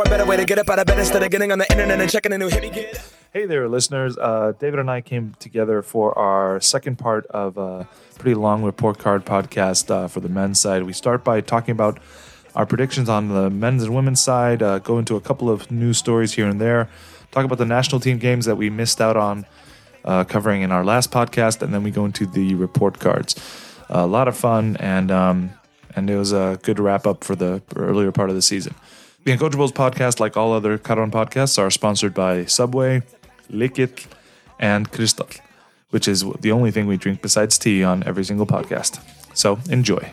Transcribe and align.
For 0.00 0.06
a 0.06 0.08
better 0.08 0.24
way 0.24 0.38
to 0.38 0.46
get 0.46 0.58
up 0.58 0.70
out 0.70 0.78
of 0.78 0.86
bed 0.86 0.98
instead 0.98 1.22
of 1.22 1.30
getting 1.30 1.52
on 1.52 1.58
the 1.58 1.70
internet 1.70 2.00
and 2.00 2.10
checking 2.10 2.32
a 2.32 2.38
new 2.38 2.48
hit 2.48 2.62
me 2.62 2.70
get. 2.70 3.04
Hey 3.34 3.44
there, 3.44 3.68
listeners. 3.68 4.16
Uh, 4.16 4.54
David 4.58 4.80
and 4.80 4.90
I 4.90 5.02
came 5.02 5.34
together 5.38 5.82
for 5.82 6.18
our 6.18 6.58
second 6.58 6.98
part 6.98 7.26
of 7.26 7.58
a 7.58 7.86
pretty 8.18 8.34
long 8.34 8.62
report 8.62 8.96
card 8.98 9.26
podcast 9.26 9.90
uh, 9.90 10.08
for 10.08 10.20
the 10.20 10.30
men's 10.30 10.58
side. 10.58 10.84
We 10.84 10.94
start 10.94 11.22
by 11.22 11.42
talking 11.42 11.72
about 11.72 11.98
our 12.54 12.64
predictions 12.64 13.10
on 13.10 13.28
the 13.28 13.50
men's 13.50 13.82
and 13.82 13.94
women's 13.94 14.20
side, 14.20 14.62
uh, 14.62 14.78
go 14.78 14.96
into 14.96 15.16
a 15.16 15.20
couple 15.20 15.50
of 15.50 15.70
news 15.70 15.98
stories 15.98 16.32
here 16.32 16.48
and 16.48 16.58
there, 16.58 16.88
talk 17.30 17.44
about 17.44 17.58
the 17.58 17.66
national 17.66 18.00
team 18.00 18.16
games 18.16 18.46
that 18.46 18.56
we 18.56 18.70
missed 18.70 19.02
out 19.02 19.18
on 19.18 19.44
uh, 20.06 20.24
covering 20.24 20.62
in 20.62 20.72
our 20.72 20.82
last 20.82 21.10
podcast, 21.10 21.60
and 21.60 21.74
then 21.74 21.82
we 21.82 21.90
go 21.90 22.06
into 22.06 22.24
the 22.24 22.54
report 22.54 23.00
cards. 23.00 23.36
a 23.90 24.06
lot 24.06 24.28
of 24.28 24.34
fun, 24.34 24.78
and 24.78 25.10
um, 25.10 25.50
and 25.94 26.08
it 26.08 26.16
was 26.16 26.32
a 26.32 26.58
good 26.62 26.78
wrap 26.78 27.06
up 27.06 27.22
for 27.22 27.36
the 27.36 27.60
earlier 27.76 28.10
part 28.10 28.30
of 28.30 28.34
the 28.34 28.40
season. 28.40 28.74
The 29.24 29.36
Uncoachables 29.36 29.72
podcast, 29.72 30.18
like 30.18 30.36
all 30.36 30.52
other 30.52 30.78
Caron 30.78 31.10
podcasts, 31.10 31.58
are 31.58 31.70
sponsored 31.70 32.14
by 32.14 32.46
Subway, 32.46 33.02
Lickit, 33.50 34.06
and 34.58 34.90
Crystal, 34.90 35.28
which 35.90 36.08
is 36.08 36.24
the 36.40 36.52
only 36.52 36.70
thing 36.70 36.86
we 36.86 36.96
drink 36.96 37.20
besides 37.20 37.58
tea 37.58 37.84
on 37.84 38.02
every 38.04 38.24
single 38.24 38.46
podcast. 38.46 39.00
So 39.34 39.58
enjoy. 39.68 40.12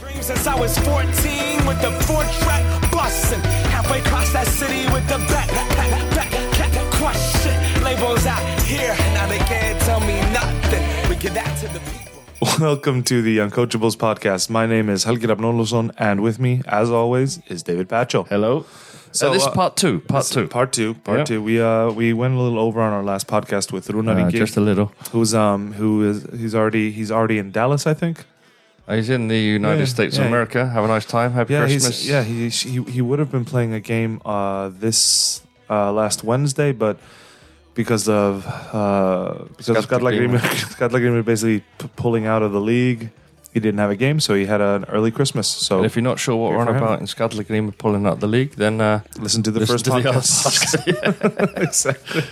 Dream 0.00 0.22
since 0.22 0.46
I 0.46 0.58
was 0.58 0.76
14 0.78 1.66
with 1.66 1.80
the 1.80 1.92
four 2.06 2.22
track 2.44 2.92
bustin'. 2.92 3.40
Halfway 3.70 4.00
across 4.00 4.32
that 4.32 4.46
city 4.46 4.84
with 4.92 5.06
the 5.08 5.18
back, 5.32 5.48
back, 5.48 5.70
back. 5.70 5.92
Labels 7.82 8.26
out 8.26 8.60
here, 8.62 8.94
now 9.12 9.26
they 9.26 9.38
can't 9.38 9.80
tell 9.82 10.00
me 10.00 10.20
nothing. 10.32 11.10
We 11.10 11.16
give 11.16 11.34
that 11.34 11.58
to 11.60 11.68
the 11.68 11.80
people. 11.80 12.01
Welcome 12.60 13.04
to 13.04 13.22
the 13.22 13.38
Uncoachables 13.38 13.96
podcast. 13.96 14.50
My 14.50 14.66
name 14.66 14.88
is 14.88 15.04
Helgi 15.04 15.26
Rabnolason, 15.28 15.92
and 15.96 16.20
with 16.22 16.40
me, 16.40 16.60
as 16.66 16.90
always, 16.90 17.38
is 17.46 17.62
David 17.62 17.88
Pacho. 17.88 18.24
Hello. 18.24 18.62
So, 19.12 19.26
So 19.28 19.32
this 19.32 19.44
uh, 19.46 19.50
is 19.50 19.54
part 19.54 19.76
two. 19.76 20.00
Part 20.00 20.24
two. 20.26 20.48
Part 20.48 20.72
two. 20.72 20.94
Part 20.94 21.18
Yeah. 21.18 21.24
two. 21.24 21.42
We 21.42 21.60
uh 21.60 21.90
we 21.92 22.12
went 22.12 22.34
a 22.34 22.40
little 22.40 22.58
over 22.58 22.80
on 22.80 22.92
our 22.92 23.04
last 23.04 23.28
podcast 23.28 23.70
with 23.72 23.86
Runari 23.88 24.24
Uh, 24.26 24.30
just 24.30 24.56
a 24.56 24.60
little. 24.60 24.90
who's 25.12 25.34
um 25.34 25.72
who 25.74 26.02
is 26.10 26.26
he's 26.36 26.54
already 26.54 26.90
he's 26.90 27.12
already 27.12 27.38
in 27.38 27.52
Dallas, 27.52 27.86
I 27.86 27.94
think. 27.94 28.24
He's 28.88 29.08
in 29.10 29.28
the 29.28 29.38
United 29.38 29.78
Yeah, 29.80 29.84
States 29.96 30.16
yeah. 30.16 30.22
of 30.22 30.28
America. 30.28 30.66
Have 30.68 30.84
a 30.84 30.88
nice 30.88 31.04
time. 31.06 31.32
Happy 31.32 31.52
Yeah, 31.54 31.60
Christmas. 31.66 32.00
he's 32.00 32.10
yeah 32.10 32.24
he 32.24 32.48
he 32.48 32.82
he 32.90 33.00
would 33.00 33.20
have 33.20 33.30
been 33.30 33.44
playing 33.44 33.72
a 33.72 33.80
game 33.80 34.20
uh 34.24 34.70
this 34.80 35.42
uh 35.70 35.92
last 35.92 36.24
Wednesday, 36.24 36.72
but 36.72 36.98
because 37.74 38.08
of 38.08 38.46
uh 38.72 39.44
because 39.56 39.68
of 39.70 39.86
Skallagrímur. 39.88 40.38
Skallagrímur 40.38 40.76
Skallagrímur 40.76 41.24
basically 41.32 41.60
p- 41.78 41.88
pulling 41.96 42.26
out 42.26 42.42
of 42.42 42.52
the 42.52 42.60
league, 42.60 43.10
he 43.52 43.60
didn't 43.60 43.78
have 43.80 43.90
a 43.90 43.96
game, 43.96 44.20
so 44.20 44.34
he 44.34 44.46
had 44.46 44.60
an 44.60 44.84
early 44.88 45.10
Christmas. 45.10 45.46
So 45.48 45.76
And 45.78 45.86
if 45.86 45.96
you're 45.96 46.02
not 46.02 46.18
sure 46.18 46.36
what 46.36 46.52
we're 46.52 46.58
on 46.58 46.66
for 46.66 46.74
him. 46.76 46.82
about 46.82 47.00
in 47.00 47.06
Skallagrim 47.06 47.72
pulling 47.72 48.06
out 48.06 48.14
of 48.14 48.20
the 48.20 48.26
league, 48.28 48.52
then 48.56 48.80
uh, 48.80 49.00
listen 49.18 49.42
to 49.44 49.50
the 49.50 49.60
listen 49.60 49.74
first 49.74 49.84
to 49.86 49.90
the 49.90 50.08
other 50.08 50.20
podcast. 50.20 51.62
exactly. 51.62 52.22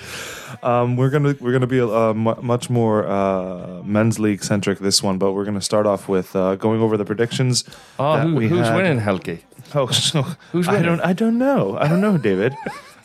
Um, 0.62 0.96
we're 0.96 1.10
gonna 1.10 1.34
we're 1.40 1.52
gonna 1.52 1.66
be 1.68 1.80
uh, 1.80 2.12
mu 2.12 2.34
much 2.42 2.68
more 2.68 3.06
uh, 3.06 3.82
men's 3.84 4.18
league 4.18 4.42
centric 4.42 4.78
this 4.80 5.00
one, 5.02 5.16
but 5.16 5.32
we're 5.32 5.44
gonna 5.44 5.60
start 5.60 5.86
off 5.86 6.08
with 6.08 6.34
uh, 6.34 6.56
going 6.56 6.80
over 6.82 6.96
the 6.96 7.04
predictions. 7.04 7.64
oh, 7.98 8.16
that 8.16 8.26
who, 8.26 8.34
we 8.34 8.48
who's 8.48 8.66
had. 8.66 8.76
winning, 8.76 8.98
Helgi? 8.98 9.38
Oh, 9.74 9.86
so 9.88 10.22
Who's 10.52 10.66
I 10.66 10.72
winning? 10.72 10.86
don't 10.86 11.00
I 11.00 11.12
don't 11.12 11.38
know 11.38 11.78
I 11.78 11.86
don't 11.86 12.00
know, 12.00 12.18
David. 12.18 12.52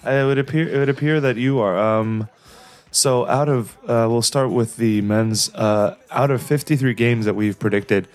It 0.06 0.26
would 0.26 0.38
appear 0.38 0.68
it 0.68 0.78
would 0.78 0.90
appear 0.90 1.20
that 1.22 1.38
you 1.38 1.60
are. 1.60 1.78
Um, 1.78 2.30
so 2.92 3.26
out 3.28 3.50
of 3.50 3.78
uh, 3.84 4.08
we'll 4.10 4.22
start 4.22 4.52
with 4.52 4.78
the 4.78 5.02
men's. 5.02 5.54
Uh, 5.54 5.96
out 6.12 6.32
of 6.32 6.42
fifty 6.42 6.76
three 6.76 6.94
games 6.94 7.26
that 7.26 7.36
we've 7.36 7.60
predicted, 7.60 8.08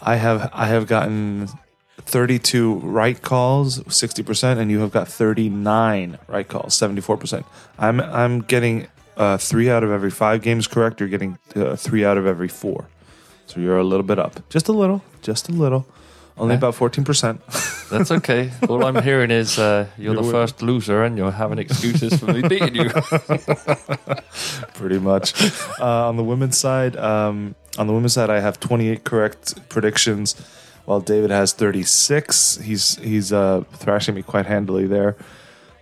I 0.00 0.16
have 0.16 0.50
I 0.52 0.66
have 0.66 0.86
gotten. 0.86 1.48
32 1.98 2.74
right 2.74 3.20
calls, 3.20 3.80
60%, 3.80 4.58
and 4.58 4.70
you 4.70 4.78
have 4.78 4.92
got 4.92 5.08
39 5.08 6.18
right 6.28 6.46
calls, 6.46 6.78
74%. 6.78 7.44
I'm 7.80 8.00
I'm 8.00 8.42
getting 8.42 8.86
uh, 9.16 9.38
3 9.38 9.70
out 9.70 9.82
of 9.82 9.90
every 9.90 10.10
5 10.10 10.40
games 10.40 10.68
correct, 10.68 11.00
you're 11.00 11.08
getting 11.08 11.38
uh, 11.56 11.74
3 11.74 12.04
out 12.04 12.16
of 12.16 12.24
every 12.26 12.46
4. 12.46 12.86
So 13.46 13.60
you're 13.60 13.78
a 13.78 13.82
little 13.82 14.06
bit 14.06 14.18
up. 14.20 14.48
Just 14.48 14.68
a 14.68 14.72
little, 14.72 15.02
just 15.22 15.48
a 15.48 15.52
little. 15.52 15.86
Only 16.38 16.54
about 16.56 16.74
14%. 16.74 17.88
That's 17.88 18.10
okay. 18.10 18.50
All 18.68 18.84
I'm 18.84 19.02
hearing 19.02 19.30
is 19.30 19.58
uh, 19.58 19.86
you're 19.96 20.14
the 20.14 20.20
You're- 20.20 20.32
first 20.32 20.60
loser 20.60 21.02
and 21.02 21.16
you're 21.16 21.30
having 21.32 21.58
excuses 21.58 22.18
for 22.20 22.26
me 22.26 22.42
beating 22.42 22.74
you. 22.74 22.90
pretty 24.74 24.98
much. 24.98 25.32
Uh, 25.80 26.08
on 26.08 26.16
the 26.16 26.24
women's 26.24 26.58
side, 26.58 26.96
um, 26.96 27.54
on 27.78 27.86
the 27.86 27.92
women's 27.92 28.12
side, 28.12 28.30
I 28.30 28.40
have 28.40 28.60
28 28.60 29.04
correct 29.04 29.68
predictions, 29.68 30.34
while 30.84 31.00
David 31.00 31.30
has 31.30 31.52
36. 31.52 32.58
He's 32.58 32.96
he's 32.98 33.32
uh, 33.32 33.64
thrashing 33.72 34.14
me 34.14 34.22
quite 34.22 34.46
handily 34.46 34.86
there. 34.86 35.16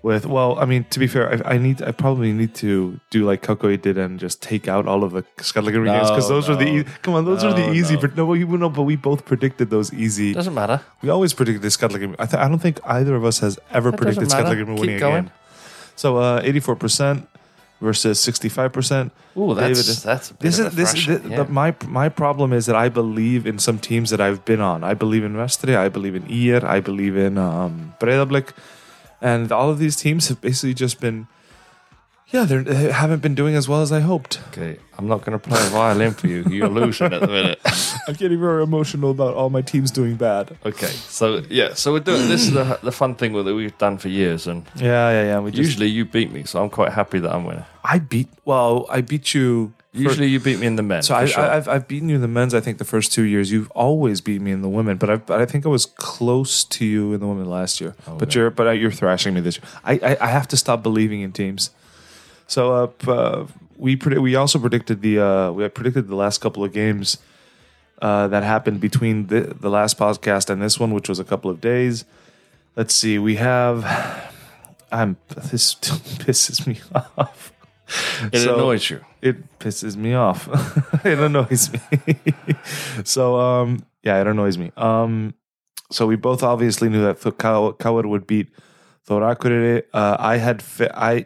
With 0.05 0.27
well, 0.27 0.59
I 0.63 0.67
mean, 0.67 0.85
to 0.91 0.99
be 0.99 1.07
fair, 1.07 1.25
I, 1.33 1.55
I 1.55 1.59
need 1.59 1.81
I 1.81 1.91
probably 2.03 2.31
need 2.41 2.53
to 2.57 3.01
do 3.09 3.25
like 3.31 3.41
Kokoi 3.41 3.81
did 3.81 3.97
and 3.97 4.21
just 4.21 4.43
take 4.43 4.69
out 4.69 4.85
all 4.87 5.03
of 5.03 5.13
the 5.17 5.25
Skallagrim 5.41 5.87
games 5.87 6.11
because 6.11 6.29
No, 6.29 6.35
those 6.35 6.51
are 6.51 6.57
the 6.57 6.67
no. 6.67 6.81
e- 6.81 6.85
come 7.01 7.15
on, 7.15 7.25
those 7.25 7.43
are 7.43 7.55
the 7.55 7.73
easy. 7.73 7.95
no. 7.95 8.01
But 8.03 8.17
no, 8.19 8.25
we 8.27 8.45
no, 8.45 8.69
but 8.69 8.83
we 8.83 8.97
both 8.97 9.25
predicted 9.25 9.71
those 9.71 9.95
easy. 9.95 10.35
Doesn't 10.35 10.53
matter. 10.53 10.79
We 11.01 11.09
always 11.09 11.33
predicted 11.33 11.63
the. 11.63 12.17
I, 12.19 12.27
th- 12.27 12.41
I 12.45 12.49
don't 12.51 12.59
think 12.59 12.81
either 12.85 13.15
of 13.17 13.25
us 13.25 13.39
has 13.39 13.59
ever 13.71 13.91
That 13.91 13.97
predicted 13.97 14.29
matter. 14.29 14.65
Winning 14.75 14.97
a 14.97 14.99
game. 14.99 15.31
So 15.97 16.19
uh, 16.19 16.43
84% 16.43 17.27
versus 17.81 18.19
65%. 18.21 19.11
Ooh, 19.37 19.55
that's 19.55 19.79
David, 19.87 20.03
that's 20.03 20.29
This 20.45 20.59
is 20.59 20.75
this. 20.75 21.07
Yeah. 21.07 21.19
the, 21.19 21.45
my 21.49 21.75
my 21.89 22.09
problem 22.11 22.53
is 22.53 22.67
that 22.67 22.77
I 22.77 22.89
believe 22.91 23.47
in 23.47 23.59
some 23.59 23.79
teams 23.79 24.11
that 24.11 24.21
I've 24.21 24.45
been 24.45 24.61
on. 24.61 24.85
I 24.85 24.95
believe 24.95 25.25
in 25.25 25.35
Vestri. 25.35 25.77
I 25.77 25.89
believe 25.89 26.15
in 26.15 26.25
IR, 26.29 26.65
I 26.67 26.81
believe 26.81 27.17
in 27.17 27.39
um, 27.39 27.95
Breiðablik, 28.01 28.53
and 29.25 29.51
all 29.51 29.71
of 29.71 29.79
these 29.79 29.97
teams 29.97 30.29
have 30.29 30.41
basically 30.41 30.75
just 30.75 31.01
been. 31.01 31.27
Yeah, 32.33 32.45
they're- 32.47 32.65
they 32.65 32.91
haven't 32.91 33.23
been 33.23 33.35
doing 33.37 33.55
as 33.55 33.69
well 33.69 33.81
as 33.83 33.93
I 33.93 34.01
hoped. 34.01 34.41
Okay, 34.49 34.79
I'm 34.99 35.07
not 35.07 35.25
going 35.25 35.39
to 35.39 35.49
play 35.49 35.61
a 35.61 35.71
violin 35.71 36.13
for 36.15 36.27
you. 36.27 36.43
You're 36.57 36.69
losing 36.81 37.13
at 37.13 37.21
the 37.21 37.27
minute. 37.29 37.61
I'm 38.09 38.15
getting 38.15 38.41
very 38.41 38.63
emotional 38.63 39.11
about 39.13 39.35
all 39.35 39.51
my 39.51 39.63
teams 39.63 39.91
doing 39.93 40.17
bad. 40.17 40.57
Okay, 40.67 40.89
so 41.21 41.43
yeah, 41.49 41.75
so 41.75 41.93
we're 41.93 42.01
doing 42.01 42.29
this 42.29 42.43
is 42.49 42.53
the, 42.53 42.79
the 42.83 42.91
fun 42.93 43.15
thing 43.15 43.33
that 43.35 43.55
we've 43.55 43.77
done 43.79 43.99
for 43.99 44.09
years, 44.09 44.47
and 44.49 44.65
Yeah, 44.75 45.11
yeah, 45.11 45.25
yeah. 45.31 45.39
We 45.41 45.51
just, 45.53 45.63
usually 45.63 45.89
you 45.89 46.05
beat 46.07 46.33
me, 46.33 46.43
so 46.45 46.63
I'm 46.63 46.71
quite 46.71 46.93
happy 46.93 47.21
that 47.21 47.33
I'm 47.33 47.45
winning. 47.45 47.65
I 47.85 47.99
beat. 48.01 48.29
Well, 48.45 48.87
I 48.91 49.01
beat 49.03 49.35
you. 49.35 49.73
Usually 49.95 50.27
you 50.27 50.41
beat 50.41 50.59
me 50.59 50.67
in 50.67 50.75
the 50.75 50.83
men. 50.83 51.03
So 51.03 51.15
I, 51.15 51.25
sure. 51.27 51.45
I, 51.45 51.57
I've, 51.57 51.69
I've 51.69 51.89
beaten 51.89 52.09
you 52.09 52.17
in 52.17 52.21
the 52.21 52.29
men's. 52.29 52.53
I 52.53 52.61
think 52.61 52.79
the 52.79 52.85
first 52.85 53.13
two 53.13 53.23
years 53.23 53.53
you've 53.53 53.71
always 53.71 54.21
beat 54.21 54.41
me 54.41 54.51
in 54.51 54.61
the 54.61 54.69
women, 54.69 54.97
but 54.97 55.09
I, 55.09 55.17
but 55.17 55.41
I 55.41 55.47
think 55.47 55.65
I 55.65 55.69
was 55.69 55.87
close 55.87 56.65
to 56.65 56.85
you 56.85 57.13
in 57.13 57.21
the 57.21 57.27
women 57.29 57.49
last 57.49 57.81
year. 57.81 57.95
but 58.19 58.35
you're 58.35 58.51
but 58.51 58.73
you're 58.73 58.91
thrashing 58.91 59.35
me 59.35 59.41
this 59.41 59.59
year. 59.59 59.65
I, 59.85 59.93
I, 60.03 60.17
I 60.23 60.27
have 60.27 60.49
to 60.49 60.57
stop 60.57 60.83
believing 60.83 61.21
in 61.21 61.33
teams. 61.33 61.71
So 62.47 62.93
uh, 63.07 63.11
uh 63.11 63.47
we 63.77 63.97
predi- 63.97 64.21
we 64.21 64.35
also 64.35 64.59
predicted 64.59 65.01
the 65.03 65.19
uh, 65.21 65.53
we 65.53 65.69
predicted 65.69 66.09
the 66.09 66.17
last 66.17 66.41
couple 66.41 66.65
of 66.65 66.73
games 66.73 67.19
uh, 68.03 68.29
that 68.29 68.43
happened 68.43 68.81
between 68.81 69.29
the 69.29 69.41
the 69.41 69.71
last 69.71 69.99
podcast 69.99 70.51
and 70.51 70.63
this 70.63 70.79
one, 70.79 70.93
which 70.93 71.09
was 71.09 71.19
a 71.19 71.25
couple 71.25 71.51
of 71.51 71.61
days. 71.61 72.05
Let's 72.77 72.95
see. 72.95 73.19
We 73.19 73.37
have. 73.37 73.85
I'm. 74.93 75.17
This 75.51 75.75
pisses 76.23 76.67
me 76.67 76.81
off. 77.19 77.53
it 78.33 78.41
so- 78.41 78.55
annoys 78.55 78.91
you. 78.91 79.05
It 79.25 79.59
pisses 79.59 79.97
me 79.97 80.13
off. 80.15 80.49
it 81.05 81.19
annoys 81.19 81.73
me. 81.73 81.81
so 83.05 83.23
um 83.41 83.69
yeah, 84.03 84.21
it 84.21 84.27
annoys 84.27 84.59
me. 84.59 84.71
Um 84.77 85.35
so 85.91 86.07
we 86.07 86.17
both 86.17 86.43
obviously 86.43 86.89
knew 86.91 87.03
that 87.03 87.17
KR 87.83 88.07
would 88.07 88.27
beat 88.27 88.49
Thor 89.07 89.23
Akureyri. 89.23 89.83
Uh 89.93 90.17
I 90.19 90.37
had 90.37 90.61
fi- 90.63 90.95
I 91.13 91.25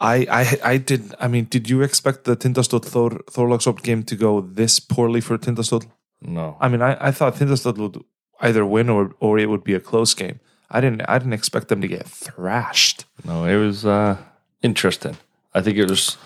I 0.00 0.14
I 0.40 0.44
I 0.72 0.76
did 0.78 1.14
I 1.20 1.28
mean 1.28 1.44
did 1.54 1.68
you 1.68 1.82
expect 1.82 2.24
the 2.24 2.36
Tindastóll 2.36 2.84
Thor 2.92 3.10
Thorlákshöfn 3.34 3.82
game 3.82 4.02
to 4.04 4.16
go 4.16 4.40
this 4.40 4.80
poorly 4.80 5.20
for 5.20 5.36
Tindastóll? 5.38 5.84
No, 6.22 6.56
I 6.60 6.68
mean 6.68 6.82
I, 6.82 6.96
I 7.08 7.10
thought 7.10 7.36
Tindastóll 7.36 7.76
would 7.78 7.98
either 8.40 8.64
win 8.64 8.88
or 8.88 9.12
or 9.20 9.38
it 9.38 9.48
would 9.50 9.64
be 9.64 9.74
a 9.74 9.80
close 9.80 10.14
game. 10.14 10.40
I 10.70 10.80
didn't 10.80 11.02
I 11.08 11.18
didn't 11.18 11.34
expect 11.34 11.68
them 11.68 11.80
to 11.82 11.88
get 11.88 12.06
thrashed. 12.06 13.04
no, 13.24 13.44
it 13.44 13.56
was 13.56 13.84
uh, 13.84 14.16
interesting. 14.62 15.16
I 15.54 15.60
think 15.60 15.76
it 15.76 15.90
was 15.90 16.16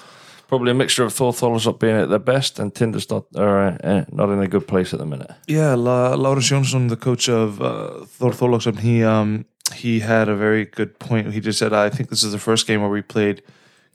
probably 0.49 0.71
a 0.71 0.75
mixture 0.75 1.05
of 1.05 1.13
Thor 1.13 1.33
Thorlsop 1.33 1.79
being 1.81 1.97
at 1.97 2.09
their 2.09 2.19
best 2.21 2.59
and 2.59 2.75
Tinder's 2.75 3.11
not, 3.11 3.25
uh, 3.35 3.77
uh, 3.83 4.05
not 4.13 4.31
in 4.31 4.41
a 4.41 4.47
good 4.49 4.67
place 4.67 4.93
at 4.93 4.99
the 5.01 5.07
minute. 5.07 5.31
Yeah, 5.49 5.75
La- 5.75 6.15
Lárus 6.17 6.51
Jónsson, 6.51 6.89
the 6.89 6.97
coach 6.97 7.29
of 7.29 7.61
uh, 7.61 8.05
Thor 8.07 8.31
Thorlákshöfn, 8.33 8.79
he 8.81 9.03
um 9.05 9.45
he 9.75 10.01
had 10.01 10.29
a 10.29 10.37
very 10.37 10.65
good 10.65 10.99
point. 10.99 11.33
He 11.35 11.41
just 11.41 11.59
said, 11.59 11.73
"I 11.73 11.91
think 11.91 12.09
this 12.09 12.23
is 12.23 12.31
the 12.33 12.39
first 12.39 12.67
game 12.67 12.81
where 12.81 12.91
we 12.91 13.03
played 13.03 13.43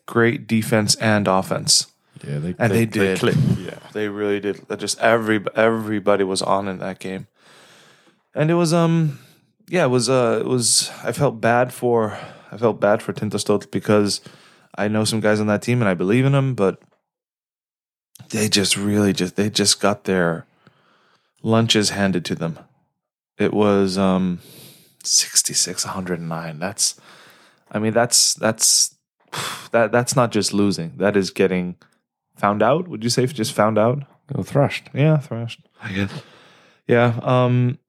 great 0.06 0.45
defense 0.48 0.95
and 0.95 1.27
offense." 1.27 1.88
Yeah, 2.27 2.38
they, 2.39 2.56
And 2.59 2.71
they, 2.71 2.86
did. 2.86 3.18
clicked. 3.19 3.38
yeah, 3.57 3.80
they 3.94 4.07
really 4.09 4.39
did. 4.39 4.59
Just 4.77 5.00
every 5.00 5.39
everybody 5.56 6.24
was 6.24 6.42
on 6.42 6.68
in 6.68 6.77
that 6.80 7.00
game, 7.00 7.27
and 8.36 8.51
it 8.51 8.56
was 8.56 8.74
um 8.74 9.19
yeah 9.69 9.86
it 9.86 9.89
was 9.89 10.09
uh 10.09 10.39
it 10.42 10.45
was 10.48 10.92
I 11.03 11.13
felt 11.13 11.39
bad 11.42 11.71
for 11.74 12.18
I 12.51 12.57
felt 12.57 12.80
bad 12.81 13.01
for 13.01 13.13
Tindastóll 13.13 13.65
because 13.71 14.19
I 14.76 14.88
know 14.88 15.04
some 15.04 15.20
guys 15.20 15.40
on 15.40 15.48
that 15.48 15.62
team 15.62 15.82
and 15.82 15.90
I 15.90 15.94
believe 15.94 16.26
in 16.26 16.32
them, 16.32 16.56
but 16.56 16.82
they 18.30 18.48
just 18.48 18.78
really 18.78 19.14
just 19.14 19.36
they 19.36 19.50
just 19.50 19.80
got 19.82 20.06
their 20.06 20.46
lunches 21.44 21.90
handed 21.92 22.26
to 22.26 22.36
them. 22.36 22.60
It 23.38 23.54
was 23.54 23.98
um 23.98 24.40
66 25.04 25.84
109 25.86 26.60
that's 26.60 27.00
i 27.72 27.80
mean 27.80 27.92
that's 27.92 28.36
that's 28.36 28.96
that 29.72 29.92
that's 29.92 30.16
not 30.16 30.32
just 30.32 30.54
losing. 30.54 30.94
That 30.98 31.16
is 31.18 31.32
getting 31.32 31.76
found 32.36 32.62
out 32.62 32.88
would 32.88 33.04
you 33.04 33.10
say 33.10 33.26
just 33.26 33.54
found 33.54 33.78
out? 33.78 34.00
They 34.28 34.38
were 34.38 34.44
thrashed. 34.44 34.90
yeah 34.94 35.18
thrashed. 35.18 35.62
I 35.82 35.92
guess. 35.92 36.12
Yeah 36.88 37.20
um 37.24 37.80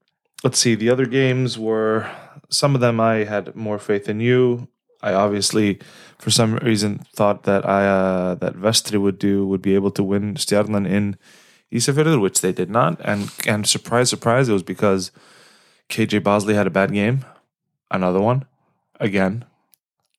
let's 0.43 0.59
see. 0.59 0.75
The 0.75 0.91
other 0.91 1.07
games 1.07 1.59
were 1.59 2.11
some 2.49 2.75
of 2.75 2.81
them 2.81 3.01
i 3.01 3.25
had 3.25 3.55
more 3.57 3.79
faith 3.79 4.09
in 4.09 4.21
you 4.21 4.69
i 5.03 5.13
obviously 5.13 5.79
for 6.19 6.31
some 6.31 6.57
reason 6.57 7.01
thought 7.15 7.43
that 7.45 7.69
i 7.69 7.87
uh 7.87 8.35
that 8.35 8.55
vestri 8.55 9.01
would 9.01 9.19
do 9.19 9.47
would 9.47 9.63
be 9.63 9.75
able 9.75 9.91
to 9.91 10.03
win 10.03 10.35
stjarnan 10.35 10.87
in 10.89 11.17
Isafjörður, 11.73 12.21
which 12.21 12.43
they 12.43 12.53
did 12.53 12.69
not 12.69 13.01
and 13.03 13.33
and 13.47 13.67
surprise 13.67 14.11
surprise 14.11 14.49
it 14.49 14.53
was 14.53 14.63
because 14.63 15.11
KJ 15.89 16.23
Bosley 16.23 16.55
had 16.55 16.67
a 16.67 16.71
bad 16.71 16.93
game. 16.93 17.25
Another 17.91 18.21
one. 18.21 18.47
Again. 19.01 19.45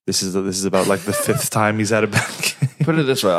This 0.06 0.22
is 0.22 0.34
this 0.34 0.58
is 0.58 0.64
about 0.64 0.86
like 0.86 1.00
the 1.00 1.12
fifth 1.12 1.50
time 1.50 1.78
he's 1.78 1.90
had 1.90 2.04
a 2.04 2.08
bad 2.08 2.30
game. 2.42 2.63
Put 2.84 2.98
it 2.98 3.06
this 3.06 3.24
way, 3.24 3.32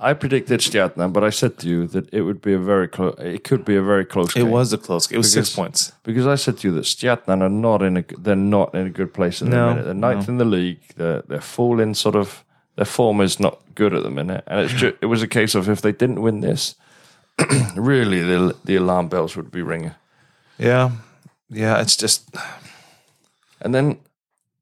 I 0.00 0.10
I 0.10 0.14
predicted 0.14 0.60
Stjarnan, 0.60 1.12
but 1.12 1.22
I 1.24 1.30
said 1.30 1.58
to 1.58 1.68
you 1.68 1.86
that 1.88 2.12
it 2.12 2.22
would 2.22 2.40
be 2.42 2.52
a 2.52 2.58
very 2.58 2.88
close. 2.88 3.14
It 3.18 3.44
could 3.44 3.64
be 3.64 3.76
a 3.76 3.82
very 3.82 4.04
close. 4.04 4.30
It 4.36 4.40
game. 4.42 4.50
was 4.50 4.72
a 4.72 4.78
close. 4.78 5.10
It 5.10 5.16
was 5.16 5.32
six 5.32 5.54
points. 5.54 5.92
because 6.02 6.26
I 6.26 6.36
said 6.36 6.58
to 6.58 6.68
you 6.68 6.74
that 6.74 6.84
Stjarnan 6.84 7.40
are 7.42 7.48
not 7.48 7.82
in 7.82 7.96
a 7.96 8.04
they're 8.18 8.36
not 8.36 8.74
in 8.74 8.86
a 8.86 8.90
good 8.90 9.12
place 9.12 9.42
at 9.42 9.50
the 9.50 9.56
minute. 9.56 9.84
They're 9.84 9.94
ninth 9.94 10.28
in 10.28 10.38
the 10.38 10.44
league. 10.44 10.80
They're 10.96 11.22
they're 11.28 11.40
falling 11.40 11.94
sort 11.94 12.16
of. 12.16 12.44
Their 12.76 12.86
form 12.86 13.20
is 13.20 13.38
not 13.38 13.58
good 13.74 13.92
at 13.94 14.02
the 14.02 14.10
minute, 14.10 14.44
and 14.46 14.60
it's 14.60 14.72
ju- 14.72 14.96
it 15.02 15.06
was 15.06 15.22
a 15.22 15.28
case 15.28 15.54
of 15.58 15.68
if 15.68 15.80
they 15.82 15.92
didn't 15.92 16.22
win 16.22 16.40
this, 16.40 16.76
really 17.76 18.22
the 18.22 18.54
the 18.64 18.76
alarm 18.76 19.08
bells 19.08 19.36
would 19.36 19.50
be 19.50 19.62
ringing. 19.62 19.94
Yeah. 20.58 20.90
Yeah, 21.50 21.80
it's 21.82 21.96
just 21.96 22.30
And 23.60 23.74
then 23.74 23.98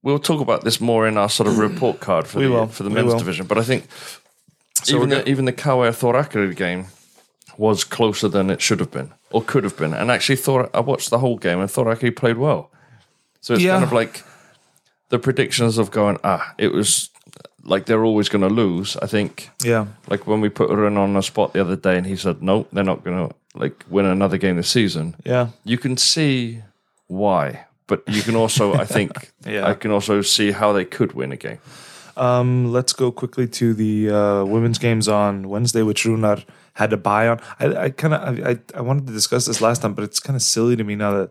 we'll 0.02 0.18
talk 0.18 0.40
about 0.40 0.64
this 0.64 0.80
more 0.80 1.08
in 1.08 1.16
our 1.18 1.28
sort 1.28 1.48
of 1.48 1.58
report 1.68 2.00
card 2.00 2.26
for 2.26 2.38
We 2.38 2.46
the 2.46 2.50
will. 2.52 2.66
for 2.68 2.82
the 2.84 2.90
men's 2.90 3.14
division. 3.14 3.46
But 3.46 3.58
I 3.58 3.62
think 3.62 3.84
So 4.82 4.96
even 4.96 5.08
the, 5.08 5.28
even 5.28 5.44
the 5.44 6.54
game 6.56 6.86
was 7.56 7.84
closer 7.84 8.28
than 8.28 8.50
it 8.50 8.60
should 8.62 8.80
have 8.80 8.90
been 8.90 9.12
or 9.30 9.42
could 9.42 9.64
have 9.64 9.76
been. 9.76 9.92
And 9.94 10.10
actually, 10.10 10.36
Thor 10.36 10.70
I 10.72 10.80
watched 10.80 11.10
the 11.10 11.18
whole 11.18 11.36
game 11.36 11.60
and 11.60 11.70
Thor 11.70 11.86
Akureyri 11.86 12.14
played 12.14 12.36
well. 12.38 12.70
So 13.40 13.54
it's 13.54 13.62
Yeah. 13.62 13.72
kind 13.72 13.84
of 13.84 13.92
like 13.92 14.24
the 15.08 15.18
predictions 15.18 15.78
of 15.78 15.90
going 15.90 16.18
ah 16.22 16.54
it 16.58 16.72
was 16.72 17.10
like 17.64 17.84
they're 17.86 18.04
always 18.04 18.28
going 18.28 18.48
to 18.48 18.54
lose. 18.54 18.96
I 19.02 19.06
think 19.06 19.50
yeah. 19.64 19.86
like 20.08 20.26
when 20.26 20.40
we 20.40 20.48
put 20.48 20.70
Run 20.70 20.96
on 20.96 21.14
the 21.14 21.22
spot 21.22 21.52
the 21.52 21.60
other 21.60 21.76
day 21.76 21.96
and 21.98 22.06
he 22.06 22.16
said 22.16 22.42
no 22.42 22.66
they're 22.72 22.84
not 22.84 23.04
going 23.04 23.28
to 23.28 23.34
like 23.54 23.84
win 23.90 24.06
another 24.06 24.38
game 24.38 24.56
this 24.56 24.70
season 24.70 25.14
Yeah. 25.24 25.48
you 25.64 25.78
can 25.78 25.96
see 25.96 26.62
why, 27.08 27.64
but 27.88 28.04
you 28.06 28.22
can 28.22 28.36
also, 28.36 28.74
I 28.74 28.84
think, 28.94 29.10
Yeah. 29.44 29.66
I 29.66 29.74
can 29.74 29.90
also 29.90 30.22
see 30.22 30.52
how 30.52 30.72
they 30.72 30.84
could 30.84 31.12
win 31.14 31.32
a 31.32 31.36
game. 31.36 31.58
Um, 32.16 32.72
let's 32.72 32.92
go 32.92 33.10
quickly 33.12 33.46
to 33.48 33.74
the 33.74 34.10
uh, 34.10 34.44
women's 34.44 34.78
games 34.78 35.08
on 35.08 35.48
Wednesday, 35.48 35.82
which 35.82 36.04
Runar 36.04 36.44
had 36.74 36.90
to 36.90 36.96
buy 36.96 37.28
on. 37.28 37.40
I, 37.60 37.84
I 37.84 37.90
kind 37.90 38.14
of 38.14 38.20
I, 38.40 38.50
I 38.50 38.58
I 38.78 38.80
wanted 38.80 39.06
to 39.08 39.12
discuss 39.12 39.46
this 39.46 39.60
last 39.60 39.82
time, 39.82 39.94
but 39.94 40.04
it's 40.04 40.20
kind 40.20 40.36
of 40.36 40.42
silly 40.42 40.76
to 40.76 40.84
me 40.84 40.94
now 40.96 41.12
that 41.12 41.30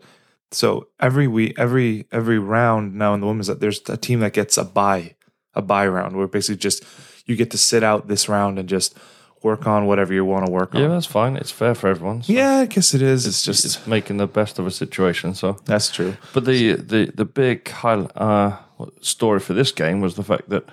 so 0.52 0.88
every 1.00 1.28
week, 1.28 1.56
every 1.58 2.06
every 2.12 2.40
round 2.40 2.96
now 2.96 3.14
in 3.14 3.20
the 3.20 3.28
women's 3.28 3.48
that 3.48 3.60
there's 3.60 3.82
a 3.90 3.98
team 3.98 4.22
that 4.22 4.32
gets 4.34 4.58
a 4.58 4.64
buy, 4.64 5.16
a 5.54 5.62
buy 5.62 5.86
round 5.88 6.16
where 6.16 6.28
basically 6.28 6.58
just 6.58 6.84
you 7.26 7.36
get 7.36 7.52
to 7.52 7.58
sit 7.58 7.84
out 7.84 8.08
this 8.08 8.30
round 8.30 8.58
and 8.58 8.70
just 8.70 8.98
work 9.44 9.68
on 9.68 9.86
whatever 9.86 10.14
you 10.14 10.26
want 10.26 10.46
to 10.46 10.52
work 10.52 10.74
on. 10.76 10.82
Yeah, 10.82 10.88
that's 10.88 11.06
fine. 11.06 11.36
It's 11.38 11.52
fair 11.52 11.76
for 11.76 11.88
everyone. 11.88 12.24
So 12.24 12.34
Yeah, 12.34 12.56
I 12.56 12.66
guess 12.66 12.94
it 12.94 13.02
is. 13.02 13.26
It's 13.26 13.44
just 13.44 13.66
it's 13.66 13.86
making 13.88 14.18
the 14.18 14.28
best 14.28 14.60
of 14.60 14.68
a 14.68 14.72
situation. 14.72 15.36
So, 15.36 15.58
that's 15.66 15.92
true. 15.92 16.18
but 16.34 16.46
the 16.46 16.74
the 16.74 17.12
the 17.14 17.26
big 17.26 17.70
high, 17.70 18.00
uh, 18.16 18.58
story 19.02 19.40
for 19.40 19.54
this 19.54 19.72
game 19.72 20.02
was 20.02 20.16
the 20.16 20.24
fact 20.24 20.50
that 20.50 20.66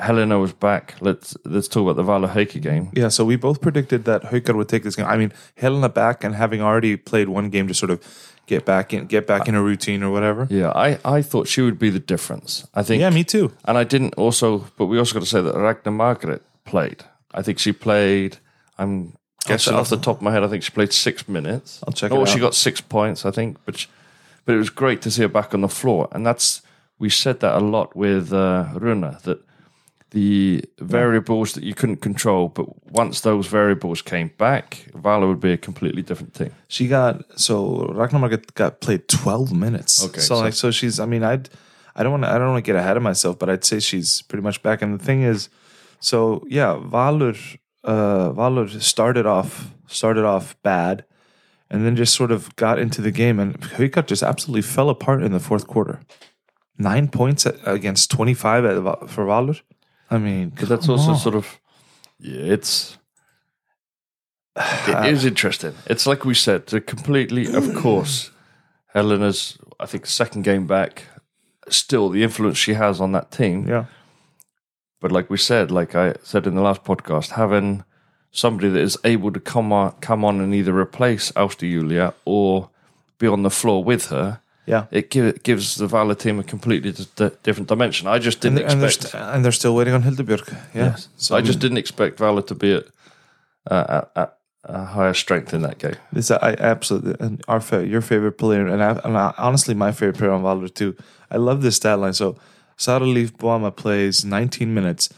Helena 0.00 0.38
was 0.38 0.52
back. 0.52 0.94
Let's 1.00 1.36
let's 1.44 1.68
talk 1.68 1.82
about 1.82 1.96
the 1.96 2.02
Vala 2.02 2.28
Haukar 2.28 2.62
game. 2.62 2.90
Yeah, 2.94 3.08
so 3.08 3.24
we 3.24 3.36
both 3.36 3.60
predicted 3.60 4.04
that 4.04 4.22
Haukar 4.22 4.54
would 4.54 4.68
take 4.68 4.84
this 4.84 4.96
game. 4.96 5.06
I 5.06 5.16
mean, 5.16 5.32
Helena 5.56 5.88
back 5.88 6.24
and 6.24 6.34
having 6.34 6.62
already 6.62 6.96
played 6.96 7.28
one 7.28 7.50
game 7.50 7.68
to 7.68 7.74
sort 7.74 7.90
of 7.90 8.00
get 8.46 8.64
back 8.64 8.92
in, 8.94 9.06
get 9.06 9.26
back 9.26 9.48
in 9.48 9.54
a 9.54 9.62
routine 9.62 10.02
or 10.02 10.10
whatever. 10.10 10.46
Yeah, 10.50 10.70
I, 10.70 10.98
I 11.04 11.22
thought 11.22 11.46
she 11.46 11.60
would 11.60 11.78
be 11.78 11.90
the 11.90 12.00
difference. 12.00 12.66
I 12.74 12.82
think 12.82 13.00
Yeah, 13.00 13.10
me 13.10 13.24
too. 13.24 13.52
And 13.64 13.76
I 13.76 13.84
didn't 13.84 14.14
also, 14.14 14.66
but 14.76 14.86
we 14.86 14.98
also 14.98 15.14
got 15.14 15.20
to 15.20 15.26
say 15.26 15.42
that 15.42 15.54
Ragna 15.54 15.92
Margrét 15.92 16.40
played. 16.64 17.04
I 17.34 17.42
think 17.42 17.58
she 17.58 17.72
played. 17.72 18.38
I'm 18.78 19.16
guessing 19.46 19.74
off 19.74 19.88
the 19.90 19.96
top 19.96 20.16
of 20.16 20.22
my 20.22 20.32
head. 20.32 20.42
I 20.44 20.48
think 20.48 20.62
she 20.62 20.70
played 20.70 20.92
six 20.92 21.28
minutes. 21.28 21.80
I'll 21.86 21.92
check 21.92 22.12
Oh, 22.12 22.24
she 22.24 22.38
got 22.38 22.54
six 22.54 22.80
points, 22.80 23.24
I 23.24 23.30
think. 23.30 23.58
But 23.64 23.78
she, 23.78 23.88
but 24.44 24.54
it 24.54 24.58
was 24.58 24.70
great 24.70 25.02
to 25.02 25.10
see 25.10 25.22
her 25.22 25.28
back 25.28 25.54
on 25.54 25.60
the 25.60 25.68
floor, 25.68 26.08
and 26.12 26.26
that's 26.26 26.62
we 26.98 27.08
said 27.10 27.40
that 27.40 27.54
a 27.56 27.60
lot 27.60 27.94
with 27.96 28.32
uh, 28.32 28.66
Runa 28.74 29.18
that 29.24 29.40
the 30.10 30.62
variables 30.78 31.54
that 31.54 31.64
you 31.64 31.74
couldn't 31.74 31.96
control, 32.02 32.48
but 32.50 32.66
once 32.92 33.22
those 33.22 33.46
variables 33.46 34.02
came 34.02 34.30
back, 34.36 34.86
Vala 34.94 35.26
would 35.26 35.40
be 35.40 35.52
a 35.52 35.56
completely 35.56 36.02
different 36.02 36.34
team. 36.34 36.54
She 36.68 36.86
got 36.86 37.24
so 37.40 37.88
Ragna 37.94 38.18
Margrét 38.20 38.52
got 38.54 38.80
played 38.80 39.08
twelve 39.08 39.52
minutes. 39.52 40.04
Okay, 40.04 40.20
so, 40.20 40.34
so- 40.36 40.40
like 40.40 40.54
so 40.54 40.70
she's. 40.70 41.00
I 41.00 41.06
mean, 41.06 41.22
I'd 41.24 41.48
I 41.96 42.02
don't 42.02 42.12
want 42.12 42.24
I 42.24 42.36
don't 42.38 42.50
want 42.52 42.64
to 42.64 42.66
get 42.72 42.76
ahead 42.78 42.96
of 42.96 43.02
myself, 43.02 43.38
but 43.38 43.48
I'd 43.48 43.64
say 43.64 43.80
she's 43.80 44.22
pretty 44.22 44.42
much 44.42 44.62
back. 44.62 44.82
And 44.82 44.98
the 44.98 45.04
thing 45.04 45.22
is, 45.22 45.48
so 46.02 46.44
yeah, 46.48 46.78
Valur 46.82 47.36
uh, 47.84 48.30
Valur 48.32 48.80
started 48.82 49.24
off 49.26 49.72
started 49.86 50.24
off 50.24 50.56
bad, 50.62 51.04
and 51.70 51.86
then 51.86 51.96
just 51.96 52.14
sort 52.14 52.32
of 52.32 52.54
got 52.56 52.78
into 52.78 53.00
the 53.00 53.10
game, 53.12 53.38
and 53.38 53.58
Haukar 53.60 54.06
just 54.06 54.22
absolutely 54.22 54.62
fell 54.62 54.90
apart 54.90 55.22
in 55.22 55.32
the 55.32 55.40
fourth 55.40 55.66
quarter. 55.66 56.00
Nine 56.76 57.08
points 57.08 57.46
at, 57.46 57.56
against 57.64 58.10
twenty 58.10 58.34
five 58.34 58.64
for 59.08 59.24
Valur. 59.24 59.60
I 60.10 60.18
mean, 60.18 60.52
But 60.58 60.68
that's 60.68 60.88
also 60.88 61.12
on. 61.12 61.18
sort 61.18 61.34
of 61.36 61.60
yeah, 62.18 62.52
it's 62.54 62.98
it 64.56 65.06
is 65.12 65.24
interesting. 65.24 65.74
It's 65.86 66.06
like 66.06 66.24
we 66.24 66.34
said, 66.34 66.66
to 66.68 66.80
completely 66.80 67.46
of 67.54 67.74
course 67.82 68.30
Helena's 68.94 69.56
I 69.78 69.86
think 69.86 70.06
second 70.06 70.42
game 70.42 70.66
back 70.66 71.04
still 71.68 72.08
the 72.08 72.22
influence 72.22 72.58
she 72.58 72.74
has 72.74 73.00
on 73.00 73.12
that 73.12 73.30
team. 73.30 73.68
yeah. 73.68 73.84
But 75.02 75.12
like 75.12 75.28
we 75.28 75.36
said, 75.36 75.70
like 75.70 75.94
I 75.94 76.14
said 76.22 76.46
in 76.46 76.54
the 76.54 76.62
last 76.62 76.84
podcast, 76.84 77.30
having 77.32 77.84
somebody 78.30 78.68
that 78.70 78.80
is 78.80 78.96
able 79.04 79.30
to 79.32 79.40
come 79.40 79.72
on 79.72 79.92
come 80.00 80.24
on 80.24 80.40
and 80.40 80.54
either 80.54 80.74
replace 80.74 81.32
Ásta 81.32 81.66
Júlía 81.70 82.14
or 82.24 82.70
be 83.18 83.26
on 83.26 83.42
the 83.42 83.50
floor 83.50 83.84
with 83.84 84.06
her, 84.06 84.38
Yeah. 84.66 84.84
it 84.90 85.10
gi- 85.10 85.38
gives 85.42 85.74
the 85.74 85.86
Vala 85.88 86.14
team 86.14 86.38
a 86.38 86.42
completely 86.44 86.92
d- 86.92 87.30
different 87.42 87.68
dimension. 87.68 88.08
I 88.08 88.18
just 88.18 88.40
didn't 88.40 88.56
they're- 88.58 88.70
and, 88.70 88.80
they're 88.80 88.88
expect 88.88 89.10
st- 89.12 89.34
and 89.34 89.44
they're 89.44 89.52
still 89.60 89.74
waiting 89.74 89.92
on 89.94 90.02
Hildur 90.02 90.24
Björg. 90.24 90.48
Yeah. 90.74 90.84
Yes. 90.84 91.08
So 91.16 91.36
I 91.36 91.40
just 91.42 91.58
didn't 91.58 91.78
expect 91.78 92.18
Vala 92.18 92.42
to 92.42 92.54
be 92.54 92.72
at, 92.74 92.84
uh, 93.70 93.84
at, 93.98 94.10
at 94.16 94.38
a 94.64 94.84
higher 94.84 95.14
strength 95.14 95.52
in 95.52 95.62
that 95.62 95.78
game. 95.78 95.96
This 96.12 96.30
I 96.30 96.54
absolutely 96.58 97.16
and 97.20 97.42
our 97.48 97.60
your 97.82 98.00
favorite 98.02 98.38
player 98.38 98.66
and, 98.66 98.82
I, 98.82 98.90
and 99.04 99.16
I, 99.18 99.34
honestly 99.36 99.74
my 99.74 99.90
favorite 99.92 100.18
player 100.18 100.30
on 100.32 100.42
Valor 100.42 100.68
too. 100.68 100.94
I 101.30 101.36
love 101.38 101.60
this 101.62 101.76
stat 101.76 101.98
line. 101.98 102.12
So 102.14 102.36
Sara 102.82 103.06
Líf 103.06 103.30
Boama 103.36 103.74
plays 103.74 104.24
19 104.24 104.74
minutes. 104.74 105.08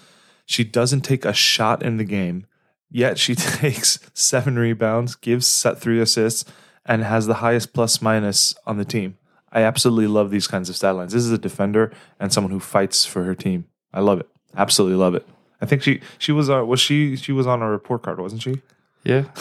She 0.45 0.65
doesn't 0.65 1.01
take 1.01 1.25
a 1.25 1.33
shot 1.33 1.83
in 1.83 1.97
the 1.97 2.05
game, 2.05 2.45
yet 2.91 3.19
she 3.19 3.35
takes 3.35 3.99
seven 4.13 4.59
rebounds, 4.59 5.15
gives 5.15 5.47
set 5.47 5.81
three 5.81 5.99
assists, 5.99 6.45
and 6.85 7.03
has 7.03 7.27
the 7.27 7.35
highest 7.35 7.73
plus 7.73 8.03
minus 8.03 8.55
on 8.67 8.77
the 8.77 8.85
team. 8.85 9.17
I 9.51 9.63
absolutely 9.63 10.09
love 10.09 10.31
these 10.31 10.47
kinds 10.47 10.69
of 10.69 10.77
stat 10.77 10.95
lines. 10.95 11.15
This 11.15 11.25
is 11.25 11.31
a 11.31 11.39
defender 11.39 11.91
and 12.21 12.31
someone 12.31 12.51
who 12.51 12.61
fights 12.61 13.07
for 13.07 13.25
her 13.25 13.35
team. 13.35 13.65
I 13.95 14.01
love 14.01 14.21
it. 14.21 14.29
Absolutely 14.55 14.99
love 14.99 15.15
it. 15.15 15.27
I 15.63 15.67
think 15.67 15.83
she 15.83 16.03
she 16.19 16.33
was 16.33 16.51
uh, 16.51 16.67
was 16.67 16.81
she 16.81 17.17
she 17.17 17.33
was 17.33 17.47
on 17.47 17.63
a 17.63 17.71
report 17.71 18.03
card, 18.03 18.21
wasn't 18.21 18.43
she? 18.43 18.61
Yeah. 19.05 19.25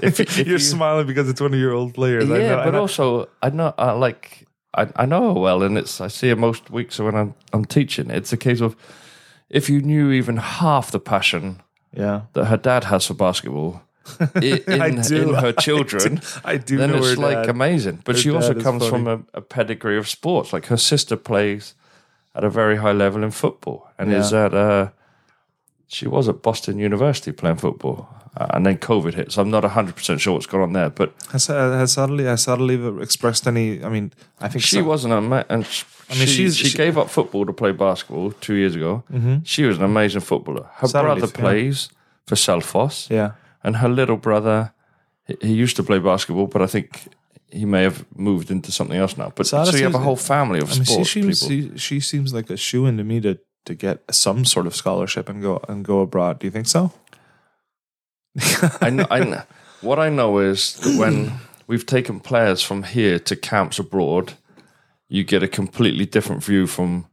if, 0.00 0.18
if 0.18 0.38
You're 0.44 0.58
smiling 0.58 1.06
because 1.06 1.28
it's 1.28 1.40
one 1.40 1.54
of 1.54 1.60
your 1.60 1.72
old 1.72 1.94
players. 1.94 2.28
yeah, 2.28 2.34
I 2.34 2.38
know, 2.38 2.64
but 2.64 2.74
also 2.74 3.28
I 3.40 3.50
know 3.50 3.72
I 3.78 3.92
like 3.92 4.48
I, 4.74 4.88
I 4.96 5.06
know 5.06 5.34
her 5.34 5.40
well, 5.40 5.62
and 5.62 5.76
it's 5.76 6.00
I 6.00 6.08
see 6.08 6.28
her 6.28 6.36
most 6.36 6.70
weeks 6.70 6.98
when 6.98 7.14
I'm 7.14 7.34
I'm 7.52 7.64
teaching. 7.64 8.10
It's 8.10 8.32
a 8.32 8.36
case 8.36 8.60
of 8.60 8.76
if 9.48 9.68
you 9.68 9.80
knew 9.80 10.10
even 10.12 10.36
half 10.36 10.90
the 10.90 11.00
passion 11.00 11.60
yeah. 11.92 12.22
that 12.34 12.44
her 12.46 12.56
dad 12.56 12.84
has 12.84 13.06
for 13.06 13.14
basketball 13.14 13.82
i- 14.36 14.62
in, 14.66 15.00
do. 15.02 15.30
in 15.30 15.34
her 15.34 15.52
children, 15.60 16.20
I 16.44 16.56
do 16.56 16.76
then 16.76 16.90
know 16.90 16.98
it's 16.98 17.18
like 17.18 17.36
dad. 17.36 17.48
amazing. 17.48 18.02
But 18.04 18.16
she 18.18 18.30
also 18.30 18.54
comes 18.54 18.86
from 18.86 19.06
a, 19.06 19.20
a 19.34 19.40
pedigree 19.40 19.98
of 19.98 20.08
sports. 20.08 20.52
Like 20.52 20.66
her 20.66 20.76
sister 20.76 21.16
plays 21.16 21.74
at 22.34 22.44
a 22.44 22.50
very 22.50 22.76
high 22.76 22.92
level 22.92 23.24
in 23.24 23.32
football, 23.32 23.90
and 23.98 24.12
is 24.12 24.32
at 24.32 24.54
uh, 24.54 24.90
she 25.88 26.06
was 26.06 26.28
at 26.28 26.42
Boston 26.42 26.78
University 26.78 27.32
playing 27.32 27.56
football, 27.56 28.08
uh, 28.36 28.46
and 28.54 28.64
then 28.66 28.78
COVID 28.78 29.14
hit. 29.14 29.32
So 29.32 29.42
I'm 29.42 29.50
not 29.50 29.62
100 29.64 29.96
percent 29.96 30.20
sure 30.20 30.34
what's 30.34 30.46
gone 30.46 30.60
on 30.62 30.72
there, 30.72 30.90
but 30.90 31.12
Has 31.32 31.50
uh, 31.50 31.72
has 31.78 31.92
Sadly 31.92 32.24
has 32.24 32.42
Sadly 32.42 32.76
expressed 33.02 33.46
any? 33.46 33.82
I 33.84 33.88
mean, 33.88 34.12
I 34.40 34.48
think 34.48 34.62
she 34.64 34.76
so- 34.76 34.84
wasn't 34.84 35.14
a 35.14 35.20
ma- 35.20 35.44
and 35.48 35.66
sh- 35.66 35.84
I 36.10 36.14
mean, 36.14 36.26
she, 36.26 36.50
she, 36.50 36.50
she- 36.50 36.68
Mm-hmm. 36.68 36.76
gave 36.76 36.98
up 36.98 37.08
football 37.10 37.46
to 37.46 37.52
play 37.52 37.72
basketball 37.72 38.32
two 38.40 38.54
years 38.54 38.74
ago. 38.76 39.02
She 39.44 39.64
was 39.64 39.76
an 39.78 39.84
amazing 39.84 40.22
footballer. 40.22 40.66
Her 40.74 40.88
brother 40.88 41.26
yeah. 41.26 41.32
plays 41.40 41.88
for 42.26 42.36
Selfoss. 42.36 43.08
Yeah, 43.10 43.32
and 43.64 43.76
her 43.76 43.88
little 43.88 44.16
brother 44.16 44.72
he, 45.26 45.36
he 45.42 45.52
used 45.54 45.76
to 45.76 45.82
play 45.82 45.98
basketball 45.98 46.46
but 46.46 46.62
i 46.62 46.66
think 46.66 46.88
he 47.52 47.64
may 47.64 47.82
have 47.82 48.04
moved 48.16 48.50
into 48.50 48.70
something 48.72 48.96
else 48.96 49.16
now. 49.16 49.32
But 49.34 49.46
so 49.46 49.64
you 49.76 49.82
have 49.84 49.94
a 49.96 49.98
whole 49.98 50.14
family 50.16 50.60
of 50.60 50.70
I 50.70 50.74
mean, 50.74 50.84
she 50.84 50.92
sports 50.92 51.10
seems 51.10 51.42
people. 51.48 51.72
she, 51.72 51.78
she 51.78 52.00
seems 52.00 52.32
like 52.32 52.48
a 52.48 52.56
shoe 52.56 52.86
in 52.86 52.96
to 52.98 53.04
me 53.04 53.20
to 53.22 53.38
to 53.64 53.74
get 53.74 53.98
some 54.14 54.44
sort 54.44 54.66
of 54.66 54.74
scholarship 54.74 55.28
and 55.28 55.42
go 55.42 55.60
and 55.68 55.84
go 55.84 56.00
abroad. 56.00 56.38
Do 56.38 56.46
you 56.46 56.52
think 56.52 56.66
so? 56.68 56.92
I 58.80 58.90
know, 58.90 59.06
I 59.10 59.20
know, 59.24 59.42
what 59.80 59.98
I 59.98 60.08
know 60.08 60.38
is 60.38 60.74
that 60.74 60.98
when 60.98 61.32
we've 61.66 61.86
taken 61.86 62.20
players 62.20 62.62
from 62.62 62.82
here 62.84 63.18
to 63.18 63.36
camps 63.36 63.78
abroad, 63.78 64.34
you 65.08 65.24
get 65.24 65.42
a 65.42 65.48
completely 65.48 66.06
different 66.06 66.44
view 66.44 66.66
from 66.66 67.06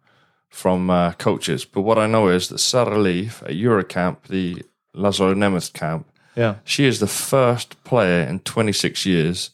from 0.50 0.90
uh, 0.90 1.12
coaches. 1.14 1.66
But 1.66 1.82
what 1.82 1.98
I 1.98 2.08
know 2.08 2.30
is 2.30 2.48
that 2.48 2.60
Sara 2.60 2.96
Líf 2.98 3.44
at 3.44 3.52
Eurocamp, 3.56 4.24
the 4.30 4.64
Lazaro 4.94 5.34
Nemeth 5.36 5.74
camp, 5.74 6.08
Yeah. 6.36 6.56
she 6.64 6.86
is 6.86 7.00
the 7.00 7.08
first 7.08 7.84
player 7.84 8.22
in 8.22 8.40
26 8.40 9.06
years 9.06 9.52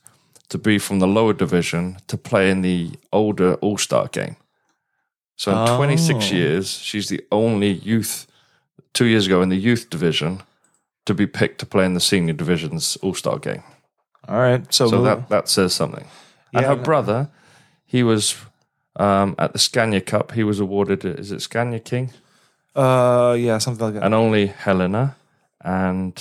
to 0.50 0.58
be 0.58 0.78
from 0.78 1.00
the 1.00 1.08
lower 1.08 1.34
division 1.34 1.98
to 2.08 2.16
play 2.18 2.50
in 2.52 2.62
the 2.62 2.92
older 3.12 3.56
All 3.56 3.78
Star 3.78 4.08
game. 4.08 4.36
So 5.36 5.52
in 5.52 5.58
Oh. 5.70 5.78
26 5.78 6.32
years, 6.32 6.70
she's 6.78 7.08
the 7.10 7.22
only 7.32 7.72
youth, 7.72 8.28
two 8.94 9.06
years 9.06 9.26
ago 9.26 9.42
in 9.42 9.50
the 9.50 9.58
youth 9.58 9.90
division, 9.90 10.44
to 11.06 11.14
be 11.14 11.28
picked 11.28 11.60
to 11.60 11.66
play 11.66 11.86
in 11.86 11.94
the 11.94 12.00
senior 12.00 12.34
division's 12.34 12.98
All 12.98 13.14
Star 13.14 13.38
game. 13.40 13.64
All 14.28 14.38
right. 14.38 14.66
So, 14.74 14.88
So 14.88 15.02
that, 15.04 15.30
that 15.30 15.50
says 15.50 15.74
something. 15.74 16.06
And 16.54 16.66
her 16.66 16.76
no- 16.76 16.84
brother, 16.84 17.30
he 17.86 18.04
was 18.04 18.36
um, 18.96 19.36
at 19.38 19.54
the 19.54 19.60
Scania 19.60 20.02
Cup, 20.02 20.32
he 20.34 20.44
was 20.44 20.60
awarded, 20.60 21.04
is 21.06 21.32
it 21.32 21.42
Scania 21.42 21.80
King? 21.80 22.12
uh 22.76 23.36
yeah, 23.38 23.60
something 23.60 23.86
like 23.86 23.94
that. 23.96 24.04
And 24.04 24.14
only 24.16 24.48
Helena 24.48 25.16
and 25.62 26.16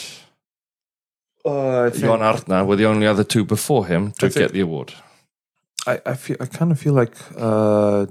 Uh, 1.44 1.90
Jón 1.90 2.20
Arnór 2.20 2.66
were 2.66 2.76
the 2.76 2.84
only 2.86 3.06
other 3.06 3.24
two 3.24 3.44
before 3.44 3.86
him 3.86 4.12
to 4.12 4.28
think- 4.28 4.34
get 4.34 4.52
the 4.52 4.60
award. 4.60 4.92
I, 5.86 6.00
I 6.06 6.14
feel 6.14 6.36
I 6.40 6.46
kind 6.46 6.70
of 6.70 6.78
feel 6.78 6.92
like 6.94 7.16
uh 7.36 8.06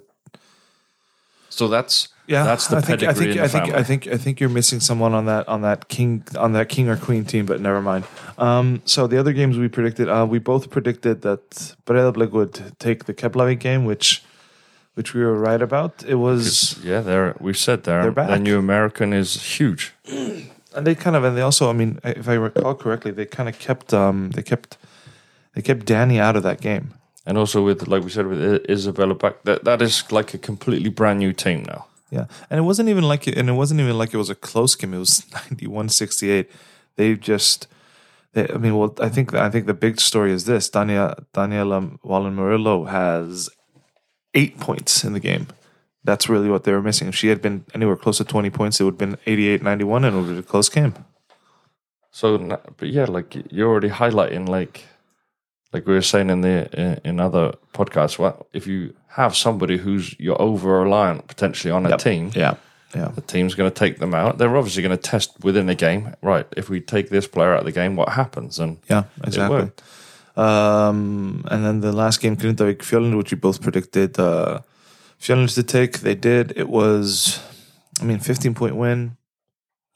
So 1.52 1.68
that's 1.68 2.08
yeah, 2.32 2.44
That's 2.46 2.68
the 2.68 2.78
I 2.78 2.82
think, 2.82 3.04
I 3.04 3.14
think 3.14 3.38
I 3.38 3.48
think 3.48 3.66
family. 3.66 3.74
I 3.74 3.84
think 3.84 4.08
I 4.08 4.18
think 4.18 4.40
you're 4.40 4.50
missing 4.50 4.80
someone 4.80 5.14
on 5.14 5.26
that 5.26 5.50
on 5.50 5.62
that 5.64 5.90
king 5.90 6.24
on 6.38 6.54
that 6.54 6.70
king 6.70 6.88
or 6.88 6.96
queen 6.96 7.26
team, 7.26 7.46
but 7.46 7.60
never 7.60 7.82
mind. 7.82 8.06
Um, 8.38 8.82
so 8.86 9.06
the 9.06 9.18
other 9.18 9.34
games 9.34 9.58
we 9.58 9.68
predicted, 9.68 10.08
uh, 10.08 10.26
we 10.30 10.40
both 10.40 10.70
predicted 10.70 11.24
that 11.24 11.50
Breiðablik 11.86 12.32
would 12.32 12.80
take 12.80 13.04
the 13.04 13.14
Keflavik 13.14 13.60
game, 13.60 13.84
which 13.84 14.24
which 14.94 15.14
we 15.14 15.22
were 15.22 15.38
right 15.38 15.62
about. 15.62 16.04
It 16.08 16.16
was 16.16 16.80
yeah. 16.84 17.02
They're 17.02 17.36
we've 17.42 17.58
said 17.58 17.84
there. 17.84 18.04
They're 18.04 18.12
back. 18.12 18.30
The 18.30 18.40
new 18.40 18.58
American 18.58 19.12
is 19.12 19.58
huge. 19.60 19.94
and 20.08 20.88
they 20.88 20.96
kind 20.96 21.18
of 21.18 21.26
and 21.26 21.36
they 21.36 21.42
also 21.42 21.70
I 21.70 21.74
mean 21.74 22.00
if 22.04 22.30
I 22.30 22.36
recall 22.36 22.76
correctly, 22.76 23.12
they 23.12 23.26
kind 23.26 23.50
of 23.50 23.60
kept 23.60 23.94
um 23.94 24.32
they 24.32 24.44
kept 24.44 24.78
they 25.54 25.62
kept 25.62 25.86
Danny 25.86 26.18
out 26.18 26.38
of 26.38 26.44
that 26.44 26.62
game. 26.62 26.94
And 27.26 27.38
also 27.38 27.64
with 27.64 27.88
like 27.88 28.04
we 28.04 28.10
said 28.10 28.28
with 28.28 28.70
Isabella 28.70 29.16
back, 29.16 29.44
that 29.44 29.64
that 29.64 29.82
is 29.82 30.12
like 30.12 30.34
a 30.34 30.38
completely 30.38 30.90
brand 30.90 31.20
new 31.20 31.34
team 31.34 31.64
now. 31.64 31.86
Yeah, 32.10 32.26
and 32.50 32.60
it 32.60 32.64
wasn't 32.64 32.90
even 32.90 33.06
like 33.06 33.28
it, 33.28 33.38
and 33.38 33.48
it 33.50 33.54
wasn't 33.54 33.80
even 33.80 33.98
like 33.98 34.14
it 34.14 34.18
was 34.18 34.30
a 34.30 34.36
close 34.36 34.76
game. 34.76 34.94
It 34.94 35.00
was 35.00 35.22
91-68. 35.32 36.48
They 36.98 37.16
just, 37.16 37.68
they, 38.34 38.50
I 38.50 38.58
mean, 38.58 38.76
well, 38.76 38.94
I 39.00 39.08
think 39.08 39.34
I 39.34 39.50
think 39.50 39.66
the 39.66 39.74
big 39.74 40.02
story 40.02 40.34
is 40.34 40.46
this: 40.46 40.70
Daniela 40.70 41.26
Daniela 41.34 41.98
Wallen 42.04 42.36
Morillo 42.36 42.90
has 42.90 43.50
eight 44.34 44.60
points 44.60 45.04
in 45.04 45.14
the 45.14 45.20
game. 45.20 45.48
That's 46.04 46.28
really 46.28 46.50
what 46.50 46.64
they 46.64 46.72
were 46.72 46.82
missing. 46.82 47.08
If 47.08 47.16
she 47.16 47.28
had 47.28 47.42
been 47.42 47.66
anywhere 47.74 47.96
close 47.96 48.18
to 48.18 48.26
twenty 48.26 48.50
points, 48.50 48.80
it 48.80 48.84
would 48.84 49.00
have 49.00 49.10
been 49.10 49.18
88-91 49.28 49.62
and 49.98 50.06
it 50.06 50.12
would 50.12 50.18
have 50.18 50.28
been 50.28 50.38
a 50.40 50.44
close 50.44 50.68
game. 50.68 50.96
So, 52.12 52.38
but 52.78 52.90
yeah, 52.90 53.06
like 53.06 53.38
you're 53.52 53.70
already 53.70 53.90
highlighting, 53.90 54.50
like, 54.50 54.86
like 55.74 55.86
we 55.86 55.94
were 55.94 56.02
saying 56.02 56.30
in 56.30 56.42
the 56.42 56.70
in, 56.80 57.02
in 57.04 57.20
other 57.20 57.54
podcasts. 57.74 58.20
Well, 58.20 58.46
if 58.54 58.68
you 58.68 58.94
have 59.08 59.36
somebody 59.36 59.78
who's 59.78 60.16
you're 60.20 60.42
over 60.42 60.80
reliant 60.82 61.28
potentially 61.28 61.72
on 61.72 61.86
a 61.86 61.98
team, 61.98 62.32
Yeah, 62.36 62.56
yeah, 62.96 63.10
the 63.16 63.22
team's 63.22 63.56
going 63.56 63.72
to 63.72 63.76
take 63.76 64.00
them 64.00 64.14
out. 64.14 64.38
They're 64.38 64.56
obviously 64.56 64.84
going 64.84 64.98
to 64.98 65.02
test 65.02 65.44
within 65.44 65.66
the 65.66 65.76
game, 65.76 66.16
right? 66.22 66.46
If 66.58 66.70
we 66.70 66.82
take 66.82 67.10
this 67.10 67.28
player 67.28 67.54
out 67.54 67.60
of 67.60 67.66
the 67.66 67.72
game, 67.72 67.96
what 67.96 68.10
happens? 68.10 68.60
And 68.60 68.78
yeah, 68.90 69.04
exactly. 69.24 69.72
Um, 70.36 71.46
and 71.52 71.66
then 71.66 71.82
the 71.82 71.92
last 71.92 72.22
game, 72.22 72.38
Grindavík 72.38 72.78
Fjölnir, 72.78 73.18
which 73.18 73.32
you 73.32 73.38
both 73.38 73.62
predicted, 73.62 74.18
uh, 74.18 74.62
Fjölnir 75.20 75.54
to 75.56 75.64
take. 75.64 76.00
They 76.00 76.16
did. 76.16 76.54
It 76.56 76.70
was, 76.70 77.42
I 78.00 78.06
mean, 78.06 78.20
fifteen 78.20 78.54
point 78.54 78.76
win. 78.76 79.18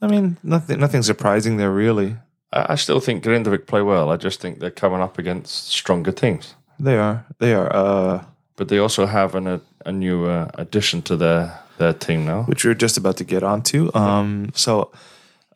I 0.02 0.08
mean, 0.08 0.38
nothing, 0.44 0.80
nothing 0.80 1.04
surprising 1.04 1.58
there 1.58 1.72
really. 1.72 2.18
I, 2.56 2.76
still 2.76 3.00
think 3.00 3.24
Grindavik 3.24 3.66
play 3.66 3.82
well. 3.82 4.10
I 4.12 4.18
just 4.18 4.42
think 4.42 4.60
they're 4.60 4.72
coming 4.72 5.02
up 5.02 5.18
against 5.20 5.68
stronger 5.70 6.12
teams. 6.14 6.56
They 6.80 6.98
are, 6.98 7.26
they 7.40 7.54
are. 7.54 7.70
Uh, 7.76 8.24
But 8.58 8.68
they 8.68 8.80
also 8.80 9.06
have 9.06 9.38
an, 9.38 9.48
a, 9.48 9.60
a 9.86 9.92
new 9.92 10.26
uh, 10.26 10.48
addition 10.54 11.02
to 11.02 11.18
their 11.18 11.60
their 11.78 11.94
team 11.94 12.26
now. 12.26 12.44
which 12.48 12.64
we 12.64 12.72
are 12.72 12.82
just 12.82 12.98
about 12.98 13.18
to 13.18 13.26
get 13.26 13.44
onto. 13.44 13.92
Um, 13.94 14.52
so, 14.54 14.92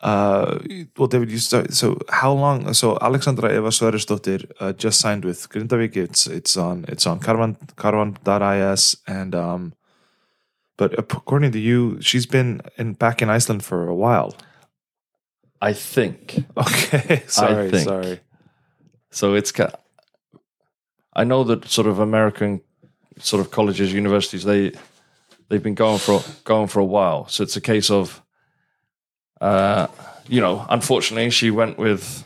uh, 0.02 0.60
well, 0.98 1.08
David, 1.08 1.32
you 1.32 1.38
start. 1.40 1.74
So, 1.74 1.98
how 2.10 2.34
long? 2.34 2.74
So, 2.74 2.98
Alexandra 3.02 3.50
Eva 3.56 3.72
Sverrisdottir 3.72 4.52
uh, 4.60 4.74
just 4.74 5.00
signed 5.00 5.24
with 5.24 5.48
Grindavík. 5.50 5.96
It's 5.96 6.28
it's 6.28 6.58
on 6.58 6.86
it's 6.88 7.08
on 7.08 7.20
Karfan 7.20 7.56
Karfan.is 7.76 8.98
and 9.08 9.34
um, 9.34 9.74
but 10.78 10.94
according 11.00 11.52
to 11.54 11.60
you, 11.60 12.02
she's 12.02 12.26
been 12.28 12.62
in 12.78 12.94
back 12.96 13.22
in 13.22 13.30
Iceland 13.30 13.64
for 13.64 13.88
a 13.88 13.96
while. 13.96 14.34
I 15.62 15.74
think 15.74 16.44
Okay, 16.58 17.24
sorry, 17.28 17.70
think. 17.72 17.84
sorry. 17.88 18.20
so. 19.12 19.34
It's 19.36 19.52
I 21.14 21.24
know 21.24 21.44
that 21.44 21.66
sort 21.66 21.88
of 21.88 22.00
American 22.00 22.62
sort 23.20 23.42
of 23.46 23.52
colleges, 23.52 23.94
universities, 23.94 24.44
they 24.44 24.72
they've 25.50 25.64
been 25.64 25.76
going 25.76 26.00
for 26.00 26.24
going 26.44 26.68
for 26.68 26.80
a 26.80 26.86
while. 26.86 27.28
So 27.28 27.44
it's 27.44 27.58
a 27.58 27.62
case 27.62 27.90
of, 27.92 28.22
uh, 29.42 29.88
you 30.28 30.40
know, 30.42 30.66
unfortunately, 30.70 31.30
she 31.32 31.52
went 31.52 31.78
with 31.78 32.24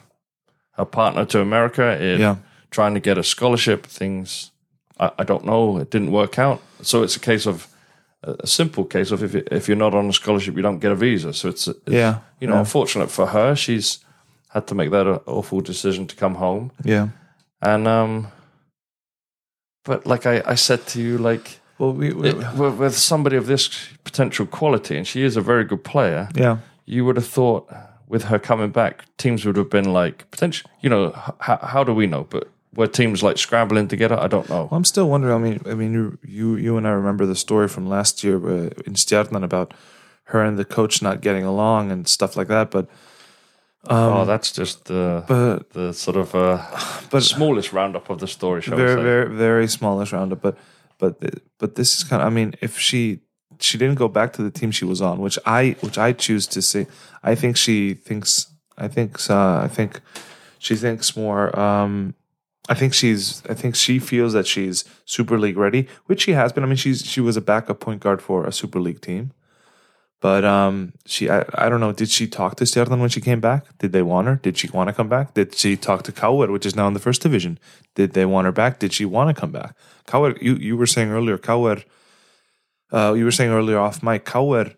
her 0.73 0.85
partner 0.85 1.25
to 1.25 1.39
America. 1.41 1.97
In, 2.03 2.19
Yeah. 2.21 2.35
trying 2.71 2.93
to 2.95 2.99
get 2.99 3.17
a 3.17 3.23
scholarship. 3.23 3.85
Things 3.87 4.51
I, 4.99 5.11
I 5.19 5.23
don't 5.23 5.45
know. 5.45 5.77
It 5.77 5.89
didn't 5.89 6.11
work 6.11 6.37
out. 6.37 6.61
So 6.81 7.01
it's 7.03 7.15
a 7.15 7.19
case 7.19 7.47
of 7.47 7.67
a 8.23 8.47
simple 8.47 8.85
case 8.85 9.11
of 9.11 9.23
if 9.23 9.35
if 9.35 9.67
you're 9.67 9.77
not 9.77 9.93
on 9.93 10.09
a 10.09 10.13
scholarship, 10.13 10.55
you 10.55 10.61
don't 10.61 10.79
get 10.79 10.91
a 10.91 10.95
visa. 10.95 11.33
So 11.33 11.49
it's, 11.49 11.67
it's 11.67 11.79
Yeah, 11.87 12.19
you 12.39 12.47
know, 12.47 12.55
yeah. 12.55 12.59
unfortunate 12.59 13.11
for 13.11 13.27
her. 13.27 13.55
She's 13.55 13.99
had 14.49 14.67
to 14.67 14.75
make 14.75 14.91
that 14.91 15.07
awful 15.25 15.61
decision 15.61 16.07
to 16.07 16.15
come 16.15 16.35
home. 16.35 16.71
Yeah. 16.83 17.09
And 17.61 17.87
um, 17.87 18.27
but 19.83 20.05
like 20.05 20.25
I, 20.25 20.43
I 20.45 20.55
said 20.55 20.85
to 20.87 21.01
you, 21.01 21.17
like 21.17 21.59
Well, 21.77 21.93
we, 21.93 22.13
we 22.13 22.29
it, 22.29 22.53
with, 22.55 22.75
with 22.77 22.95
somebody 22.95 23.37
of 23.37 23.45
this 23.45 23.69
potential 24.03 24.45
quality, 24.45 24.97
and 24.97 25.07
she 25.07 25.23
is 25.23 25.37
a 25.37 25.41
very 25.41 25.63
good 25.63 25.83
player, 25.83 26.29
yeah. 26.35 26.57
you 26.85 27.05
would 27.05 27.17
have 27.17 27.27
thought 27.27 27.69
with 28.07 28.25
her 28.25 28.39
coming 28.39 28.71
back, 28.71 29.05
teams 29.17 29.45
would 29.45 29.57
have 29.57 29.69
been 29.69 29.91
like 29.91 30.29
potential. 30.31 30.69
You 30.81 30.89
know, 30.89 31.33
how, 31.39 31.57
how 31.57 31.83
do 31.83 31.93
we 31.93 32.05
know? 32.05 32.27
But 32.29 32.47
were 32.75 32.87
teams 32.87 33.21
like 33.23 33.37
scrambling 33.37 33.87
together? 33.87 34.19
I 34.19 34.27
don't 34.27 34.49
know. 34.49 34.67
Well, 34.69 34.77
I'm 34.77 34.85
still 34.85 35.09
wondering. 35.09 35.35
I 35.35 35.37
mean, 35.37 35.61
I 35.65 35.73
mean, 35.73 35.93
you, 35.93 36.17
you, 36.23 36.55
you 36.55 36.77
and 36.77 36.87
I 36.87 36.91
remember 36.91 37.25
the 37.25 37.35
story 37.35 37.67
from 37.67 37.87
last 37.87 38.23
year 38.23 38.37
uh, 38.37 38.69
in 38.85 38.93
Stjarnan 38.93 39.43
about 39.43 39.73
her 40.25 40.43
and 40.43 40.57
the 40.57 40.65
coach 40.65 41.01
not 41.01 41.21
getting 41.21 41.43
along 41.43 41.91
and 41.91 42.07
stuff 42.07 42.35
like 42.35 42.47
that. 42.47 42.71
But, 42.71 42.87
oh, 43.89 44.25
that's 44.25 44.51
just 44.51 44.85
the 44.85 45.23
but, 45.27 45.69
the 45.71 45.93
sort 45.93 46.17
of 46.17 46.33
uh, 46.35 46.65
but 47.11 47.23
smallest 47.23 47.73
roundup 47.73 48.09
of 48.09 48.19
the 48.19 48.27
story. 48.27 48.61
Shall 48.61 48.77
we 48.77 48.83
very, 48.83 48.95
say? 48.95 49.03
very, 49.03 49.35
very 49.35 49.67
smallish 49.67 50.13
roundup. 50.13 50.41
But, 50.41 50.57
but, 50.97 51.19
but 51.59 51.75
this 51.75 51.95
is 51.95 52.03
kind 52.03 52.21
of. 52.21 52.27
I 52.27 52.31
mean, 52.31 52.55
if 52.61 52.79
she 52.79 53.19
she 53.59 53.77
didn't 53.77 53.95
go 53.95 54.07
back 54.07 54.33
to 54.33 54.43
the 54.43 54.51
team 54.51 54.71
she 54.71 54.85
was 54.85 55.01
on, 55.01 55.19
which 55.19 55.37
I 55.45 55.75
which 55.81 55.97
I 55.97 56.13
choose 56.13 56.47
to 56.47 56.61
say, 56.61 56.87
I 57.23 57.35
think 57.35 57.57
she 57.57 57.93
thinks. 57.93 58.47
I 58.77 58.87
think. 58.87 59.29
Uh, 59.29 59.57
I 59.57 59.67
think 59.67 60.01
she 60.57 60.75
thinks 60.75 61.15
more. 61.15 61.57
Um, 61.59 62.15
I 62.69 62.75
think 62.75 62.93
she's. 62.93 63.43
I 63.49 63.53
think 63.53 63.75
she 63.75 63.99
feels 63.99 64.33
that 64.33 64.47
she's 64.47 64.85
Super 65.05 65.37
League 65.37 65.57
ready, 65.57 65.87
which 66.05 66.21
she 66.23 66.31
has 66.31 66.53
been. 66.53 66.63
I 66.63 66.67
mean, 66.67 66.77
she's 66.77 67.05
she 67.05 67.19
was 67.19 67.35
a 67.35 67.41
backup 67.41 67.79
point 67.79 68.01
guard 68.01 68.21
for 68.21 68.45
a 68.45 68.53
Super 68.53 68.79
League 68.79 69.01
team, 69.01 69.31
but 70.21 70.45
um, 70.45 70.93
she. 71.05 71.29
I, 71.29 71.43
I 71.55 71.67
don't 71.67 71.81
know. 71.81 71.91
Did 71.91 72.09
she 72.09 72.25
talk 72.25 72.55
to 72.55 72.63
Stjarnan 72.63 73.01
when 73.01 73.09
she 73.09 73.19
came 73.19 73.41
back? 73.41 73.77
Did 73.79 73.91
they 73.91 74.01
want 74.01 74.27
her? 74.27 74.35
Did 74.37 74.57
she 74.57 74.69
want 74.69 74.87
to 74.87 74.93
come 74.93 75.09
back? 75.09 75.33
Did 75.33 75.55
she 75.55 75.75
talk 75.75 76.03
to 76.03 76.13
KR, 76.13 76.49
which 76.51 76.65
is 76.65 76.75
now 76.75 76.87
in 76.87 76.93
the 76.93 77.01
first 77.01 77.21
division? 77.21 77.59
Did 77.95 78.13
they 78.13 78.25
want 78.25 78.45
her 78.45 78.53
back? 78.53 78.79
Did 78.79 78.93
she 78.93 79.03
want 79.03 79.35
to 79.35 79.39
come 79.39 79.51
back? 79.51 79.75
KR, 80.07 80.31
you 80.39 80.55
you 80.55 80.77
were 80.77 80.87
saying 80.87 81.11
earlier, 81.11 81.37
KR. 81.37 81.83
Uh, 82.93 83.13
you 83.13 83.25
were 83.25 83.31
saying 83.31 83.51
earlier 83.51 83.79
off 83.79 84.01
mic, 84.01 84.23
KR 84.23 84.69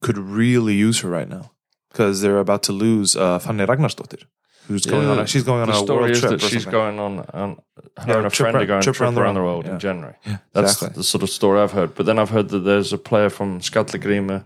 could 0.00 0.18
really 0.18 0.74
use 0.74 1.00
her 1.00 1.08
right 1.08 1.28
now 1.28 1.52
because 1.90 2.20
they're 2.20 2.38
about 2.38 2.62
to 2.64 2.72
lose 2.72 3.16
uh, 3.16 3.38
Fanny 3.38 3.64
Ragnarsdottir, 3.66 4.24
who's 4.68 4.86
going 4.86 5.02
Yeah, 5.04 5.10
on. 5.12 5.18
A, 5.20 5.26
she's 5.26 5.42
going 5.42 5.62
on 5.62 5.68
the 5.68 5.74
a 5.74 5.78
story 5.78 6.00
world 6.02 6.10
is 6.12 6.20
trip. 6.20 6.30
that 6.32 6.40
she's 6.42 6.62
something. 6.64 6.70
going 6.70 6.98
on, 7.00 7.18
on 7.32 7.56
her 7.96 8.04
Yeah, 8.06 8.16
and 8.18 8.26
a 8.26 8.30
trip 8.30 8.34
friend 8.44 8.56
ar- 8.56 8.62
are 8.62 8.66
going 8.66 8.82
trip 8.82 8.94
trip, 8.96 9.04
around 9.04 9.14
the 9.14 9.20
around 9.22 9.34
the 9.34 9.40
world. 9.42 9.64
world 9.64 9.74
in 9.74 9.80
January. 9.80 10.14
Yeah, 10.26 10.36
That's 10.52 10.74
exactly. 10.74 11.00
the 11.00 11.04
sort 11.04 11.22
of 11.24 11.30
story 11.30 11.60
I've 11.60 11.72
heard. 11.72 11.94
But 11.96 12.06
then 12.06 12.18
I've 12.18 12.30
heard 12.30 12.50
that 12.50 12.60
there's 12.60 12.92
a 12.92 12.98
player 12.98 13.30
from 13.30 13.60
Skallagrima 13.60 14.44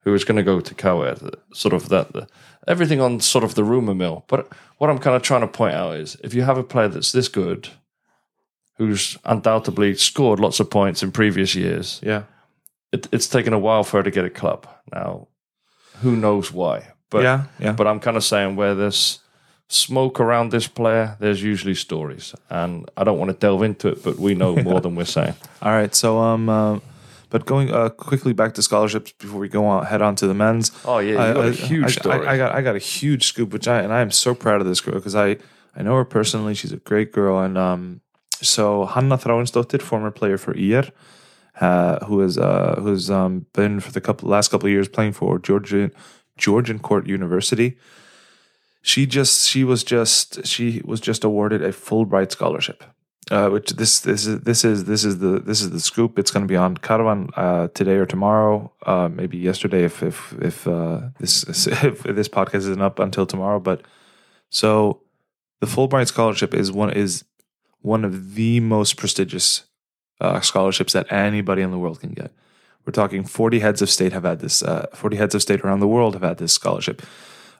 who 0.00 0.14
is 0.14 0.24
going 0.24 0.36
to 0.36 0.42
go 0.42 0.60
to 0.60 0.74
KR. 0.74 1.24
Sort 1.54 1.74
of 1.74 1.88
that, 1.90 2.12
the, 2.12 2.26
everything 2.66 3.00
on 3.00 3.20
sort 3.20 3.44
of 3.44 3.54
the 3.54 3.62
rumor 3.64 3.94
mill. 3.94 4.24
But 4.28 4.48
what 4.78 4.90
I'm 4.90 4.98
kind 4.98 5.14
of 5.14 5.22
trying 5.22 5.42
to 5.42 5.48
point 5.48 5.74
out 5.74 5.96
is 5.96 6.16
if 6.24 6.34
you 6.34 6.42
have 6.42 6.58
a 6.58 6.62
player 6.64 6.88
that's 6.88 7.12
this 7.12 7.28
good 7.28 7.68
who's 8.76 9.18
undoubtedly 9.24 9.94
scored 9.94 10.38
lots 10.40 10.60
of 10.60 10.70
points 10.70 11.02
in 11.02 11.10
previous 11.12 11.54
years. 11.54 12.00
Yeah. 12.02 12.22
It, 12.92 13.08
it's 13.12 13.26
taken 13.26 13.52
a 13.52 13.58
while 13.58 13.82
for 13.84 13.98
her 13.98 14.02
to 14.04 14.10
get 14.10 14.24
a 14.24 14.30
club. 14.30 14.66
Now, 14.92 15.28
who 16.00 16.14
knows 16.16 16.52
why? 16.52 16.92
But 17.10 17.22
yeah. 17.24 17.44
Yeah. 17.58 17.72
but 17.72 17.86
I'm 17.88 17.98
kind 18.00 18.16
of 18.16 18.22
saying 18.24 18.54
where 18.56 18.74
there's 18.76 19.18
smoke 19.68 20.18
around 20.20 20.50
this 20.50 20.66
player, 20.66 21.16
there's 21.20 21.42
usually 21.42 21.74
stories, 21.74 22.34
and 22.50 22.88
I 22.96 23.04
don't 23.04 23.18
want 23.18 23.30
to 23.30 23.36
delve 23.36 23.62
into 23.62 23.88
it, 23.88 24.02
but 24.02 24.18
we 24.18 24.34
know 24.34 24.56
more 24.56 24.80
than 24.80 24.94
we're 24.94 25.04
saying. 25.04 25.34
All 25.62 25.72
right. 25.72 25.94
So 25.94 26.18
um, 26.18 26.48
uh, 26.48 26.78
but 27.30 27.44
going 27.44 27.70
uh, 27.72 27.90
quickly 27.90 28.32
back 28.32 28.54
to 28.54 28.62
scholarships 28.62 29.12
before 29.12 29.38
we 29.40 29.48
go 29.48 29.66
on 29.66 29.84
head 29.86 30.00
on 30.02 30.14
to 30.16 30.26
the 30.26 30.34
men's. 30.34 30.72
Oh 30.84 30.98
yeah, 30.98 31.22
I- 31.22 31.32
got 31.34 31.44
a 31.44 31.48
I- 31.48 31.52
huge 31.52 31.84
I, 31.84 31.88
story. 32.00 32.26
I, 32.26 32.32
I 32.32 32.36
got 32.38 32.54
I 32.54 32.62
got 32.62 32.76
a 32.76 32.80
huge 32.80 33.26
scoop, 33.26 33.52
which 33.52 33.68
I 33.68 33.80
and 33.82 33.92
I 33.92 34.00
am 34.00 34.10
so 34.10 34.34
proud 34.34 34.60
of 34.60 34.66
this 34.66 34.80
girl 34.80 34.94
because 34.94 35.14
I 35.14 35.36
I 35.76 35.82
know 35.82 35.94
her 35.96 36.04
personally. 36.04 36.54
She's 36.54 36.72
a 36.72 36.78
great 36.78 37.12
girl, 37.12 37.38
and 37.38 37.58
um, 37.58 38.00
so 38.40 38.86
Hanna 38.86 39.18
Thráinsdóttir, 39.18 39.82
former 39.82 40.10
player 40.10 40.38
for 40.38 40.54
IR, 40.54 40.90
uh, 41.60 42.04
who 42.06 42.20
has 42.20 42.38
uh, 42.38 42.76
who's 42.80 43.10
um 43.10 43.46
been 43.52 43.80
for 43.80 43.92
the 43.92 44.00
couple 44.00 44.30
last 44.30 44.50
couple 44.50 44.66
of 44.66 44.72
years 44.72 44.88
playing 44.88 45.12
for 45.12 45.38
Georgian 45.38 45.92
Georgian 46.38 46.78
Court 46.78 47.06
University. 47.06 47.76
She 48.82 49.06
just 49.06 49.46
she 49.48 49.64
was 49.64 49.84
just 49.84 50.46
she 50.46 50.82
was 50.84 51.00
just 51.00 51.24
awarded 51.24 51.62
a 51.62 51.70
Fulbright 51.70 52.30
scholarship. 52.32 52.84
Uh, 53.30 53.50
which 53.50 53.72
this 53.72 54.00
this 54.00 54.26
is 54.26 54.40
this 54.40 54.64
is 54.64 54.84
this 54.84 55.04
is 55.04 55.18
the 55.18 55.38
this 55.40 55.60
is 55.60 55.70
the 55.70 55.80
scoop. 55.80 56.18
It's 56.18 56.30
going 56.30 56.44
to 56.44 56.48
be 56.48 56.56
on 56.56 56.78
Karfan 56.78 57.30
uh, 57.36 57.68
today 57.74 57.96
or 57.96 58.06
tomorrow, 58.06 58.72
uh, 58.86 59.10
maybe 59.12 59.36
yesterday 59.36 59.84
if 59.84 60.02
if 60.02 60.32
if 60.40 60.66
uh, 60.66 61.00
this 61.18 61.44
if 61.66 62.02
this 62.04 62.28
podcast 62.28 62.54
isn't 62.54 62.80
up 62.80 62.98
until 62.98 63.26
tomorrow. 63.26 63.60
But 63.60 63.82
so 64.48 65.02
the 65.60 65.66
Fulbright 65.66 66.06
scholarship 66.06 66.54
is 66.54 66.72
one 66.72 66.90
is 66.90 67.24
one 67.82 68.02
of 68.02 68.34
the 68.34 68.60
most 68.60 68.96
prestigious 68.96 69.64
uh, 70.22 70.40
scholarships 70.40 70.94
that 70.94 71.12
anybody 71.12 71.60
in 71.60 71.70
the 71.70 71.78
world 71.78 72.00
can 72.00 72.12
get. 72.12 72.32
We're 72.86 72.92
talking 72.92 73.24
forty 73.24 73.58
heads 73.58 73.82
of 73.82 73.90
state 73.90 74.12
have 74.12 74.24
had 74.24 74.40
this. 74.40 74.62
Uh, 74.62 74.86
forty 74.94 75.18
heads 75.18 75.34
of 75.34 75.42
state 75.42 75.60
around 75.60 75.80
the 75.80 75.88
world 75.88 76.14
have 76.14 76.22
had 76.22 76.38
this 76.38 76.54
scholarship. 76.54 77.02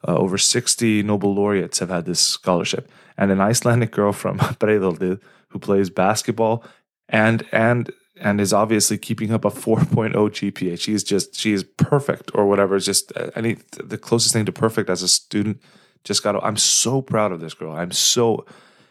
Uh, 0.07 0.17
over 0.17 0.39
sixty 0.39 1.03
Nobel 1.03 1.35
laureates 1.35 1.81
have 1.81 1.91
had 1.91 2.05
this 2.05 2.21
scholarship, 2.21 2.91
and 3.17 3.31
an 3.31 3.41
Icelandic 3.41 3.91
girl 3.91 4.13
from 4.13 4.39
Breiðholtið 4.61 5.21
who 5.49 5.59
plays 5.59 5.91
basketball 5.91 6.63
and 7.09 7.47
and 7.53 7.91
and 8.21 8.41
is 8.41 8.53
obviously 8.53 8.99
keeping 8.99 9.33
up 9.33 9.45
a 9.45 9.51
4.0 9.51 10.13
GPA. 10.13 10.81
She's 10.81 11.05
just 11.05 11.35
she 11.37 11.53
is 11.53 11.63
perfect 11.63 12.31
or 12.35 12.47
whatever. 12.47 12.77
It's 12.77 12.87
just 12.87 13.17
uh, 13.17 13.31
any 13.35 13.59
the 13.85 13.99
closest 13.99 14.33
thing 14.33 14.45
to 14.47 14.53
perfect 14.53 14.91
as 14.91 15.03
a 15.03 15.09
student. 15.09 15.61
Just 16.05 16.23
got. 16.23 16.33
to 16.33 16.41
I'm 16.41 16.57
so 16.57 17.03
proud 17.03 17.33
of 17.33 17.41
this 17.41 17.55
girl. 17.55 17.73
I'm 17.73 17.93
so. 17.93 18.45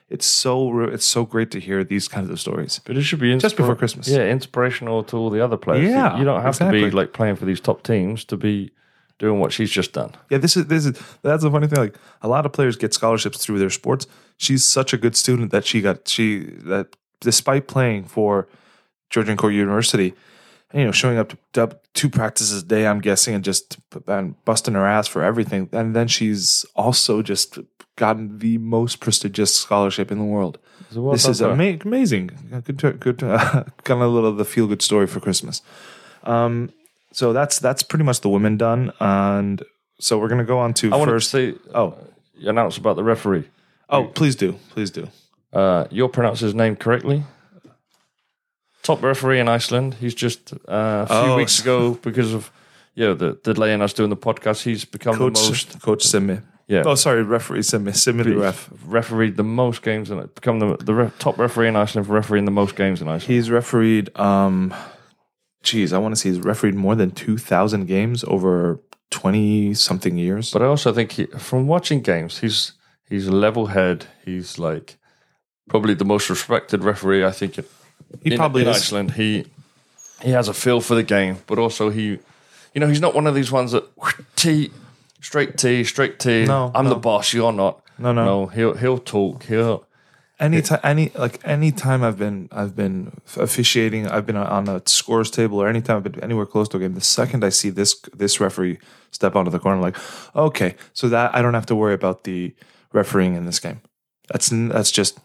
It's 0.09 0.25
so 0.25 0.83
it's 0.83 1.05
so 1.05 1.25
great 1.25 1.51
to 1.51 1.59
hear 1.59 1.83
these 1.83 2.07
kinds 2.07 2.29
of 2.29 2.39
stories. 2.39 2.79
But 2.85 2.95
it 2.95 3.01
should 3.01 3.19
be 3.19 3.37
Just 3.37 3.57
before 3.57 3.75
Christmas. 3.75 4.07
Yeah, 4.07 4.25
inspirational 4.25 5.03
to 5.03 5.17
all 5.17 5.29
the 5.29 5.43
other 5.43 5.57
players. 5.57 5.89
Yeah, 5.89 6.17
you 6.17 6.23
don't 6.23 6.41
have 6.41 6.57
to 6.59 6.71
be 6.71 6.89
like 6.91 7.11
playing 7.11 7.35
for 7.35 7.43
these 7.43 7.59
top 7.59 7.83
teams 7.83 8.23
to 8.25 8.37
be 8.37 8.71
doing 9.19 9.39
what 9.39 9.51
she's 9.51 9.71
just 9.71 9.93
done. 9.93 10.12
Yeah, 10.29 10.38
this 10.38 10.55
is 10.55 10.67
this 10.67 10.86
is 10.86 11.01
that's 11.21 11.43
the 11.43 11.51
funny 11.51 11.67
thing. 11.67 11.79
Like 11.79 11.95
a 12.21 12.27
lot 12.27 12.45
of 12.45 12.53
players 12.53 12.75
get 12.75 12.93
scholarships 12.93 13.43
through 13.43 13.59
their 13.59 13.69
sports. 13.69 14.07
She's 14.38 14.63
such 14.63 14.93
a 14.93 14.97
good 14.97 15.15
student 15.15 15.51
that 15.51 15.65
she 15.65 15.81
got 15.81 16.07
she 16.07 16.43
that 16.65 16.95
despite 17.21 17.67
playing 17.67 18.06
for 18.06 18.47
Georgian 19.10 19.38
Court 19.38 19.53
University, 19.53 20.13
you 20.73 20.86
know, 20.86 20.91
showing 20.91 21.17
up 21.17 21.34
to 21.53 21.80
two 21.93 22.10
practices 22.10 22.62
a 22.62 22.65
day, 22.65 22.86
I'm 22.86 22.99
guessing, 22.99 23.34
and 23.34 23.43
just 23.43 23.77
and 24.08 24.43
busting 24.45 24.75
her 24.75 24.86
ass 24.86 25.08
for 25.08 25.23
everything. 25.23 25.69
And 25.71 25.95
then 25.95 26.08
she's 26.08 26.65
also 26.75 27.21
just 27.21 27.58
gotten 27.95 28.38
the 28.39 28.58
most 28.60 28.99
prestigious 28.99 29.56
scholarship 29.56 30.12
in 30.12 30.19
the 30.19 30.25
world. 30.25 30.60
Well 30.93 31.12
this 31.12 31.27
is 31.27 31.41
ama- 31.41 31.77
amazing. 31.84 32.30
Good, 32.63 32.99
good. 32.99 33.19
To, 33.19 33.65
kind 33.84 34.01
of 34.01 34.08
a 34.08 34.13
little 34.13 34.30
of 34.30 34.38
the 34.38 34.45
feel 34.45 34.67
good 34.67 34.82
story 34.82 35.08
for 35.08 35.19
Christmas. 35.19 35.62
Um, 36.23 36.71
so 37.17 37.34
that's 37.34 37.58
that's 37.60 37.84
pretty 37.91 38.06
much 38.06 38.19
the 38.21 38.30
women 38.30 38.58
done, 38.58 38.91
and 38.99 39.63
so 39.99 40.12
we're 40.19 40.30
gonna 40.34 40.51
go 40.56 40.60
on 40.60 40.73
to 40.75 40.88
I 40.93 40.97
want 40.97 41.08
to 41.10 41.13
first. 41.15 41.30
say, 41.32 41.56
Oh, 41.73 41.95
you 42.38 42.49
announce 42.49 42.77
about 42.77 42.95
the 42.95 43.03
referee. 43.03 43.45
oh, 43.89 44.03
please 44.19 44.36
do, 44.36 44.49
please 44.73 44.91
do. 44.91 45.08
Uh, 45.51 45.86
you'll 45.95 46.10
pronounce 46.17 46.39
his 46.47 46.53
name 46.53 46.75
correctly. 46.75 47.23
Top 48.84 49.01
referee 49.03 49.39
in 49.39 49.49
Iceland. 49.49 49.95
He's 49.95 50.13
just 50.15 50.53
uh, 50.53 50.58
a 50.67 51.08
few 51.08 51.32
Oh, 51.34 51.38
weeks 51.38 51.60
ago 51.60 51.95
because 52.03 52.34
of 52.34 52.51
yeah 52.95 53.13
the 53.13 53.34
delay 53.43 53.73
in 53.73 53.82
us 53.82 53.93
doing 53.93 54.10
the 54.12 54.17
podcast. 54.17 54.62
He's 54.63 54.86
become 54.86 55.15
Coach, 55.17 55.34
the 55.41 55.49
most 55.49 55.82
Coach 55.82 56.03
Simi. 56.03 56.38
yeah 56.67 56.84
Oh, 56.86 56.95
sorry, 56.95 57.23
referee 57.23 57.63
Simi. 57.63 57.91
Simi 57.93 58.23
the 58.23 58.36
ref. 58.38 58.69
refereed 58.86 59.36
the 59.36 59.43
most 59.43 59.82
games 59.82 60.10
and 60.12 60.34
become 60.36 60.60
the 60.60 60.77
the 60.77 60.93
re- 60.93 61.12
top 61.19 61.38
referee 61.39 61.67
in 61.67 61.75
Iceland 61.75 62.08
for 62.08 62.13
refereeing 62.13 62.45
the 62.45 62.51
most 62.62 62.75
games 62.75 63.01
in 63.01 63.08
Iceland. 63.08 63.23
He's 63.34 63.49
refereed. 63.49 64.06
Um, 64.17 64.73
geez, 65.67 65.91
I 65.91 65.97
want 65.97 66.15
to 66.15 66.19
see 66.19 66.30
he's 66.30 66.39
refereed 66.39 66.75
more 66.75 66.95
than 66.95 67.12
two 67.12 67.38
thousand 67.38 67.86
games 67.88 68.23
over 68.23 68.80
twenty 69.10 69.73
something 69.73 70.17
years. 70.17 70.51
But 70.51 70.62
I 70.62 70.65
also 70.65 70.93
think 70.93 71.12
he, 71.13 71.25
from 71.25 71.67
watching 71.67 72.01
games, 72.01 72.39
he's 72.39 72.73
he's 73.10 73.27
level 73.27 73.67
head. 73.67 74.06
He's 74.23 74.58
like 74.58 74.97
probably 75.69 75.93
the 75.93 76.06
most 76.06 76.30
respected 76.30 76.84
referee 76.84 77.25
I 77.25 77.32
think 77.32 77.56
he 78.23 78.32
in, 78.32 78.38
probably 78.38 78.62
in 78.62 78.69
is. 78.69 78.77
Iceland. 78.77 79.12
He 79.12 79.45
he 80.21 80.32
has 80.32 80.47
a 80.47 80.53
feel 80.53 80.82
for 80.82 80.95
the 80.95 81.03
game, 81.03 81.38
but 81.47 81.60
also 81.60 81.89
he, 81.89 82.19
you 82.73 82.80
know, 82.80 82.88
he's 82.88 83.01
not 83.01 83.13
one 83.13 83.27
of 83.27 83.36
these 83.36 83.51
ones 83.51 83.73
that 83.73 83.84
T 84.36 84.71
straight 85.21 85.58
T 85.58 85.84
straight 85.84 86.19
T. 86.19 86.45
No, 86.45 86.71
I'm 86.73 86.86
no. 86.86 86.91
the 86.91 86.99
boss. 86.99 87.34
You're 87.34 87.51
not. 87.51 87.82
No, 87.99 88.13
no. 88.13 88.25
no. 88.25 88.45
He'll 88.47 88.75
he'll 88.75 88.99
talk. 88.99 89.43
He'll 89.43 89.86
Anytime, 90.39 90.80
any 90.84 91.10
like 91.15 91.39
any 91.43 91.71
time 91.71 92.04
I've 92.04 92.17
been 92.19 92.47
I've 92.52 92.76
been 92.76 93.12
officiating, 93.38 94.08
I've 94.08 94.28
been 94.28 94.38
on 94.38 94.67
a 94.67 94.82
scores 94.86 95.32
table 95.32 95.60
or 95.60 95.67
anytime 95.67 95.97
I've 95.97 96.04
been 96.04 96.23
anywhere 96.23 96.45
close 96.45 96.69
to 96.69 96.78
a 96.78 96.80
game. 96.80 96.93
The 96.93 97.02
second 97.02 97.43
I 97.43 97.50
see 97.50 97.71
this 97.71 98.00
this 98.15 98.39
referee 98.39 98.78
step 99.10 99.36
onto 99.36 99.50
the 99.50 99.58
corner, 99.58 99.78
I'm 99.78 99.82
like, 99.82 99.97
okay, 100.36 100.76
so 100.93 101.10
that 101.10 101.34
I 101.34 101.41
don't 101.41 101.56
have 101.56 101.65
to 101.67 101.76
worry 101.76 101.95
about 101.95 102.23
the 102.23 102.54
refereeing 102.93 103.36
in 103.36 103.45
this 103.45 103.60
game. 103.60 103.82
That's 104.30 104.50
that's 104.52 104.91
just 104.91 105.17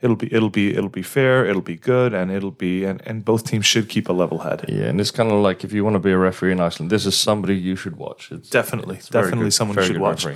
it'll 0.00 0.16
be 0.16 0.32
it'll 0.34 0.50
be 0.50 0.74
it'll 0.76 0.88
be 0.88 1.02
fair, 1.02 1.46
it'll 1.46 1.62
be 1.62 1.76
good, 1.76 2.12
and 2.12 2.30
it'll 2.32 2.50
be 2.50 2.84
and, 2.84 3.00
and 3.06 3.24
both 3.24 3.44
teams 3.44 3.64
should 3.66 3.88
keep 3.88 4.08
a 4.08 4.12
level 4.12 4.38
head. 4.38 4.64
yeah, 4.68 4.86
and 4.86 5.00
it's 5.00 5.12
kind 5.12 5.30
of 5.30 5.40
like 5.40 5.62
if 5.62 5.72
you 5.72 5.84
want 5.84 5.94
to 5.94 6.00
be 6.00 6.10
a 6.10 6.18
referee 6.18 6.50
in 6.50 6.58
Iceland, 6.58 6.90
this 6.90 7.06
is 7.06 7.16
somebody 7.16 7.54
you 7.56 7.76
should 7.76 7.94
watch. 7.96 8.32
It's 8.32 8.50
Definitely, 8.50 8.96
it's 8.96 9.08
definitely 9.08 9.44
good- 9.44 9.52
someone 9.54 9.76
you 9.78 9.84
should 9.84 9.98
watch. 9.98 10.26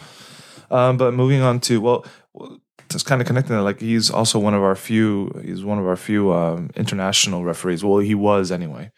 Um, 0.71 0.97
but 0.97 1.13
moving 1.13 1.43
on 1.43 1.61
to 1.61 1.81
well, 1.81 2.05
just 2.93 3.07
kind 3.07 3.21
of 3.21 3.27
connecting 3.27 3.57
that, 3.57 3.63
like 3.63 3.81
he's 3.81 4.11
also 4.11 4.39
one 4.39 4.55
of 4.55 4.63
our 4.63 4.75
few. 4.77 5.31
He's 5.45 5.65
one 5.65 5.79
of 5.79 5.87
our 5.87 5.97
few 5.97 6.33
um, 6.33 6.71
international 6.77 7.45
referees. 7.45 7.83
Well, 7.85 7.99
he 7.99 8.15
was 8.15 8.51
anyway. 8.53 8.91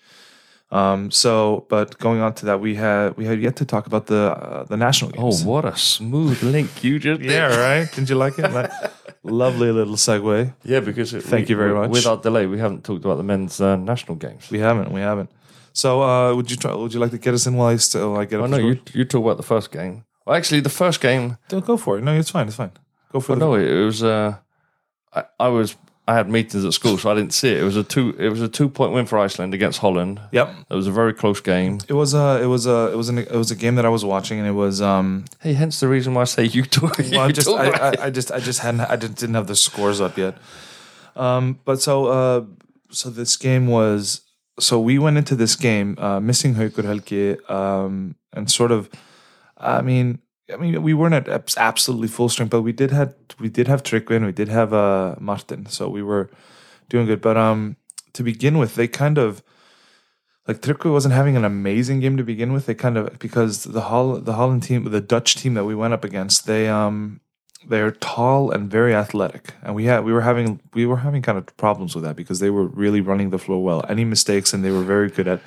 Um, 0.70 1.10
so, 1.10 1.66
but 1.68 1.98
going 1.98 2.20
on 2.20 2.34
to 2.34 2.46
that, 2.46 2.60
we 2.60 2.74
had 2.74 3.16
we 3.16 3.24
had 3.26 3.40
yet 3.40 3.56
to 3.56 3.64
talk 3.64 3.86
about 3.86 4.06
the 4.06 4.32
uh, 4.32 4.64
the 4.64 4.76
national 4.76 5.10
games 5.12 5.42
Oh, 5.44 5.48
what 5.48 5.64
a 5.64 5.76
smooth 5.76 6.42
link 6.42 6.82
you 6.82 6.98
just 6.98 7.20
did. 7.22 7.30
yeah, 7.30 7.54
right. 7.56 7.88
didn't 7.94 8.08
you 8.08 8.16
like 8.16 8.38
it? 8.38 8.50
Like, 8.50 8.70
lovely 9.22 9.70
little 9.70 9.94
segue. 9.96 10.52
Yeah, 10.64 10.80
because 10.80 11.14
it, 11.14 11.22
Thank 11.22 11.46
we- 11.46 11.50
you 11.52 11.56
very 11.56 11.74
much. 11.74 11.90
Without 11.90 12.22
delay, 12.22 12.46
we 12.46 12.58
haven't 12.58 12.82
talked 12.82 13.04
about 13.04 13.16
the 13.18 13.22
men's 13.22 13.60
uh, 13.60 13.76
national 13.76 14.16
games. 14.16 14.50
We 14.50 14.58
haven't. 14.58 14.90
We 14.90 15.00
haven't. 15.00 15.30
So, 15.72 16.02
uh, 16.02 16.34
would 16.34 16.50
you 16.50 16.56
try? 16.56 16.74
Would 16.74 16.92
you 16.94 16.98
like 17.00 17.10
to 17.12 17.18
get 17.18 17.34
us 17.34 17.46
in 17.46 17.54
while 17.56 17.68
I 17.68 17.76
still 17.76 18.16
I 18.16 18.24
get 18.24 18.40
Oh 18.40 18.46
no, 18.46 18.56
you 18.56 18.78
you 18.92 19.04
talk 19.04 19.22
about 19.24 19.36
the 19.36 19.42
first 19.54 19.70
game. 19.70 20.04
Well, 20.24 20.34
actually, 20.36 20.60
the 20.60 20.70
first 20.70 21.00
game. 21.00 21.36
don't 21.48 21.64
go 21.66 21.76
for 21.76 21.98
it. 21.98 22.02
No, 22.02 22.12
it's 22.18 22.30
fine. 22.30 22.46
It's 22.48 22.56
fine. 22.56 22.72
Go 23.14 23.20
for 23.20 23.36
the. 23.36 23.40
no, 23.40 23.54
it, 23.54 23.84
was. 23.84 24.02
Uh, 24.02 24.36
I, 25.12 25.24
I 25.38 25.48
was. 25.48 25.76
I 26.08 26.14
had 26.14 26.28
meetings 26.28 26.64
at 26.64 26.74
school, 26.74 26.98
so 26.98 27.10
I 27.12 27.14
didn't 27.14 27.32
see 27.32 27.48
it. 27.48 27.60
It 27.60 27.62
was 27.62 27.76
a 27.76 27.84
two. 27.84 28.14
It 28.18 28.28
was 28.28 28.42
a 28.42 28.48
two 28.48 28.68
point 28.68 28.92
win 28.92 29.06
for 29.06 29.20
Iceland 29.20 29.54
against 29.54 29.78
Holland. 29.78 30.20
Yep. 30.32 30.52
It 30.68 30.74
was 30.74 30.88
a 30.88 30.90
very 30.90 31.14
close 31.14 31.40
game. 31.40 31.78
It 31.88 31.92
was 31.92 32.12
a. 32.12 32.42
It 32.42 32.46
was 32.46 32.66
a. 32.66 32.90
It 32.92 32.96
was 32.96 33.08
an. 33.08 33.18
It 33.18 33.30
was 33.30 33.52
a 33.52 33.56
game 33.56 33.76
that 33.76 33.86
I 33.86 33.88
was 33.88 34.04
watching, 34.04 34.40
and 34.40 34.48
it 34.48 34.52
was. 34.52 34.82
um 34.82 35.26
Hey, 35.40 35.52
hence 35.52 35.78
the 35.78 35.86
reason 35.86 36.12
why 36.12 36.22
I 36.22 36.24
say 36.24 36.44
you 36.44 36.64
talk. 36.64 36.98
Well, 36.98 37.06
you 37.12 37.20
I 37.20 37.30
just, 37.30 37.48
I. 37.48 37.68
I, 37.70 37.94
I 38.06 38.10
just, 38.10 38.32
I 38.32 38.40
just 38.40 38.58
hadn't, 38.58 38.80
I 38.80 38.96
didn't, 38.96 39.16
didn't 39.16 39.36
have 39.36 39.46
the 39.46 39.54
scores 39.54 40.00
up 40.00 40.18
yet. 40.18 40.36
Um, 41.14 41.60
but 41.64 41.80
so, 41.80 42.06
uh, 42.06 42.44
so 42.90 43.10
this 43.10 43.36
game 43.36 43.68
was, 43.68 44.22
so 44.58 44.80
we 44.80 44.98
went 44.98 45.16
into 45.16 45.36
this 45.36 45.54
game 45.54 45.96
uh, 45.98 46.18
missing 46.18 46.54
Helgi, 46.56 47.38
um, 47.48 48.16
and 48.32 48.50
sort 48.50 48.72
of, 48.72 48.90
I 49.56 49.80
mean, 49.82 50.18
I 50.52 50.56
mean, 50.56 50.82
we 50.82 50.94
weren't 50.94 51.14
at 51.14 51.56
absolutely 51.56 52.08
full 52.08 52.28
strength, 52.28 52.50
but 52.50 52.62
we 52.62 52.72
did 52.72 52.90
had, 52.90 53.14
we 53.40 53.48
did 53.48 53.66
have 53.66 53.82
Tryggvin, 53.82 54.26
we 54.26 54.32
did 54.32 54.48
have 54.48 54.72
uh, 54.72 55.16
Martin, 55.18 55.66
so 55.66 55.88
we 55.88 56.02
were 56.02 56.30
doing 56.88 57.06
good. 57.06 57.22
But 57.22 57.36
um, 57.36 57.76
to 58.12 58.22
begin 58.22 58.58
with, 58.58 58.74
they 58.74 58.88
kind 58.88 59.18
of. 59.18 59.42
Like 60.46 60.60
Tryggvi 60.60 60.92
wasn't 60.92 61.14
having 61.14 61.38
an 61.38 61.44
amazing 61.46 62.00
game 62.00 62.18
to 62.18 62.22
begin 62.22 62.52
with. 62.52 62.66
They 62.66 62.74
kind 62.74 62.98
of 62.98 63.18
because 63.18 63.64
the 63.64 63.80
Hol- 63.80 64.20
the 64.20 64.34
Holland 64.34 64.62
team, 64.62 64.84
the 64.84 65.00
Dutch 65.00 65.36
team 65.36 65.54
that 65.54 65.64
we 65.64 65.74
went 65.74 65.94
up 65.94 66.04
against, 66.04 66.46
they 66.46 66.68
um 66.68 67.22
they're 67.68 67.90
tall 67.90 68.50
and 68.50 68.70
very 68.70 68.94
athletic, 68.94 69.54
and 69.62 69.74
we 69.74 69.84
had 69.86 70.04
we 70.04 70.12
were 70.12 70.20
having 70.20 70.60
we 70.74 70.86
were 70.86 70.98
having 70.98 71.22
kind 71.22 71.38
of 71.38 71.56
problems 71.56 71.94
with 71.94 72.04
that 72.04 72.16
because 72.16 72.40
they 72.40 72.50
were 72.50 72.66
really 72.66 73.00
running 73.00 73.30
the 73.30 73.38
floor 73.38 73.62
well. 73.62 73.84
Any 73.88 74.04
mistakes, 74.04 74.52
and 74.52 74.64
they 74.64 74.70
were 74.70 74.82
very 74.82 75.08
good 75.10 75.28
at 75.28 75.40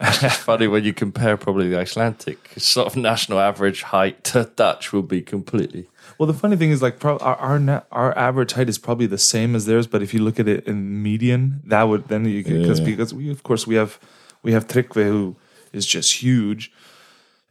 funny 0.30 0.66
when 0.68 0.84
you 0.84 0.92
compare 0.92 1.36
probably 1.36 1.68
the 1.68 1.78
Icelandic 1.78 2.52
sort 2.56 2.86
of 2.86 2.96
national 2.96 3.40
average 3.40 3.82
height 3.82 4.22
to 4.24 4.50
Dutch 4.54 4.92
will 4.92 5.02
be 5.02 5.20
completely. 5.22 5.88
Well, 6.18 6.26
the 6.28 6.34
funny 6.34 6.56
thing 6.56 6.70
is, 6.70 6.80
like, 6.82 6.98
pro- 7.00 7.18
our 7.18 7.36
our, 7.36 7.58
na- 7.58 7.82
our 7.90 8.16
average 8.16 8.52
height 8.52 8.68
is 8.68 8.78
probably 8.78 9.06
the 9.06 9.18
same 9.18 9.54
as 9.56 9.66
theirs, 9.66 9.86
but 9.86 10.02
if 10.02 10.14
you 10.14 10.20
look 10.22 10.38
at 10.38 10.46
it 10.48 10.66
in 10.66 11.02
median, 11.02 11.60
that 11.66 11.82
would 11.84 12.08
then 12.08 12.24
you 12.24 12.42
because 12.44 12.78
Yeah. 12.80 12.86
because 12.86 13.12
we 13.14 13.30
of 13.30 13.42
course 13.42 13.66
we 13.66 13.74
have 13.74 13.98
we 14.42 14.52
have 14.52 14.66
Tryggvi 14.68 15.04
who 15.04 15.36
is 15.72 15.84
just 15.84 16.22
huge, 16.22 16.72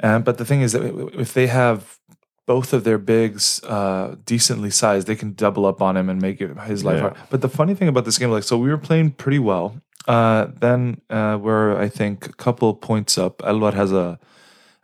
um, 0.02 0.24
but 0.24 0.38
the 0.38 0.46
thing 0.46 0.62
is 0.62 0.72
that 0.72 0.84
if 1.20 1.34
they 1.34 1.48
have 1.48 1.98
both 2.46 2.72
of 2.72 2.86
their 2.86 2.98
bigs 2.98 3.62
uh, 3.66 4.16
decently 4.26 4.70
sized, 4.70 5.06
they 5.06 5.16
can 5.18 5.34
double 5.34 5.66
up 5.66 5.82
on 5.82 5.98
him 5.98 6.10
and 6.10 6.22
make 6.22 6.40
it 6.40 6.58
his 6.62 6.86
life 6.86 6.96
Yeah. 6.96 7.02
hard. 7.02 7.16
But 7.30 7.42
the 7.42 7.50
funny 7.50 7.76
thing 7.76 7.90
about 7.90 8.06
this 8.06 8.18
game, 8.18 8.32
like, 8.32 8.44
so 8.44 8.58
we 8.58 8.70
were 8.70 8.78
playing 8.78 9.12
pretty 9.12 9.40
well. 9.40 9.82
Uh, 10.08 10.48
then 10.60 11.02
uh, 11.10 11.38
we're 11.40 11.78
I 11.78 11.90
think 11.90 12.28
a 12.28 12.34
couple 12.34 12.74
points 12.74 13.18
up. 13.18 13.40
Elvar 13.40 13.74
has 13.74 13.92
a 13.92 14.20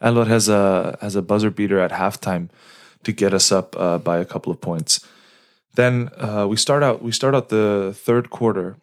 Elvar 0.02 0.28
has 0.28 0.50
a 0.50 0.98
has 1.02 1.16
a 1.16 1.22
buzzer 1.22 1.50
beater 1.50 1.80
at 1.80 1.92
halftime 1.92 2.50
to 3.04 3.12
get 3.12 3.34
us 3.34 3.52
up 3.52 3.76
uh, 3.80 3.98
by 3.98 4.18
a 4.18 4.26
couple 4.26 4.52
of 4.52 4.60
points. 4.60 5.06
Then 5.76 6.10
uh, 6.18 6.46
we 6.50 6.58
start 6.58 6.84
out 6.84 7.02
we 7.02 7.12
start 7.12 7.34
out 7.34 7.50
the 7.50 7.94
third 7.96 8.30
quarter 8.30 8.78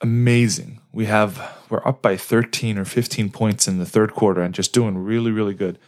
amazing. 0.00 0.80
We 0.92 1.06
have 1.06 1.58
we're 1.68 1.86
up 1.86 2.02
by 2.02 2.16
13 2.16 2.78
or 2.78 2.84
15 2.84 3.30
points 3.30 3.68
in 3.68 3.78
the 3.78 3.86
third 3.86 4.14
quarter 4.14 4.40
and 4.42 4.54
just 4.54 4.72
doing 4.72 4.96
really 4.96 5.32
really 5.32 5.54
good. 5.54 5.78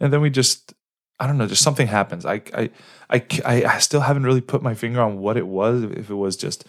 And 0.00 0.12
then 0.12 0.20
we 0.20 0.30
just 0.30 0.72
I 1.20 1.26
don't 1.26 1.36
know, 1.36 1.48
just 1.48 1.62
something 1.62 1.88
happens. 1.88 2.24
I 2.24 2.42
I 2.54 2.70
I, 3.10 3.22
I 3.44 3.78
still 3.78 4.02
haven't 4.02 4.22
really 4.22 4.40
put 4.40 4.62
my 4.62 4.74
finger 4.74 5.00
on 5.00 5.18
what 5.18 5.36
it 5.36 5.48
was 5.48 5.82
if 5.82 6.10
it 6.10 6.14
was 6.14 6.36
just 6.36 6.64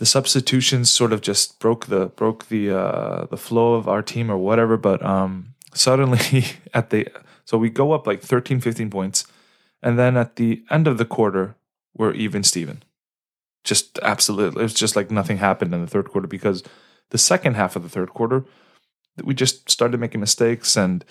the 0.00 0.06
substitutions 0.06 0.90
sort 0.90 1.12
of 1.12 1.20
just 1.20 1.58
broke 1.58 1.86
the 1.86 2.06
broke 2.06 2.48
the 2.48 2.70
uh 2.74 3.26
the 3.26 3.36
flow 3.36 3.74
of 3.74 3.86
our 3.86 4.00
team 4.00 4.30
or 4.30 4.38
whatever 4.38 4.78
but 4.78 5.04
um 5.04 5.54
suddenly 5.74 6.44
at 6.74 6.88
the 6.88 7.06
so 7.44 7.58
we 7.58 7.68
go 7.68 7.92
up 7.92 8.06
like 8.06 8.22
13 8.22 8.60
15 8.60 8.88
points 8.88 9.26
and 9.82 9.98
then 9.98 10.16
at 10.16 10.36
the 10.36 10.64
end 10.70 10.88
of 10.88 10.96
the 10.96 11.04
quarter 11.04 11.54
we're 11.94 12.14
even 12.14 12.42
steven 12.42 12.82
just 13.62 13.98
absolutely 14.02 14.64
it's 14.64 14.72
just 14.72 14.96
like 14.96 15.10
nothing 15.10 15.36
happened 15.36 15.74
in 15.74 15.82
the 15.82 15.86
third 15.86 16.08
quarter 16.08 16.26
because 16.26 16.62
the 17.10 17.18
second 17.18 17.54
half 17.54 17.76
of 17.76 17.82
the 17.82 17.90
third 17.90 18.08
quarter 18.08 18.46
we 19.22 19.34
just 19.34 19.68
started 19.68 20.00
making 20.00 20.20
mistakes 20.20 20.78
and 20.78 21.04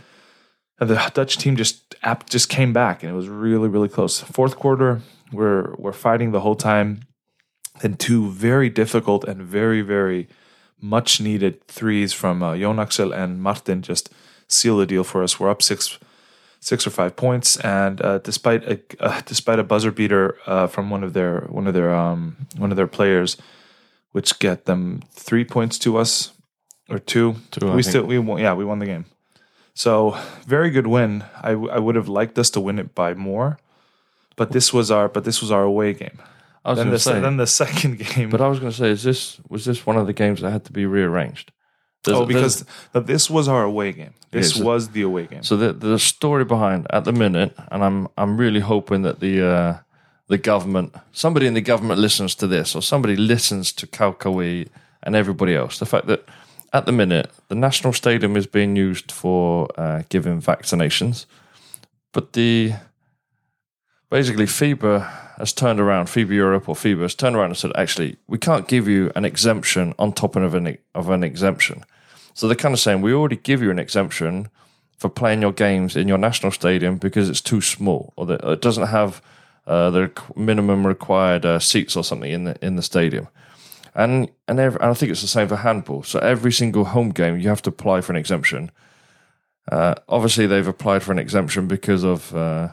and 0.80 0.89
the 0.89 1.12
Dutch 1.13 1.38
team 1.38 1.56
just 1.56 1.95
just 2.28 2.49
came 2.49 2.73
back 2.73 3.04
and 3.04 3.12
it 3.12 3.15
was 3.15 3.28
really 3.28 3.67
really 3.67 3.89
close. 3.89 4.19
Fourth 4.19 4.56
quarter, 4.56 5.02
we're 5.32 5.75
we're 5.75 5.93
fighting 5.93 6.32
the 6.32 6.39
whole 6.39 6.56
time. 6.56 7.02
Then 7.82 7.96
two 7.96 8.30
very 8.30 8.70
difficult 8.70 9.24
and 9.24 9.42
very 9.42 9.82
very 9.82 10.28
much 10.82 11.20
needed 11.22 11.65
threes 11.68 12.13
from 12.13 12.42
uh, 12.42 12.58
Jon 12.58 12.80
Axel 12.80 13.13
and 13.13 13.42
Martin 13.42 13.82
just 13.82 14.10
seal 14.48 14.78
the 14.78 14.86
deal 14.86 15.04
for 15.04 15.24
us. 15.24 15.39
We're 15.39 15.50
up 15.50 15.62
six 15.62 16.00
six 16.62 16.86
or 16.86 16.89
five 16.89 17.15
points, 17.15 17.58
and 17.58 18.02
uh, 18.02 18.18
despite 18.20 18.63
a 18.63 18.80
uh, 19.00 19.22
despite 19.26 19.60
a 19.60 19.63
buzzer 19.63 19.92
beater 19.92 20.38
uh, 20.46 20.68
from 20.68 20.89
one 20.89 21.04
of 21.04 21.13
their 21.13 21.42
one 21.50 21.68
of 21.68 21.74
their 21.74 21.94
um, 21.94 22.36
one 22.58 22.72
of 22.72 22.78
their 22.78 22.88
players, 22.88 23.38
which 24.12 24.39
get 24.39 24.65
them 24.65 25.02
three 25.12 25.46
points 25.46 25.78
to 25.80 25.98
us 25.98 26.32
or 26.89 27.00
two. 27.00 27.36
Two, 27.52 27.72
we 27.76 27.84
still 27.84 28.04
we 28.04 28.20
won, 28.20 28.39
yeah 28.42 28.54
we 28.54 28.65
won 28.65 28.80
the 28.80 28.86
game. 28.86 29.06
So 29.74 30.18
very 30.46 30.70
good 30.72 30.88
win. 30.88 31.24
I, 31.42 31.52
w- 31.52 31.72
I 31.72 31.80
would 31.80 31.96
have 31.96 32.10
liked 32.10 32.38
us 32.38 32.50
to 32.52 32.60
win 32.60 32.80
it 32.80 32.94
by 32.94 33.13
more, 33.13 33.58
but 34.36 34.52
this 34.52 34.74
was 34.74 34.92
our 34.92 35.08
but 35.08 35.24
this 35.24 35.42
was 35.42 35.52
our 35.52 35.63
away 35.63 35.94
game. 35.94 36.20
I 36.70 36.74
was 36.74 36.78
Then 36.80 36.90
the 36.92 37.00
say, 37.00 37.20
then 37.20 37.38
the 37.38 37.48
second 37.48 37.98
game. 38.16 38.30
but 38.30 38.42
I 38.42 38.48
was 38.48 38.60
going 38.60 38.72
to 38.72 38.78
say, 38.78 38.90
is 38.92 39.02
this 39.04 39.40
was 39.50 39.64
this 39.66 39.86
one 39.88 39.98
of 39.98 40.06
the 40.08 40.14
games 40.14 40.40
that 40.42 40.52
had 40.52 40.66
to 40.66 40.72
be 40.72 40.86
rearranged? 40.86 41.52
There's- 42.04 42.22
oh, 42.22 42.26
because 42.26 42.64
this 42.94 43.30
was 43.30 43.48
our 43.48 43.64
away 43.64 43.92
game. 43.94 44.14
This 44.32 44.52
Yeah, 44.56 44.60
so- 44.62 44.66
was 44.66 44.90
the 44.90 45.02
away 45.02 45.26
game. 45.28 45.44
So 45.44 45.58
the 45.58 45.74
the 45.74 45.98
story 46.00 46.46
behind 46.46 46.86
at 46.92 47.04
the 47.04 47.12
minute, 47.12 47.52
and 47.72 47.84
I'm 47.84 48.08
I'm 48.18 48.38
really 48.40 48.62
hoping 48.62 49.02
that 49.04 49.20
the 49.20 49.42
uh, 49.56 49.74
the 50.28 50.38
government, 50.38 50.94
somebody 51.12 51.46
in 51.48 51.56
the 51.56 51.62
government 51.72 52.00
listens 52.00 52.36
to 52.36 52.48
this, 52.48 52.76
or 52.76 52.82
somebody 52.82 53.16
listens 53.16 53.74
to 53.74 53.88
Kalkawi 53.88 54.68
and 55.04 55.16
everybody 55.16 55.56
else. 55.56 55.80
The 55.80 55.86
fact 55.86 56.06
that 56.08 56.22
at 56.72 56.86
the 56.86 56.92
minute 56.92 57.28
the 57.48 57.56
national 57.56 57.94
stadium 57.94 58.38
is 58.38 58.48
being 58.48 58.76
used 58.90 59.12
for 59.12 59.68
uh, 59.78 60.04
giving 60.10 60.42
vaccinations, 60.42 61.26
but 62.14 62.34
the 62.34 62.74
basically 64.10 64.45
FIBA 64.45 65.08
has 65.38 65.54
turned 65.54 65.80
around, 65.80 66.08
FIBA 66.08 66.32
Europe 66.32 66.67
or 66.67 66.76
FIBA 66.76 67.02
has 67.02 67.15
turned 67.15 67.36
around 67.36 67.52
and 67.52 67.58
said, 67.58 67.72
actually, 67.76 68.17
we 68.28 68.38
can't 68.38 68.67
give 68.67 68.88
you 68.88 69.12
an 69.15 69.26
exemption 69.26 69.93
on 69.98 70.12
top 70.12 70.36
of 70.36 70.54
an 70.54 70.78
of 70.95 71.10
an 71.10 71.24
exemption. 71.24 71.84
So 72.34 72.48
they're 72.48 72.56
kind 72.56 72.74
of 72.74 72.80
saying 72.80 73.02
we 73.02 73.13
already 73.13 73.38
give 73.38 73.62
you 73.62 73.72
an 73.72 73.80
exemption 73.80 74.50
for 74.98 75.10
playing 75.10 75.41
your 75.41 75.54
games 75.54 75.95
in 75.95 76.08
your 76.08 76.17
national 76.17 76.52
stadium 76.52 76.98
because 76.98 77.30
it's 77.30 77.41
too 77.41 77.62
small 77.62 78.13
or 78.17 78.26
that 78.26 78.43
it 78.43 78.62
doesn't 78.62 78.88
have 78.88 79.22
uh, 79.65 79.89
the 79.89 80.12
minimum 80.36 80.86
required 80.86 81.45
uh, 81.45 81.60
seats 81.60 81.95
or 81.95 82.04
something 82.04 82.32
in 82.32 82.43
the 82.43 82.65
in 82.65 82.76
the 82.76 82.82
stadium. 82.82 83.28
And 83.95 84.30
and, 84.48 84.60
ev 84.60 84.76
and 84.76 84.86
I 84.86 84.93
think 84.93 85.12
it's 85.12 85.22
the 85.22 85.28
same 85.28 85.48
for 85.48 85.58
handball. 85.58 86.04
So 86.04 86.19
every 86.19 86.52
single 86.52 86.86
home 86.86 87.10
game 87.10 87.39
you 87.39 87.50
have 87.50 87.62
to 87.63 87.69
apply 87.69 88.02
for 88.02 88.12
an 88.12 88.17
exemption. 88.17 88.72
Uh, 89.72 89.93
obviously, 90.08 90.48
they've 90.48 90.67
applied 90.67 91.04
for 91.04 91.12
an 91.12 91.19
exemption 91.19 91.67
because 91.67 92.04
of 92.04 92.36
uh, 92.36 92.69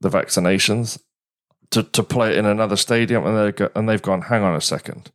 the 0.00 0.08
vaccinations 0.08 0.98
to, 1.70 1.82
to 1.82 2.02
play 2.02 2.36
in 2.36 2.46
another 2.46 2.76
stadium, 2.76 3.26
and 3.26 3.54
they 3.56 3.68
and 3.74 3.88
they've 3.88 4.02
gone. 4.02 4.22
Hang 4.22 4.42
on 4.42 4.54
a 4.54 4.60
second. 4.60 5.10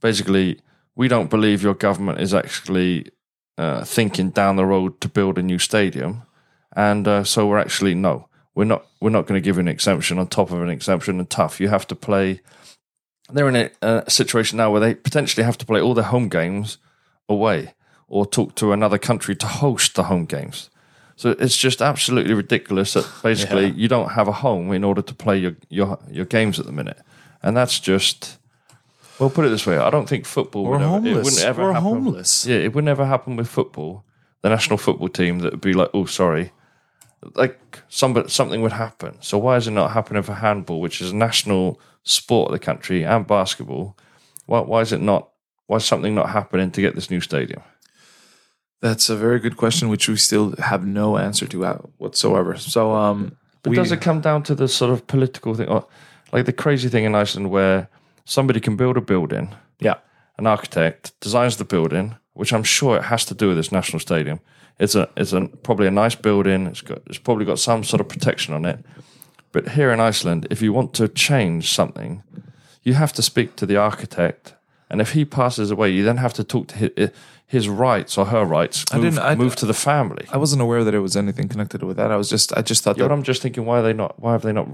Basically, 0.00 0.60
we 0.94 1.08
don't 1.08 1.30
believe 1.30 1.62
your 1.62 1.74
government 1.74 2.20
is 2.20 2.34
actually 2.34 3.10
uh, 3.58 3.84
thinking 3.84 4.30
down 4.30 4.56
the 4.56 4.66
road 4.66 5.00
to 5.00 5.08
build 5.08 5.38
a 5.38 5.42
new 5.42 5.58
stadium, 5.58 6.22
and 6.74 7.08
uh, 7.08 7.24
so 7.24 7.46
we're 7.46 7.58
actually 7.58 7.94
no, 7.94 8.28
we're 8.54 8.64
not. 8.64 8.86
We're 9.00 9.10
not 9.10 9.26
going 9.26 9.40
to 9.40 9.44
give 9.44 9.56
you 9.56 9.60
an 9.60 9.68
exemption 9.68 10.18
on 10.18 10.28
top 10.28 10.50
of 10.50 10.60
an 10.60 10.70
exemption. 10.70 11.18
And 11.18 11.28
tough, 11.28 11.60
you 11.60 11.68
have 11.68 11.86
to 11.88 11.94
play. 11.94 12.40
They're 13.28 13.48
in 13.48 13.56
a, 13.56 13.70
a 13.82 14.10
situation 14.10 14.56
now 14.56 14.70
where 14.70 14.80
they 14.80 14.94
potentially 14.94 15.44
have 15.44 15.58
to 15.58 15.66
play 15.66 15.80
all 15.80 15.94
their 15.94 16.04
home 16.04 16.28
games 16.28 16.78
away, 17.28 17.74
or 18.06 18.24
talk 18.24 18.54
to 18.56 18.72
another 18.72 18.98
country 18.98 19.34
to 19.36 19.46
host 19.46 19.96
the 19.96 20.04
home 20.04 20.24
games. 20.26 20.70
So 21.16 21.30
it's 21.38 21.56
just 21.56 21.80
absolutely 21.80 22.34
ridiculous 22.34 22.92
that 22.92 23.06
basically 23.22 23.66
Yeah. 23.68 23.72
you 23.74 23.88
don't 23.88 24.10
have 24.10 24.28
a 24.28 24.32
home 24.32 24.70
in 24.72 24.84
order 24.84 25.02
to 25.02 25.14
play 25.14 25.38
your, 25.38 25.56
your 25.70 25.98
your 26.10 26.24
games 26.26 26.60
at 26.60 26.66
the 26.66 26.72
minute, 26.72 26.98
and 27.42 27.56
that's 27.56 27.80
just. 27.80 28.38
Well, 29.18 29.30
put 29.30 29.46
it 29.46 29.48
this 29.48 29.66
way: 29.66 29.78
I 29.78 29.88
don't 29.90 30.06
think 30.08 30.26
football. 30.26 30.64
We're 30.64 30.72
would 30.78 30.82
ever, 30.82 30.84
It 30.84 30.90
homeless. 30.90 31.24
wouldn't 31.24 31.42
ever 31.44 31.62
We're 31.62 31.72
happen. 31.72 31.82
homeless. 31.88 32.46
Yeah, 32.46 32.56
it 32.56 32.74
would 32.74 32.84
never 32.84 33.06
happen 33.06 33.36
with 33.36 33.48
football. 33.48 34.04
The 34.42 34.50
national 34.50 34.76
football 34.76 35.08
team 35.08 35.38
that 35.40 35.52
would 35.52 35.60
be 35.62 35.72
like, 35.72 35.88
oh, 35.94 36.04
sorry, 36.04 36.52
like 37.34 37.58
somebody 37.88 38.28
something 38.28 38.60
would 38.62 38.72
happen. 38.72 39.16
So 39.20 39.38
why 39.38 39.56
is 39.56 39.66
it 39.66 39.70
not 39.72 39.92
happening 39.92 40.22
for 40.22 40.34
handball, 40.34 40.80
which 40.82 41.00
is 41.00 41.12
a 41.12 41.16
national 41.16 41.80
sport 42.02 42.50
of 42.50 42.52
the 42.52 42.64
country, 42.64 43.04
and 43.04 43.26
basketball? 43.26 43.96
Why, 44.44 44.60
why 44.60 44.82
is 44.82 44.92
it 44.92 45.00
not? 45.00 45.30
Why 45.66 45.78
is 45.78 45.84
something 45.86 46.14
not 46.14 46.28
happening 46.30 46.70
to 46.72 46.80
get 46.82 46.94
this 46.94 47.10
new 47.10 47.20
stadium? 47.22 47.62
That's 48.86 49.10
a 49.10 49.16
very 49.16 49.40
good 49.40 49.56
question, 49.56 49.88
which 49.88 50.08
we 50.08 50.16
still 50.16 50.54
have 50.58 50.86
no 50.86 51.18
answer 51.18 51.46
to 51.48 51.64
uh, 51.64 51.78
whatsoever. 51.98 52.56
So, 52.56 52.92
um, 52.94 53.36
But 53.62 53.70
we- 53.70 53.76
does 53.76 53.90
it 53.90 54.00
come 54.00 54.20
down 54.20 54.42
to 54.44 54.54
the 54.54 54.68
sort 54.68 54.92
of 54.92 55.06
political 55.06 55.54
thing, 55.54 55.68
or 55.68 55.84
like 56.32 56.44
the 56.46 56.52
crazy 56.52 56.88
thing 56.88 57.04
in 57.04 57.14
Iceland 57.22 57.50
where 57.50 57.88
somebody 58.24 58.60
can 58.60 58.76
build 58.76 58.96
a 58.96 59.00
building, 59.00 59.48
yeah, 59.80 59.94
an 60.38 60.46
architect 60.46 61.12
designs 61.20 61.56
the 61.56 61.64
building, 61.64 62.14
which 62.34 62.52
I'm 62.52 62.62
sure 62.64 62.96
it 62.96 63.04
has 63.04 63.24
to 63.24 63.34
do 63.34 63.48
with 63.48 63.56
this 63.56 63.72
national 63.72 64.00
stadium. 64.00 64.38
It's 64.78 64.94
a 64.94 65.08
it's 65.16 65.32
a 65.32 65.40
probably 65.62 65.86
a 65.88 65.90
nice 66.04 66.14
building. 66.14 66.66
It's 66.68 66.82
got 66.82 66.98
it's 67.08 67.18
probably 67.22 67.44
got 67.44 67.58
some 67.58 67.82
sort 67.84 68.00
of 68.00 68.08
protection 68.08 68.54
on 68.54 68.64
it. 68.64 68.78
But 69.52 69.68
here 69.70 69.90
in 69.94 70.00
Iceland, 70.08 70.46
if 70.50 70.62
you 70.62 70.72
want 70.74 70.92
to 70.94 71.08
change 71.08 71.62
something, 71.74 72.22
you 72.84 72.94
have 72.94 73.12
to 73.14 73.22
speak 73.22 73.56
to 73.56 73.66
the 73.66 73.76
architect, 73.76 74.54
and 74.90 75.00
if 75.00 75.12
he 75.14 75.24
passes 75.24 75.70
away, 75.70 75.90
you 75.90 76.04
then 76.04 76.18
have 76.18 76.34
to 76.34 76.44
talk 76.44 76.66
to 76.68 76.76
his, 76.76 77.10
his 77.46 77.68
rights 77.68 78.18
or 78.18 78.26
her 78.26 78.44
rights. 78.44 78.84
I 78.92 78.98
didn't- 78.98 79.20
I- 79.20 79.34
move 79.36 79.54
to 79.56 79.66
the 79.66 79.74
family. 79.74 80.26
I 80.32 80.36
wasn't 80.36 80.62
aware 80.62 80.82
that 80.84 80.94
it 80.94 81.00
was 81.00 81.16
anything 81.16 81.48
connected 81.48 81.82
with 81.82 81.96
that. 81.96 82.10
I 82.10 82.16
was 82.16 82.28
just, 82.28 82.56
I 82.56 82.62
just 82.62 82.82
thought 82.82 82.96
Yeah, 82.96 83.04
that 83.04 83.08
but 83.10 83.14
I'm 83.14 83.22
just 83.22 83.40
thinking, 83.42 83.64
why 83.64 83.78
are 83.78 83.82
they 83.82 83.92
not? 83.92 84.18
Why 84.20 84.32
have 84.32 84.42
they 84.42 84.52
not 84.52 84.68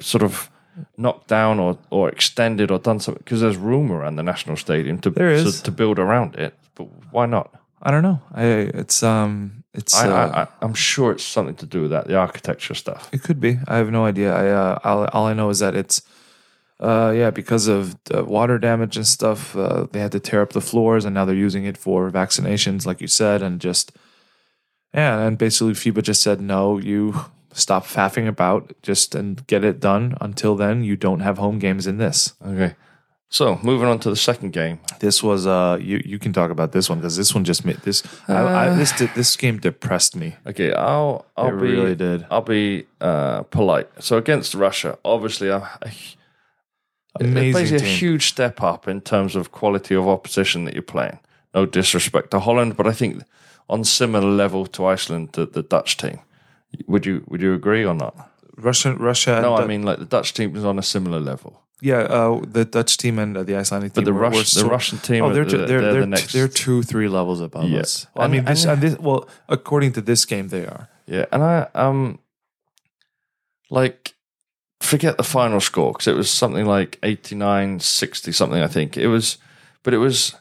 sort 0.00 0.22
of 0.24 0.50
knocked 0.96 1.28
down 1.28 1.58
or, 1.60 1.78
or 1.90 2.08
extended 2.08 2.70
or 2.70 2.78
done 2.78 2.98
something? 3.00 3.22
Because 3.24 3.40
there's 3.40 3.56
room 3.56 3.92
around 3.92 4.16
the 4.16 4.22
national 4.22 4.56
stadium 4.56 4.98
to 5.00 5.10
There 5.10 5.30
is. 5.30 5.58
To, 5.58 5.62
to 5.64 5.70
build 5.70 5.98
around 5.98 6.34
it, 6.36 6.54
but 6.74 6.88
why 7.12 7.26
not? 7.26 7.50
I 7.82 7.90
don't 7.92 8.02
know. 8.02 8.20
I 8.34 8.44
it's 8.44 9.02
um 9.02 9.62
it's 9.72 9.94
I, 9.94 10.08
uh, 10.08 10.12
I, 10.28 10.40
I, 10.42 10.46
I'm 10.62 10.74
sure 10.74 11.12
it's 11.12 11.22
something 11.22 11.54
to 11.56 11.66
do 11.66 11.82
with 11.82 11.90
that, 11.92 12.08
the 12.08 12.16
architecture 12.16 12.74
stuff. 12.74 13.08
It 13.12 13.22
could 13.22 13.38
be. 13.40 13.58
I 13.68 13.76
have 13.76 13.90
no 13.90 14.04
idea. 14.04 14.34
I 14.34 14.48
uh, 14.50 14.78
all, 14.82 15.04
all 15.12 15.26
I 15.26 15.34
know 15.34 15.50
is 15.50 15.60
that 15.60 15.76
it's 15.76 16.02
uh 16.78 17.12
yeah 17.16 17.30
because 17.30 17.68
of 17.68 17.96
uh, 18.14 18.24
water 18.24 18.58
damage 18.58 18.96
and 18.96 19.06
stuff. 19.06 19.56
Uh, 19.56 19.86
they 19.92 20.00
had 20.00 20.12
to 20.12 20.20
tear 20.20 20.42
up 20.42 20.52
the 20.52 20.60
floors, 20.60 21.04
and 21.04 21.14
now 21.14 21.24
they're 21.24 21.34
using 21.34 21.64
it 21.64 21.78
for 21.78 22.10
vaccinations, 22.10 22.86
like 22.86 23.00
you 23.00 23.08
said, 23.08 23.42
and 23.42 23.60
just 23.60 23.92
yeah. 24.94 25.20
And 25.20 25.38
basically, 25.38 25.72
FIBA 25.72 26.02
just 26.02 26.22
said 26.22 26.40
no. 26.40 26.78
You 26.78 27.26
stop 27.52 27.86
faffing 27.86 28.28
about, 28.28 28.74
just 28.82 29.14
and 29.14 29.46
get 29.46 29.64
it 29.64 29.80
done. 29.80 30.16
Until 30.20 30.56
then, 30.56 30.84
you 30.84 30.96
don't 30.96 31.20
have 31.20 31.38
home 31.38 31.58
games 31.58 31.86
in 31.86 31.98
this. 31.98 32.34
Okay. 32.44 32.74
So 33.28 33.58
moving 33.62 33.88
on 33.88 33.98
to 34.00 34.10
the 34.10 34.16
second 34.16 34.52
game. 34.52 34.78
This 35.00 35.22
was 35.22 35.46
uh 35.46 35.78
you 35.80 36.00
you 36.04 36.18
can 36.18 36.32
talk 36.32 36.50
about 36.50 36.72
this 36.72 36.88
one 36.88 36.98
because 36.98 37.16
this 37.16 37.34
one 37.34 37.44
just 37.44 37.64
made 37.64 37.78
this 37.78 38.02
I, 38.28 38.68
I, 38.68 38.68
this 38.70 38.92
did, 38.92 39.10
this 39.14 39.34
game 39.36 39.58
depressed 39.58 40.14
me. 40.14 40.36
Okay, 40.46 40.72
I'll 40.72 41.26
I'll 41.36 41.48
It 41.48 41.60
be 41.60 41.72
really 41.72 41.96
did. 41.96 42.26
I'll 42.30 42.42
be 42.42 42.86
uh, 43.00 43.42
polite. 43.42 43.88
So 43.98 44.16
against 44.16 44.54
Russia, 44.54 44.98
obviously, 45.04 45.48
a, 45.48 45.56
a, 45.58 45.90
Amazing 47.20 47.52
basically 47.52 47.76
a 47.76 47.80
team. 47.80 47.98
huge 47.98 48.26
step 48.28 48.62
up 48.62 48.88
in 48.88 49.00
terms 49.00 49.36
of 49.36 49.50
quality 49.50 49.94
of 49.94 50.06
opposition 50.08 50.64
that 50.64 50.74
you're 50.74 50.82
playing. 50.82 51.18
No 51.54 51.66
disrespect 51.66 52.30
to 52.30 52.40
Holland, 52.40 52.76
but 52.76 52.86
I 52.86 52.92
think 52.92 53.22
on 53.68 53.84
similar 53.84 54.28
level 54.30 54.66
to 54.66 54.86
Iceland, 54.86 55.30
the, 55.32 55.46
the 55.46 55.62
Dutch 55.62 55.96
team. 55.96 56.18
Would 56.86 57.06
you 57.06 57.22
would 57.28 57.40
you 57.42 57.54
agree 57.54 57.84
or 57.86 57.94
not? 57.94 58.14
Russia 58.58 58.94
Russia 58.94 59.40
No, 59.40 59.52
and 59.54 59.58
I 59.58 59.60
Du- 59.62 59.68
mean 59.68 59.82
like 59.82 59.98
the 59.98 60.04
Dutch 60.16 60.32
team 60.34 60.56
is 60.56 60.64
on 60.64 60.78
a 60.78 60.82
similar 60.82 61.20
level, 61.20 61.62
yeah 61.82 62.00
uh, 62.16 62.40
the 62.52 62.64
Dutch 62.64 62.96
team 62.96 63.18
and 63.18 63.36
uh, 63.36 63.42
the 63.44 63.54
Icelandic 63.56 63.92
team 63.92 64.04
but 64.04 64.10
the 64.10 64.12
were- 64.14 64.20
Rush, 64.30 64.54
were 64.56 64.62
the 64.62 64.68
Russian 64.70 64.98
team, 64.98 65.24
Oh, 65.24 65.32
they're 65.32 65.44
the- 65.44 65.56
they're 65.58 65.66
they're, 65.66 65.92
they're 65.92 66.00
the 66.00 66.06
next. 66.06 66.32
they're 66.32 66.48
two 66.48 66.82
three 66.82 67.08
levels 67.08 67.40
above 67.40 67.68
Yeah. 67.70 67.80
us. 67.80 68.06
Well, 68.14 68.24
I 68.26 68.28
mean 68.28 68.44
this, 68.44 68.64
and- 68.64 68.72
and 68.72 68.82
this 68.82 68.98
well 68.98 69.28
according 69.48 69.92
to 69.92 70.00
this 70.02 70.24
game 70.26 70.48
they 70.48 70.64
are. 70.66 70.88
Yeah, 71.06 71.26
and 71.32 71.42
I 71.42 71.68
um 71.74 72.18
like 73.70 74.14
forget 74.86 75.16
the 75.16 75.22
final 75.24 75.60
score 75.60 75.92
because 75.92 76.06
it 76.06 76.16
was 76.16 76.30
something 76.30 76.64
like 76.66 76.98
89 77.02 77.80
60 77.80 78.32
something 78.32 78.62
I 78.62 78.66
think. 78.68 78.96
It 78.96 79.08
was 79.08 79.38
but 79.82 79.92
it 79.94 79.98
was 79.98 80.34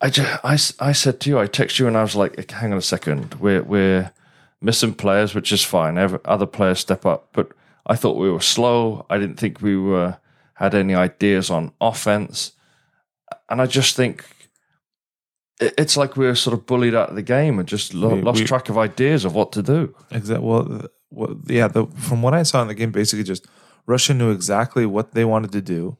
I 0.00 0.10
just, 0.10 0.44
I, 0.80 0.88
I 0.88 0.92
said 0.92 1.20
to 1.20 1.30
you 1.30 1.38
I 1.38 1.46
texted 1.46 1.78
you 1.80 1.86
and 1.86 1.96
I 1.96 2.02
was 2.02 2.16
like 2.16 2.50
hang 2.50 2.72
on 2.72 2.78
a 2.78 2.82
second. 2.82 3.34
We're 3.34 3.62
we're 3.62 4.12
missing 4.60 4.94
players 4.94 5.34
which 5.34 5.52
is 5.52 5.62
fine. 5.64 5.98
Ever, 5.98 6.20
other 6.24 6.46
players 6.46 6.80
step 6.80 7.04
up, 7.06 7.28
but 7.32 7.52
I 7.86 7.96
thought 7.96 8.16
we 8.16 8.30
were 8.30 8.40
slow. 8.40 9.04
I 9.10 9.18
didn't 9.18 9.36
think 9.36 9.60
we 9.60 9.76
were 9.76 10.18
had 10.54 10.74
any 10.74 10.94
ideas 10.94 11.50
on 11.50 11.72
offense. 11.80 12.52
And 13.50 13.60
I 13.60 13.66
just 13.66 13.96
think 13.96 14.24
it's 15.60 15.96
like 15.96 16.16
we 16.16 16.26
were 16.26 16.34
sort 16.34 16.54
of 16.54 16.66
bullied 16.66 16.94
out 16.94 17.10
of 17.10 17.14
the 17.14 17.22
game 17.22 17.58
and 17.58 17.68
just 17.68 17.94
lo- 17.94 18.14
We- 18.14 18.22
lost 18.22 18.40
we- 18.40 18.46
track 18.46 18.68
of 18.68 18.78
ideas 18.78 19.24
of 19.24 19.34
what 19.34 19.52
to 19.52 19.62
do. 19.62 19.94
Exactly. 20.10 20.46
Well, 20.46 20.82
well, 21.14 21.36
yeah. 21.46 21.68
The, 21.68 21.86
from 21.86 22.22
what 22.22 22.34
I 22.34 22.42
saw 22.42 22.62
in 22.62 22.68
the 22.68 22.74
game, 22.74 22.92
basically, 22.92 23.24
just 23.24 23.46
Russia 23.86 24.14
knew 24.14 24.30
exactly 24.30 24.86
what 24.86 25.12
they 25.12 25.24
wanted 25.24 25.52
to 25.52 25.62
do. 25.62 25.96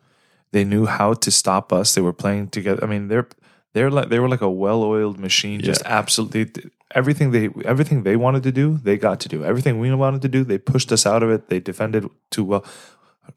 They 0.53 0.64
knew 0.64 0.87
how 0.87 1.14
to 1.14 1.31
stop 1.31 1.72
us. 1.72 1.94
They 1.94 2.00
were 2.00 2.12
playing 2.12 2.48
together. 2.48 2.83
I 2.85 2.87
mean, 2.87 3.09
they're 3.09 3.29
they're 3.72 3.90
like 3.90 4.09
they 4.09 4.20
were 4.20 4.29
like 4.29 4.40
a 4.40 4.50
well-oiled 4.50 5.18
machine. 5.18 5.61
Just 5.61 5.83
absolutely 5.85 6.70
everything 6.94 7.33
they 7.33 7.50
everything 7.64 8.05
they 8.05 8.16
wanted 8.16 8.42
to 8.44 8.53
do, 8.53 8.79
they 8.79 8.96
got 8.96 9.20
to 9.20 9.29
do. 9.29 9.44
Everything 9.44 9.81
we 9.81 9.92
wanted 9.94 10.22
to 10.22 10.29
do, 10.29 10.44
they 10.44 10.59
pushed 10.59 10.92
us 10.92 11.05
out 11.07 11.22
of 11.22 11.31
it. 11.31 11.48
They 11.48 11.61
defended 11.61 12.09
too 12.31 12.44
well. 12.44 12.64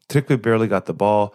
Particularly, 0.06 0.40
barely 0.40 0.68
got 0.68 0.86
the 0.86 0.94
ball. 0.94 1.34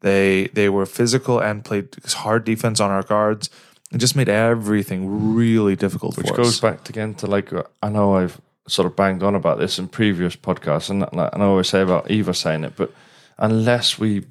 They 0.00 0.48
they 0.54 0.68
were 0.68 0.86
physical 0.86 1.38
and 1.38 1.64
played 1.64 1.94
hard 2.12 2.44
defense 2.44 2.80
on 2.80 2.90
our 2.90 3.02
guards. 3.02 3.48
It 3.92 3.98
just 3.98 4.16
made 4.16 4.28
everything 4.28 5.34
really 5.34 5.76
difficult 5.76 6.16
which 6.16 6.32
goes 6.32 6.58
back 6.60 6.88
again 6.88 7.14
to 7.16 7.26
like 7.26 7.52
I 7.82 7.90
know 7.90 8.16
I've 8.16 8.40
sort 8.68 8.86
of 8.86 8.96
banged 8.96 9.22
on 9.22 9.34
about 9.34 9.58
this 9.58 9.78
in 9.78 9.88
previous 9.88 10.36
podcasts, 10.36 10.90
and, 10.90 11.04
and 11.12 11.42
I 11.42 11.46
always 11.46 11.68
say 11.68 11.82
about 11.82 12.10
Eva 12.10 12.32
saying 12.34 12.64
it, 12.64 12.74
but 12.76 12.92
unless 13.38 13.98
we 13.98 14.24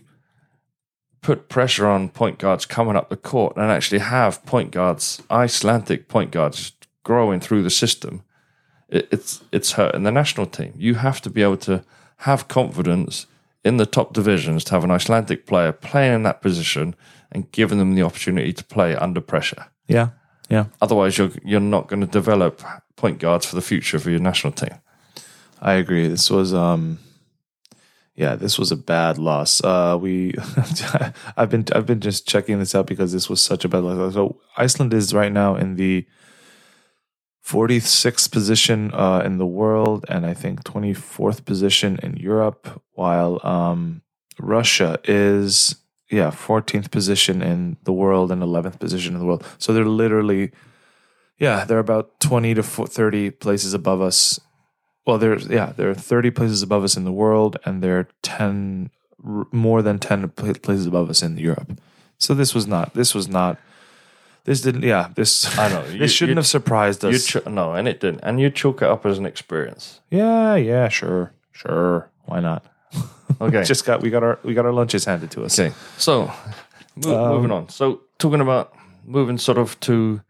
put 1.22 1.50
pressure 1.50 1.88
on 1.88 2.10
point 2.10 2.40
guards 2.40 2.66
coming 2.66 2.96
up 2.96 3.10
the 3.10 3.18
court 3.18 3.56
and 3.56 3.72
actually 3.72 4.00
have 4.00 4.44
point 4.46 4.72
guards, 4.72 5.22
Icelandic 5.30 6.08
point 6.08 6.32
guards, 6.32 6.74
growing 7.04 7.40
through 7.40 7.64
the 7.64 7.70
system, 7.70 8.24
it, 8.90 9.08
it's 9.12 9.42
it's 9.52 9.74
hurting 9.74 10.04
the 10.04 10.12
national 10.12 10.48
team. 10.48 10.74
You 10.78 10.96
have 10.96 11.22
to 11.22 11.30
be 11.30 11.44
able 11.44 11.58
to 11.58 11.84
have 12.18 12.48
confidence 12.48 13.28
in 13.64 13.78
the 13.78 13.86
top 13.86 14.14
divisions 14.14 14.64
to 14.66 14.72
have 14.72 14.84
an 14.84 14.92
Icelandic 14.92 15.46
player 15.46 15.72
playing 15.72 16.16
in 16.16 16.24
that 16.24 16.42
position 16.42 16.96
and 17.32 17.52
giving 17.52 17.78
them 17.78 17.96
the 17.96 18.02
opportunity 18.02 18.54
to 18.54 18.64
play 18.64 18.96
under 18.96 19.22
pressure. 19.22 19.68
Yeah, 19.88 20.10
yeah. 20.50 20.66
Otherwise, 20.82 21.18
you're 21.18 21.32
you're 21.44 21.60
not 21.60 21.88
going 21.88 22.02
to 22.02 22.08
develop 22.08 22.62
point 23.02 23.18
guards 23.20 23.48
for 23.48 23.56
the 23.56 23.68
future 23.72 24.00
for 24.00 24.12
your 24.12 24.20
national 24.20 24.54
team. 24.54 24.76
I 25.60 25.74
agree. 25.74 26.08
This 26.08 26.30
was 26.30 26.54
um 26.54 27.00
yeah, 28.16 28.36
this 28.36 28.60
was 28.60 28.72
a 28.72 28.76
bad 28.78 29.18
loss. 29.18 29.64
Uh 29.64 29.98
we 30.00 30.36
I've 31.38 31.50
been 31.50 31.66
I've 31.76 31.88
been 31.88 32.00
just 32.00 32.28
checking 32.28 32.60
this 32.60 32.76
out 32.76 32.86
because 32.86 33.12
this 33.12 33.28
was 33.28 33.42
such 33.42 33.66
a 33.66 33.70
bad 33.70 33.84
loss. 33.84 34.14
So 34.14 34.40
Iceland 34.56 34.94
is 34.94 35.14
right 35.14 35.32
now 35.32 35.56
in 35.56 35.76
the 35.76 36.06
46th 37.44 38.32
position 38.32 38.94
uh 38.94 39.22
in 39.26 39.40
the 39.40 39.48
world 39.48 40.06
and 40.08 40.26
I 40.26 40.36
think 40.36 40.64
24th 40.64 41.44
position 41.44 42.00
in 42.04 42.18
Europe 42.18 42.82
while 42.94 43.34
um 43.44 44.04
Russia 44.40 45.00
is 45.04 45.76
yeah, 46.12 46.30
14th 46.30 46.92
position 46.92 47.42
in 47.42 47.78
the 47.84 47.94
world 47.94 48.32
and 48.32 48.44
11th 48.44 48.80
position 48.80 49.14
in 49.14 49.20
the 49.22 49.26
world. 49.26 49.46
So 49.58 49.74
they're 49.74 49.86
literally 50.04 50.52
yeah, 51.42 51.66
they're 51.66 51.80
about 51.80 52.20
20 52.20 52.54
to 52.56 52.64
40 52.64 52.92
30 52.94 53.30
places 53.32 53.74
above 53.74 54.02
us 54.02 54.40
well 55.06 55.18
there's 55.18 55.48
yeah 55.48 55.74
there 55.76 55.90
are 55.90 55.96
30 55.96 56.30
places 56.32 56.62
above 56.62 56.84
us 56.84 56.96
in 56.96 57.04
the 57.04 57.12
world 57.24 57.58
and 57.66 57.82
there 57.84 57.98
are 58.00 58.08
10 58.22 58.90
more 59.52 59.82
than 59.82 59.98
10 60.00 60.30
places 60.30 60.86
above 60.86 61.10
us 61.10 61.22
in 61.22 61.38
europe 61.38 61.72
so 62.18 62.34
this 62.34 62.54
was 62.54 62.66
not 62.68 62.94
this 62.94 63.14
was 63.16 63.28
not 63.28 63.58
this 64.46 64.62
didn't 64.62 64.84
yeah 64.84 65.10
this 65.16 65.46
I 65.64 65.70
know, 65.70 65.84
this 65.98 66.12
shouldn't 66.12 66.36
you- 66.36 66.40
have 66.40 66.48
surprised 66.48 67.04
You 67.04 67.10
us 67.10 67.36
no, 67.46 67.74
and 67.74 67.88
it 67.88 68.00
didn't. 68.00 68.22
And 68.24 68.40
you 68.40 68.50
chalk 68.50 68.82
it 68.82 68.90
up 68.90 69.06
as 69.06 69.18
an 69.18 69.26
experience. 69.26 70.00
yeah 70.10 70.56
yeah 70.56 70.88
sure 70.90 71.34
sure 71.52 72.10
why 72.26 72.40
not 72.40 72.64
Okay. 73.42 73.64
just 73.64 73.86
got 73.86 74.02
we 74.02 74.10
got 74.10 74.24
our 74.24 74.38
we 74.44 74.54
got 74.54 74.66
our 74.66 74.74
lunches 74.74 75.06
handed 75.06 75.32
to 75.32 75.44
us 75.46 75.58
okay. 75.60 75.74
So, 75.98 76.30
mo- 76.96 77.18
Um, 77.26 77.30
moving 77.36 77.52
on. 77.52 77.70
So, 77.70 78.02
talking 78.20 78.42
about 78.42 78.74
moving 79.06 79.38
sort 79.40 79.58
of 79.58 79.80
to 79.88 80.22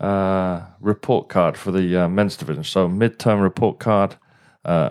uh, 0.00 0.62
report 0.80 1.28
card 1.28 1.56
for 1.56 1.70
the 1.72 1.96
uh, 1.96 2.08
men's 2.08 2.36
division. 2.36 2.64
So, 2.64 2.88
midterm 2.88 3.42
report 3.42 3.78
card. 3.78 4.16
Uh, 4.64 4.90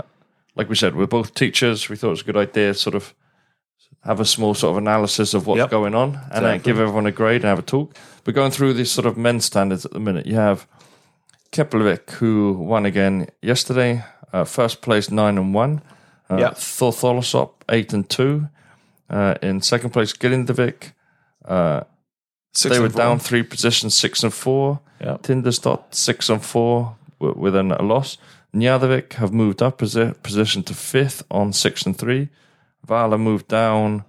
like 0.55 0.69
we 0.69 0.75
said, 0.75 0.95
we're 0.95 1.05
both 1.07 1.33
teachers. 1.33 1.89
We 1.89 1.95
thought 1.97 2.07
it 2.07 2.11
was 2.11 2.21
a 2.21 2.25
good 2.25 2.37
idea, 2.37 2.73
to 2.73 2.79
sort 2.79 2.95
of 2.95 3.13
have 4.03 4.19
a 4.19 4.25
small 4.25 4.53
sort 4.53 4.71
of 4.71 4.77
analysis 4.77 5.33
of 5.33 5.47
what's 5.47 5.57
Yep. 5.59 5.69
going 5.69 5.95
on, 5.95 6.19
and 6.31 6.45
then 6.45 6.61
give 6.61 6.79
everyone 6.79 7.05
a 7.07 7.11
grade 7.11 7.41
and 7.41 7.45
have 7.45 7.59
a 7.59 7.63
talk. 7.63 7.95
But 8.23 8.35
going 8.35 8.51
through 8.51 8.73
these 8.73 8.91
sort 8.91 9.05
of 9.05 9.17
men's 9.17 9.45
standards 9.45 9.85
at 9.85 9.91
the 9.91 9.99
minute, 9.99 10.25
you 10.27 10.35
have 10.35 10.67
Keflavik, 11.51 12.09
who 12.11 12.53
won 12.53 12.85
again 12.85 13.27
yesterday, 13.41 14.03
uh, 14.33 14.43
first 14.43 14.81
place 14.81 15.09
nine 15.11 15.37
and 15.37 15.53
one. 15.53 15.81
Uh, 16.29 16.37
Yep. 16.37 16.55
Thortholosop 16.55 17.51
eight 17.69 17.93
and 17.93 18.09
two. 18.09 18.47
Uh, 19.09 19.35
in 19.41 19.61
second 19.61 19.91
place, 19.91 20.13
Grindavík. 20.13 20.93
Six 22.55 22.73
They 22.75 22.79
were 22.81 22.89
four. 22.89 22.97
down 23.03 23.19
three 23.19 23.43
positions, 23.43 23.95
six 23.97 24.23
and 24.23 24.33
four. 24.33 24.79
Tindastóll 25.01 25.83
six 25.91 26.29
and 26.29 26.43
four 26.43 26.95
wi- 27.19 27.37
with 27.37 27.55
a 27.55 27.63
loss. 27.83 28.17
Njarðvík 28.55 29.13
have 29.13 29.33
moved 29.33 29.61
up 29.61 29.79
posi- 29.79 30.15
position 30.23 30.63
to 30.63 30.73
fifth 30.73 31.23
on 31.29 31.51
six 31.53 31.85
and 31.85 31.97
three. 31.97 32.29
Vala 32.87 33.17
moved 33.17 33.47
down 33.49 34.03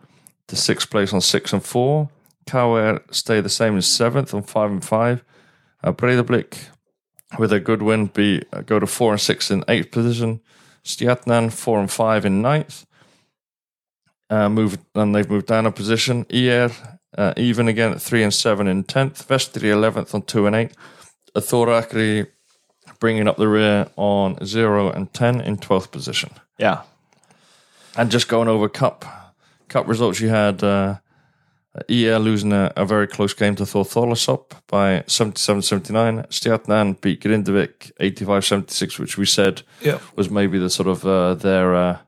to 0.46 0.54
sixth 0.56 0.88
place 0.90 1.12
on 1.12 1.20
six 1.20 1.52
and 1.52 1.64
four. 1.64 2.08
KR 2.48 2.98
stay 3.10 3.40
the 3.40 3.48
same 3.48 3.76
as 3.76 3.86
seventh 3.86 4.32
on 4.32 4.42
five 4.44 4.70
and 4.70 4.84
five. 4.84 5.24
Uh, 5.82 5.92
Breiðablik 5.92 6.68
with 7.38 7.52
a 7.52 7.58
good 7.58 7.82
win 7.82 8.06
be 8.06 8.42
uh, 8.52 8.60
go 8.62 8.78
to 8.78 8.86
four 8.86 9.10
and 9.12 9.20
six 9.20 9.50
in 9.50 9.64
eighth 9.66 9.90
position. 9.90 10.40
Stjarnan 10.84 11.50
four 11.52 11.80
and 11.80 11.90
five 11.90 12.24
in 12.24 12.40
ninth. 12.40 12.86
Uh, 14.30 14.48
moved 14.48 14.78
and 14.94 15.14
they've 15.14 15.28
moved 15.30 15.46
down 15.46 15.66
a 15.66 15.72
position. 15.72 16.24
IR 16.30 16.70
uh, 17.16 17.32
even 17.36 17.68
again 17.68 17.92
at 17.92 18.00
three 18.02 18.22
and 18.22 18.34
seven 18.34 18.66
in 18.66 18.84
tenth. 18.84 19.26
Vestri 19.28 19.70
eleventh 19.70 20.14
on 20.14 20.22
two 20.22 20.46
and 20.46 20.56
eight. 20.56 20.72
Thor 21.36 21.66
Akureyri 21.66 22.28
bringing 22.98 23.28
up 23.28 23.36
the 23.36 23.48
rear 23.48 23.88
on 23.96 24.44
zero 24.44 24.90
and 24.90 25.12
ten 25.12 25.40
in 25.40 25.58
twelfth 25.58 25.90
position. 25.90 26.30
yeah 26.58 26.82
And 27.96 28.10
just 28.10 28.28
going 28.28 28.48
over 28.48 28.68
cup 28.68 29.04
cup 29.68 29.88
results, 29.88 30.20
you 30.20 30.28
had 30.28 30.62
uh, 30.62 30.96
EL 31.88 32.20
losing 32.20 32.52
a, 32.52 32.72
a 32.76 32.86
very 32.86 33.06
close 33.06 33.34
game 33.34 33.54
to 33.56 33.66
Thor 33.66 33.84
Thortholosop 33.84 34.52
by 34.68 35.00
77-79. 35.06 36.26
Stjarnan 36.28 37.00
beat 37.00 37.20
Grindavik 37.20 37.92
85-76, 38.00 38.98
which 38.98 39.18
we 39.18 39.26
said 39.26 39.62
yeah 39.82 39.98
was 40.14 40.30
maybe 40.30 40.58
the 40.58 40.70
sort 40.70 40.88
of 40.88 41.04
uh, 41.06 41.34
their. 41.34 41.74
Uh, 41.74 41.98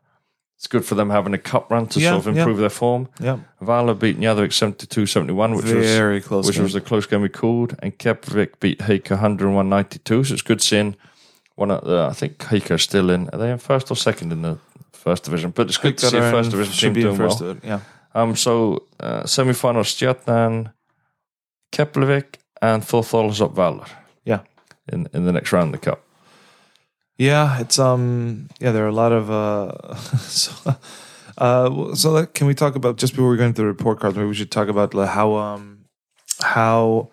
it's 0.59 0.66
good 0.66 0.85
for 0.85 0.97
them 0.97 1.11
having 1.11 1.35
a 1.35 1.38
cup 1.38 1.71
run 1.71 1.87
to 1.87 2.01
Yeah, 2.01 2.11
sort 2.14 2.27
of 2.27 2.35
yeah. 2.35 2.40
improve 2.42 2.59
their 2.59 2.68
form. 2.71 3.09
yeah 3.21 3.38
Vala 3.61 3.94
beat 3.94 4.18
Njarðvík 4.18 4.53
72-71, 4.53 5.57
which 5.57 5.64
was 5.73 5.73
very 5.97 6.21
close 6.21 6.47
which 6.47 6.57
game. 6.57 6.64
was 6.64 6.75
a 6.75 6.81
close 6.81 7.07
game 7.07 7.23
we 7.23 7.29
called, 7.29 7.77
and 7.81 7.97
Keflavik 7.97 8.59
beat 8.61 8.81
Haukar 8.81 9.18
101-92. 9.18 10.27
So 10.27 10.33
it's 10.35 10.42
good 10.42 10.61
seeing 10.61 10.97
one 11.55 11.71
of 11.71 11.85
the. 11.85 12.09
I 12.11 12.12
think 12.12 12.38
Haukar 12.38 12.73
are 12.73 12.79
still 12.79 13.09
in. 13.11 13.29
Are 13.31 13.38
they 13.38 13.51
in 13.53 13.59
first 13.59 13.90
or 13.90 13.94
second 13.97 14.33
in 14.33 14.42
the 14.42 14.59
first 14.92 15.23
division? 15.25 15.51
But 15.53 15.68
it's 15.68 15.77
good 15.79 15.97
to 15.99 16.07
see 16.07 16.16
a 16.16 16.21
Got 16.21 16.27
our- 16.27 16.33
first 16.42 16.51
division 16.51 16.75
team 16.94 17.03
doing 17.03 17.18
well. 17.18 17.29
first 17.29 17.38
division, 17.38 17.61
yeah 17.64 17.81
Um, 18.14 18.35
so 18.37 18.83
uh, 19.01 19.25
semi-final 19.27 19.83
Stjarnan, 19.85 20.73
Keflavik, 21.73 22.37
and 22.61 22.83
Thortholosop 22.83 23.55
Valor 23.55 23.87
yeah 24.25 24.40
in 24.92 25.07
in 25.14 25.25
the 25.25 25.33
next 25.33 25.53
round 25.53 25.73
of 25.75 25.81
the 25.81 25.90
cup. 25.90 26.01
Yeah, 27.18 27.59
it's 27.61 27.78
um 27.78 28.48
yeah, 28.61 28.70
there 28.70 28.85
are 28.85 28.88
a 28.88 28.92
lot 28.92 29.12
of 29.12 29.31
uh 29.31 29.94
so, 30.18 30.52
Uh, 31.38 31.94
so 31.94 32.26
can 32.26 32.48
we 32.48 32.54
talk 32.54 32.74
about 32.74 32.96
just 32.98 33.12
before 33.14 33.31
we 33.31 33.37
go 33.37 33.44
into 33.44 33.62
the 33.62 33.66
report 33.66 34.00
cards? 34.00 34.16
Maybe 34.16 34.26
we 34.28 34.35
should 34.35 34.50
talk 34.50 34.68
about 34.68 34.92
how 34.94 35.37
um 35.37 35.85
how 36.40 37.11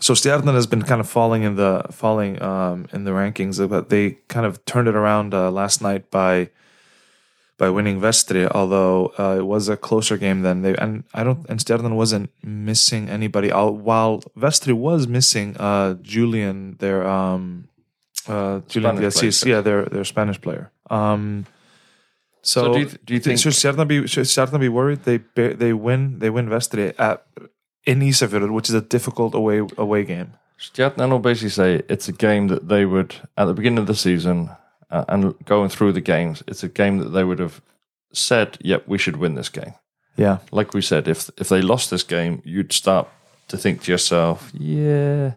so 0.00 0.14
Stjarnan 0.14 0.54
has 0.54 0.66
been 0.66 0.82
kind 0.82 1.00
of 1.00 1.08
falling 1.08 1.42
in 1.42 1.56
the 1.56 1.84
falling 1.90 2.40
um 2.42 2.86
in 2.92 3.04
the 3.04 3.10
rankings, 3.12 3.58
but 3.68 3.90
they 3.90 4.18
kind 4.28 4.46
of 4.46 4.64
turned 4.64 4.88
it 4.88 4.94
around 4.94 5.34
uh, 5.34 5.50
last 5.50 5.82
night 5.82 6.10
by 6.10 6.50
by 7.58 7.68
winning 7.70 8.00
Vestri. 8.00 8.48
Although 8.50 9.12
uh, 9.18 9.36
it 9.38 9.46
was 9.46 9.68
a 9.68 9.76
closer 9.76 10.16
game 10.18 10.42
than 10.42 10.62
they 10.62 10.76
and 10.76 11.04
I 11.14 11.24
don't 11.24 11.46
and 11.48 11.58
Stjarnan 11.60 11.94
wasn't 11.96 12.30
missing 12.42 13.08
anybody. 13.08 13.50
While 13.50 14.22
Vestri 14.38 14.72
was 14.74 15.06
missing 15.08 15.56
uh 15.58 15.94
Julian, 16.02 16.76
their 16.78 17.06
um 17.06 17.68
uh 18.28 18.60
Julian 18.68 18.96
Spanish 18.96 19.14
Diaz, 19.20 19.40
player. 19.42 19.54
yeah, 19.56 19.60
their 19.62 19.84
their 19.86 20.04
Spanish 20.04 20.40
player. 20.40 20.70
Um. 20.90 21.46
So, 22.42 22.60
So 22.64 22.72
do 22.74 22.78
you 22.80 22.84
th- 22.86 23.00
do 23.06 23.14
you 23.14 23.20
think- 23.20 23.38
should 23.40 23.52
Stjarnan 23.54 23.88
be 23.88 24.06
should 24.06 24.26
Stjarnan 24.26 24.60
be 24.60 24.68
worried? 24.68 25.04
They 25.04 25.18
they 25.34 25.72
win 25.72 26.18
they 26.18 26.30
win 26.30 26.48
Vestri 26.48 26.92
at 26.98 27.24
in 27.86 28.00
Isafjord, 28.00 28.50
which 28.52 28.68
is 28.68 28.74
a 28.74 28.80
difficult 28.82 29.34
away 29.34 29.62
away 29.78 30.04
game. 30.04 30.32
Stjarnan 30.58 31.10
will 31.10 31.18
basically 31.20 31.50
say 31.50 31.82
it's 31.88 32.08
a 32.08 32.12
game 32.12 32.48
that 32.48 32.68
they 32.68 32.84
would, 32.86 33.14
at 33.36 33.46
the 33.46 33.54
beginning 33.54 33.78
of 33.80 33.86
the 33.86 33.94
season 33.94 34.50
uh, 34.90 35.04
and 35.08 35.34
going 35.44 35.68
through 35.68 35.92
the 35.92 36.00
games, 36.00 36.42
it's 36.46 36.62
a 36.62 36.68
game 36.68 36.98
that 36.98 37.10
they 37.10 37.24
would 37.24 37.38
have 37.40 37.60
said, 38.12 38.56
yep, 38.60 38.82
we 38.86 38.96
should 38.98 39.16
win 39.16 39.34
this 39.34 39.48
game. 39.50 39.74
Yeah, 40.16 40.38
Like 40.52 40.72
we 40.74 40.80
said, 40.82 41.08
if 41.08 41.28
if 41.36 41.48
they 41.48 41.60
lost 41.62 41.90
this 41.90 42.04
game, 42.04 42.40
you'd 42.44 42.72
start 42.72 43.08
to 43.48 43.56
think 43.58 43.82
to 43.82 43.90
yourself, 43.90 44.50
yeah, 44.54 45.32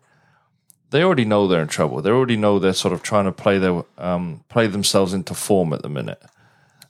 they 0.92 1.04
already 1.04 1.26
know 1.26 1.48
they're 1.48 1.62
in 1.62 1.68
trouble. 1.68 2.02
They 2.02 2.10
already 2.12 2.38
know 2.38 2.60
they're 2.60 2.74
sort 2.74 2.94
of 2.94 3.02
trying 3.04 3.26
to 3.26 3.32
play 3.32 3.58
their 3.60 3.84
um, 3.98 4.44
play 4.50 4.68
themselves 4.68 5.14
into 5.14 5.34
form 5.34 5.74
at 5.74 5.82
the 5.82 5.90
minute. 5.90 6.22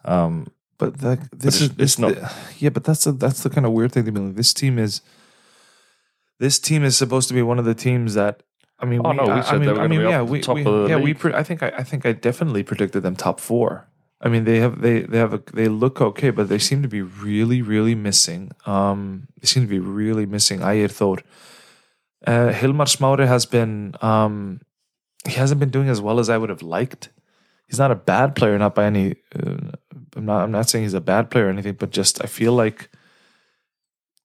but 0.03 0.99
that, 0.99 1.19
this 1.31 1.61
it's- 1.61 1.61
is 1.61 1.79
it's 1.79 1.99
not- 1.99 2.15
yeah, 2.59 2.69
but 2.69 2.83
that's 2.83 3.03
the 3.05 3.11
that's 3.11 3.41
the 3.43 3.49
kind 3.49 3.65
of 3.65 3.71
weird 3.73 3.91
thing 3.91 4.05
to 4.05 4.11
me. 4.11 4.21
Like, 4.21 4.35
this 4.35 4.53
team 4.53 4.77
is 4.79 5.01
this 6.39 6.59
team 6.59 6.83
is 6.83 6.95
supposed 6.97 7.27
to 7.29 7.33
be 7.33 7.41
one 7.41 7.59
of 7.59 7.65
the 7.65 7.75
teams 7.75 8.13
that. 8.13 8.43
I 8.79 8.85
mean, 8.85 9.01
Oh, 9.03 9.11
no, 9.11 9.23
we 9.23 9.31
I, 9.31 9.41
said 9.41 9.55
I 9.55 9.57
mean, 9.57 9.65
they 9.67 9.73
were 9.73 9.81
I 9.81 9.87
mean, 9.87 9.99
be 10.01 10.05
yeah, 10.05 10.21
we, 10.21 10.39
top 10.39 10.55
we 10.55 10.61
of 10.65 10.83
the 10.83 10.89
yeah, 10.89 10.97
we. 10.97 11.13
Pre- 11.15 11.33
I 11.33 11.41
think 11.41 11.63
I, 11.63 11.69
I 11.79 11.83
think 11.83 12.05
I 12.05 12.11
definitely 12.11 12.61
predicted 12.61 13.01
them 13.01 13.15
top 13.15 13.39
four. 13.39 13.87
I 14.21 14.29
mean, 14.29 14.43
they 14.43 14.59
have 14.59 14.81
they 14.81 15.01
they 15.01 15.17
have 15.17 15.33
a 15.33 15.41
they 15.53 15.67
look 15.67 15.99
okay, 15.99 16.29
but 16.29 16.47
they 16.47 16.59
seem 16.59 16.83
to 16.83 16.87
be 16.87 17.01
really 17.01 17.63
really 17.63 17.95
missing. 17.95 18.51
Um, 18.67 19.27
they 19.41 19.47
seem 19.47 19.63
to 19.63 19.69
be 19.69 19.79
really 19.79 20.27
missing. 20.27 20.59
Ægir 20.59 20.89
Þór. 20.89 21.23
Uh, 22.27 22.51
Hilmar 22.51 22.87
Smári 22.87 23.25
has 23.25 23.45
been 23.45 23.95
um, 24.01 24.59
he 25.25 25.35
hasn't 25.35 25.59
been 25.59 25.69
doing 25.69 25.87
as 25.87 26.01
well 26.01 26.19
as 26.19 26.29
I 26.29 26.37
would 26.37 26.49
have 26.49 26.61
liked. 26.61 27.09
He's 27.67 27.79
not 27.79 27.91
a 27.91 27.95
bad 27.95 28.35
player, 28.35 28.57
not 28.57 28.75
by 28.75 28.85
any. 28.85 29.15
Uh, 29.33 29.71
I'm 30.15 30.25
not. 30.25 30.43
I'm 30.43 30.51
not 30.51 30.69
saying 30.69 30.83
he's 30.83 30.93
a 30.93 31.01
bad 31.01 31.29
player 31.29 31.47
or 31.47 31.49
anything, 31.49 31.73
but 31.73 31.91
just 31.91 32.23
I 32.23 32.27
feel 32.27 32.53
like 32.53 32.89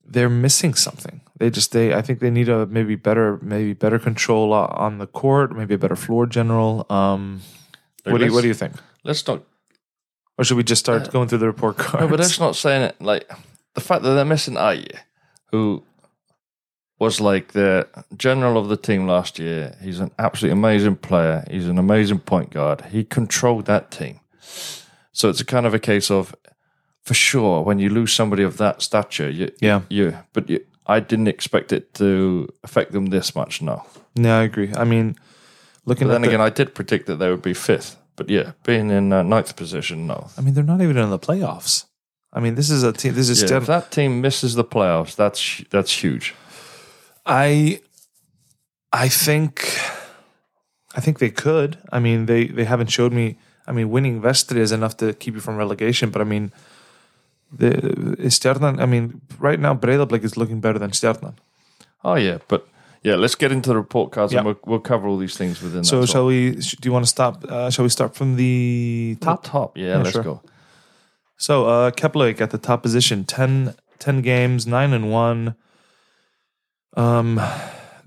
they're 0.04 0.28
missing 0.28 0.74
something. 0.74 1.20
They 1.38 1.48
just 1.50 1.72
they. 1.72 1.94
I 1.94 2.02
think 2.02 2.18
they 2.18 2.30
need 2.30 2.48
a 2.48 2.66
maybe 2.66 2.96
better 2.96 3.38
maybe 3.40 3.72
better 3.72 3.98
control 3.98 4.52
on 4.52 4.98
the 4.98 5.06
court, 5.06 5.56
maybe 5.56 5.74
a 5.74 5.78
better 5.78 5.96
floor 5.96 6.26
general. 6.26 6.86
Um, 6.90 7.42
what 8.04 8.18
do 8.18 8.26
you 8.26 8.32
What 8.32 8.42
do 8.42 8.48
you 8.48 8.54
think? 8.54 8.74
Let's 9.04 9.26
not 9.26 9.42
Or 10.38 10.44
should 10.44 10.56
we 10.56 10.64
just 10.64 10.80
start 10.80 11.10
going 11.12 11.28
through 11.28 11.38
the 11.38 11.46
report 11.46 11.78
cards? 11.78 12.00
No, 12.00 12.08
but 12.08 12.18
that's 12.18 12.40
not 12.40 12.56
saying 12.56 12.82
it. 12.82 13.00
Like 13.00 13.30
the 13.74 13.80
fact 13.80 14.02
that 14.02 14.14
they're 14.14 14.24
missing 14.24 14.56
Aye, 14.56 14.86
who 15.50 15.84
was 17.02 17.20
like 17.20 17.46
the 17.52 17.86
general 18.16 18.56
of 18.56 18.68
the 18.68 18.76
team 18.88 19.06
last 19.06 19.38
year. 19.38 19.76
He's 19.82 20.00
an 20.00 20.10
absolutely 20.18 20.58
amazing 20.60 20.96
player. 20.96 21.44
He's 21.50 21.66
an 21.68 21.78
amazing 21.78 22.20
point 22.20 22.50
guard. 22.50 22.78
He 22.92 23.04
controlled 23.04 23.66
that 23.66 23.90
team. 23.90 24.20
So 25.12 25.28
it's 25.30 25.40
a 25.40 25.44
kind 25.54 25.66
of 25.66 25.74
a 25.74 25.78
case 25.78 26.10
of, 26.10 26.34
for 27.04 27.14
sure, 27.14 27.62
when 27.64 27.78
you 27.78 27.88
lose 27.90 28.12
somebody 28.12 28.44
of 28.44 28.56
that 28.56 28.82
stature, 28.82 29.28
you, 29.30 29.48
Yeah. 29.60 29.80
you. 29.90 30.16
But 30.32 30.48
you, 30.50 30.58
I 30.86 31.00
didn't 31.00 31.28
expect 31.28 31.72
it 31.72 31.92
to 31.94 32.48
affect 32.62 32.92
them 32.92 33.06
this 33.06 33.34
much. 33.34 33.60
No. 33.62 33.82
No, 34.16 34.40
I 34.40 34.44
agree. 34.44 34.70
I 34.76 34.84
mean, 34.84 35.16
looking 35.84 36.06
But 36.08 36.12
at 36.12 36.14
then 36.14 36.22
the, 36.22 36.28
again, 36.28 36.40
I 36.40 36.50
did 36.50 36.74
predict 36.74 37.06
that 37.06 37.16
they 37.18 37.28
would 37.30 37.42
be 37.42 37.54
fifth. 37.54 37.96
But 38.16 38.28
yeah, 38.28 38.52
being 38.64 38.90
in 38.90 39.12
uh, 39.12 39.22
ninth 39.22 39.56
position, 39.56 40.06
no. 40.06 40.28
I 40.36 40.40
mean, 40.42 40.54
they're 40.54 40.62
not 40.74 40.80
even 40.82 40.98
in 40.98 41.10
the 41.10 41.18
playoffs. 41.18 41.86
I 42.32 42.40
mean, 42.40 42.54
this 42.54 42.70
is 42.70 42.82
a 42.84 42.92
team. 42.92 43.14
This 43.14 43.28
is 43.28 43.40
Yeah, 43.40 43.46
still. 43.46 43.58
if 43.62 43.66
that 43.66 43.90
team 43.90 44.20
misses 44.20 44.54
the 44.54 44.64
playoffs, 44.64 45.14
that's 45.16 45.64
that's 45.70 45.92
huge. 46.04 46.34
I 47.26 47.80
I 48.92 49.08
think 49.08 49.78
I 50.94 51.00
think 51.00 51.18
they 51.18 51.30
could. 51.30 51.78
I 51.92 51.98
mean, 51.98 52.26
they 52.26 52.46
they 52.46 52.64
haven't 52.64 52.88
showed 52.90 53.12
me. 53.12 53.38
I 53.66 53.72
mean, 53.72 53.90
winning 53.90 54.20
Vestri 54.20 54.56
is 54.58 54.72
enough 54.72 54.96
to 54.98 55.12
keep 55.14 55.34
you 55.34 55.40
from 55.40 55.56
relegation, 55.56 56.10
but 56.10 56.20
I 56.20 56.24
mean, 56.24 56.52
the 57.52 57.70
Stjarnan. 58.28 58.80
I 58.80 58.86
mean, 58.86 59.20
right 59.38 59.60
now 59.60 59.74
Breiðablik 59.74 60.24
is 60.24 60.36
looking 60.36 60.60
better 60.60 60.78
than 60.78 60.90
Stjarnan. 60.90 61.34
Oh 62.04 62.16
yeah, 62.16 62.38
but 62.48 62.66
yeah, 63.02 63.14
let's 63.16 63.34
get 63.36 63.52
into 63.52 63.68
the 63.70 63.76
report 63.76 64.12
cards 64.12 64.32
and 64.32 64.44
we'll, 64.44 64.58
we'll 64.64 64.80
cover 64.80 65.06
all 65.08 65.16
these 65.16 65.36
things 65.36 65.62
within. 65.62 65.84
So 65.84 66.04
shall 66.06 66.26
we? 66.26 66.52
Do 66.52 66.88
you 66.88 66.92
want 66.92 67.04
to 67.04 67.10
stop? 67.10 67.44
Uh, 67.44 67.70
shall 67.70 67.84
we 67.84 67.88
start 67.88 68.14
from 68.14 68.36
the 68.36 69.16
top 69.20 69.42
top? 69.44 69.52
top? 69.52 69.78
Yeah, 69.78 69.86
Yeah, 69.86 69.96
let's 69.98 70.10
sure. 70.12 70.22
go. 70.22 70.42
So 71.36 71.66
uh, 71.66 71.90
Keflavik 71.90 72.40
at 72.40 72.50
the 72.50 72.58
top 72.58 72.82
position, 72.84 73.24
10, 73.24 73.74
10 73.98 74.22
games, 74.22 74.64
nine 74.66 74.92
and 74.92 75.10
one. 75.10 75.56
Um, 76.96 77.40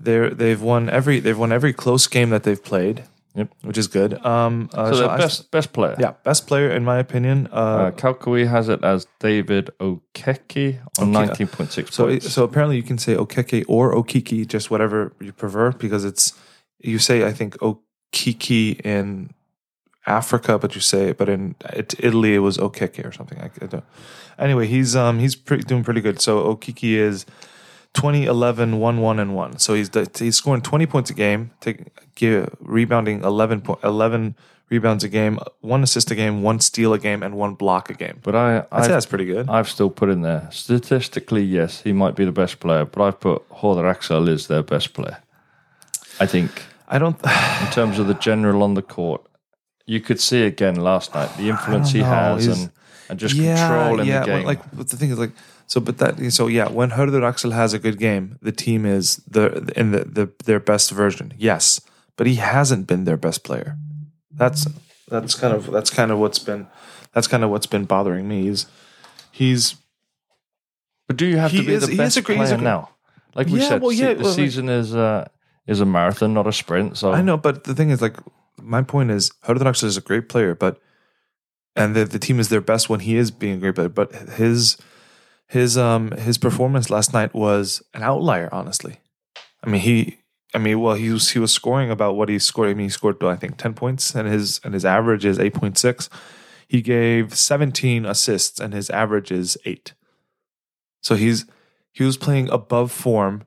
they're 0.00 0.30
they've 0.30 0.60
won 0.60 0.88
every 0.88 1.20
they've 1.20 1.38
won 1.38 1.52
every 1.52 1.72
close 1.72 2.06
game 2.06 2.30
that 2.30 2.42
they've 2.44 2.62
played. 2.62 3.04
Yep. 3.38 3.48
which 3.64 3.76
is 3.76 3.86
good. 3.86 4.14
Um, 4.24 4.70
uh, 4.72 4.92
So 4.92 4.96
the 4.96 5.10
I- 5.10 5.18
best 5.18 5.50
best 5.50 5.74
player. 5.74 5.94
yeah, 5.98 6.12
best 6.24 6.46
player 6.46 6.70
in 6.70 6.84
my 6.84 6.96
opinion. 6.98 7.48
Uh, 7.52 7.56
Uh, 7.56 7.90
Kalkui 7.90 8.46
has 8.48 8.70
it 8.70 8.82
as 8.82 9.06
David 9.20 9.68
Okeke 9.78 10.78
on 10.98 11.12
nineteen 11.12 11.46
point 11.46 11.70
six 11.70 11.94
so 11.94 12.06
points. 12.06 12.32
so 12.32 12.44
apparently 12.44 12.76
you 12.76 12.82
can 12.82 12.96
say 12.96 13.14
Okeke 13.14 13.64
or 13.68 13.92
Okiki, 13.94 14.46
just 14.48 14.70
whatever 14.70 15.12
you 15.20 15.32
prefer, 15.32 15.72
because 15.72 16.02
it's 16.06 16.32
you 16.80 16.98
say 16.98 17.26
I 17.26 17.32
think 17.34 17.58
Okiki 17.58 18.80
in 18.80 19.34
Africa, 20.06 20.58
but 20.58 20.74
you 20.74 20.80
say 20.80 21.08
it 21.10 21.18
but 21.18 21.28
in 21.28 21.56
it, 21.74 21.94
Italy 21.98 22.34
it 22.36 22.38
was 22.38 22.56
Okeke 22.56 23.04
or 23.04 23.12
something. 23.12 23.38
I, 23.38 23.50
I 23.60 23.66
don't. 23.66 23.84
Anyway, 24.38 24.66
he's 24.66 24.96
um 24.96 25.18
he's 25.18 25.36
pretty, 25.36 25.64
doing 25.64 25.84
pretty 25.84 26.00
good. 26.00 26.22
So 26.22 26.42
Okiki 26.56 26.94
is 26.96 27.26
20, 27.96 28.24
11, 28.26 28.78
1, 28.78 29.00
1, 29.00 29.18
and 29.18 29.34
1. 29.34 29.58
So 29.58 29.74
he's 29.74 29.90
he's 30.18 30.36
scoring 30.36 30.62
20 30.62 30.86
points 30.86 31.10
a 31.10 31.14
game, 31.14 31.50
take, 31.60 32.14
give, 32.14 32.54
rebounding 32.60 33.22
11, 33.24 33.62
po- 33.62 33.78
11 33.82 34.36
rebounds 34.68 35.04
a 35.04 35.08
game, 35.08 35.38
one 35.60 35.82
assist 35.82 36.10
a 36.10 36.14
game, 36.14 36.42
one 36.42 36.60
steal 36.60 36.92
a 36.92 36.98
game, 36.98 37.22
and 37.22 37.36
one 37.36 37.54
block 37.54 37.88
a 37.88 37.94
game. 37.94 38.18
but 38.22 38.34
I 38.34 38.64
I'd 38.72 38.84
say 38.84 38.90
that's 38.90 39.06
pretty 39.06 39.24
good. 39.24 39.48
I've 39.48 39.68
still 39.68 39.90
put 39.90 40.08
in 40.10 40.22
there 40.22 40.48
statistically, 40.50 41.42
yes, 41.42 41.82
he 41.82 41.92
might 41.92 42.14
be 42.16 42.24
the 42.24 42.32
best 42.32 42.60
player, 42.60 42.84
but 42.84 43.02
I've 43.02 43.20
put 43.20 43.48
Hörður 43.50 43.88
Axel 43.88 44.28
is 44.28 44.46
their 44.48 44.62
best 44.62 44.92
player. 44.92 45.18
I 46.20 46.26
think 46.26 46.50
I 46.88 46.98
don't. 46.98 47.16
in 47.64 47.70
terms 47.72 47.98
of 47.98 48.06
the 48.06 48.14
general 48.14 48.62
on 48.62 48.74
the 48.74 48.82
court, 48.82 49.22
you 49.86 50.00
could 50.00 50.20
see 50.20 50.42
again 50.42 50.76
last 50.76 51.14
night 51.14 51.30
the 51.36 51.48
influence 51.48 51.92
he 51.92 52.00
has 52.00 52.44
He's- 52.44 52.58
and, 52.58 52.72
and 53.08 53.18
just 53.20 53.36
control 53.36 54.00
in 54.00 54.06
the 54.06 54.12
well, 54.12 54.26
game. 54.26 54.44
like 54.44 54.60
but 54.76 54.88
the 54.88 54.96
thing 54.96 55.10
is 55.10 55.18
like 55.18 55.30
so, 55.66 55.80
but 55.80 55.98
that 55.98 56.32
so 56.32 56.46
yeah, 56.46 56.68
when 56.68 56.90
Hörður 56.90 57.22
Axel 57.26 57.50
has 57.52 57.72
a 57.74 57.78
good 57.78 57.98
game, 57.98 58.38
the 58.42 58.52
team 58.52 58.86
is 58.86 59.16
the 59.28 59.72
in 59.76 59.90
the, 59.92 60.04
the 60.04 60.32
their 60.44 60.60
best 60.60 60.90
version. 60.90 61.32
Yes, 61.36 61.80
but 62.16 62.26
he 62.26 62.36
hasn't 62.36 62.86
been 62.86 63.04
their 63.04 63.16
best 63.16 63.42
player. 63.44 63.76
That's 64.30 64.66
that's 65.08 65.34
kind 65.34 65.54
of 65.54 65.70
that's 65.70 65.90
kind 65.90 66.10
of 66.10 66.18
what's 66.18 66.38
been 66.38 66.66
that's 67.12 67.26
kind 67.26 67.42
of 67.44 67.50
what's 67.50 67.66
been 67.66 67.84
bothering 67.84 68.28
me. 68.28 68.42
He's 68.42 68.66
he's 69.32 69.74
But 71.08 71.16
do 71.16 71.26
you 71.26 71.38
have 71.38 71.50
to 71.52 71.62
be 71.62 71.72
is- 71.72 71.86
the 71.86 71.96
best 71.96 72.16
a 72.16 72.22
player 72.22 72.54
a 72.54 72.56
now? 72.58 72.90
Like 73.34 73.48
we 73.48 73.60
Yeah, 73.60 73.68
said, 73.68 73.82
well, 73.82 73.92
yeah, 73.92 74.14
the 74.14 74.22
well, 74.24 74.32
season 74.32 74.68
is 74.68 74.94
uh, 74.94 75.28
is 75.66 75.80
a 75.80 75.84
marathon, 75.86 76.32
not 76.32 76.46
a 76.46 76.52
sprint. 76.52 76.96
So 76.96 77.12
I 77.12 77.20
know, 77.22 77.36
but 77.36 77.64
the 77.64 77.74
thing 77.74 77.90
is, 77.90 78.00
like, 78.00 78.16
my 78.62 78.82
point 78.82 79.10
is, 79.10 79.30
Hörður 79.44 79.66
Axel 79.66 79.88
is 79.88 79.96
a 79.98 80.00
great 80.00 80.28
player, 80.30 80.54
but 80.54 80.80
and 81.74 81.94
the, 81.94 82.04
the 82.06 82.18
team 82.18 82.40
is 82.40 82.48
their 82.48 82.62
best 82.62 82.88
when 82.88 83.00
he 83.00 83.16
is 83.16 83.30
being 83.30 83.54
a 83.54 83.58
great 83.58 83.74
player. 83.74 83.90
But 83.90 84.12
his 84.38 84.78
his 85.48 85.76
um 85.78 86.10
his 86.12 86.38
performance 86.38 86.90
last 86.90 87.12
night 87.12 87.34
was 87.34 87.82
an 87.94 88.02
outlier. 88.02 88.48
Honestly, 88.52 88.98
I 89.62 89.70
mean 89.70 89.80
he. 89.80 90.18
I 90.54 90.58
mean, 90.58 90.80
well, 90.80 90.94
he 90.94 91.10
was 91.10 91.30
he 91.30 91.38
was 91.38 91.52
scoring 91.52 91.90
about 91.90 92.16
what 92.16 92.30
he 92.30 92.38
scored. 92.38 92.70
I 92.70 92.74
mean, 92.74 92.86
he 92.86 92.90
scored 92.90 93.22
I 93.22 93.36
think 93.36 93.58
ten 93.58 93.74
points, 93.74 94.14
and 94.14 94.26
his 94.26 94.58
and 94.64 94.72
his 94.72 94.84
average 94.86 95.24
is 95.26 95.38
eight 95.38 95.52
point 95.54 95.76
six. 95.76 96.08
He 96.66 96.80
gave 96.80 97.36
seventeen 97.36 98.06
assists, 98.06 98.58
and 98.58 98.72
his 98.72 98.88
average 98.88 99.30
is 99.30 99.58
eight. 99.66 99.92
So 101.02 101.14
he's 101.14 101.44
he 101.92 102.04
was 102.04 102.16
playing 102.16 102.48
above 102.48 102.90
form 102.90 103.42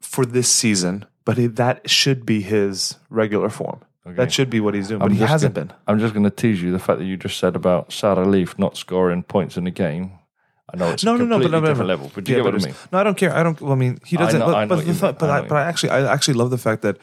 for 0.00 0.24
this 0.26 0.50
season, 0.50 1.04
but 1.24 1.36
he, 1.38 1.46
that 1.46 1.88
should 1.88 2.26
be 2.26 2.40
his 2.40 2.96
regular 3.10 3.48
form. 3.50 3.80
Okay. 4.06 4.16
That 4.16 4.32
should 4.32 4.48
be 4.50 4.58
what 4.60 4.74
he's 4.74 4.88
doing, 4.88 5.00
but 5.00 5.06
I'm 5.10 5.12
he 5.12 5.18
hasn't 5.20 5.54
gonna- 5.54 5.66
been. 5.66 5.76
I'm 5.86 5.98
just 6.00 6.14
going 6.14 6.24
to 6.24 6.30
tease 6.30 6.62
you 6.62 6.72
the 6.72 6.78
fact 6.78 6.98
that 6.98 7.04
you 7.04 7.16
just 7.16 7.38
said 7.38 7.54
about 7.54 7.92
Sara 7.92 8.24
Líf 8.26 8.58
not 8.58 8.76
scoring 8.76 9.22
points 9.22 9.56
in 9.56 9.64
the 9.64 9.70
game. 9.70 10.17
I 10.72 10.76
know 10.76 10.90
it's 10.90 11.04
No, 11.04 11.14
a 11.14 11.18
no, 11.18 11.24
no, 11.24 11.38
but 11.38 11.50
no, 11.50 11.60
no, 11.60 11.66
different 11.66 11.78
no. 11.88 11.94
level, 11.94 12.10
but 12.14 12.24
do 12.24 12.32
you 12.32 12.38
Yeah, 12.38 12.44
get 12.44 12.52
what 12.52 12.62
I 12.62 12.66
mean? 12.66 12.74
No, 12.92 12.98
I 12.98 13.02
don't 13.04 13.16
care. 13.16 13.34
I 13.34 13.42
don't. 13.42 13.60
Well, 13.60 13.72
I 13.72 13.76
mean, 13.76 13.98
he 14.04 14.16
doesn't. 14.16 14.38
know- 14.38 14.46
but 14.46 14.54
I 14.54 14.64
know 14.64 14.68
but, 14.68 14.76
what 14.78 14.86
you 14.86 14.92
the 14.92 15.00
th- 15.00 15.12
mean. 15.12 15.16
but 15.18 15.30
I 15.30 15.32
I, 15.32 15.36
know 15.36 15.42
what 15.42 15.48
but 15.48 15.56
I 15.56 15.62
actually, 15.64 15.90
I 15.90 16.12
actually 16.12 16.34
love 16.34 16.50
the 16.50 16.58
fact 16.58 16.82
that 16.82 16.98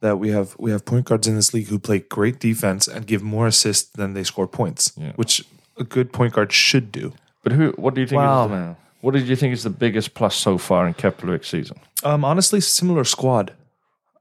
that 0.00 0.18
we 0.18 0.28
have 0.30 0.54
we 0.58 0.70
have 0.70 0.84
point 0.84 1.06
guards 1.06 1.26
in 1.26 1.34
this 1.34 1.52
league 1.52 1.68
who 1.68 1.78
play 1.78 1.98
great 2.00 2.38
defense 2.38 2.86
and 2.88 3.06
give 3.06 3.22
more 3.22 3.46
assists 3.46 3.90
than 3.90 4.14
they 4.14 4.22
score 4.24 4.46
points. 4.46 4.92
Yeah. 4.96 5.12
Which 5.16 5.44
a 5.76 5.84
good 5.84 6.12
point 6.12 6.34
guard 6.34 6.52
should 6.52 6.92
do. 6.92 7.12
But 7.42 7.52
who? 7.52 7.70
What 7.76 7.94
do 7.94 8.00
you 8.00 8.06
think? 8.06 8.20
Wow, 8.20 8.44
is 8.44 8.50
the, 8.50 8.56
man. 8.56 8.76
What 9.00 9.14
did 9.14 9.26
you 9.28 9.34
think 9.36 9.54
is 9.54 9.62
the 9.62 9.70
biggest 9.70 10.14
plus 10.14 10.36
so 10.36 10.58
far 10.58 10.86
in 10.86 10.94
Keflavik's 10.94 11.48
season? 11.48 11.80
Um, 12.04 12.24
honestly, 12.24 12.60
similar 12.60 13.04
squad. 13.04 13.52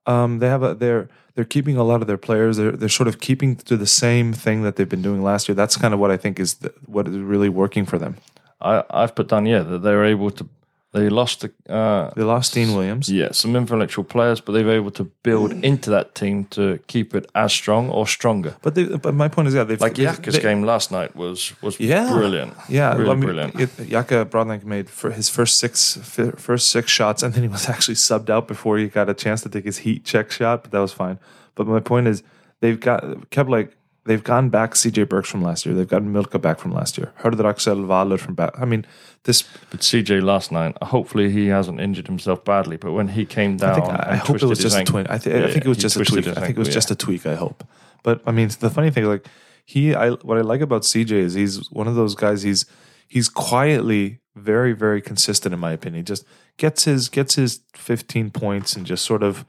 Um, 0.05 0.39
they 0.39 0.47
have 0.47 0.63
a 0.63 0.73
they're 0.73 1.09
they're 1.35 1.45
keeping 1.45 1.77
a 1.77 1.83
lot 1.83 2.01
of 2.01 2.07
their 2.07 2.17
players. 2.17 2.57
They're 2.57 2.71
they're 2.71 2.89
sort 2.89 3.07
of 3.07 3.19
keeping 3.19 3.55
to 3.57 3.77
the 3.77 3.85
same 3.85 4.33
thing 4.33 4.63
that 4.63 4.75
they've 4.77 4.89
been 4.89 5.01
doing 5.01 5.21
last 5.21 5.47
year. 5.47 5.55
That's 5.55 5.77
kind 5.77 5.93
of 5.93 5.99
what 5.99 6.11
I 6.11 6.17
think 6.17 6.39
is 6.39 6.55
the, 6.55 6.73
what 6.85 7.07
is 7.07 7.17
really 7.17 7.49
working 7.49 7.85
for 7.85 7.97
them. 7.99 8.15
I, 8.62 8.84
I've 8.89 9.16
put 9.16 9.28
down 9.30 9.45
yeah 9.45 9.64
that 9.64 9.80
they 9.80 9.93
were 9.95 10.05
able 10.05 10.32
to. 10.32 10.47
They 10.91 11.07
lost 11.07 11.41
the, 11.41 11.51
uh, 11.72 12.10
They 12.16 12.24
lost 12.24 12.55
Dean 12.55 12.74
Williams. 12.76 13.10
yeah 13.10 13.32
some 13.32 13.55
influential 13.55 14.03
players, 14.03 14.41
but 14.41 14.53
they 14.53 14.64
were 14.64 14.74
able 14.74 14.89
to 14.91 15.03
build 15.22 15.51
into 15.64 15.91
that 15.91 16.16
team 16.16 16.45
to 16.45 16.80
keep 16.88 17.14
it 17.14 17.30
as 17.36 17.53
strong 17.53 17.91
or 17.91 18.07
stronger. 18.07 18.55
But 18.64 18.74
they, 18.74 18.86
but 18.97 19.14
my 19.14 19.28
point 19.28 19.47
is, 19.49 19.53
yeah, 19.53 19.66
they've 19.66 19.80
Like 19.80 19.93
they've- 19.93 20.20
they- 20.34 20.39
game 20.41 20.64
last 20.66 20.91
night 20.91 21.16
was 21.16 21.53
was 21.62 21.80
Yeah. 21.80 22.12
brilliant. 22.12 22.53
Yeah, 22.68 22.95
really 22.97 23.12
I 23.12 23.14
mean, 23.14 23.22
brilliant. 23.26 23.60
It, 23.60 23.70
Jaka 23.89 24.26
Brodnik 24.26 24.64
made 24.64 24.89
for 24.89 25.12
his 25.12 25.30
first 25.30 25.60
six 25.60 25.99
first 26.38 26.70
six 26.72 26.89
shots, 26.91 27.22
and 27.24 27.34
then 27.36 27.43
he 27.43 27.49
was 27.49 27.70
actually 27.74 27.95
subbed 27.97 28.30
out 28.32 28.47
before 28.47 28.80
he 28.80 28.88
got 28.88 29.10
a 29.10 29.14
chance 29.14 29.43
to 29.43 29.49
take 29.49 29.66
his 29.66 29.78
heat 29.86 30.03
check 30.05 30.32
shot, 30.32 30.64
but 30.64 30.72
that 30.72 30.80
was 30.82 30.91
fine. 30.93 31.20
But 31.53 31.68
my 31.68 31.82
point 31.82 32.07
is, 32.07 32.24
they've 32.62 32.80
got 32.80 33.30
kept 33.30 33.49
like 33.49 33.76
they've 34.05 34.23
gotten 34.23 34.49
back 34.49 34.73
CJ 34.73 35.07
Burks 35.09 35.29
from 35.29 35.41
last 35.41 35.65
year. 35.65 35.75
They've 35.75 35.87
gotten 35.87 36.11
Milka 36.11 36.39
back 36.39 36.59
from 36.59 36.71
last 36.71 36.97
year. 36.97 37.11
Hörður 37.19 37.49
Axel 37.49 37.85
Waller 37.85 38.17
from 38.17 38.35
back. 38.35 38.53
I 38.57 38.65
mean, 38.65 38.85
this. 39.23 39.43
But 39.69 39.81
CJ 39.81 40.23
last 40.23 40.51
night, 40.51 40.75
hopefully 40.81 41.31
he 41.31 41.47
hasn't 41.47 41.79
injured 41.79 42.07
himself 42.07 42.43
badly. 42.43 42.77
But 42.77 42.93
when 42.93 43.09
he 43.09 43.25
came 43.25 43.57
down, 43.57 43.71
I 43.71 43.75
think 43.75 43.87
I, 43.87 44.07
I 44.11 44.15
hope 44.15 44.41
it 44.41 44.43
was 44.43 44.59
just 44.59 44.75
a 44.75 44.79
ankle- 44.79 44.93
twin. 44.93 45.07
I, 45.07 45.17
th- 45.17 45.35
I 45.35 45.51
think 45.51 45.65
it 45.65 45.69
was 45.69 45.77
just 45.77 45.95
a 45.95 46.05
tweak. 46.05 46.27
I 46.27 46.33
think 46.33 46.57
it 46.57 46.57
was 46.57 46.69
just 46.69 46.89
yeah. 46.89 46.93
a 46.93 46.97
tweak. 46.97 47.25
I 47.25 47.35
hope. 47.35 47.67
But 48.03 48.21
I 48.25 48.31
mean, 48.31 48.49
the 48.59 48.69
funny 48.69 48.91
thing, 48.91 49.05
like 49.05 49.27
he, 49.65 49.93
I 49.93 50.11
what 50.11 50.37
I 50.37 50.41
like 50.41 50.61
about 50.61 50.83
CJ 50.83 51.11
is 51.11 51.33
he's 51.33 51.69
one 51.71 51.87
of 51.87 51.95
those 51.95 52.15
guys. 52.15 52.43
He's 52.43 52.65
he's 53.07 53.29
quietly 53.29 54.19
very 54.35 54.71
very 54.71 55.01
consistent 55.01 55.53
in 55.53 55.59
my 55.59 55.71
opinion. 55.71 56.05
Just 56.05 56.25
gets 56.57 56.85
his 56.85 57.09
gets 57.09 57.35
his 57.35 57.61
fifteen 57.75 58.31
points 58.31 58.75
and 58.75 58.85
just 58.85 59.05
sort 59.05 59.23
of, 59.23 59.45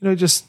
you 0.00 0.08
know, 0.08 0.14
just 0.14 0.46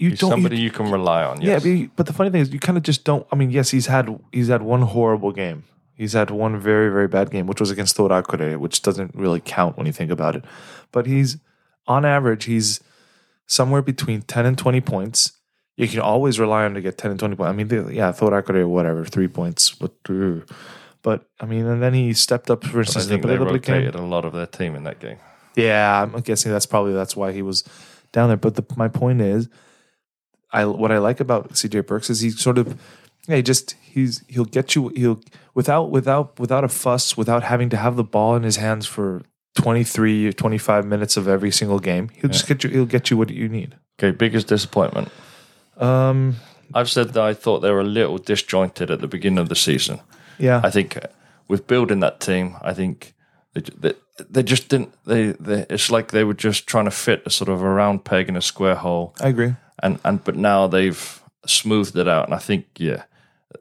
you 0.00 0.10
He's 0.10 0.18
don't. 0.18 0.30
somebody 0.30 0.56
you, 0.56 0.64
you 0.64 0.70
can 0.70 0.90
rely 0.90 1.22
on. 1.22 1.40
yeah, 1.42 1.58
but, 1.58 1.94
but 1.94 2.06
the 2.06 2.12
funny 2.14 2.30
thing 2.30 2.40
is, 2.40 2.52
you 2.52 2.58
kind 2.58 2.78
of 2.78 2.82
just 2.82 3.04
don't. 3.04 3.26
I 3.30 3.36
mean, 3.36 3.50
yes, 3.50 3.70
he's 3.70 3.86
had 3.86 4.08
he's 4.32 4.48
had 4.48 4.62
one 4.62 4.82
horrible 4.82 5.30
game. 5.30 5.64
He's 5.94 6.14
had 6.14 6.30
one 6.30 6.58
very 6.58 6.88
very 6.90 7.06
bad 7.06 7.30
game, 7.30 7.46
which 7.46 7.60
was 7.60 7.70
against 7.70 7.94
Thor 7.96 8.08
Akureyri, 8.08 8.56
which 8.56 8.80
doesn't 8.80 9.14
really 9.14 9.40
count 9.40 9.76
when 9.76 9.86
you 9.86 9.92
think 9.92 10.10
about 10.10 10.34
it. 10.36 10.44
But 10.90 11.06
he's 11.06 11.36
on 11.86 12.04
average, 12.06 12.44
he's 12.44 12.80
somewhere 13.46 13.82
between 13.82 14.22
ten 14.22 14.46
and 14.46 14.56
twenty 14.56 14.80
points. 14.80 15.32
You 15.76 15.86
can 15.88 16.00
always 16.00 16.40
rely 16.40 16.60
on 16.64 16.68
him 16.68 16.74
to 16.74 16.80
get 16.80 16.96
ten 16.96 17.10
and 17.10 17.20
twenty 17.20 17.36
points. 17.36 17.50
I 17.50 17.52
mean, 17.52 17.68
they, 17.68 17.94
yeah, 17.94 18.10
Thor 18.12 18.30
Akureyri, 18.30 18.66
whatever, 18.66 19.04
three 19.04 19.28
points. 19.28 19.70
But, 19.70 19.92
but 21.02 21.28
I 21.38 21.44
mean, 21.46 21.66
and 21.66 21.82
then 21.82 21.92
he 21.94 22.14
stepped 22.14 22.50
up 22.50 22.64
for 22.64 22.78
I 22.78 22.80
instance. 22.80 23.06
think 23.06 23.22
the 23.22 23.28
they 23.28 23.36
Breiðablik 23.36 23.62
game. 23.62 23.74
rotated 23.76 23.94
a 23.96 24.02
lot 24.02 24.24
of 24.24 24.32
their 24.32 24.46
team 24.46 24.74
in 24.74 24.84
that 24.84 24.98
game. 24.98 25.18
Yeah, 25.56 26.02
I'm 26.02 26.20
guessing 26.20 26.52
that's 26.52 26.66
probably 26.66 26.92
that's 26.94 27.16
why 27.16 27.32
he 27.32 27.42
was 27.42 27.64
down 28.12 28.28
there. 28.28 28.36
But 28.36 28.54
the, 28.54 28.64
my 28.76 28.88
point 28.88 29.20
is, 29.20 29.48
I 30.52 30.64
what 30.66 30.92
I 30.92 30.98
like 30.98 31.20
about 31.20 31.50
CJ 31.50 31.86
Burks 31.86 32.10
is 32.10 32.20
he 32.20 32.30
sort 32.30 32.58
of, 32.58 32.80
yeah, 33.28 33.36
he 33.36 33.42
just 33.42 33.76
he's 33.80 34.24
he'll 34.28 34.44
get 34.44 34.74
you 34.74 34.88
he'll 34.88 35.20
without 35.54 35.90
without 35.90 36.38
without 36.38 36.64
a 36.64 36.68
fuss, 36.68 37.16
without 37.16 37.42
having 37.42 37.70
to 37.70 37.76
have 37.76 37.96
the 37.96 38.04
ball 38.04 38.36
in 38.36 38.42
his 38.42 38.56
hands 38.56 38.86
for 38.86 39.22
23 39.56 40.28
or 40.28 40.32
25 40.32 40.86
minutes 40.86 41.16
of 41.16 41.28
every 41.28 41.50
single 41.50 41.78
game. 41.78 42.08
He'll 42.14 42.30
just 42.30 42.46
get 42.46 42.64
you 42.64 42.70
he'll 42.70 42.86
get 42.86 43.10
you 43.10 43.16
what 43.16 43.30
you 43.30 43.48
need. 43.48 43.76
Okay, 43.98 44.16
biggest 44.16 44.46
disappointment. 44.46 45.10
Um, 45.76 46.36
I've 46.74 46.90
said 46.90 47.10
that 47.10 47.22
I 47.22 47.34
thought 47.34 47.60
they 47.60 47.70
were 47.70 47.80
a 47.80 47.84
little 47.84 48.18
disjointed 48.18 48.90
at 48.90 49.00
the 49.00 49.08
beginning 49.08 49.38
of 49.38 49.48
the 49.48 49.56
season. 49.56 50.00
yeah, 50.38 50.60
I 50.62 50.70
think 50.70 50.96
uh, 50.96 51.08
with 51.48 51.66
building 51.66 52.00
that 52.00 52.20
team, 52.20 52.56
I 52.62 52.72
think 52.72 53.14
they, 53.54 53.62
they, 53.76 53.94
they 54.28 54.42
just 54.42 54.68
didn't. 54.68 54.94
They, 55.04 55.32
they 55.32 55.66
it's 55.68 55.90
like 55.90 56.12
they 56.12 56.24
were 56.24 56.34
just 56.34 56.66
trying 56.66 56.84
to 56.84 56.90
fit 56.90 57.22
a 57.26 57.30
sort 57.30 57.48
of 57.48 57.60
a 57.62 57.68
round 57.68 58.04
peg 58.04 58.28
in 58.28 58.36
a 58.36 58.42
square 58.42 58.76
hole, 58.76 59.14
I 59.20 59.28
agree. 59.28 59.54
And 59.82 59.98
and 60.04 60.22
but 60.24 60.36
now 60.36 60.66
they've 60.66 61.20
smoothed 61.46 61.96
it 61.96 62.08
out, 62.08 62.26
and 62.26 62.34
I 62.34 62.38
think 62.38 62.66
yeah. 62.78 63.04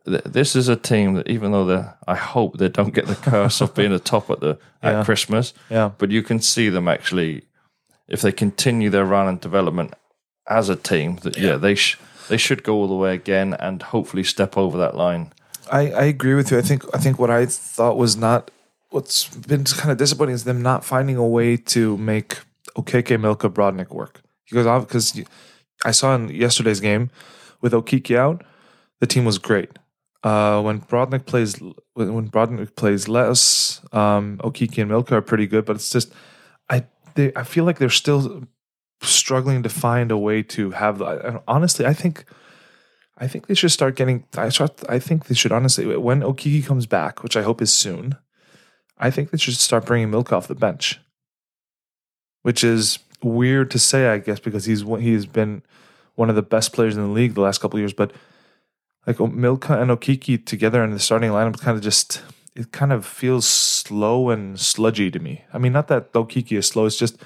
th- 0.05 0.24
This 0.24 0.55
is 0.55 0.67
a 0.70 0.76
team 0.76 1.13
that, 1.15 1.28
even 1.30 1.51
though 1.51 1.65
they, 1.65 1.84
I 2.07 2.15
hope 2.15 2.57
they 2.57 2.70
don't 2.70 2.93
get 2.93 3.07
the 3.07 3.15
curse 3.15 3.61
of 3.61 3.74
being 3.74 3.91
the 3.91 3.99
top 3.99 4.30
at 4.30 4.39
the 4.39 4.57
Yeah. 4.84 4.99
at 4.99 5.05
Christmas, 5.05 5.53
Yeah, 5.70 5.91
but 5.97 6.11
you 6.11 6.22
can 6.24 6.39
see 6.41 6.70
them 6.70 6.88
actually, 6.88 7.43
if 8.07 8.22
they 8.22 8.32
continue 8.32 8.89
their 8.89 9.05
run 9.05 9.28
and 9.28 9.39
development 9.41 9.93
as 10.47 10.70
a 10.70 10.76
team, 10.76 11.17
that 11.24 11.38
yeah, 11.38 11.55
they 11.57 11.76
sh- 11.76 11.97
they 12.28 12.38
should 12.38 12.63
go 12.63 12.74
all 12.76 12.88
the 12.88 12.95
way 12.95 13.13
again 13.13 13.53
and 13.59 13.82
hopefully 13.82 14.24
step 14.24 14.57
over 14.57 14.78
that 14.78 14.95
line. 14.95 15.32
I, 15.72 15.91
I 15.91 16.03
agree 16.05 16.34
with 16.36 16.51
you. 16.51 16.57
I 16.57 16.61
think 16.63 16.84
I 16.93 16.97
think 16.99 17.17
what 17.20 17.30
I 17.30 17.45
thought 17.45 17.97
was 17.97 18.15
not 18.17 18.51
what's 18.91 19.28
been 19.47 19.63
kind 19.63 19.91
of 19.91 19.97
disappointing 19.97 20.36
is 20.36 20.43
them 20.43 20.61
not 20.61 20.84
finding 20.84 21.15
a 21.17 21.28
way 21.28 21.57
to 21.57 21.95
make 21.97 22.39
Okeke 22.76 23.20
Milka 23.20 23.49
Brodnik 23.49 23.89
work. 23.93 24.22
Because 24.49 24.84
because 24.86 25.24
I 25.86 25.91
saw 25.91 26.15
in 26.15 26.30
yesterday's 26.30 26.80
game 26.80 27.09
with 27.61 27.73
Okiki 27.73 28.15
out, 28.15 28.43
the 28.99 29.07
team 29.07 29.25
was 29.25 29.38
great. 29.38 29.71
Uh, 30.23 30.61
when 30.61 30.82
Brodnik 30.82 31.25
plays 31.25 31.59
when 31.93 32.30
Brodnik 32.30 32.75
plays 32.75 33.07
less, 33.07 33.82
um, 33.93 34.38
Okiki 34.39 34.80
and 34.80 34.89
Milka 34.89 35.15
are 35.15 35.21
pretty 35.21 35.47
good. 35.47 35.65
But 35.65 35.77
it's 35.77 35.91
just 35.91 36.13
I 36.69 36.86
they 37.15 37.32
I 37.36 37.43
feel 37.43 37.63
like 37.63 37.80
they're 37.80 37.89
still 37.89 38.43
struggling 39.01 39.63
to 39.63 39.69
find 39.69 40.11
a 40.11 40.17
way 40.17 40.43
to 40.43 40.71
have. 40.71 41.01
honestly, 41.47 41.86
I 41.86 41.93
think. 41.93 42.25
I 43.21 43.27
think 43.27 43.47
they 43.47 43.53
should 43.53 43.71
start 43.71 43.97
getting. 43.97 44.23
I 44.38 44.47
start, 44.47 44.82
I 44.88 44.97
think 44.97 45.25
they 45.25 45.36
should 45.36 45.51
honestly 45.51 45.86
when 45.97 46.21
Okiki 46.21 46.65
comes 46.65 46.86
back, 46.86 47.21
which 47.21 47.36
I 47.36 47.41
hope 47.41 47.61
is 47.61 47.71
soon. 47.71 48.15
I 48.97 49.11
think 49.11 49.32
they 49.32 49.38
should 49.38 49.55
start 49.55 49.86
bringing 49.86 50.09
Milk 50.09 50.32
off 50.32 50.47
the 50.47 50.55
bench, 50.55 51.01
which 52.43 52.63
is 52.63 52.99
weird 53.24 53.72
to 53.72 53.80
say, 53.80 54.07
I 54.07 54.17
guess, 54.17 54.39
because 54.39 54.65
he's 54.65 54.82
he's 54.82 55.26
been 55.26 55.61
one 56.15 56.30
of 56.30 56.36
the 56.36 56.41
best 56.41 56.74
players 56.74 56.97
in 56.97 57.03
the 57.03 57.09
league 57.09 57.34
the 57.34 57.41
last 57.41 57.59
couple 57.59 57.78
of 57.78 57.82
years. 57.82 57.93
But 57.93 58.11
like 59.07 59.20
Milka 59.20 59.82
and 59.82 59.89
Okiki 59.91 60.45
together 60.45 60.84
in 60.84 60.91
the 60.91 60.99
starting 60.99 61.32
lineup, 61.32 61.59
kind 61.59 61.78
of 61.78 61.84
just 61.84 62.22
it 62.55 62.72
kind 62.72 62.91
of 62.91 63.05
feels 63.05 63.47
slow 63.47 64.30
and 64.30 64.59
sludgy 64.59 65.09
to 65.11 65.20
me. 65.20 65.43
I 65.53 65.57
mean, 65.57 65.74
not 65.74 65.88
that 65.88 66.11
Okiki 66.13 66.57
is 66.57 66.67
slow; 66.67 66.86
it's 66.86 66.97
just 66.97 67.17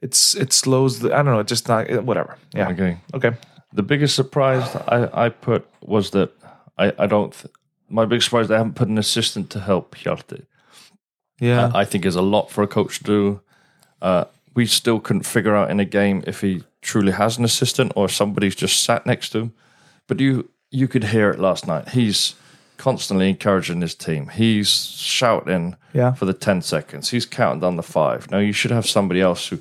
it's 0.00 0.34
it 0.34 0.52
slows. 0.52 1.00
The, 1.00 1.12
I 1.12 1.16
don't 1.16 1.26
know. 1.26 1.40
It's 1.40 1.48
just 1.48 1.68
not 1.68 2.04
whatever. 2.04 2.36
Yeah. 2.54 2.68
Okay. 2.68 2.98
Okay. 3.14 3.32
The 3.72 3.82
biggest 3.82 4.14
surprise 4.14 4.76
I, 4.88 5.26
I 5.26 5.28
put 5.28 5.66
was 5.82 6.10
that 6.10 6.30
I, 6.78 6.92
I 6.98 7.06
don't. 7.06 7.32
Th- 7.32 7.52
my 7.88 8.04
big 8.04 8.22
surprise 8.22 8.48
they 8.48 8.56
haven't 8.56 8.74
put 8.74 8.88
an 8.88 8.98
assistant 8.98 9.50
to 9.50 9.60
help 9.60 9.94
Hjalti. 9.94 10.46
Yeah. 11.40 11.70
I, 11.74 11.80
I 11.80 11.84
think 11.84 12.04
is 12.04 12.16
a 12.16 12.22
lot 12.22 12.50
for 12.50 12.62
a 12.62 12.66
coach 12.66 12.98
to 12.98 13.04
do. 13.04 13.40
Uh, 14.02 14.24
we 14.54 14.66
still 14.66 15.00
couldn't 15.00 15.24
figure 15.26 15.54
out 15.56 15.70
in 15.70 15.80
a 15.80 15.84
game 15.84 16.22
if 16.26 16.40
he 16.40 16.62
truly 16.82 17.12
has 17.12 17.38
an 17.38 17.44
assistant 17.44 17.92
or 17.96 18.08
somebody's 18.08 18.54
just 18.54 18.82
sat 18.84 19.04
next 19.06 19.30
to 19.30 19.38
him. 19.38 19.52
But 20.06 20.20
you 20.20 20.48
you 20.70 20.88
could 20.88 21.04
hear 21.04 21.30
it 21.30 21.38
last 21.38 21.66
night. 21.66 21.90
He's 21.90 22.34
constantly 22.76 23.28
encouraging 23.30 23.80
his 23.80 23.94
team. 23.94 24.28
He's 24.28 24.68
shouting 24.68 25.76
Yeah. 25.92 26.12
for 26.12 26.24
the 26.24 26.34
ten 26.34 26.62
seconds. 26.62 27.10
He's 27.10 27.26
counting 27.26 27.60
down 27.60 27.76
the 27.76 27.82
five. 27.82 28.30
Now 28.30 28.38
you 28.38 28.52
should 28.52 28.70
have 28.72 28.86
somebody 28.86 29.20
else 29.20 29.48
who. 29.48 29.58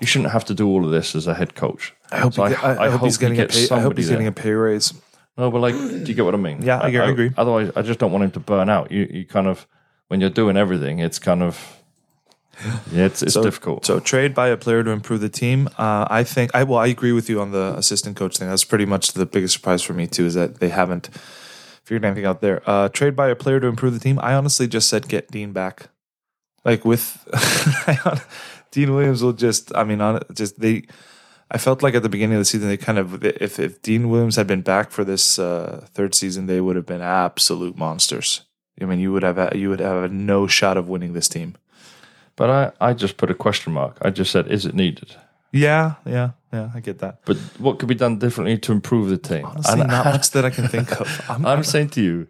You 0.00 0.08
shouldn't 0.08 0.32
have 0.32 0.44
to 0.46 0.54
do 0.54 0.66
all 0.68 0.84
of 0.84 0.90
this 0.90 1.14
as 1.14 1.28
a 1.28 1.34
head 1.34 1.54
coach. 1.54 1.94
I 2.10 2.18
hope, 2.18 2.34
So 2.34 2.44
he, 2.46 2.54
I, 2.56 2.86
I 2.86 2.90
hope 2.90 3.02
he's 3.02 3.16
he 3.16 3.20
getting 3.20 3.40
a 3.40 3.46
pay, 3.46 3.58
I 3.58 3.60
hope 3.60 3.68
somebody 3.68 4.02
he's 4.02 4.08
there. 4.08 4.16
getting 4.16 4.26
a 4.26 4.32
pay 4.32 4.50
raise. 4.50 4.92
No, 5.38 5.50
but 5.52 5.60
like, 5.60 5.74
do 5.76 6.04
you 6.04 6.14
get 6.14 6.24
what 6.24 6.34
I 6.34 6.36
mean? 6.36 6.62
Yeah, 6.62 6.78
I 6.80 6.88
agree- 6.88 7.00
I 7.00 7.08
agree. 7.10 7.30
Otherwise, 7.36 7.70
I 7.76 7.82
just 7.82 8.00
don't 8.00 8.10
want 8.10 8.24
him 8.24 8.32
to 8.32 8.40
burn 8.40 8.68
out. 8.68 8.90
You, 8.90 9.08
you 9.08 9.24
kind 9.24 9.46
of, 9.46 9.68
when 10.08 10.20
you're 10.20 10.30
doing 10.30 10.56
everything, 10.56 10.98
it's 10.98 11.20
kind 11.20 11.42
of, 11.44 11.56
yeah, 12.92 13.06
it's, 13.06 13.22
it's 13.22 13.34
So- 13.34 13.42
difficult. 13.42 13.84
So 13.86 14.00
trade 14.00 14.34
by 14.34 14.48
a 14.48 14.56
player 14.56 14.82
to 14.84 14.90
improve 14.90 15.20
the 15.20 15.28
team. 15.28 15.68
Uh, 15.78 16.06
I 16.08 16.24
think 16.24 16.50
I 16.54 16.64
well 16.64 16.78
I 16.78 16.86
agree 16.86 17.12
with 17.12 17.28
you 17.28 17.40
on 17.40 17.50
the 17.52 17.74
assistant 17.76 18.16
coach 18.16 18.38
thing. 18.38 18.48
That's 18.48 18.64
pretty 18.64 18.86
much 18.86 19.12
the 19.12 19.26
biggest 19.26 19.54
surprise 19.54 19.82
for 19.82 19.92
me 19.94 20.06
too 20.06 20.26
is 20.26 20.34
that 20.34 20.60
they 20.60 20.68
haven't 20.70 21.08
figured 21.84 22.04
anything 22.04 22.24
out 22.24 22.40
there. 22.40 22.62
Uh, 22.68 22.88
trade 22.88 23.14
by 23.16 23.28
a 23.28 23.36
player 23.36 23.60
to 23.60 23.66
improve 23.66 23.92
the 23.94 24.00
team. 24.00 24.18
I 24.22 24.34
honestly 24.34 24.66
just 24.66 24.88
said 24.88 25.08
get 25.08 25.30
Dean 25.30 25.52
back. 25.52 25.88
Like 26.64 26.84
with 26.84 27.18
Dean 28.70 28.94
Williams 28.94 29.22
will 29.22 29.32
just 29.32 29.74
I 29.74 29.84
mean 29.84 30.00
on 30.00 30.20
just 30.32 30.60
they. 30.60 30.84
I 31.50 31.58
felt 31.58 31.82
like 31.82 31.94
at 31.94 32.02
the 32.02 32.08
beginning 32.08 32.36
of 32.36 32.40
the 32.40 32.44
season 32.46 32.68
they 32.68 32.76
kind 32.78 32.98
of 32.98 33.22
if 33.24 33.60
if 33.60 33.82
Dean 33.82 34.08
Williams 34.08 34.36
had 34.36 34.46
been 34.46 34.62
back 34.62 34.90
for 34.90 35.04
this 35.04 35.38
uh, 35.38 35.86
third 35.92 36.14
season 36.14 36.46
they 36.46 36.60
would 36.60 36.74
have 36.74 36.86
been 36.86 37.02
absolute 37.02 37.76
monsters. 37.76 38.42
I 38.80 38.86
mean 38.86 38.98
you 38.98 39.12
would 39.12 39.22
have 39.22 39.54
you 39.54 39.68
would 39.68 39.80
have 39.80 40.10
no 40.10 40.46
shot 40.46 40.76
of 40.76 40.88
winning 40.88 41.12
this 41.12 41.28
team. 41.28 41.54
But 42.36 42.50
I, 42.50 42.88
I 42.88 42.92
just 42.94 43.16
put 43.16 43.30
a 43.30 43.34
question 43.34 43.72
mark. 43.72 43.98
I 44.02 44.10
just 44.10 44.30
said, 44.32 44.48
is 44.48 44.66
it 44.66 44.74
needed? 44.74 45.14
Yeah, 45.52 45.94
yeah, 46.04 46.30
yeah. 46.52 46.70
I 46.74 46.80
get 46.80 46.98
that. 46.98 47.20
But 47.24 47.36
what 47.58 47.78
could 47.78 47.88
be 47.88 47.94
done 47.94 48.18
differently 48.18 48.58
to 48.58 48.72
improve 48.72 49.08
the 49.08 49.18
team? 49.18 49.44
Honestly, 49.44 49.80
And 49.80 49.90
not 49.90 50.06
much 50.06 50.30
that 50.32 50.44
I 50.44 50.50
can 50.50 50.66
think 50.66 51.00
of. 51.00 51.24
I'm, 51.28 51.46
I'm 51.46 51.62
saying 51.62 51.90
to 51.90 52.02
you, 52.02 52.26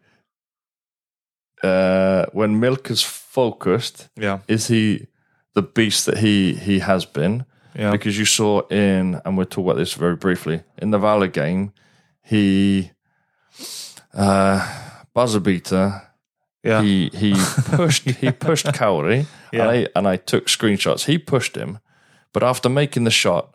uh, 1.62 2.26
when 2.32 2.60
Milk 2.60 2.90
is 2.90 3.02
focused, 3.02 4.10
yeah, 4.16 4.40
is 4.46 4.66
he 4.66 5.06
the 5.54 5.62
beast 5.62 6.04
that 6.04 6.18
he 6.18 6.52
he 6.54 6.80
has 6.80 7.06
been? 7.06 7.46
yeah, 7.74 7.90
because 7.92 8.18
you 8.18 8.26
saw 8.26 8.60
in, 8.68 9.20
and 9.24 9.38
we'll 9.38 9.46
talk 9.46 9.64
about 9.64 9.76
this 9.78 9.94
very 9.94 10.16
briefly, 10.16 10.62
in 10.76 10.90
the 10.90 10.98
Valur 10.98 11.32
game, 11.32 11.72
he 12.22 12.90
uh, 14.12 14.60
buzzer 15.14 15.40
beater. 15.40 16.02
Yeah. 16.64 16.82
He 16.82 17.10
he 17.14 17.34
pushed 17.76 18.08
he 18.10 18.32
pushed 18.46 18.66
Kári, 18.66 19.26
Yeah. 19.52 19.60
and 19.62 19.70
I 19.70 19.88
and 19.96 20.08
I 20.08 20.16
took 20.16 20.46
screenshots. 20.46 21.04
He 21.04 21.18
pushed 21.18 21.56
him, 21.56 21.78
but 22.32 22.42
after 22.42 22.68
making 22.70 23.04
the 23.04 23.10
shot 23.10 23.50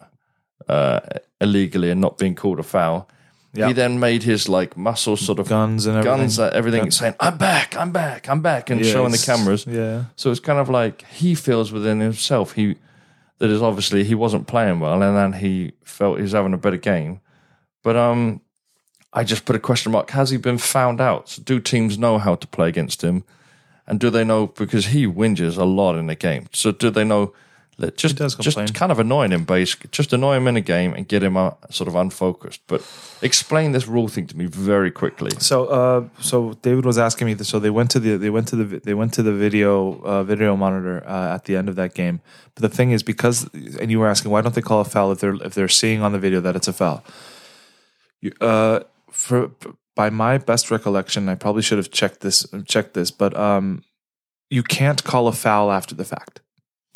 uh, 0.68 0.99
illegally 1.41 1.89
and 1.91 1.99
not 2.01 2.18
being 2.18 2.36
called 2.36 2.60
a 2.60 2.64
foul, 2.64 3.10
Yeah. 3.53 3.68
he 3.68 3.74
then 3.74 3.99
made 3.99 4.24
his 4.24 4.47
like 4.47 4.78
muscles 4.78 5.22
sort 5.26 5.39
of 5.39 5.47
guns 5.49 5.88
and 5.88 5.97
everything. 5.97 6.20
guns 6.20 6.39
uh, 6.39 6.51
everything 6.53 6.91
saying 6.91 7.16
I'm 7.20 7.38
back, 7.38 7.76
I'm 7.76 7.91
back, 7.91 8.30
I'm 8.30 8.41
back, 8.41 8.70
and 8.70 8.80
Yeah, 8.86 8.91
showing 8.93 9.12
the 9.12 9.18
cameras. 9.26 9.66
Yeah. 9.66 10.03
So 10.16 10.30
it's 10.32 10.39
kind 10.39 10.60
of 10.60 10.70
like 10.70 11.03
he 11.20 11.36
feels 11.36 11.72
within 11.72 11.99
himself 12.01 12.53
he 12.53 12.76
that 13.39 13.49
is 13.49 13.62
obviously 13.62 14.03
he 14.03 14.14
wasn't 14.16 14.45
playing 14.47 14.80
well, 14.82 15.01
and 15.01 15.16
then 15.18 15.34
he 15.41 15.72
felt 15.84 16.18
he 16.18 16.24
was 16.24 16.34
having 16.34 16.53
a 16.53 16.57
better 16.57 16.78
game. 16.78 17.22
But 17.84 17.95
um, 17.95 18.41
I 19.12 19.24
just 19.24 19.45
put 19.45 19.55
a 19.55 19.60
question 19.60 19.91
mark: 19.91 20.12
Has 20.12 20.30
he 20.30 20.38
been 20.38 20.57
found 20.57 21.01
out? 21.01 21.30
So 21.30 21.41
do 21.41 21.60
teams 21.60 21.97
know 21.97 22.18
how 22.18 22.36
to 22.36 22.47
play 22.47 22.70
against 22.70 23.03
him, 23.03 23.24
and 23.88 23.99
do 23.99 24.10
they 24.10 24.24
know 24.24 24.47
because 24.47 24.88
he 24.88 25.05
whinges 25.07 25.57
a 25.57 25.64
lot 25.64 25.95
in 25.95 26.07
the 26.07 26.16
game? 26.16 26.47
So 26.51 26.72
do 26.72 26.89
they 26.89 27.03
know? 27.03 27.34
that 27.80 27.97
Just, 27.97 28.18
just 28.18 28.74
kind 28.74 28.91
of 28.91 28.99
annoying 28.99 29.32
him, 29.32 29.45
basically. 29.45 29.89
Just 29.91 30.14
annoy 30.14 30.36
him 30.36 30.47
in 30.47 30.57
a 30.57 30.62
game 30.62 30.93
and 30.93 31.07
get 31.07 31.24
him 31.24 31.38
uh, 31.38 31.51
sort 31.70 31.88
of 31.88 31.95
unfocused. 31.95 32.62
But 32.68 32.86
explain 33.22 33.72
this 33.72 33.88
rule 33.88 34.07
thing 34.07 34.28
to 34.28 34.38
me 34.38 34.45
very 34.45 34.91
quickly. 34.91 35.32
So, 35.39 35.66
uh, 35.66 36.10
so 36.20 36.53
David 36.62 36.86
was 36.86 36.97
asking 36.97 37.28
me. 37.28 37.34
This, 37.34 37.47
so 37.47 37.60
they 37.60 37.70
went 37.70 37.89
to 37.91 37.99
the 37.99 38.18
they 38.18 38.30
went 38.30 38.47
to 38.49 38.55
the 38.57 38.80
they 38.80 38.93
went 38.93 39.14
to 39.14 39.24
the 39.24 39.34
video 39.34 40.01
uh, 40.01 40.24
video 40.24 40.55
monitor 40.55 41.03
uh, 41.07 41.36
at 41.36 41.45
the 41.45 41.55
end 41.55 41.70
of 41.70 41.76
that 41.78 41.93
game. 41.93 42.22
But 42.55 42.62
the 42.64 42.76
thing 42.76 42.91
is, 42.91 43.01
because 43.01 43.49
and 43.53 43.89
you 43.89 43.99
were 43.99 44.07
asking 44.07 44.32
why 44.32 44.41
don't 44.41 44.55
they 44.55 44.62
call 44.62 44.82
a 44.82 44.86
foul 44.86 45.12
if 45.12 45.20
they're 45.20 45.36
if 45.36 45.53
they're 45.53 45.70
seeing 45.70 46.01
on 46.01 46.12
the 46.12 46.20
video 46.20 46.41
that 46.41 46.55
it's 46.55 46.68
a 46.68 46.74
foul. 46.74 47.03
You, 48.22 48.34
uh, 48.41 48.82
for 49.12 49.51
by 49.95 50.10
my 50.10 50.38
best 50.38 50.72
recollection, 50.72 51.28
I 51.30 51.36
probably 51.36 51.62
should 51.62 51.78
have 51.78 51.91
checked 51.91 52.22
this 52.22 52.45
checked 52.66 52.93
this, 52.93 53.12
but 53.12 53.36
um, 53.38 53.84
you 54.49 54.64
can't 54.64 55.03
call 55.03 55.28
a 55.28 55.34
foul 55.34 55.72
after 55.72 55.95
the 55.95 56.05
fact. 56.05 56.41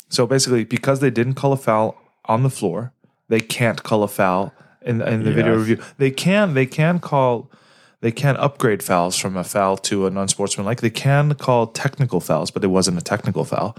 So 0.08 0.26
basically, 0.26 0.64
because 0.64 1.00
they 1.00 1.10
didn't 1.10 1.34
call 1.34 1.52
a 1.52 1.56
foul 1.56 1.96
on 2.26 2.42
the 2.42 2.50
floor, 2.50 2.92
they 3.28 3.40
can't 3.40 3.82
call 3.82 4.02
a 4.02 4.08
foul 4.08 4.52
in 4.82 5.00
in 5.02 5.22
the 5.24 5.30
Yeah. 5.30 5.36
video 5.36 5.56
review. 5.56 5.78
They 5.98 6.10
can 6.10 6.54
they 6.54 6.66
can 6.66 6.98
call 6.98 7.50
they 8.00 8.12
can 8.12 8.36
upgrade 8.36 8.82
fouls 8.82 9.16
from 9.16 9.36
a 9.36 9.44
foul 9.44 9.78
to 9.78 10.06
a 10.06 10.10
non-sportsmanlike. 10.10 10.80
They 10.82 10.90
can 10.90 11.34
call 11.34 11.66
technical 11.68 12.20
fouls, 12.20 12.50
but 12.50 12.62
it 12.62 12.68
wasn't 12.68 12.98
a 12.98 13.02
technical 13.02 13.44
foul. 13.44 13.76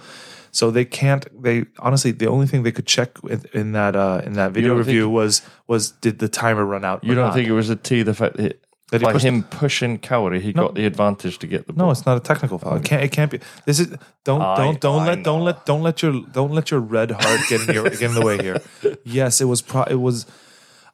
So 0.55 0.71
they 0.71 0.85
can't. 0.85 1.25
They 1.43 1.65
honestly, 1.79 2.11
the 2.11 2.27
only 2.27 2.47
thing 2.47 2.63
they 2.63 2.71
could 2.71 2.87
check 2.87 3.09
in, 3.29 3.43
in 3.53 3.71
that 3.73 3.93
uh, 3.93 4.21
in 4.25 4.33
that 4.33 4.53
video 4.53 4.69
don't 4.69 4.77
think- 4.85 4.87
review 4.87 5.09
was 5.09 5.41
was 5.67 5.91
did 5.91 6.19
the 6.19 6.29
timer 6.29 6.63
run 6.63 6.85
out? 6.85 7.03
You 7.03 7.13
don't 7.13 7.25
not? 7.25 7.33
think 7.33 7.49
it 7.49 7.51
was 7.51 7.69
a 7.69 7.75
T? 7.75 8.03
The 8.03 8.13
fact 8.13 8.37
that, 8.37 8.61
That 8.91 9.01
he 9.01 9.05
by 9.05 9.19
him 9.19 9.43
pushing 9.43 9.99
Kári, 9.99 10.39
he 10.39 10.53
got 10.53 10.75
the 10.75 10.85
advantage 10.85 11.39
to 11.39 11.47
get 11.47 11.67
the 11.67 11.73
ball. 11.73 11.87
No, 11.87 11.91
it's 11.91 12.05
not 12.05 12.15
a 12.15 12.21
technical 12.21 12.57
foul. 12.57 12.77
It 12.77 12.85
can't. 12.85 13.03
It 13.03 13.11
can't 13.11 13.29
be. 13.31 13.41
This 13.65 13.81
is 13.81 13.87
don't 14.23 14.41
I- 14.41 14.55
don't 14.55 14.79
don't 14.79 15.01
I 15.01 15.07
let 15.07 15.23
don't 15.23 15.43
let 15.43 15.65
don't 15.65 15.83
let 15.83 16.01
your 16.01 16.13
don't 16.31 16.53
let 16.53 16.71
your 16.71 16.79
red 16.79 17.11
heart 17.11 17.41
get 17.49 17.67
in 17.67 17.75
your 17.75 17.89
get 17.89 18.01
in 18.03 18.13
the 18.13 18.25
way 18.25 18.37
here. 18.41 18.61
Yes, 19.03 19.41
it 19.41 19.45
was. 19.45 19.61
Pro, 19.61 19.83
it 19.83 19.99
was. 19.99 20.25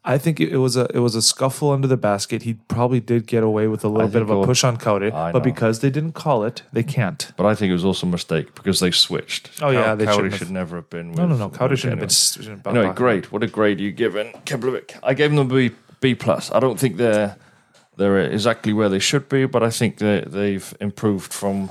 I 0.03 0.17
think 0.17 0.39
it, 0.39 0.57
was 0.57 0.75
a 0.75 0.87
it 0.95 0.99
was 0.99 1.13
a 1.13 1.21
scuffle 1.21 1.69
under 1.71 1.87
the 1.87 1.95
basket. 1.97 2.41
He 2.41 2.55
probably 2.55 2.99
did 2.99 3.27
get 3.27 3.43
away 3.43 3.67
with 3.67 3.83
a 3.83 3.87
little 3.87 4.07
bit 4.07 4.23
of 4.23 4.31
a 4.31 4.43
push 4.43 4.63
on 4.63 4.77
Kári, 4.77 5.13
I 5.13 5.31
but 5.31 5.39
know. 5.39 5.43
because 5.43 5.81
they 5.81 5.91
didn't 5.91 6.13
call 6.13 6.43
it, 6.43 6.63
they 6.73 6.81
can't. 6.81 7.31
But 7.37 7.45
I 7.45 7.53
think 7.53 7.69
it 7.69 7.73
was 7.73 7.85
also 7.85 8.07
a 8.07 8.09
mistake 8.09 8.55
because 8.55 8.79
they 8.79 8.89
switched. 8.89 9.51
Oh, 9.61 9.69
yeah, 9.69 9.93
they 9.93 10.05
Kári 10.05 10.13
shouldn't 10.15 10.31
have- 10.33 10.39
should 10.39 10.51
never 10.51 10.77
have 10.77 10.89
been. 10.89 11.09
With, 11.09 11.19
No, 11.19 11.27
no, 11.27 11.35
no. 11.37 11.49
Kári 11.49 11.69
with- 11.69 11.79
shouldn't 11.79 12.01
have 12.01 12.63
been. 12.63 12.75
Anyway, 12.77 12.95
great. 12.95 13.31
What 13.31 13.43
a 13.43 13.47
grade 13.47 13.79
you 13.79 13.91
given 13.91 14.31
Keflavik. 14.45 14.97
I 15.03 15.13
gave 15.13 15.29
them 15.35 15.39
a 15.39 15.45
B 15.45 15.71
B 15.99 16.15
plus. 16.15 16.51
I 16.51 16.59
don't 16.59 16.79
think 16.79 16.97
they're 16.97 17.35
they're 17.97 18.19
exactly 18.21 18.73
where 18.73 18.89
they 18.89 18.97
should 18.99 19.29
be, 19.29 19.45
but 19.45 19.61
I 19.61 19.69
think 19.69 19.97
they 19.99 20.21
they've 20.25 20.73
improved 20.79 21.31
from 21.31 21.69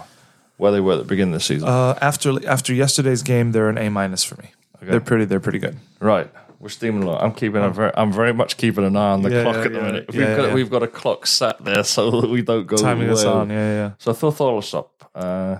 where 0.56 0.70
they 0.70 0.78
were 0.80 0.92
at 0.92 0.98
the 0.98 1.04
beginning 1.04 1.34
of 1.34 1.40
the 1.40 1.44
season. 1.44 1.68
Uh, 1.68 1.98
after 2.00 2.46
after 2.48 2.72
yesterday's 2.72 3.22
game, 3.24 3.50
they're 3.50 3.68
an 3.68 3.78
A 3.78 3.88
minus 3.90 4.22
for 4.22 4.36
me. 4.40 4.52
They're 4.82 5.00
pretty. 5.00 5.24
They're 5.24 5.40
pretty 5.40 5.58
good. 5.58 5.78
right. 5.98 6.30
We're 6.60 6.68
steaming 6.68 7.02
along. 7.04 7.22
I'm 7.22 7.32
keeping 7.32 7.62
a 7.62 7.70
very, 7.70 7.90
I'm 7.96 8.12
very 8.12 8.34
much 8.34 8.58
keeping 8.58 8.84
an 8.84 8.94
eye 8.94 9.12
on 9.12 9.22
the 9.22 9.30
Yeah, 9.30 9.42
clock 9.44 9.56
yeah, 9.56 9.62
at 9.64 9.72
the 9.72 9.78
yeah. 9.78 9.84
minute. 9.86 10.06
We've 10.12 10.20
got 10.36 10.48
yeah. 10.48 10.54
we've 10.54 10.70
got 10.70 10.82
a 10.82 10.86
clock 10.88 11.26
sat 11.26 11.64
there 11.64 11.82
so 11.84 12.20
that 12.20 12.28
we 12.28 12.42
don't 12.42 12.66
go 12.66 12.76
Timing 12.76 13.08
us 13.08 13.24
on. 13.24 13.48
Yeah, 13.48 13.72
yeah. 13.72 13.90
So 13.98 14.10
I 14.10 14.14
thought 14.14 14.40
all 14.40 14.60
this 14.60 14.74
up. 14.74 15.10
Uh, 15.14 15.58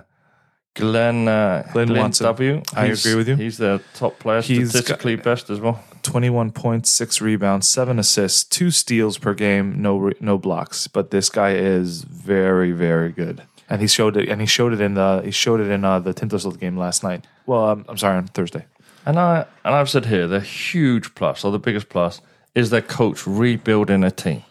Glynn, 0.75 1.27
uh, 1.27 1.67
Glynn 1.73 1.93
Watson. 1.93 2.25
W. 2.25 2.61
I 2.75 2.85
He's- 2.85 3.03
agree 3.03 3.15
with 3.15 3.27
you. 3.27 3.35
He's 3.35 3.57
their 3.57 3.79
top 3.95 4.19
player, 4.19 4.41
He's 4.41 4.69
statistically 4.69 5.15
best 5.17 5.49
as 5.49 5.59
well. 5.59 5.83
21 6.03 6.51
points, 6.51 6.89
six 6.89 7.19
rebounds, 7.19 7.67
seven 7.67 7.99
assists, 7.99 8.43
two 8.43 8.71
steals 8.71 9.17
per 9.17 9.33
game, 9.33 9.81
no 9.81 9.97
re- 9.97 10.13
no 10.21 10.37
blocks. 10.37 10.87
But 10.87 11.11
this 11.11 11.29
guy 11.29 11.53
is 11.55 12.03
very 12.03 12.71
very 12.71 13.11
good, 13.11 13.41
and 13.69 13.81
he 13.81 13.87
showed 13.87 14.15
it. 14.17 14.29
And 14.29 14.39
he 14.39 14.47
showed 14.47 14.71
it 14.73 14.79
in 14.81 14.93
the 14.93 15.21
he 15.25 15.31
showed 15.31 15.59
it 15.59 15.69
in 15.69 15.83
uh, 15.83 15.99
the 15.99 16.13
Tindastóll 16.13 16.59
game 16.59 16.77
last 16.77 17.03
night. 17.03 17.25
Well, 17.45 17.65
um, 17.69 17.85
I'm 17.89 17.97
sorry, 17.97 18.17
on 18.17 18.27
Thursday. 18.27 18.65
And 19.05 19.19
I 19.19 19.45
and 19.63 19.75
I've 19.75 19.89
said 19.89 20.05
here 20.05 20.27
the 20.27 20.39
huge 20.39 21.15
plus 21.15 21.43
or 21.43 21.51
the 21.51 21.59
biggest 21.59 21.89
plus 21.89 22.21
is 22.53 22.69
their 22.69 22.81
coach 22.81 23.25
rebuilding 23.25 24.03
a 24.03 24.11
team, 24.11 24.43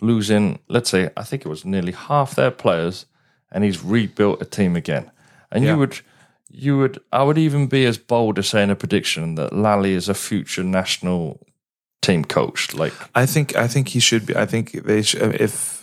losing 0.00 0.58
let's 0.68 0.90
say 0.90 1.10
I 1.16 1.22
think 1.22 1.44
it 1.44 1.48
was 1.48 1.64
nearly 1.64 1.92
half 1.92 2.34
their 2.34 2.50
players, 2.50 3.06
and 3.50 3.64
he's 3.64 3.82
rebuilt 3.84 4.42
a 4.42 4.44
team 4.44 4.76
again. 4.76 5.10
And 5.50 5.64
Yeah. 5.64 5.72
you 5.72 5.78
would 5.78 6.00
you 6.50 6.78
would 6.78 7.00
I 7.12 7.22
would 7.22 7.38
even 7.38 7.66
be 7.66 7.86
as 7.86 7.98
bold 7.98 8.38
as 8.38 8.48
saying 8.48 8.70
a 8.70 8.74
prediction 8.76 9.36
that 9.36 9.52
Lalli 9.52 9.92
is 9.92 10.08
a 10.08 10.14
future 10.14 10.64
national 10.64 11.46
team 12.00 12.24
coach. 12.24 12.74
Like 12.74 12.92
I 13.14 13.26
think 13.26 13.54
I 13.56 13.68
think 13.68 13.88
he 13.88 14.00
should 14.00 14.26
be. 14.26 14.34
I 14.36 14.46
think 14.46 14.72
they 14.84 15.02
should 15.02 15.40
if 15.40 15.81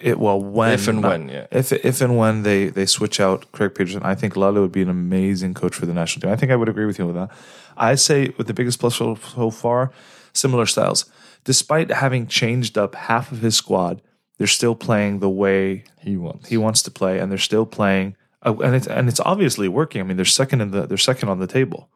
it 0.00 0.18
well 0.18 0.40
when 0.40 0.72
If 0.72 0.88
and 0.88 1.02
when, 1.02 1.28
yeah. 1.28 1.46
if 1.50 1.72
if 1.72 2.00
and 2.00 2.16
when 2.16 2.42
they 2.42 2.68
they 2.70 2.86
switch 2.86 3.20
out 3.20 3.50
Craig 3.52 3.74
Pedersen, 3.74 4.02
I 4.02 4.14
think 4.14 4.36
Lalo 4.36 4.60
would 4.62 4.72
be 4.72 4.82
an 4.82 4.88
amazing 4.88 5.54
coach 5.54 5.74
for 5.74 5.86
the 5.86 5.92
national 5.94 6.22
team. 6.22 6.32
I 6.32 6.36
think 6.36 6.50
I 6.52 6.56
would 6.56 6.68
agree 6.68 6.86
with 6.86 6.98
you 6.98 7.06
with 7.06 7.16
that. 7.16 7.30
I 7.76 7.94
say 7.96 8.32
with 8.38 8.46
the 8.46 8.54
biggest 8.54 8.80
plus 8.80 8.96
so, 8.96 9.14
so 9.16 9.50
far, 9.50 9.90
similar 10.32 10.66
styles. 10.66 11.04
Despite 11.44 11.90
having 11.90 12.26
changed 12.28 12.78
up 12.78 12.94
half 12.94 13.32
of 13.32 13.40
his 13.42 13.56
squad, 13.56 14.00
they're 14.38 14.46
still 14.46 14.74
playing 14.74 15.18
the 15.20 15.28
way 15.28 15.84
he 15.98 16.16
wants. 16.16 16.48
he 16.48 16.56
wants 16.56 16.82
to 16.82 16.90
play, 16.90 17.18
and 17.18 17.30
they're 17.30 17.38
still 17.50 17.66
playing, 17.66 18.16
uh, 18.46 18.54
and 18.64 18.74
it's 18.74 18.86
and 18.86 19.08
it's 19.08 19.20
obviously 19.20 19.68
working. 19.68 20.00
I 20.00 20.04
mean, 20.04 20.16
they're 20.16 20.24
second 20.24 20.60
in 20.60 20.70
the 20.70 20.86
they're 20.86 20.96
second 20.98 21.28
on 21.28 21.38
the 21.40 21.46
table. 21.46 21.88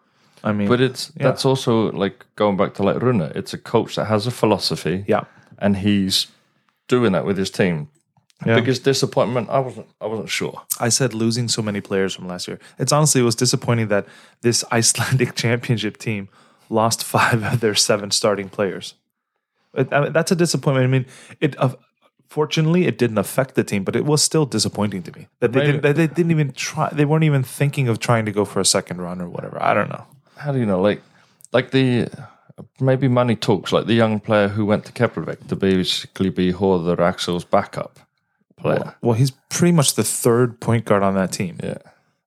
I 0.45 0.53
mean, 0.53 0.69
But 0.69 0.81
it's 0.81 1.11
Yeah. 1.17 1.25
that's 1.29 1.45
also 1.45 1.91
like 1.93 2.27
going 2.37 2.57
back 2.57 2.75
to 2.75 2.83
like 2.83 3.01
Runa. 3.01 3.33
It's 3.35 3.55
a 3.55 3.59
coach 3.59 3.95
that 3.97 4.07
has 4.07 4.27
a 4.27 4.31
philosophy. 4.31 5.05
yeah, 5.09 5.25
and 5.59 5.77
he's 5.79 6.27
doing 6.89 7.13
that 7.13 7.25
with 7.25 7.37
his 7.39 7.51
team. 7.51 7.89
Yeah. 8.45 8.57
Biggest 8.57 8.85
disappointment, 8.85 9.49
I 9.49 9.59
wasn't. 9.61 9.87
I 10.01 10.07
wasn't 10.07 10.29
sure. 10.29 10.61
I 10.79 10.91
said 10.91 11.15
losing 11.15 11.49
so 11.49 11.63
many 11.63 11.81
players 11.81 12.15
from 12.15 12.29
last 12.29 12.47
year. 12.49 12.59
It's 12.79 12.93
honestly 12.93 13.23
it 13.23 13.25
was 13.25 13.35
disappointing 13.35 13.89
that 13.89 14.07
this 14.43 14.63
Icelandic 14.73 15.35
championship 15.35 15.97
team 15.97 16.29
lost 16.69 17.03
five 17.03 17.43
of 17.43 17.61
their 17.61 17.75
seven 17.75 18.11
starting 18.11 18.49
players. 18.51 18.95
It- 19.75 19.91
I 19.93 20.01
mean, 20.03 20.13
that's 20.13 20.31
a 20.33 20.37
disappointment. 20.37 20.85
I 20.85 20.89
mean, 20.89 21.07
it. 21.41 21.59
Uh, 21.59 21.71
fortunately, 22.29 22.87
it 22.87 22.99
didn't 22.99 23.17
affect 23.19 23.55
the 23.55 23.65
team, 23.65 23.85
but 23.85 23.97
it 23.97 24.05
was 24.05 24.23
still 24.23 24.45
disappointing 24.45 25.03
to 25.05 25.13
me 25.19 25.29
that 25.41 25.53
they 25.53 25.61
Maybe- 25.61 25.73
didn't. 25.73 25.83
That 25.83 25.97
they 25.97 26.07
didn't 26.07 26.31
even 26.31 26.53
try. 26.53 26.91
They 26.93 27.07
weren't 27.07 27.25
even 27.25 27.43
thinking 27.43 27.89
of 27.89 28.01
trying 28.01 28.27
to 28.27 28.33
go 28.33 28.45
for 28.45 28.61
a 28.61 28.67
second 28.67 29.01
run 29.01 29.23
or 29.23 29.31
whatever. 29.31 29.57
I 29.63 29.73
don't 29.73 29.89
know. 29.89 30.05
How 30.37 30.53
do 30.53 30.59
you 30.59 30.67
know? 30.67 30.83
Like, 30.83 31.01
like 31.55 31.71
the 31.71 32.11
maybe 32.81 33.09
money 33.09 33.37
talks. 33.37 33.73
Like 33.73 33.87
the 33.87 33.95
young 33.95 34.21
player 34.21 34.49
who 34.49 34.65
went 34.65 34.85
to 34.87 34.93
Keflavik 34.93 35.49
to 35.49 35.57
basically 35.57 36.31
be 36.31 36.53
Hörður 36.53 36.99
Axel's 36.99 37.45
backup 37.45 37.99
player. 38.57 38.95
Well, 39.03 39.15
he's 39.15 39.33
pretty 39.49 39.73
much 39.73 39.95
the 39.95 40.05
third 40.05 40.61
point 40.61 40.85
guard 40.85 41.03
on 41.03 41.15
that 41.15 41.33
team. 41.33 41.59
Yeah, 41.63 41.79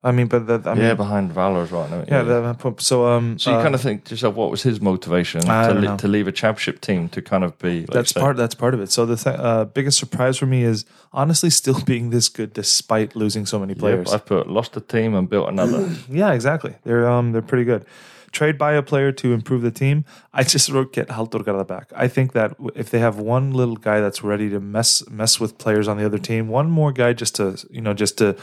I 0.04 0.12
mean, 0.12 0.28
but 0.28 0.48
that, 0.48 0.68
I 0.68 0.76
mean, 0.76 0.84
yeah, 0.84 0.94
behind 0.94 1.32
Valur 1.32 1.64
as 1.64 1.72
well. 1.72 1.88
no, 1.90 2.06
yeah. 2.08 2.24
that- 2.24 2.82
so 2.82 3.06
um, 3.08 3.38
so 3.40 3.52
you 3.52 3.58
uh, 3.58 3.64
kind 3.64 3.76
of 3.76 3.82
think 3.82 4.06
to 4.06 4.12
yourself, 4.12 4.36
what 4.36 4.52
was 4.52 4.64
his 4.64 4.80
motivation 4.80 5.42
to, 5.42 5.96
to 5.98 6.08
leave 6.08 6.28
a 6.28 6.32
championship 6.32 6.80
team 6.82 7.10
to 7.10 7.22
kind 7.22 7.44
of 7.44 7.58
be? 7.58 7.82
Like 7.82 7.90
that's 7.90 8.14
say- 8.14 8.22
part 8.22 8.38
that's 8.38 8.56
part 8.56 8.74
of 8.74 8.80
it. 8.82 8.92
So 8.92 9.06
the 9.06 9.16
th- 9.18 9.36
uh, 9.40 9.66
biggest 9.66 9.98
surprise 9.98 10.38
for 10.38 10.46
me 10.46 10.64
is 10.64 10.86
honestly 11.12 11.50
still 11.50 11.82
being 11.86 12.12
this 12.12 12.30
good 12.30 12.54
despite 12.54 13.16
losing 13.16 13.46
so 13.46 13.60
many 13.60 13.74
Yep, 13.74 13.80
players. 13.80 14.14
I 14.14 14.20
put 14.20 14.48
lost 14.48 14.78
a 14.78 14.82
team 14.82 15.16
and 15.16 15.28
built 15.30 15.50
another. 15.50 15.90
yeah, 16.10 16.32
exactly. 16.34 16.76
They're 16.84 17.10
um 17.10 17.32
they're 17.32 17.42
pretty 17.42 17.66
good. 17.66 17.86
Trade 18.32 18.58
by 18.58 18.74
a 18.74 18.82
player 18.84 19.12
to 19.14 19.34
improve 19.34 19.62
the 19.62 19.72
team. 19.72 20.06
I 20.34 20.44
just 20.44 20.70
wrote 20.70 20.94
get 20.94 21.08
Halldór 21.10 21.44
Garðar 21.44 21.68
back. 21.68 21.92
I 21.96 22.08
think 22.08 22.34
that 22.34 22.56
if 22.76 22.90
they 22.90 23.00
have 23.00 23.18
one 23.18 23.52
little 23.52 23.76
guy 23.76 24.00
that's 24.02 24.24
ready 24.24 24.50
to 24.50 24.60
mess 24.60 25.08
mess 25.10 25.40
with 25.40 25.58
players 25.58 25.88
on 25.88 25.98
the 25.98 26.06
other 26.06 26.20
team, 26.20 26.48
one 26.48 26.70
more 26.70 26.92
guy 26.92 27.14
just 27.14 27.36
to 27.36 27.58
you 27.70 27.82
know 27.82 27.94
just 27.94 28.18
to 28.20 28.36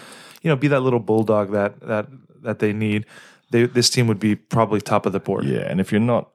you 0.42 0.50
know 0.50 0.56
be 0.56 0.68
that 0.68 0.80
little 0.80 1.00
bulldog 1.00 1.52
that 1.52 1.80
that 1.80 2.06
that 2.42 2.58
they 2.58 2.72
need, 2.72 3.06
they, 3.50 3.66
this 3.66 3.90
team 3.90 4.06
would 4.06 4.20
be 4.20 4.36
probably 4.36 4.80
top 4.80 5.06
of 5.06 5.12
the 5.12 5.20
board. 5.20 5.44
Yeah, 5.44 5.60
and 5.70 5.80
if 5.80 5.92
you're 5.92 6.00
not, 6.00 6.30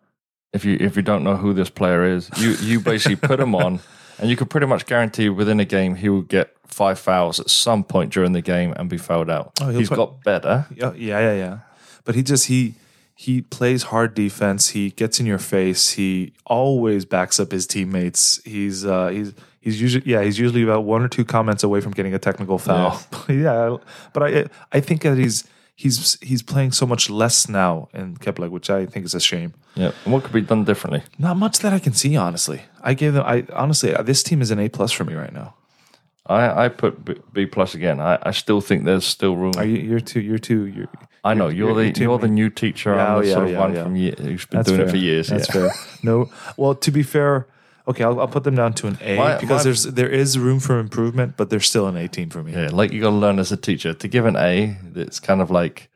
if 0.53 0.65
you 0.65 0.77
if 0.79 0.95
you 0.95 1.01
don't 1.01 1.23
know 1.23 1.37
who 1.37 1.53
this 1.53 1.69
player 1.69 2.03
is, 2.05 2.29
you 2.37 2.51
you 2.61 2.79
basically 2.79 3.15
put 3.15 3.39
him 3.39 3.55
on, 3.55 3.79
and 4.19 4.29
you 4.29 4.35
could 4.35 4.49
pretty 4.49 4.67
much 4.67 4.85
guarantee 4.85 5.29
within 5.29 5.59
a 5.59 5.65
game 5.65 5.95
he 5.95 6.09
will 6.09 6.21
get 6.21 6.55
five 6.65 6.97
fouls 6.99 7.39
at 7.39 7.49
some 7.49 7.83
point 7.83 8.13
during 8.13 8.31
the 8.31 8.41
game 8.41 8.73
and 8.77 8.89
be 8.89 8.97
fouled 8.97 9.29
out. 9.29 9.51
Oh, 9.61 9.69
He's 9.69 9.89
play- 9.89 9.97
got 9.97 10.23
better. 10.23 10.65
Yeah, 10.73 10.93
yeah, 10.95 11.19
yeah, 11.19 11.33
yeah. 11.35 11.57
But 12.03 12.15
he 12.15 12.23
just 12.23 12.47
he 12.47 12.75
he 13.21 13.39
plays 13.39 13.83
hard 13.83 14.15
defense. 14.15 14.69
He 14.69 14.89
gets 14.89 15.19
in 15.19 15.27
your 15.27 15.37
face. 15.37 15.91
He 15.91 16.33
always 16.47 17.05
backs 17.05 17.39
up 17.39 17.51
his 17.51 17.67
teammates. 17.67 18.41
He's 18.45 18.83
uh 18.83 19.09
he's 19.09 19.33
He's 19.63 19.79
usually 19.79 20.03
yeah, 20.07 20.23
he's 20.23 20.39
usually 20.39 20.63
about 20.63 20.85
one 20.85 21.03
or 21.03 21.07
two 21.07 21.23
comments 21.23 21.63
away 21.63 21.81
from 21.81 21.91
getting 21.91 22.15
a 22.15 22.19
technical 22.19 22.57
foul. 22.57 22.99
Yeah, 23.29 23.77
but 24.11 24.23
I 24.23 24.45
I 24.71 24.79
think 24.79 25.03
that 25.03 25.19
he's 25.19 25.43
he's 25.75 26.17
he's 26.19 26.41
playing 26.41 26.71
so 26.71 26.87
much 26.87 27.11
less 27.11 27.47
now 27.47 27.89
in 27.93 28.17
Keflavik, 28.17 28.49
which 28.49 28.71
I 28.71 28.87
think 28.87 29.05
is 29.05 29.13
a 29.13 29.19
shame. 29.19 29.53
Yeah. 29.75 29.91
And 30.03 30.13
what 30.13 30.23
could 30.23 30.33
be 30.33 30.41
done 30.41 30.63
differently? 30.63 31.03
Not 31.19 31.37
much 31.37 31.59
that 31.59 31.73
I 31.73 31.79
can 31.79 31.93
see, 31.93 32.17
honestly. 32.17 32.63
I 32.81 32.95
gave 32.95 33.13
them. 33.13 33.23
I 33.23 33.45
honestly, 33.53 33.93
this 34.03 34.23
team 34.23 34.41
is 34.41 34.49
an 34.49 34.57
A 34.57 34.67
plus 34.67 34.91
for 34.91 35.03
me 35.03 35.13
right 35.13 35.33
now. 35.33 35.53
I, 36.25 36.65
I 36.65 36.69
put 36.69 37.05
B, 37.05 37.15
B 37.31 37.45
plus 37.45 37.75
again. 37.75 37.99
I, 37.99 38.17
I 38.23 38.31
still 38.31 38.61
think 38.61 38.85
there's 38.85 39.05
still 39.05 39.35
room. 39.35 39.53
Are 39.57 39.65
you? 39.65 39.77
You're 39.77 39.99
two. 39.99 40.21
You're 40.21 40.39
two. 40.39 40.65
You're. 40.65 40.89
I 41.23 41.33
know 41.35 41.49
you're, 41.49 41.69
you're 41.79 41.91
the 41.91 41.99
you're 42.01 42.17
the 42.17 42.27
new 42.27 42.49
teacher. 42.49 42.95
Yeah, 42.95 43.15
I'm 43.15 43.21
the 43.21 43.27
yeah, 43.27 43.33
sort 43.33 43.45
of 43.45 43.51
yeah, 43.51 43.59
one 43.59 43.75
yeah. 43.75 43.83
from 43.83 43.95
year, 43.95 44.15
who's 44.17 44.45
been 44.45 44.57
That's 44.59 44.67
doing 44.69 44.79
fair. 44.79 44.87
it 44.87 44.91
for 44.91 44.97
years. 44.97 45.27
That's 45.27 45.47
fair. 45.47 45.71
No. 46.03 46.31
Well, 46.57 46.73
to 46.75 46.91
be 46.91 47.03
fair, 47.03 47.47
okay, 47.87 48.03
I'll, 48.03 48.19
I'll 48.19 48.27
put 48.27 48.43
them 48.43 48.55
down 48.55 48.73
to 48.73 48.87
an 48.87 48.97
A 49.01 49.17
My- 49.17 49.37
because 49.37 49.59
my- 49.59 49.63
there's 49.63 49.83
there 49.83 50.09
is 50.09 50.39
room 50.39 50.59
for 50.59 50.79
improvement, 50.79 51.37
but 51.37 51.49
they're 51.51 51.59
still 51.59 51.85
an 51.87 51.95
18 51.95 52.29
for 52.31 52.41
me. 52.41 52.53
Yeah, 52.53 52.69
like 52.71 52.91
you 52.91 53.01
got 53.01 53.11
to 53.11 53.15
learn 53.15 53.37
as 53.37 53.51
a 53.51 53.57
teacher 53.57 53.93
to 53.93 54.07
give 54.07 54.25
an 54.25 54.35
A. 54.35 54.75
It's 54.95 55.19
kind 55.19 55.41
of 55.41 55.51
like 55.51 55.89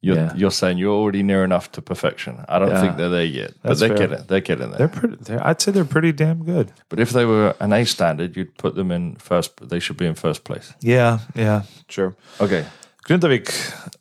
you're 0.00 0.14
Yeah. 0.16 0.32
you're 0.36 0.50
saying 0.52 0.78
you're 0.78 0.94
already 0.94 1.22
near 1.24 1.42
enough 1.44 1.72
to 1.72 1.82
perfection. 1.82 2.44
I 2.48 2.60
don't 2.60 2.70
Yeah. 2.70 2.80
think 2.82 2.96
they're 2.98 3.08
there 3.08 3.24
yet, 3.24 3.54
but 3.62 3.68
That's 3.70 3.80
they're 3.80 3.88
fair. 3.96 4.06
getting 4.08 4.26
they're 4.28 4.40
getting 4.40 4.68
there. 4.70 4.78
They're 4.78 4.88
pretty. 4.88 5.16
They're, 5.20 5.44
I'd 5.46 5.60
say 5.60 5.72
they're 5.72 5.84
pretty 5.84 6.12
damn 6.12 6.44
good. 6.44 6.72
but 6.88 7.00
if 7.00 7.10
they 7.10 7.24
were 7.24 7.56
an 7.58 7.72
A 7.72 7.84
standard, 7.84 8.36
you'd 8.36 8.56
put 8.58 8.74
them 8.76 8.92
in 8.92 9.16
first. 9.16 9.56
They 9.68 9.80
should 9.80 9.96
be 9.96 10.06
in 10.06 10.14
first 10.14 10.44
place. 10.44 10.72
Yeah. 10.80 11.18
Yeah. 11.34 11.62
Sure. 11.88 12.14
Okay. 12.40 12.64
Grindavik. 13.06 13.48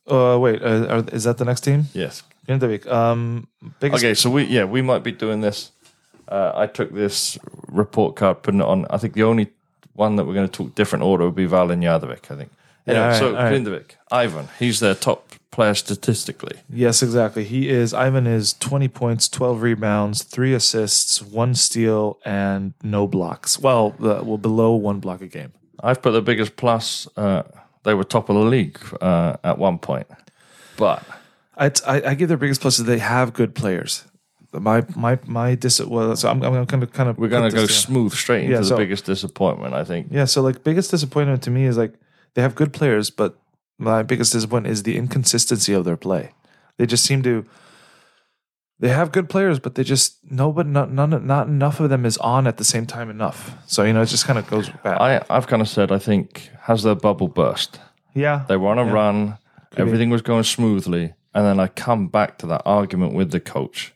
Uh, 0.07 0.37
wait. 0.39 0.61
Uh, 0.61 0.87
are, 0.87 1.03
is 1.13 1.23
that 1.23 1.37
the 1.37 1.45
next 1.45 1.61
team? 1.61 1.85
Yes. 1.93 2.23
Grindavik. 2.47 2.87
Um. 2.87 3.47
Biggest, 3.79 4.03
Okay. 4.03 4.13
So 4.13 4.29
we 4.29 4.43
yeah 4.43 4.65
we 4.65 4.81
might 4.81 5.03
be 5.03 5.11
doing 5.11 5.41
this. 5.41 5.71
Uh, 6.27 6.51
I 6.55 6.67
took 6.67 6.93
this 6.93 7.37
report 7.67 8.15
card, 8.15 8.41
putting 8.41 8.61
it 8.61 8.65
on. 8.65 8.85
I 8.89 8.97
think 8.97 9.13
the 9.13 9.23
only 9.23 9.49
one 9.93 10.15
that 10.15 10.25
we're 10.25 10.33
going 10.33 10.47
to 10.47 10.51
talk 10.51 10.75
different 10.75 11.03
order 11.03 11.25
would 11.25 11.35
be 11.35 11.47
Valen 11.47 11.79
Njarðvík. 11.79 12.31
I 12.31 12.35
think. 12.35 12.51
Yeah, 12.85 12.93
Anyway, 12.93 13.07
right, 13.07 13.19
so 13.19 13.33
right. 13.33 13.53
Grindavík, 13.53 13.91
Ivan, 14.11 14.47
he's 14.57 14.79
their 14.79 14.95
top 14.95 15.29
player 15.51 15.75
statistically. 15.75 16.57
Yes, 16.69 17.03
exactly. 17.03 17.43
He 17.43 17.69
is. 17.69 17.93
Ivan 17.93 18.25
is 18.25 18.53
20 18.53 18.87
points, 18.87 19.29
12 19.29 19.61
rebounds, 19.61 20.23
three 20.23 20.53
assists, 20.53 21.21
one 21.21 21.53
steal, 21.53 22.17
and 22.25 22.73
no 22.81 23.05
blocks. 23.07 23.59
Well, 23.59 23.93
uh, 23.99 24.23
well, 24.23 24.37
below 24.37 24.73
one 24.73 24.99
block 24.99 25.21
a 25.21 25.27
game. 25.27 25.51
I've 25.83 26.01
put 26.01 26.11
the 26.11 26.21
biggest 26.21 26.55
plus. 26.55 27.07
Uh, 27.15 27.43
they 27.83 27.93
were 27.93 28.03
top 28.03 28.29
of 28.29 28.35
the 28.35 28.41
league 28.43 28.79
uh, 29.01 29.37
at 29.43 29.57
one 29.57 29.77
point, 29.79 30.07
but 30.77 31.03
I, 31.57 31.71
I 31.87 32.13
give 32.15 32.27
their 32.29 32.37
biggest 32.37 32.61
plus 32.61 32.79
is 32.79 32.85
they 32.85 32.99
have 32.99 33.33
good 33.33 33.53
players. 33.55 34.03
My 34.53 34.83
my 34.95 35.17
my 35.25 35.55
dis. 35.55 35.79
Well, 35.79 36.15
so 36.15 36.29
I'm, 36.29 36.43
I'm 36.43 36.65
going 36.65 36.81
to 36.81 36.87
kind 36.87 37.09
of 37.09 37.17
we're 37.17 37.29
going 37.29 37.49
to 37.49 37.55
go 37.55 37.61
down. 37.61 37.67
smooth 37.69 38.11
straight 38.13 38.41
into 38.43 38.53
Yeah, 38.53 38.59
the 38.59 38.65
so- 38.65 38.77
biggest 38.77 39.05
disappointment. 39.05 39.73
I 39.73 39.83
think. 39.83 40.07
Yeah, 40.11 40.25
so 40.25 40.41
like 40.41 40.63
biggest 40.63 40.91
disappointment 40.91 41.41
to 41.43 41.51
me 41.51 41.65
is 41.65 41.77
like 41.77 41.93
they 42.33 42.41
have 42.41 42.55
good 42.55 42.73
players, 42.73 43.09
but 43.09 43.37
my 43.77 44.03
biggest 44.03 44.33
disappointment 44.33 44.71
is 44.73 44.83
the 44.83 44.97
inconsistency 44.97 45.73
of 45.73 45.85
their 45.85 45.97
play. 45.97 46.31
They 46.77 46.85
just 46.85 47.05
seem 47.05 47.23
to 47.23 47.45
they 48.81 48.89
have 48.89 49.11
good 49.11 49.29
players, 49.29 49.59
but 49.59 49.75
they 49.75 49.83
just 49.83 50.17
no, 50.29 50.51
but 50.51 50.65
not 50.67 50.91
none, 50.91 51.25
not 51.25 51.47
enough 51.47 51.79
of 51.79 51.89
them 51.89 52.05
is 52.05 52.17
on 52.17 52.47
at 52.47 52.57
the 52.57 52.63
same 52.63 52.85
time 52.85 53.09
enough. 53.09 53.55
So 53.67 53.83
you 53.83 53.93
know, 53.93 54.01
it 54.01 54.07
just 54.07 54.25
kind 54.27 54.37
of 54.39 54.47
goes 54.49 54.69
back. 54.83 54.99
I 54.99 55.21
I've 55.29 55.47
kind 55.47 55.61
of 55.61 55.69
said 55.69 55.91
I 55.91 55.99
think 55.99 56.49
has 56.63 56.83
their 56.83 56.95
bubble 56.95 57.27
burst. 57.29 57.79
yeah, 58.13 58.43
They 58.49 58.57
were 58.57 58.69
on 58.69 58.79
a 58.79 58.85
Yeah. 58.85 58.91
run, 58.91 59.37
everything 59.77 60.09
was 60.09 60.21
going 60.21 60.43
smoothly, 60.43 61.13
and 61.33 61.45
then 61.45 61.59
I 61.59 61.67
come 61.67 62.07
back 62.09 62.37
to 62.39 62.47
that 62.47 62.63
argument 62.65 63.13
with 63.13 63.31
the 63.31 63.39
coach. 63.39 63.93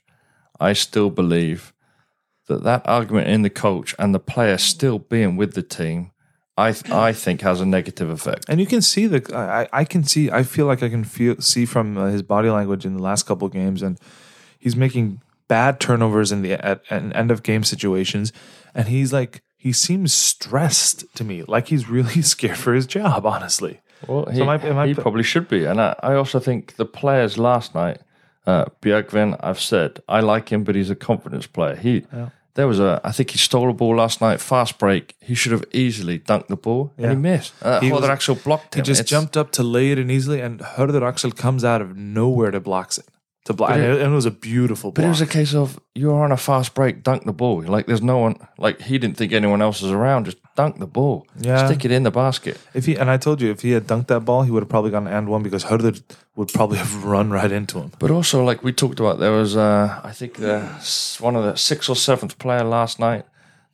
I 0.59 0.73
still 0.73 1.09
believe 1.09 1.73
that 2.47 2.63
that 2.63 2.87
argument 2.87 3.27
in 3.27 3.41
the 3.41 3.49
coach 3.49 3.95
and 3.99 4.13
the 4.15 4.19
player 4.19 4.57
still 4.57 4.99
being 4.99 5.35
with 5.35 5.53
the 5.53 5.63
team, 5.63 6.11
I 6.57 6.71
th- 6.71 6.91
I 6.93 7.11
think 7.11 7.41
has 7.41 7.59
a 7.59 7.65
negative 7.65 8.09
effect. 8.09 8.45
and 8.47 8.59
you 8.61 8.67
can 8.67 8.81
see 8.81 9.07
the 9.07 9.19
I, 9.35 9.67
I 9.81 9.83
can 9.83 10.03
see 10.03 10.29
I 10.31 10.43
feel 10.43 10.67
like 10.67 10.83
I 10.83 10.89
can 10.89 11.03
feel 11.03 11.35
see 11.41 11.65
from 11.65 11.97
uh, 11.97 12.05
his 12.15 12.21
body 12.21 12.49
language 12.49 12.85
in 12.85 12.93
the 12.95 13.01
last 13.01 13.23
couple 13.25 13.47
of 13.47 13.51
games, 13.53 13.81
and 13.81 13.97
he's 14.65 14.75
making 14.75 15.21
bad 15.47 15.79
turnovers 15.79 16.31
in 16.31 16.41
the 16.41 16.53
at, 16.53 16.81
at 16.89 17.15
end 17.15 17.29
of 17.31 17.43
game 17.43 17.63
situations, 17.63 18.33
and 18.73 18.87
he's 18.87 19.13
like 19.13 19.41
he 19.65 19.71
seems 19.71 20.11
stressed 20.13 21.05
to 21.15 21.23
me, 21.23 21.43
like 21.43 21.67
he's 21.69 21.87
really 21.89 22.21
scared 22.33 22.57
for 22.57 22.73
his 22.73 22.85
job. 22.85 23.25
Honestly, 23.25 23.79
Well, 24.07 24.25
he, 24.25 24.41
am 24.41 24.49
I- 24.49 24.61
am 24.67 24.77
I 24.77 24.87
he 24.87 24.93
probably 24.93 25.23
should 25.23 25.47
be. 25.47 25.65
And 25.65 25.79
I, 25.79 25.95
I 26.03 26.13
also 26.15 26.39
think 26.39 26.75
the 26.75 26.85
players 26.85 27.37
last 27.37 27.73
night, 27.75 27.99
uh, 28.45 28.65
Björgvin, 28.81 29.37
I've 29.41 29.59
said, 29.59 30.01
I 30.07 30.19
like 30.19 30.49
him, 30.49 30.63
but 30.63 30.75
he's 30.75 30.89
a 30.91 30.95
confidence 30.95 31.47
player. 31.47 31.75
He, 31.75 32.05
There 32.53 32.67
was 32.67 32.79
a, 32.79 33.01
I 33.03 33.11
think 33.11 33.31
he 33.31 33.37
stole 33.37 33.69
a 33.69 33.73
ball 33.73 33.95
last 33.97 34.21
night, 34.21 34.39
fast 34.39 34.77
break. 34.77 35.15
He 35.19 35.35
should 35.35 35.51
have 35.51 35.65
easily 35.73 36.19
dunked 36.19 36.47
the 36.47 36.55
ball, 36.55 36.93
Yeah. 36.97 37.09
and 37.09 37.11
he 37.13 37.21
missed. 37.31 37.53
Uh, 37.61 37.79
He 37.81 37.91
was- 37.91 38.03
Axel 38.05 38.35
blocked 38.35 38.75
he 38.75 38.81
just 38.81 39.01
It's- 39.01 39.09
jumped 39.09 39.35
up 39.35 39.49
to 39.57 39.63
lay 39.63 39.91
it 39.91 39.97
in 39.99 40.09
easily, 40.11 40.39
and 40.41 40.59
Hörður 40.59 41.01
Axel 41.11 41.31
comes 41.31 41.63
out 41.63 41.81
of 41.81 41.97
nowhere 41.97 42.51
to 42.51 42.59
blocks 42.59 42.97
it. 42.99 43.07
To 43.45 43.53
block, 43.53 43.69
and 43.71 43.81
it- 43.83 44.01
and 44.01 44.11
it 44.11 44.15
was 44.15 44.25
a 44.25 44.31
beautiful 44.31 44.91
But 44.91 45.01
block. 45.01 45.05
it 45.05 45.09
was 45.09 45.21
a 45.21 45.27
case 45.27 45.53
of 45.53 45.79
you're 45.93 46.23
on 46.23 46.31
a 46.31 46.37
fast 46.37 46.73
break, 46.73 47.03
dunk 47.03 47.25
the 47.25 47.31
ball. 47.33 47.61
Like 47.61 47.85
there's 47.85 48.01
no 48.01 48.17
one, 48.17 48.35
like 48.57 48.81
he 48.81 48.97
didn't 48.97 49.17
think 49.17 49.33
anyone 49.33 49.61
else 49.61 49.83
was 49.83 49.91
around. 49.91 50.25
Just 50.25 50.37
dunk 50.55 50.79
the 50.79 50.87
ball. 50.87 51.27
Yeah. 51.39 51.67
Stick 51.67 51.85
it 51.85 51.91
in 51.91 52.01
the 52.03 52.09
basket. 52.11 52.57
if 52.73 52.85
he 52.87 52.95
and 52.97 53.07
I 53.11 53.17
told 53.17 53.41
you, 53.41 53.51
if 53.51 53.61
he 53.61 53.71
had 53.73 53.85
dunked 53.87 54.07
that 54.07 54.21
ball, 54.25 54.41
he 54.43 54.51
would 54.51 54.63
have 54.63 54.69
probably 54.69 54.89
gone 54.91 55.07
and 55.07 55.29
one 55.29 55.43
because 55.43 55.63
Hörður 55.65 56.01
would 56.35 56.51
probably 56.53 56.77
have 56.79 57.03
run 57.13 57.29
right 57.29 57.51
into 57.51 57.79
him. 57.79 57.91
But 57.99 58.09
also, 58.09 58.43
like 58.43 58.63
we 58.63 58.71
talked 58.73 58.99
about, 58.99 59.19
there 59.19 59.31
was, 59.31 59.55
uh, 59.55 60.01
I 60.03 60.11
think, 60.11 60.37
the 60.37 60.61
one 61.19 61.35
of 61.35 61.43
the 61.43 61.55
sixth 61.55 61.87
or 61.89 61.95
seventh 61.95 62.39
player 62.39 62.63
last 62.63 62.99
night. 62.99 63.25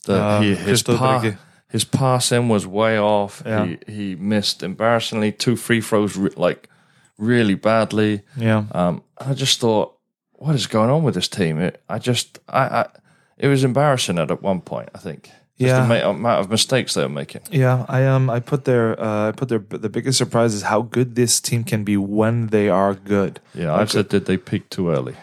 The, 0.06 0.14
Uh, 0.22 0.42
he, 0.42 0.50
his, 0.56 0.64
Christo 0.84 0.98
pa- 0.98 1.20
Brigge. 1.22 1.38
his 1.70 1.86
passing 1.86 2.50
was 2.50 2.68
way 2.68 3.00
off. 3.00 3.42
Yeah. 3.46 3.66
He, 3.66 3.78
he 3.94 4.16
missed 4.16 4.64
embarrassingly 4.64 5.32
two 5.32 5.56
free 5.56 5.80
throws, 5.82 6.18
like 6.36 6.68
really 7.18 7.56
badly. 7.56 8.22
Yeah, 8.36 8.66
Um, 8.72 9.04
I 9.18 9.34
just 9.34 9.60
thought, 9.60 9.98
what 10.34 10.56
is 10.56 10.68
going 10.68 10.90
on 10.90 11.04
with 11.04 11.14
this 11.16 11.28
team? 11.28 11.60
It, 11.60 11.82
I 11.90 12.00
just, 12.00 12.40
I, 12.50 12.62
I, 12.82 12.90
it 13.38 13.48
was 13.48 13.64
embarrassing 13.64 14.18
at, 14.20 14.32
at 14.32 14.42
one 14.42 14.62
point. 14.62 14.90
I 14.96 14.98
think. 14.98 15.30
Just 15.60 15.68
Yeah. 15.76 15.86
the 15.88 16.10
amount 16.10 16.40
of 16.42 16.50
mistakes 16.50 16.96
they 16.96 17.04
were 17.04 17.10
making. 17.10 17.42
yeah. 17.52 17.86
I 17.88 18.08
um, 18.08 18.30
I 18.32 18.40
put 18.40 18.66
their, 18.66 19.00
uh, 19.00 19.28
I 19.30 19.32
put 19.32 19.50
their. 19.50 19.60
The 19.60 19.90
biggest 19.90 20.18
surprise 20.18 20.56
is 20.56 20.64
how 20.64 20.82
good 20.82 21.14
this 21.16 21.40
team 21.40 21.64
can 21.64 21.84
be 21.84 21.98
when 21.98 22.48
they 22.48 22.68
are 22.70 22.96
good. 22.96 23.40
Yeah, 23.54 23.76
I've 23.76 23.92
said 23.92 24.10
did 24.10 24.26
they 24.26 24.38
peak 24.38 24.70
too 24.72 24.90
early? 24.90 25.16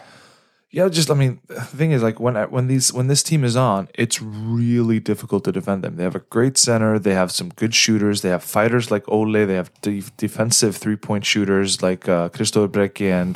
Yeah, 0.71 0.87
just 0.87 1.09
I 1.09 1.15
mean, 1.15 1.39
the 1.47 1.61
thing 1.61 1.91
is, 1.91 2.03
like 2.03 2.19
when 2.19 2.35
when 2.51 2.67
these 2.67 2.93
when 2.93 3.07
this 3.07 3.23
team 3.23 3.43
is 3.43 3.55
on, 3.55 3.87
it's 3.95 4.21
really 4.21 4.99
difficult 4.99 5.43
to 5.45 5.51
defend 5.51 5.83
them. 5.83 5.95
They 5.95 6.03
have 6.03 6.15
a 6.15 6.19
great 6.29 6.59
center. 6.59 6.99
They 6.99 7.15
have 7.15 7.31
some 7.31 7.49
good 7.49 7.73
shooters. 7.73 8.21
They 8.21 8.29
have 8.29 8.43
fighters 8.43 8.91
like 8.91 9.09
Ole. 9.09 9.47
They 9.47 9.55
have 9.55 9.71
de- 9.81 10.03
defensive 10.17 10.77
three 10.77 10.95
point 10.95 11.25
shooters 11.25 11.81
like 11.81 12.07
uh, 12.07 12.29
Christo 12.29 12.65
and 12.65 12.71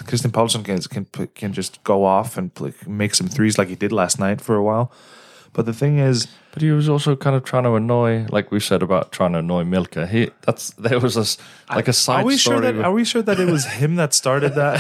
Kristinn 0.05 0.31
Pálsson 0.31 0.63
can 0.63 0.79
can 0.81 1.27
can 1.33 1.53
just 1.53 1.83
go 1.83 2.05
off 2.05 2.37
and 2.37 2.53
play, 2.53 2.71
make 2.85 3.15
some 3.15 3.27
threes 3.27 3.57
like 3.57 3.67
he 3.67 3.75
did 3.75 3.91
last 3.91 4.19
night 4.19 4.39
for 4.39 4.55
a 4.55 4.63
while. 4.63 4.91
But 5.53 5.65
the 5.65 5.73
thing 5.73 5.97
is, 5.97 6.27
But 6.53 6.61
he 6.61 6.69
was 6.69 6.87
also 6.87 7.15
kind 7.15 7.35
of 7.35 7.43
trying 7.43 7.63
to 7.63 7.73
annoy, 7.73 8.27
like 8.29 8.51
we 8.51 8.59
said 8.59 8.83
about 8.83 9.11
trying 9.11 9.33
to 9.33 9.39
annoy 9.39 9.63
Milka. 9.63 10.05
He 10.05 10.29
that's 10.41 10.69
there 10.73 10.99
was 10.99 11.17
a 11.17 11.25
like 11.75 11.87
a 11.87 11.93
side 11.93 12.21
are 12.21 12.25
we 12.25 12.37
story. 12.37 12.57
sure 12.57 12.61
that 12.61 12.75
with- 12.75 12.85
are 12.85 12.91
we 12.93 13.03
sure 13.03 13.23
that 13.23 13.39
it 13.39 13.49
was 13.49 13.65
him 13.65 13.95
that 13.95 14.13
started 14.13 14.53
that? 14.53 14.79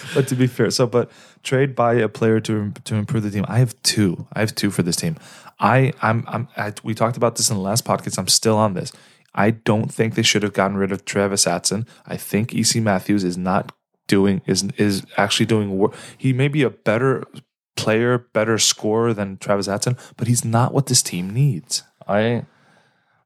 but 0.14 0.28
to 0.28 0.36
be 0.36 0.46
fair, 0.46 0.70
so 0.70 0.86
but 0.86 1.10
trade 1.42 1.74
by 1.74 1.94
a 1.94 2.08
player 2.08 2.38
to 2.40 2.72
to 2.84 2.94
improve 2.94 3.24
the 3.24 3.32
team. 3.32 3.44
I 3.48 3.58
have 3.58 3.74
two. 3.82 4.28
I 4.32 4.40
have 4.40 4.54
two 4.54 4.70
for 4.70 4.82
this 4.84 4.94
team. 4.96 5.16
I 5.58 5.92
I'm 6.02 6.24
I'm 6.28 6.48
I, 6.56 6.72
we 6.84 6.94
talked 6.94 7.16
about 7.16 7.34
this 7.34 7.50
in 7.50 7.56
the 7.56 7.62
last 7.62 7.84
podcast. 7.84 8.16
I'm 8.16 8.28
still 8.28 8.56
on 8.56 8.74
this. 8.74 8.92
I 9.34 9.50
don't 9.50 9.92
think 9.92 10.14
they 10.14 10.22
should 10.22 10.44
have 10.44 10.52
gotten 10.52 10.76
rid 10.76 10.92
of 10.92 11.04
Travis 11.04 11.46
Atson. 11.46 11.86
I 12.06 12.16
think 12.16 12.54
EC 12.54 12.76
Matthews 12.76 13.24
is 13.24 13.36
not 13.36 13.72
doing 14.06 14.40
is 14.46 14.68
is 14.76 15.04
actually 15.16 15.46
doing 15.46 15.76
work. 15.76 15.94
He 16.16 16.32
may 16.32 16.46
be 16.46 16.62
a 16.62 16.70
better 16.70 17.24
player, 17.76 18.18
better 18.18 18.58
scorer 18.58 19.14
than 19.14 19.36
Travis 19.38 19.68
Atson, 19.68 19.96
but 20.16 20.26
he's 20.28 20.44
not 20.44 20.72
what 20.74 20.86
this 20.86 21.02
team 21.02 21.30
needs. 21.30 21.82
I 22.06 22.44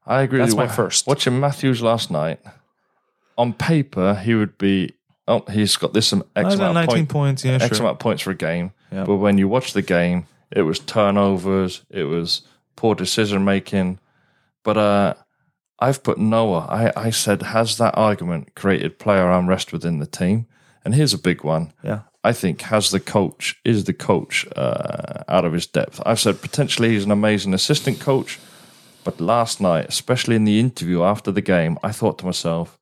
I 0.05 0.21
agree. 0.21 0.39
That's 0.39 0.53
with 0.53 0.63
you. 0.63 0.67
my 0.67 0.73
first. 0.73 1.07
Watching 1.07 1.39
Matthews 1.39 1.81
last 1.81 2.11
night, 2.11 2.39
on 3.37 3.53
paper 3.53 4.15
he 4.15 4.35
would 4.35 4.57
be. 4.57 4.93
Oh, 5.27 5.43
he's 5.51 5.77
got 5.77 5.93
this 5.93 6.07
some 6.07 6.23
X 6.35 6.55
amount 6.55 6.61
of 6.69 6.73
19 6.73 6.87
point- 6.95 7.09
points. 7.09 7.45
Yeah, 7.45 7.53
X 7.61 7.77
sure. 7.77 7.85
amount 7.85 7.99
points 7.99 8.23
for 8.23 8.31
a 8.31 8.35
game. 8.35 8.73
Yeah. 8.91 9.05
But 9.05 9.17
when 9.17 9.37
you 9.37 9.47
watch 9.47 9.73
the 9.73 9.81
game, 9.81 10.25
it 10.51 10.63
was 10.63 10.79
turnovers, 10.79 11.83
it 11.89 12.03
was 12.05 12.41
poor 12.75 12.95
decision 12.95 13.45
making. 13.45 13.99
But 14.63 14.77
uh, 14.77 15.13
I've 15.79 16.03
put 16.03 16.17
Noah. 16.17 16.65
I, 16.69 16.91
I 17.07 17.09
said, 17.11 17.41
has 17.41 17.77
that 17.77 17.93
argument 17.97 18.53
created 18.55 18.99
player 18.99 19.31
unrest 19.31 19.71
within 19.71 19.99
the 19.99 20.05
team? 20.07 20.47
And 20.83 20.93
here's 20.95 21.13
a 21.13 21.17
big 21.19 21.43
one. 21.43 21.71
Yeah. 21.83 22.01
I 22.23 22.33
think 22.33 22.61
has 22.61 22.91
the 22.91 22.99
coach 22.99 23.59
is 23.65 23.85
the 23.85 23.93
coach 23.93 24.45
uh, 24.55 25.23
out 25.27 25.45
of 25.45 25.53
his 25.53 25.65
depth. 25.65 26.01
I've 26.05 26.19
said 26.19 26.41
potentially 26.41 26.89
he's 26.89 27.05
an 27.05 27.11
amazing 27.11 27.53
assistant 27.53 27.99
coach, 27.99 28.39
but 29.03 29.19
last 29.19 29.59
night, 29.59 29.87
especially 29.89 30.35
in 30.35 30.45
the 30.45 30.59
interview 30.59 31.03
after 31.03 31.31
the 31.31 31.41
game, 31.41 31.77
I 31.81 31.91
thought 31.91 32.19
to 32.19 32.25
myself, 32.25 32.77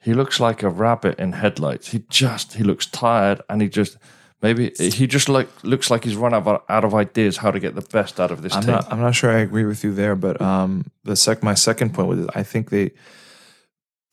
he 0.00 0.14
looks 0.14 0.40
like 0.40 0.62
a 0.62 0.70
rabbit 0.70 1.18
in 1.18 1.32
headlights. 1.32 1.88
He 1.88 2.04
just 2.08 2.54
he 2.54 2.62
looks 2.62 2.86
tired, 2.86 3.42
and 3.48 3.60
he 3.60 3.68
just 3.68 3.98
Maybe 4.42 4.70
he 4.78 5.06
just 5.06 5.28
like 5.28 5.48
looks 5.64 5.90
like 5.90 6.04
he's 6.04 6.14
run 6.14 6.34
out 6.34 6.46
of, 6.46 6.62
out 6.68 6.84
of 6.84 6.94
ideas 6.94 7.38
how 7.38 7.50
to 7.50 7.58
get 7.58 7.74
the 7.74 7.80
best 7.80 8.20
out 8.20 8.30
of 8.30 8.42
this 8.42 8.54
I'm 8.54 8.62
team. 8.62 8.72
not. 8.72 8.92
I'm 8.92 9.00
not 9.00 9.14
sure 9.14 9.30
I 9.30 9.38
agree 9.38 9.64
with 9.64 9.82
you 9.82 9.94
there, 9.94 10.14
but 10.14 10.40
um, 10.42 10.90
the 11.04 11.16
sec. 11.16 11.42
My 11.42 11.54
second 11.54 11.94
point 11.94 12.08
was 12.08 12.26
I 12.34 12.42
think 12.42 12.68
they 12.68 12.92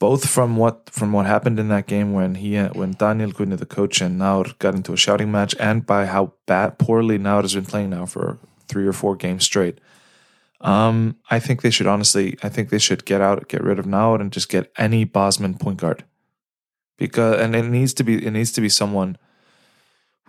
both 0.04 0.28
from 0.28 0.58
what 0.58 0.90
from 0.90 1.14
what 1.14 1.26
happened 1.26 1.58
in 1.58 1.70
that 1.70 1.88
game 1.88 2.12
when 2.12 2.36
he 2.36 2.58
when 2.80 2.94
Daníel 2.94 3.32
Guðni, 3.32 3.58
the 3.58 3.66
coach, 3.66 4.02
and 4.02 4.20
Naor 4.20 4.60
got 4.60 4.76
into 4.76 4.92
a 4.92 4.98
shouting 4.98 5.32
match, 5.32 5.56
and 5.62 5.86
by 5.86 6.08
how 6.08 6.34
bad 6.46 6.78
poorly 6.78 7.18
Naor 7.18 7.44
has 7.44 7.56
been 7.56 7.66
playing 7.66 7.92
now 7.92 8.06
for 8.06 8.38
three 8.68 8.86
or 8.86 8.92
four 8.92 9.16
games 9.16 9.46
straight. 9.46 9.80
Um, 10.60 11.16
I 11.32 11.40
think 11.40 11.62
they 11.62 11.70
should 11.70 11.88
honestly. 11.88 12.38
I 12.44 12.50
think 12.50 12.68
they 12.68 12.80
should 12.80 13.06
get 13.06 13.22
out, 13.22 13.48
get 13.48 13.64
rid 13.64 13.80
of 13.80 13.86
Naor, 13.86 14.20
and 14.20 14.34
just 14.34 14.50
get 14.50 14.74
any 14.78 15.06
Bosman 15.06 15.54
point 15.58 15.80
guard. 15.80 16.04
Because 16.98 17.40
and 17.40 17.56
it 17.56 17.64
needs 17.64 17.94
to 17.94 18.04
be 18.04 18.26
it 18.26 18.32
needs 18.32 18.52
to 18.52 18.60
be 18.60 18.68
someone 18.68 19.18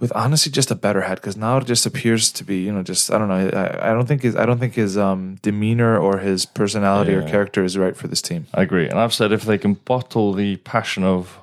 with 0.05 0.13
honestly 0.25 0.53
just 0.53 0.71
a 0.71 0.75
better 0.87 1.01
head 1.09 1.17
because 1.21 1.37
now 1.47 1.57
it 1.59 1.67
just 1.67 1.87
appears 1.87 2.31
to 2.33 2.45
be 2.45 2.57
you 2.67 2.73
know 2.75 2.83
just 2.83 3.11
I 3.11 3.17
don't 3.19 3.29
know 3.33 3.49
I, 3.63 3.91
I 3.91 3.93
don't 3.95 4.07
think 4.11 4.23
his 4.23 4.35
I 4.37 4.45
don't 4.47 4.59
think 4.61 4.75
his 4.75 4.97
um 4.99 5.37
demeanor 5.49 5.97
or 6.07 6.19
his 6.19 6.47
personality 6.47 7.15
or 7.15 7.23
character 7.35 7.65
is 7.65 7.77
right 7.79 7.97
for 7.97 8.09
this 8.09 8.23
team. 8.23 8.43
I 8.59 8.63
agree, 8.63 8.87
and 8.91 8.99
I've 9.03 9.15
said 9.15 9.33
if 9.33 9.43
they 9.51 9.59
can 9.59 9.75
bottle 9.75 10.35
the 10.35 10.57
passion 10.75 11.05
of 11.05 11.39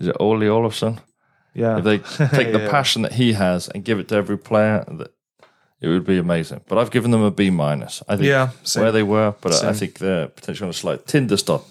is 0.00 0.06
it 0.08 0.16
Ole 0.20 0.40
Ólafsson? 0.56 0.98
Yeah, 1.54 1.78
If 1.78 1.84
they 1.84 1.98
take 2.38 2.52
the 2.52 2.68
passion 2.70 3.02
that 3.02 3.12
he 3.20 3.32
has 3.34 3.68
and 3.68 3.84
give 3.84 3.98
it 4.00 4.08
to 4.08 4.14
every 4.16 4.38
player, 4.38 4.84
that 4.98 5.10
it 5.80 5.88
would 5.88 6.04
be 6.06 6.18
amazing. 6.18 6.60
But 6.68 6.78
I've 6.78 6.90
given 6.90 7.10
them 7.10 7.22
a 7.22 7.30
B 7.30 7.50
minus. 7.50 8.02
I 8.08 8.16
think 8.16 8.26
Yeah, 8.28 8.50
same. 8.62 8.82
where 8.82 8.92
they 8.92 9.02
were, 9.02 9.34
but 9.42 9.52
I- 9.52 9.70
I 9.70 9.72
think 9.72 9.98
they're 9.98 10.28
potentially 10.28 10.66
on 10.66 10.70
a 10.70 10.80
slight 10.84 11.00
Tinderstop. 11.06 11.62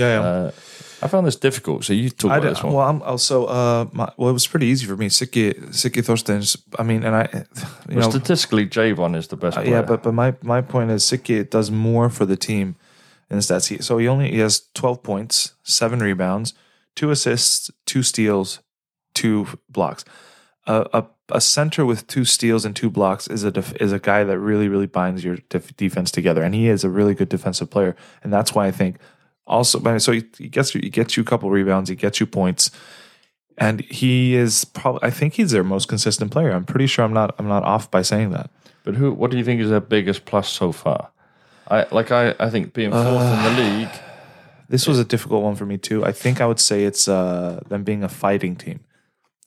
yeah, 0.00 0.10
yeah. 0.14 0.20
Uh, 0.28 0.50
I 1.02 1.08
found 1.08 1.26
this 1.26 1.36
difficult. 1.36 1.84
So 1.84 1.92
you 1.92 2.10
talk 2.10 2.30
I 2.30 2.38
about 2.38 2.48
this 2.50 2.62
one. 2.62 2.72
well, 2.74 2.86
I'm 2.88 3.02
also 3.02 3.46
uh, 3.46 3.86
my, 3.92 4.12
well, 4.16 4.28
it 4.30 4.32
was 4.32 4.46
pretty 4.46 4.66
easy 4.66 4.86
for 4.86 4.96
me. 4.96 5.08
Siki 5.08 5.54
Siki 5.70 6.04
Thorstens. 6.04 6.56
I 6.78 6.82
mean, 6.82 7.04
and 7.04 7.14
I, 7.16 7.28
you 7.88 7.96
Well, 7.96 8.04
know, 8.04 8.10
statistically, 8.10 8.66
Javon 8.66 9.16
is 9.16 9.28
the 9.28 9.36
best 9.36 9.58
Uh, 9.58 9.62
yeah, 9.62 9.82
but 9.82 10.02
but 10.02 10.12
my 10.12 10.34
my 10.42 10.60
point 10.60 10.90
is 10.90 11.02
Siki 11.04 11.48
does 11.48 11.70
more 11.70 12.10
for 12.10 12.26
the 12.26 12.36
team 12.36 12.76
in 13.30 13.36
the 13.36 13.42
stats. 13.42 13.68
He, 13.68 13.82
so 13.82 13.98
he 13.98 14.08
only 14.08 14.30
he 14.30 14.38
has 14.38 14.62
twelve 14.74 15.02
points, 15.02 15.54
seven 15.62 16.00
rebounds, 16.00 16.54
two 16.94 17.10
assists, 17.10 17.70
two 17.86 18.02
steals, 18.02 18.60
two 19.14 19.46
blocks. 19.68 20.04
A 20.66 20.86
a, 20.92 21.06
a 21.32 21.40
center 21.40 21.86
with 21.86 22.06
two 22.06 22.24
steals 22.24 22.64
and 22.66 22.76
two 22.76 22.90
blocks 22.90 23.26
is 23.28 23.44
a 23.44 23.50
def, 23.50 23.72
is 23.80 23.92
a 23.92 23.98
guy 23.98 24.24
that 24.24 24.38
really 24.38 24.68
really 24.68 24.86
binds 24.86 25.24
your 25.24 25.36
def, 25.48 25.74
defense 25.76 26.10
together, 26.10 26.42
and 26.42 26.54
he 26.54 26.68
is 26.68 26.84
a 26.84 26.90
really 26.90 27.14
good 27.14 27.30
defensive 27.30 27.70
player, 27.70 27.96
and 28.22 28.32
that's 28.32 28.54
why 28.54 28.66
I 28.66 28.70
think 28.70 28.98
also. 29.46 29.98
So 29.98 30.12
he, 30.12 30.24
he 30.38 30.48
gets 30.48 30.74
you 30.74 30.80
he 30.82 30.90
gets 30.90 31.16
you 31.16 31.22
a 31.22 31.26
couple 31.26 31.50
rebounds, 31.50 31.90
he 31.90 31.96
gets 31.96 32.20
you 32.20 32.26
points. 32.26 32.70
And 33.58 33.82
he 33.82 34.36
is 34.36 34.64
probably. 34.64 35.00
I 35.02 35.10
think 35.10 35.34
he's 35.34 35.50
their 35.50 35.64
most 35.64 35.86
consistent 35.86 36.30
player. 36.30 36.50
I'm 36.50 36.64
pretty 36.64 36.86
sure 36.86 37.04
I'm 37.04 37.12
not. 37.12 37.34
I'm 37.38 37.46
not 37.46 37.62
off 37.62 37.90
by 37.90 38.00
saying 38.00 38.30
that. 38.30 38.50
But 38.84 38.94
who? 38.94 39.12
What 39.12 39.30
do 39.30 39.36
you 39.36 39.44
think 39.44 39.60
is 39.60 39.68
their 39.68 39.80
biggest 39.80 40.24
plus 40.24 40.48
so 40.48 40.72
far? 40.72 41.10
I 41.68 41.86
like. 41.90 42.10
I, 42.10 42.34
I 42.40 42.48
think 42.48 42.72
being 42.72 42.90
fourth 42.90 43.04
in 43.06 43.10
Uh, 43.12 43.54
the 43.54 43.62
league. 43.62 44.00
This 44.70 44.86
was 44.86 44.98
a 44.98 45.04
difficult 45.04 45.42
one 45.42 45.56
for 45.56 45.66
me 45.66 45.76
too. 45.76 46.04
I 46.04 46.12
think 46.12 46.40
I 46.40 46.46
would 46.46 46.60
say 46.60 46.84
it's 46.84 47.06
uh, 47.06 47.60
them 47.68 47.84
being 47.84 48.02
a 48.02 48.08
fighting 48.08 48.56
team. 48.56 48.80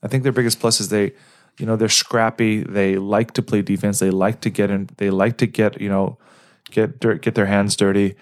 I 0.04 0.08
think 0.10 0.24
their 0.24 0.34
biggest 0.34 0.60
plus 0.60 0.80
is 0.80 0.90
they, 0.90 1.14
you 1.58 1.66
know, 1.66 1.76
they're 1.76 1.90
scrappy. 1.90 2.62
They 2.62 2.98
like 2.98 3.32
to 3.34 3.42
play 3.42 3.64
defense. 3.64 3.98
They 3.98 4.12
like 4.12 4.42
to 4.42 4.52
get 4.52 4.70
in. 4.70 4.90
They 4.98 5.10
like 5.10 5.38
to 5.38 5.48
get 5.48 5.82
you 5.82 5.90
know, 5.90 6.20
get 6.70 7.00
dirt, 7.00 7.24
get 7.24 7.34
their 7.34 7.48
hands 7.48 7.76
dirty. 7.76 8.14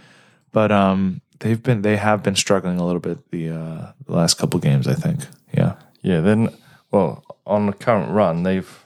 But 0.53 0.71
um, 0.71 1.21
they've 1.41 1.61
been 1.61 1.81
they 1.81 1.97
have 1.97 2.23
been 2.23 2.35
struggling 2.35 2.79
a 2.79 2.85
little 2.85 3.01
bit 3.01 3.29
the 3.31 3.49
uh, 3.49 3.91
the 4.05 4.13
last 4.13 4.37
couple 4.37 4.59
games. 4.59 4.87
I 4.87 4.93
think. 4.93 5.27
Yeah. 5.53 5.75
Yeah. 6.01 6.21
Then, 6.21 6.49
well, 6.91 7.23
on 7.45 7.67
the 7.67 7.73
current 7.73 8.11
run, 8.11 8.43
they've 8.43 8.85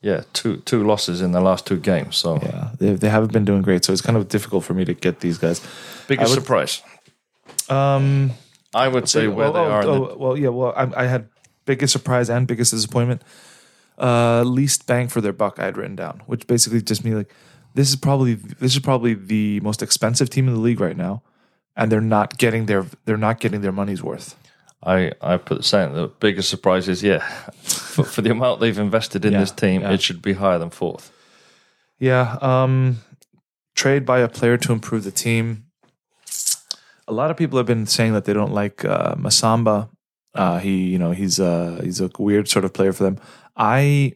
yeah 0.00 0.22
two 0.32 0.58
two 0.58 0.86
losses 0.86 1.20
in 1.20 1.32
the 1.32 1.40
last 1.40 1.66
two 1.66 1.78
games. 1.78 2.16
So 2.16 2.38
Yeah. 2.42 2.70
They 2.78 2.94
they 2.94 3.08
haven't 3.08 3.32
been 3.32 3.44
doing 3.44 3.62
great. 3.62 3.84
So 3.84 3.92
it's 3.92 4.02
kind 4.02 4.16
of 4.16 4.28
difficult 4.28 4.64
for 4.64 4.74
me 4.74 4.84
to 4.84 4.94
get 4.94 5.20
these 5.20 5.38
guys. 5.38 5.60
biggest 6.06 6.30
would- 6.30 6.42
surprise. 6.42 6.82
Um. 7.68 8.32
I 8.74 8.86
would 8.86 9.08
say 9.08 9.28
where 9.28 9.50
well, 9.50 9.52
they 9.54 9.60
oh, 9.60 9.72
are. 9.72 9.80
in 9.80 9.86
the, 9.86 9.92
oh, 9.92 10.16
well, 10.18 10.36
yeah. 10.36 10.50
Well, 10.50 10.74
I, 10.76 11.04
I 11.04 11.06
had 11.06 11.30
biggest 11.64 11.90
surprise 11.92 12.28
and 12.28 12.46
biggest 12.46 12.70
disappointment. 12.70 13.22
Uh, 13.98 14.42
least 14.42 14.86
bang 14.86 15.08
for 15.08 15.22
their 15.22 15.32
buck. 15.32 15.58
I 15.58 15.64
had 15.64 15.78
written 15.78 15.96
down, 15.96 16.22
which 16.26 16.46
basically 16.46 16.82
just 16.82 17.02
means 17.02 17.16
like 17.16 17.34
this 17.74 17.88
is 17.88 17.96
probably 17.96 18.34
this 18.34 18.74
is 18.74 18.80
probably 18.80 19.14
the 19.14 19.60
most 19.60 19.82
expensive 19.82 20.28
team 20.30 20.48
in 20.48 20.54
the 20.54 20.60
league 20.60 20.80
right 20.80 20.96
now, 20.96 21.22
and 21.78 21.90
they're 21.90 22.00
not 22.02 22.36
getting 22.36 22.66
their 22.66 22.84
they're 23.06 23.16
not 23.16 23.40
getting 23.40 23.62
their 23.62 23.72
money's 23.72 24.02
worth. 24.02 24.36
I 24.84 25.12
I 25.22 25.38
put 25.38 25.56
the 25.58 25.64
same. 25.64 25.94
The 25.94 26.08
biggest 26.08 26.50
surprise 26.50 26.88
is 26.88 27.02
yeah, 27.02 27.20
for, 27.62 28.04
for 28.04 28.20
the 28.20 28.30
amount 28.30 28.60
they've 28.60 28.78
invested 28.78 29.24
in 29.24 29.32
Yeah, 29.32 29.40
this 29.40 29.52
team, 29.52 29.80
yeah. 29.80 29.92
it 29.92 30.02
should 30.02 30.20
be 30.20 30.34
higher 30.34 30.58
than 30.58 30.70
fourth. 30.70 31.10
Yeah. 31.98 32.36
Um, 32.42 32.98
trade 33.74 34.04
by 34.04 34.18
a 34.20 34.28
player 34.28 34.56
to 34.58 34.72
improve 34.72 35.04
the 35.04 35.10
team. 35.10 35.64
A 37.06 37.12
lot 37.12 37.30
of 37.30 37.36
people 37.36 37.56
have 37.56 37.66
been 37.66 37.86
saying 37.86 38.12
that 38.12 38.24
they 38.24 38.34
don't 38.34 38.52
like 38.52 38.84
uh, 38.84 39.14
Masamba. 39.14 39.88
Uh, 40.34 40.58
he, 40.58 40.84
you 40.88 40.98
know, 40.98 41.12
he's 41.12 41.38
a 41.38 41.80
he's 41.82 42.00
a 42.00 42.10
weird 42.18 42.48
sort 42.48 42.64
of 42.64 42.72
player 42.72 42.92
for 42.92 43.04
them. 43.04 43.18
I, 43.56 44.14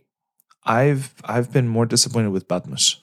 I've 0.64 1.14
I've 1.24 1.52
been 1.52 1.68
more 1.68 1.86
disappointed 1.86 2.30
with 2.30 2.46
Badmus. 2.46 2.96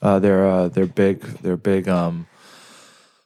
Uh, 0.00 0.18
they're 0.18 0.46
uh, 0.46 0.68
they're 0.68 0.86
big 0.86 1.20
they're 1.42 1.56
big 1.58 1.88
um, 1.88 2.26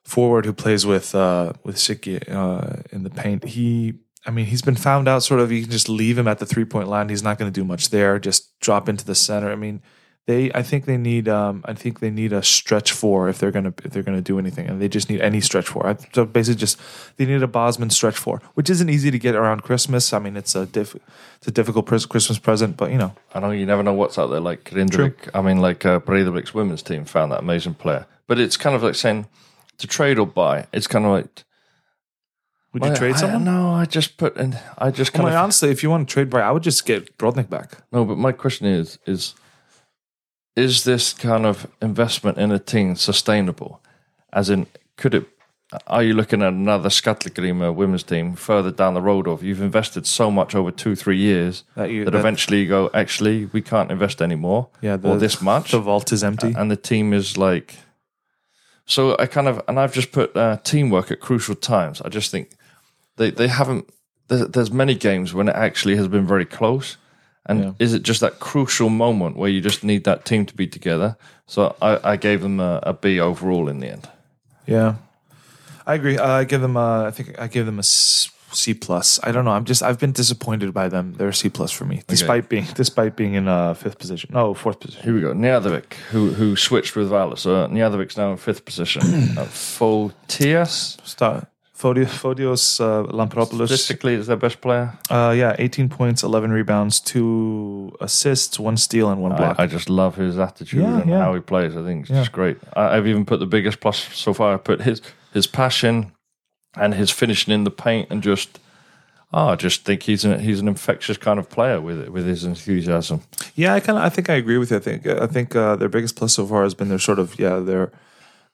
forward 0.04 0.46
who 0.46 0.52
plays 0.52 0.86
with 0.86 1.14
uh, 1.14 1.52
with 1.64 1.76
Siki 1.76 2.22
uh, 2.30 2.82
in 2.92 3.02
the 3.02 3.10
paint. 3.10 3.44
He, 3.44 3.94
I 4.26 4.30
mean, 4.30 4.46
he's 4.46 4.62
been 4.62 4.76
found 4.76 5.08
out. 5.08 5.22
Sort 5.22 5.40
of, 5.40 5.50
you 5.50 5.62
can 5.62 5.70
just 5.70 5.88
leave 5.88 6.18
him 6.18 6.28
at 6.28 6.38
the 6.38 6.46
three 6.46 6.64
point 6.64 6.88
line. 6.88 7.08
He's 7.08 7.22
not 7.22 7.38
going 7.38 7.50
to 7.50 7.60
do 7.60 7.64
much 7.64 7.90
there. 7.90 8.18
Just 8.18 8.58
drop 8.60 8.88
into 8.88 9.04
the 9.04 9.14
center. 9.14 9.50
I 9.50 9.56
mean, 9.56 9.82
they. 10.26 10.52
I 10.52 10.62
think 10.62 10.84
they 10.84 10.96
need. 10.96 11.28
Um, 11.28 11.64
I 11.66 11.74
think 11.74 12.00
they 12.00 12.10
need 12.10 12.32
a 12.32 12.42
stretch 12.42 12.92
four 12.92 13.28
if 13.28 13.38
they're 13.38 13.50
gonna 13.50 13.74
if 13.84 13.92
they're 13.92 14.02
gonna 14.02 14.22
do 14.22 14.38
anything, 14.38 14.66
and 14.66 14.80
they 14.80 14.88
just 14.88 15.10
need 15.10 15.20
any 15.20 15.40
stretch 15.40 15.68
four. 15.68 15.86
I, 15.86 15.96
so 16.12 16.24
basically, 16.24 16.60
just 16.60 16.78
they 17.16 17.26
need 17.26 17.42
a 17.42 17.46
Bosman 17.46 17.90
stretch 17.90 18.16
four, 18.16 18.40
which 18.54 18.70
isn't 18.70 18.88
easy 18.88 19.10
to 19.10 19.18
get 19.18 19.34
around 19.34 19.62
Christmas. 19.62 20.12
I 20.12 20.18
mean, 20.18 20.36
it's 20.36 20.54
a 20.54 20.66
diff, 20.66 20.94
it's 21.36 21.46
a 21.46 21.50
difficult 21.50 21.86
Christmas 21.86 22.38
present, 22.38 22.76
but 22.76 22.90
you 22.90 22.98
know, 22.98 23.14
I 23.34 23.40
know 23.40 23.50
you 23.50 23.66
never 23.66 23.82
know 23.82 23.92
what's 23.92 24.18
out 24.18 24.28
there. 24.28 24.40
Like 24.40 24.64
Grindavik, 24.64 25.28
I 25.34 25.42
mean, 25.42 25.58
like 25.58 25.84
uh, 25.84 26.00
women's 26.54 26.82
team 26.82 27.04
found 27.04 27.32
that 27.32 27.40
amazing 27.40 27.74
player. 27.74 28.06
But 28.26 28.38
it's 28.38 28.56
kind 28.56 28.74
of 28.74 28.82
like 28.82 28.94
saying 28.94 29.26
to 29.78 29.86
trade 29.86 30.18
or 30.18 30.26
buy. 30.26 30.66
It's 30.72 30.86
kind 30.86 31.04
of 31.04 31.10
like 31.12 31.44
would 32.72 32.82
you 32.82 32.88
Well, 32.90 32.96
trade 32.98 33.14
I- 33.14 33.18
someone? 33.18 33.44
No, 33.44 33.70
I 33.72 33.84
just 33.84 34.16
put 34.16 34.36
and 34.36 34.58
I 34.78 34.90
just 34.90 35.12
Well, 35.14 35.22
kind 35.24 35.34
I 35.34 35.38
of 35.38 35.44
honestly, 35.44 35.70
if 35.70 35.82
you 35.82 35.90
want 35.90 36.08
to 36.08 36.12
trade 36.12 36.28
Bry, 36.30 36.42
I 36.42 36.50
would 36.50 36.62
just 36.64 36.84
get 36.86 37.16
Brodnik 37.18 37.48
back. 37.48 37.78
no. 37.92 38.04
But 38.04 38.18
my 38.18 38.32
question 38.32 38.66
is: 38.66 38.98
is 39.06 39.34
is 40.56 40.84
this 40.84 41.12
kind 41.12 41.46
of 41.46 41.66
investment 41.82 42.38
in 42.38 42.52
a 42.52 42.58
team 42.58 42.94
sustainable? 42.96 43.80
As 44.32 44.50
in, 44.50 44.66
could 44.96 45.14
it? 45.14 45.28
Are 45.88 46.02
you 46.04 46.14
looking 46.14 46.40
at 46.42 46.52
another 46.52 46.88
Skatlagrima 46.88 47.74
women's 47.74 48.04
team 48.04 48.34
further 48.36 48.70
down 48.70 48.94
the 48.94 49.00
road? 49.02 49.26
Of 49.26 49.42
you've 49.42 49.60
invested 49.62 50.06
so 50.06 50.30
much 50.30 50.54
over 50.54 50.70
two, 50.70 50.94
three 50.94 51.16
years 51.16 51.64
That 51.74 51.90
you- 51.90 52.04
that, 52.04 52.12
that- 52.12 52.18
eventually 52.18 52.60
you 52.62 52.68
go, 52.68 52.90
actually, 52.94 53.46
we 53.46 53.60
can't 53.62 53.90
invest 53.90 54.22
anymore. 54.22 54.68
Yeah, 54.80 54.98
or 55.02 55.16
this 55.16 55.40
much. 55.40 55.72
The 55.72 55.80
vault 55.80 56.12
is 56.12 56.22
empty. 56.22 56.52
and 56.56 56.70
the 56.70 56.76
team 56.76 57.12
is 57.12 57.36
like 57.36 57.76
so 58.86 59.16
i 59.18 59.26
kind 59.26 59.48
of 59.48 59.60
and 59.68 59.78
i've 59.80 59.92
just 59.94 60.12
put 60.12 60.36
uh, 60.36 60.56
teamwork 60.64 61.10
at 61.10 61.20
crucial 61.20 61.54
times 61.54 62.00
i 62.02 62.08
just 62.08 62.30
think 62.30 62.50
they 63.16 63.30
they 63.30 63.48
haven't 63.48 63.88
there's, 64.28 64.48
there's 64.48 64.70
many 64.70 64.94
games 64.94 65.32
when 65.34 65.48
it 65.48 65.54
actually 65.56 65.96
has 65.96 66.08
been 66.08 66.26
very 66.26 66.44
close 66.44 66.96
and 67.46 67.60
Yeah. 67.60 67.72
is 67.78 67.92
it 67.94 68.02
just 68.02 68.20
that 68.20 68.40
crucial 68.40 68.88
moment 68.90 69.36
where 69.36 69.50
you 69.50 69.60
just 69.60 69.84
need 69.84 70.04
that 70.04 70.24
team 70.24 70.46
to 70.46 70.54
be 70.54 70.66
together 70.66 71.16
so 71.46 71.74
i, 71.80 72.12
I 72.12 72.16
gave 72.16 72.40
them 72.42 72.60
a, 72.60 72.80
a 72.82 72.92
b 72.92 73.20
overall 73.20 73.68
in 73.68 73.80
the 73.80 73.88
end 73.88 74.08
Yeah, 74.66 74.94
I 75.86 75.94
agree. 75.94 76.16
Uh, 76.16 76.40
I 76.40 76.44
give 76.44 76.62
them. 76.62 76.76
A, 76.78 77.04
I 77.08 77.10
think 77.10 77.38
I 77.38 77.46
give 77.48 77.66
them 77.66 77.78
a 77.78 77.82
C 78.54 78.72
plus. 78.74 79.18
I 79.22 79.32
don't 79.32 79.44
know. 79.44 79.50
I'm 79.50 79.64
just. 79.64 79.82
I've 79.82 79.98
been 79.98 80.12
disappointed 80.12 80.72
by 80.72 80.88
them. 80.88 81.14
They're 81.18 81.32
C 81.32 81.48
plus 81.48 81.72
for 81.72 81.84
me, 81.84 82.02
despite 82.06 82.48
being 82.48 82.66
despite 82.74 83.16
being 83.16 83.34
in 83.34 83.48
uh, 83.48 83.74
fifth 83.74 83.98
position. 83.98 84.30
No, 84.32 84.54
fourth 84.54 84.78
position. 84.80 85.02
here 85.02 85.14
we 85.14 85.20
go 85.20 85.32
Njarðvík, 85.34 85.92
who 86.12 86.30
who 86.30 86.56
switched 86.56 86.94
with 86.96 87.10
Valur. 87.10 87.36
So 87.38 87.66
Njarðvík's 87.68 88.16
now 88.16 88.30
in 88.30 88.36
fifth 88.38 88.64
position. 88.64 89.02
uh, 89.38 89.46
Fotios, 89.46 90.98
Start. 91.06 91.46
Fotios, 91.76 92.06
Fotios 92.06 92.80
uh, 92.80 93.02
Lampropoulos. 93.12 93.66
statistically, 93.66 94.14
is 94.14 94.26
their 94.28 94.36
best 94.36 94.60
player. 94.60 94.92
Uh, 95.10 95.34
yeah, 95.36 95.56
18 95.58 95.88
points, 95.88 96.22
11 96.22 96.52
rebounds, 96.52 97.00
two 97.00 97.92
assists, 98.00 98.58
one 98.60 98.76
steal, 98.76 99.10
and 99.10 99.20
one 99.20 99.34
block. 99.36 99.58
I, 99.58 99.64
I 99.64 99.66
just 99.66 99.90
love 99.90 100.14
his 100.14 100.38
attitude 100.38 100.82
Yeah, 100.82 101.00
and 101.00 101.10
yeah. 101.10 101.18
how 101.18 101.34
he 101.34 101.40
plays. 101.40 101.76
I 101.76 101.82
think 101.82 102.02
it's 102.02 102.10
Yeah. 102.10 102.20
just 102.20 102.32
great. 102.32 102.58
I, 102.76 102.96
I've 102.96 103.08
even 103.08 103.24
put 103.26 103.40
the 103.40 103.46
biggest 103.46 103.80
plus 103.80 103.98
so 104.14 104.32
far. 104.32 104.54
I 104.54 104.56
put 104.56 104.82
his 104.82 105.02
his 105.32 105.48
passion 105.48 106.12
and 106.76 106.94
his 106.94 107.10
finishing 107.10 107.52
in 107.52 107.64
the 107.64 107.70
paint, 107.70 108.08
and 108.10 108.22
just 108.22 108.58
oh, 109.32 109.48
I 109.48 109.56
just 109.56 109.84
think 109.84 110.04
he's 110.04 110.24
an 110.24 110.40
he's 110.40 110.60
an 110.60 110.68
infectious 110.68 111.16
kind 111.18 111.38
of 111.38 111.50
player 111.50 111.80
with 111.80 112.08
with 112.08 112.26
his 112.26 112.44
enthusiasm. 112.44 113.22
Yeah, 113.54 113.74
I 113.74 113.80
kind 113.80 113.98
of. 113.98 114.04
I 114.04 114.08
think 114.08 114.30
I 114.30 114.34
agree 114.34 114.58
with 114.58 114.70
you. 114.70 114.76
I 114.76 114.80
think. 114.80 115.06
I 115.06 115.26
think 115.26 115.54
uh, 115.54 115.76
their 115.76 115.88
biggest 115.88 116.16
plus 116.16 116.34
so 116.34 116.46
far 116.46 116.62
has 116.62 116.74
been 116.74 116.88
their 116.88 116.98
sort 116.98 117.18
of 117.18 117.38
yeah 117.38 117.58
their 117.58 117.92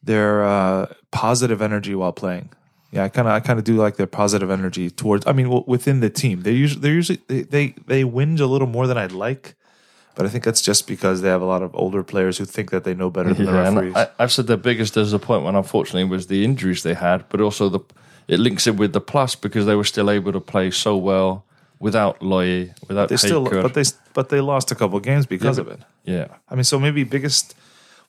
their 0.02 0.44
uh, 0.44 0.86
positive 1.10 1.62
energy 1.62 1.94
while 1.94 2.12
playing. 2.12 2.50
Yeah, 2.92 3.04
I 3.04 3.08
kind 3.08 3.28
of 3.28 3.34
I 3.34 3.40
kind 3.40 3.58
of 3.58 3.64
do 3.64 3.76
like 3.76 3.96
their 3.96 4.06
positive 4.08 4.50
energy 4.50 4.90
towards. 4.90 5.26
I 5.26 5.32
mean, 5.32 5.48
well, 5.48 5.64
within 5.66 6.00
the 6.00 6.10
team, 6.10 6.42
they 6.42 6.52
usually 6.52 6.80
they 6.80 6.88
usually 6.88 7.20
they, 7.28 7.42
they 7.42 7.74
they 7.86 8.02
whinge 8.02 8.40
a 8.40 8.46
little 8.46 8.66
more 8.66 8.86
than 8.88 8.98
I'd 8.98 9.12
like, 9.12 9.54
but 10.16 10.26
I 10.26 10.28
think 10.28 10.42
that's 10.42 10.60
just 10.62 10.88
because 10.88 11.22
they 11.22 11.28
have 11.28 11.42
a 11.42 11.46
lot 11.46 11.62
of 11.62 11.74
older 11.74 12.02
players 12.02 12.38
who 12.38 12.44
think 12.44 12.70
that 12.70 12.82
they 12.84 12.94
know 12.94 13.10
better 13.10 13.32
than 13.32 13.46
the 13.46 13.52
Yeah, 13.52 13.66
and 13.66 13.76
referees. 13.76 13.94
I, 13.96 14.08
I've 14.18 14.32
said 14.32 14.48
their 14.48 14.56
biggest 14.56 14.94
disappointment, 14.94 15.56
unfortunately, 15.56 16.04
was 16.04 16.26
the 16.26 16.44
injuries 16.44 16.82
they 16.82 16.94
had, 16.94 17.28
but 17.28 17.40
also 17.40 17.68
the 17.68 17.80
it 18.30 18.38
links 18.40 18.66
it 18.66 18.76
with 18.76 18.92
the 18.92 19.00
plus 19.00 19.34
because 19.34 19.66
they 19.66 19.74
were 19.74 19.84
still 19.84 20.10
able 20.10 20.32
to 20.32 20.40
play 20.40 20.70
so 20.70 20.96
well 20.96 21.44
without 21.78 22.22
Logi, 22.22 22.72
without 22.88 23.08
they 23.08 23.16
still, 23.16 23.44
but 23.44 23.74
they 23.74 23.84
but 24.14 24.28
they 24.28 24.40
lost 24.40 24.70
a 24.70 24.74
couple 24.74 24.96
of 24.98 25.02
games 25.02 25.26
because 25.26 25.56
Yeah, 25.58 25.62
of 25.64 25.68
it. 25.68 25.80
yeah. 26.04 26.26
I 26.50 26.54
mean, 26.54 26.64
so 26.64 26.78
maybe 26.78 27.04
biggest, 27.04 27.54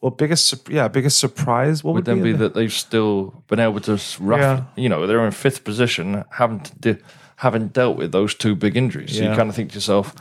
well, 0.02 0.12
biggest, 0.12 0.70
yeah, 0.70 0.88
biggest 0.90 1.18
surprise. 1.20 1.84
What 1.84 1.94
would, 1.94 2.06
Would 2.08 2.18
then 2.18 2.24
be 2.24 2.32
in 2.32 2.38
that 2.40 2.54
they've 2.54 2.74
still 2.74 3.44
been 3.48 3.60
able 3.60 3.80
to 3.82 3.94
rough, 4.20 4.40
Yeah. 4.42 4.64
you 4.76 4.90
know, 4.90 5.08
they're 5.08 5.26
in 5.26 5.32
fifth 5.32 5.64
position, 5.64 6.24
having 6.32 6.60
to 6.62 6.76
de- 6.80 7.02
having 7.38 7.70
dealt 7.70 7.98
with 7.98 8.12
those 8.12 8.36
two 8.36 8.56
big 8.56 8.76
injuries. 8.78 9.16
So 9.18 9.24
you 9.24 9.36
kind 9.36 9.50
of 9.50 9.56
think 9.56 9.70
to 9.72 9.76
yourself, 9.76 10.14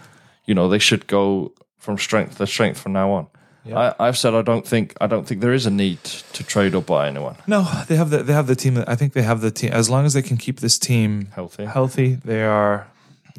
you 0.46 0.54
know, 0.54 0.68
they 0.68 0.78
should 0.78 1.06
go 1.06 1.52
from 1.78 1.98
strength 1.98 2.38
to 2.38 2.46
strength 2.46 2.78
from 2.80 2.92
now 2.92 3.10
on. 3.10 3.26
Yeah. 3.64 3.94
I, 3.98 4.08
I've 4.08 4.16
said 4.16 4.34
I 4.34 4.42
don't 4.42 4.66
think 4.66 4.94
I 5.00 5.06
don't 5.06 5.26
think 5.26 5.42
there 5.42 5.52
is 5.52 5.66
a 5.66 5.70
need 5.70 6.02
to 6.04 6.42
trade 6.42 6.74
or 6.74 6.80
buy 6.82 7.08
anyone 7.08 7.36
No, 7.46 7.68
they 7.88 7.96
have 7.96 8.08
the 8.10 8.22
they 8.22 8.32
have 8.32 8.46
the 8.46 8.56
team. 8.56 8.82
I 8.86 8.94
think 8.96 9.12
they 9.12 9.22
have 9.22 9.40
the 9.42 9.50
team. 9.50 9.70
As 9.72 9.90
long 9.90 10.06
as 10.06 10.14
they 10.14 10.22
can 10.22 10.36
keep 10.38 10.60
this 10.60 10.78
team 10.78 11.28
healthy. 11.34 11.66
healthy, 11.66 12.14
they 12.24 12.42
are 12.42 12.86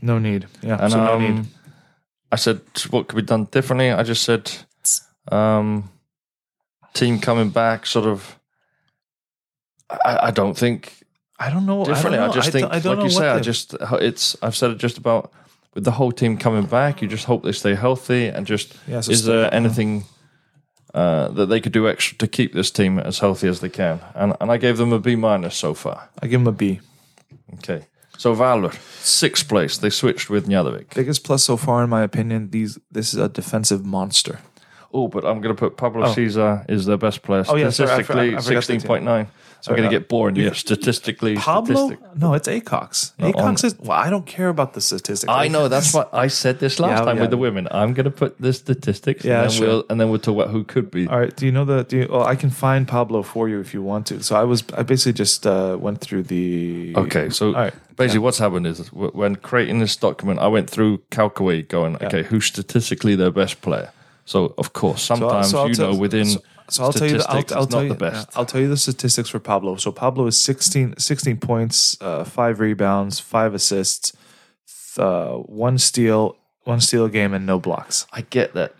no 0.01 0.19
need. 0.19 0.47
Yeah, 0.61 0.77
And 0.79 0.91
so 0.91 1.03
no 1.03 1.13
um, 1.13 1.35
need. 1.35 1.45
I 2.31 2.35
said, 2.37 2.61
what 2.91 3.07
could 3.07 3.15
be 3.15 3.23
done 3.23 3.45
differently? 3.45 3.91
I 3.91 4.03
just 4.03 4.23
said, 4.23 4.51
um, 5.31 5.89
team 6.93 7.19
coming 7.19 7.49
back, 7.49 7.85
sort 7.85 8.05
of. 8.05 8.39
I, 9.89 10.27
I 10.27 10.31
don't 10.31 10.57
think 10.57 10.93
I 11.39 11.49
don't 11.49 11.65
know. 11.65 11.83
differently. 11.83 12.19
I, 12.19 12.23
I, 12.23 12.27
don't 12.27 12.35
know. 12.35 12.41
just 12.41 12.47
I 12.47 12.51
think, 12.51 12.63
don't- 12.63 12.75
I 12.75 12.79
don't 12.79 12.97
like 12.99 13.03
you 13.05 13.09
say, 13.11 13.27
I 13.27 13.39
just 13.39 13.75
it's. 13.99 14.37
I've 14.41 14.55
said 14.55 14.71
it 14.71 14.77
just 14.77 14.97
about 14.97 15.31
with 15.73 15.83
the 15.83 15.91
whole 15.91 16.11
team 16.11 16.37
coming 16.37 16.65
back. 16.65 17.01
You 17.01 17.07
just 17.07 17.25
hope 17.25 17.43
they 17.43 17.51
stay 17.53 17.75
healthy 17.75 18.27
and 18.27 18.45
just 18.47 18.75
yeah, 18.87 18.99
is 18.99 19.25
there 19.25 19.53
anything 19.53 20.03
uh, 20.93 21.29
that 21.29 21.45
they 21.47 21.61
could 21.61 21.71
do 21.73 21.87
extra 21.87 22.17
to 22.17 22.27
keep 22.27 22.53
this 22.53 22.71
team 22.71 22.99
as 22.99 23.19
healthy 23.19 23.47
as 23.47 23.59
they 23.59 23.69
can? 23.69 23.99
And 24.15 24.35
and 24.41 24.51
I 24.51 24.57
gave 24.57 24.77
them 24.77 24.93
a 24.93 24.99
B 24.99 25.15
minus 25.15 25.55
so 25.55 25.73
far. 25.73 26.09
I 26.21 26.27
give 26.27 26.41
them 26.41 26.47
a 26.47 26.57
B. 26.57 26.79
Okay, 27.55 27.85
so 28.17 28.35
Valur 28.35 28.73
sixth 29.01 29.47
place. 29.47 29.77
They 29.77 29.89
switched 29.89 30.29
with 30.29 30.47
Njarðvík. 30.47 30.93
Biggest 30.95 31.23
plus 31.23 31.43
so 31.43 31.57
far, 31.57 31.83
in 31.83 31.89
my 31.89 32.01
opinion. 32.03 32.49
These 32.51 32.79
this 32.91 33.13
is 33.13 33.19
a 33.19 33.27
defensive 33.29 33.85
monster. 33.85 34.39
Oh, 34.93 35.07
but 35.07 35.23
I'm 35.23 35.39
going 35.41 35.55
to 35.55 35.59
put 35.59 35.77
Pablo 35.77 36.07
Oh. 36.07 36.13
Cesar 36.13 36.65
is 36.67 36.85
their 36.85 36.97
best 36.97 37.21
player. 37.21 37.45
Oh, 37.47 37.55
yeah, 37.55 37.69
sorry, 37.69 37.91
I 37.91 38.03
for- 38.03 38.13
statistically, 38.13 38.41
sixteen 38.55 38.81
point 38.81 39.03
nine. 39.05 39.27
I'm 39.67 39.75
going 39.75 39.89
to 39.89 39.95
get 39.95 40.09
bored. 40.09 40.37
Yeah, 40.37 40.53
statistically, 40.53 41.35
Pablo? 41.35 41.87
statistic- 41.87 42.15
No, 42.17 42.33
it's 42.33 42.47
Acox. 42.47 43.11
No, 43.19 43.31
Acox 43.31 43.63
is. 43.63 43.77
Well, 43.79 43.91
I 43.91 44.09
don't 44.09 44.25
care 44.25 44.49
about 44.49 44.73
the 44.73 44.81
statistics. 44.81 45.29
I 45.29 45.47
know 45.47 45.67
that's 45.73 45.93
what 45.93 46.09
I 46.13 46.27
said 46.27 46.59
this 46.59 46.79
last 46.79 46.99
Yeah, 46.99 47.05
time 47.05 47.15
yeah. 47.17 47.21
with 47.23 47.31
the 47.31 47.37
women. 47.37 47.67
I'm 47.69 47.93
going 47.93 48.05
to 48.05 48.11
put 48.11 48.39
the 48.41 48.53
statistics, 48.53 49.23
Yeah, 49.23 49.41
and 49.41 49.49
then 49.51 49.57
sure. 49.57 49.67
we'll 49.67 49.85
and 49.89 49.99
then 50.01 50.09
we'll 50.09 50.19
talk 50.19 50.35
about 50.35 50.49
who 50.49 50.63
could 50.63 50.89
be. 50.89 51.07
All 51.07 51.19
right. 51.19 51.35
Do 51.35 51.45
you 51.45 51.51
know 51.51 51.65
the? 51.65 51.83
Do 51.83 51.97
you, 51.97 52.07
well, 52.09 52.23
I 52.23 52.35
can 52.35 52.49
find 52.49 52.87
Pablo 52.87 53.21
for 53.23 53.47
you 53.49 53.59
if 53.59 53.73
you 53.73 53.81
want 53.83 54.07
to. 54.07 54.23
So 54.23 54.35
I 54.35 54.43
was. 54.43 54.63
I 54.75 54.83
basically 54.83 55.13
just 55.13 55.45
uh, 55.45 55.77
went 55.79 56.01
through 56.01 56.23
the. 56.23 56.93
Okay, 56.95 57.29
so 57.29 57.47
All 57.47 57.53
right. 57.53 57.73
basically, 57.95 58.19
what's 58.19 58.39
happened 58.39 58.65
is 58.67 58.91
when 58.93 59.35
creating 59.35 59.79
this 59.79 59.95
document, 59.95 60.39
I 60.39 60.47
went 60.47 60.69
through 60.69 60.99
Calcaway, 61.11 61.67
going, 61.67 61.95
okay, 62.03 62.23
who's 62.23 62.45
statistically 62.45 63.15
their 63.15 63.31
best 63.31 63.61
player? 63.61 63.91
So 64.25 64.53
of 64.57 64.73
course, 64.73 65.01
sometimes 65.01 65.49
so 65.49 65.59
I'll 65.59 65.67
you 65.69 65.75
tell- 65.75 65.93
know 65.93 65.97
within 65.99 66.25
So, 66.25 66.39
so 66.71 66.83
I'll 66.83 66.93
tell 66.93 67.09
you. 67.09 67.17
The, 67.17 67.29
I'll, 67.29 67.59
I'll 67.59 67.67
tell 67.67 67.83
you 67.83 67.89
the 67.89 67.95
best. 67.95 68.29
I'll 68.35 68.45
tell 68.45 68.61
you 68.61 68.69
the 68.69 68.77
statistics 68.77 69.29
for 69.29 69.39
Pablo. 69.39 69.75
So 69.75 69.91
Pablo 69.91 70.25
is 70.27 70.41
16, 70.41 70.95
16 70.97 71.37
points, 71.37 71.97
uh, 72.01 72.23
five 72.23 72.59
rebounds, 72.59 73.19
five 73.19 73.53
assists, 73.53 74.13
uh, 74.97 75.33
one 75.33 75.77
steal, 75.77 76.37
one 76.63 76.79
steal 76.79 77.05
a 77.05 77.09
game, 77.09 77.33
and 77.33 77.45
no 77.45 77.59
blocks. 77.59 78.07
I 78.13 78.21
get 78.21 78.53
that. 78.53 78.75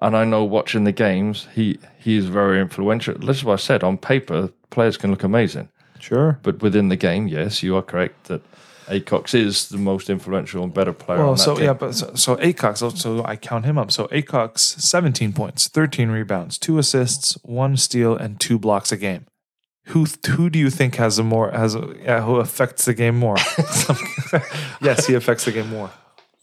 And 0.00 0.16
I 0.16 0.24
know 0.24 0.44
watching 0.44 0.84
the 0.84 0.92
games, 0.92 1.48
he 1.54 1.78
he 1.98 2.16
is 2.16 2.26
very 2.26 2.60
influential. 2.60 3.18
This 3.18 3.38
is 3.38 3.44
what 3.44 3.54
I 3.54 3.62
said. 3.62 3.82
On 3.82 3.96
paper, 3.96 4.50
players 4.70 4.96
can 4.96 5.10
look 5.10 5.24
amazing. 5.24 5.70
Sure. 5.98 6.38
But 6.42 6.60
within 6.62 6.88
the 6.88 6.96
game, 6.96 7.26
yes, 7.26 7.62
you 7.62 7.76
are 7.76 7.82
correct 7.82 8.24
that 8.24 8.42
Acox 8.86 9.34
is 9.34 9.68
the 9.68 9.78
most 9.78 10.08
influential 10.08 10.62
and 10.62 10.72
better 10.72 10.92
player. 10.92 11.18
Well, 11.18 11.36
so 11.36 11.54
team. 11.56 11.64
yeah, 11.64 11.72
but 11.72 11.94
so, 11.94 12.14
so 12.14 12.36
Acox. 12.36 12.78
So, 12.78 12.90
so 12.90 13.24
I 13.24 13.36
count 13.36 13.64
him 13.64 13.78
up. 13.78 13.90
So 13.90 14.06
Acox, 14.08 14.58
seventeen 14.58 15.32
points, 15.32 15.68
thirteen 15.68 16.10
rebounds, 16.10 16.58
two 16.58 16.78
assists, 16.78 17.32
one 17.42 17.76
steal, 17.76 18.16
and 18.16 18.40
two 18.40 18.58
blocks 18.58 18.92
a 18.92 18.96
game. 18.96 19.26
Who 19.86 20.06
who 20.28 20.50
do 20.50 20.58
you 20.58 20.70
think 20.70 20.96
has 20.96 21.18
a 21.18 21.22
more 21.22 21.50
has 21.50 21.74
a, 21.74 21.94
yeah, 22.02 22.22
who 22.22 22.36
affects 22.36 22.84
the 22.84 22.94
game 22.94 23.16
more? 23.16 23.36
yes, 24.80 25.06
he 25.06 25.14
affects 25.14 25.44
the 25.44 25.52
game 25.52 25.68
more. 25.68 25.90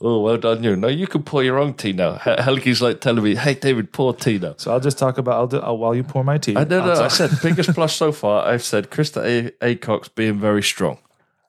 Oh, 0.06 0.20
well 0.20 0.38
done, 0.38 0.64
you. 0.64 0.76
No, 0.76 0.90
you 0.90 1.08
can 1.08 1.24
pour 1.24 1.44
your 1.44 1.58
own 1.58 1.76
tea 1.76 1.94
now. 1.94 2.16
Helgi's 2.16 2.82
like 2.82 3.00
telling 3.00 3.24
me, 3.24 3.36
"Hey, 3.36 3.54
David, 3.54 3.94
pour 3.94 4.14
tea 4.14 4.38
now." 4.38 4.56
So 4.58 4.74
I'll 4.74 4.82
just 4.82 4.98
talk 4.98 5.18
about. 5.18 5.36
I'll 5.36 5.48
do 5.48 5.60
I'll, 5.60 5.78
while 5.78 5.96
you 5.96 6.04
pour 6.04 6.26
my 6.26 6.38
tea. 6.38 6.58
I 6.58 6.62
I'll 6.62 6.66
know. 6.68 6.94
I 6.94 7.08
said 7.08 7.32
biggest 7.42 7.74
plus 7.74 7.96
so 7.96 8.12
far. 8.12 8.46
I've 8.46 8.64
said 8.64 8.90
Krista 8.90 9.24
a- 9.24 9.76
Acox 9.76 10.14
being 10.14 10.40
very 10.40 10.62
strong. 10.62 10.98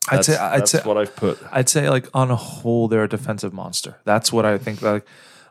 I'd 0.09 0.16
That's, 0.18 0.26
say 0.26 0.36
I'd 0.36 0.61
that's 0.61 0.70
say 0.70 0.82
what 0.82 0.98
I've 0.98 1.16
put. 1.16 1.38
I'd 1.50 1.68
say 1.68 1.88
like 1.88 2.09
on 2.12 2.30
a 2.30 2.36
whole, 2.36 2.88
they're 2.88 3.05
a 3.05 3.09
defensive 3.09 3.52
monster. 3.52 3.96
That's 4.05 4.32
what 4.32 4.44
I 4.44 4.59
think. 4.59 4.82
Like 4.82 5.07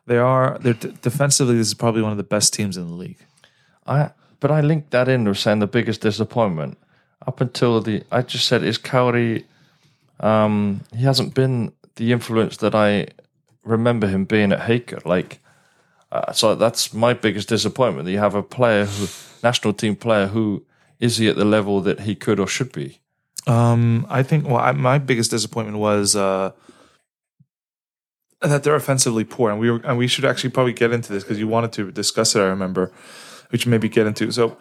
they 0.06 0.18
are. 0.18 0.58
They're 0.60 0.74
d- 0.74 0.94
defensively. 1.02 1.56
This 1.56 1.68
is 1.68 1.74
probably 1.74 2.02
one 2.02 2.12
of 2.12 2.18
the 2.18 2.24
best 2.24 2.54
teams 2.54 2.78
in 2.78 2.88
the 2.88 2.94
league. 2.94 3.26
I 3.88 4.12
but 4.40 4.52
I 4.52 4.62
linked 4.62 4.92
that 4.92 5.08
in 5.08 5.24
with 5.24 5.40
saying 5.40 5.60
the 5.60 5.68
biggest 5.68 6.02
disappointment 6.02 6.78
up 7.26 7.42
until 7.42 7.82
the. 7.82 8.04
I 8.12 8.22
just 8.22 8.48
said 8.48 8.64
is 8.64 8.78
Kári. 8.78 9.46
Um, 10.20 10.82
he 10.96 11.04
hasn't 11.04 11.34
been 11.34 11.74
the 11.96 12.12
influence 12.12 12.58
that 12.58 12.76
I 12.76 13.08
remember 13.64 14.08
him 14.08 14.26
being 14.26 14.52
at 14.52 14.60
Haukar. 14.60 15.06
Like, 15.06 15.40
uh, 16.12 16.32
so 16.32 16.56
that's 16.56 16.94
my 16.94 17.14
biggest 17.14 17.50
disappointment. 17.50 18.06
That 18.06 18.12
you 18.12 18.20
have 18.20 18.36
a 18.36 18.44
player 18.44 18.86
who, 18.86 19.08
national 19.42 19.74
team 19.74 19.96
player, 19.96 20.28
who 20.28 20.66
is 21.00 21.18
he 21.18 21.28
at 21.28 21.36
the 21.36 21.46
level 21.46 21.82
that 21.82 22.02
he 22.02 22.16
could 22.16 22.40
or 22.40 22.48
should 22.48 22.72
be? 22.72 23.00
Um, 23.48 24.06
I 24.10 24.24
think. 24.24 24.46
Well, 24.46 24.58
I, 24.58 24.72
my 24.72 24.98
biggest 24.98 25.32
disappointment 25.32 25.78
was 25.78 26.16
uh, 26.16 26.52
that 28.42 28.64
they're 28.64 28.76
offensively 28.76 29.24
poor, 29.24 29.52
and 29.52 29.60
we 29.60 29.72
were, 29.72 29.82
and 29.84 29.98
we 29.98 30.08
should 30.08 30.26
actually 30.26 30.52
probably 30.52 30.74
get 30.74 30.92
into 30.92 31.12
this 31.12 31.24
because 31.24 31.40
you 31.40 31.48
wanted 31.48 31.74
to 31.74 31.92
discuss 31.92 32.36
it. 32.36 32.40
I 32.40 32.46
remember, 32.46 32.92
which 33.50 33.68
maybe 33.68 33.90
get 33.90 34.08
into. 34.08 34.32
So 34.32 34.58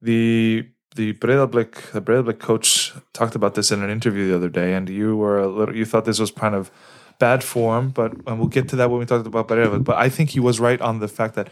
the 0.00 0.68
the 0.94 1.14
Breiðablik 1.14 2.24
the 2.24 2.34
coach 2.34 2.92
talked 3.12 3.34
about 3.34 3.54
this 3.54 3.70
in 3.70 3.82
an 3.82 3.90
interview 3.90 4.28
the 4.28 4.36
other 4.36 4.48
day, 4.48 4.74
and 4.74 4.88
you 4.88 5.16
were 5.16 5.38
a 5.38 5.48
little. 5.48 5.76
You 5.76 5.84
thought 5.84 6.04
this 6.04 6.18
was 6.18 6.30
kind 6.30 6.54
of 6.54 6.70
bad 7.18 7.44
form, 7.44 7.90
but 7.90 8.12
and 8.26 8.38
we'll 8.38 8.48
get 8.48 8.68
to 8.70 8.76
that 8.76 8.90
when 8.90 9.00
we 9.00 9.06
talked 9.06 9.26
about 9.26 9.48
Breiðablik. 9.48 9.84
But 9.84 9.96
I 9.96 10.08
think 10.08 10.30
he 10.30 10.40
was 10.40 10.58
right 10.58 10.80
on 10.80 11.00
the 11.00 11.08
fact 11.08 11.34
that 11.34 11.50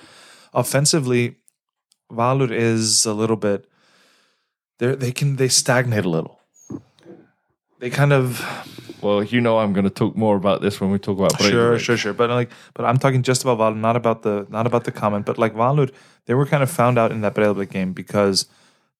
offensively, 0.55 1.37
Valur 2.11 2.51
is 2.51 3.05
a 3.05 3.13
little 3.13 3.37
bit. 3.37 3.67
They 4.79 4.95
they 4.95 5.13
can 5.13 5.37
they 5.37 5.49
stagnate 5.49 6.05
a 6.07 6.09
little 6.09 6.40
they 7.81 7.91
kind 7.91 8.13
of 8.13 8.41
Well, 9.03 9.23
you 9.25 9.41
know, 9.41 9.59
I'm 9.59 9.73
going 9.73 9.85
to 9.85 9.91
talk 10.03 10.15
more 10.17 10.37
about 10.37 10.61
this 10.61 10.81
when 10.81 10.91
we 10.91 10.99
talk 10.99 11.19
about 11.19 11.41
sure 11.43 11.79
sure 11.79 11.97
sure. 11.97 12.13
But 12.13 12.31
like 12.31 12.51
but 12.75 12.85
i'm 12.85 12.99
talking 12.99 13.23
just 13.23 13.43
about 13.43 13.59
valur 13.59 13.77
not 13.89 13.97
about 13.97 14.23
the 14.23 14.47
not 14.51 14.67
about 14.67 14.85
the 14.85 14.93
comment. 14.93 15.27
But 15.27 15.39
like 15.39 15.55
valur 15.55 15.91
they 16.27 16.35
were 16.35 16.47
kind 16.47 16.63
of 16.63 16.71
found 16.71 16.99
out 16.99 17.11
in 17.11 17.21
that 17.23 17.35
Breiðablik 17.35 17.71
game 17.71 17.93
because 17.93 18.47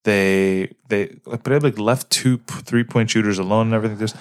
they 0.05 0.73
they 0.89 1.03
like 1.27 1.43
Breiðablik 1.45 1.79
left 1.79 2.11
two 2.11 2.39
three 2.71 2.85
point 2.85 3.11
shooters 3.11 3.39
alone 3.39 3.67
and 3.69 3.75
everything. 3.75 3.99
There's 3.99 4.15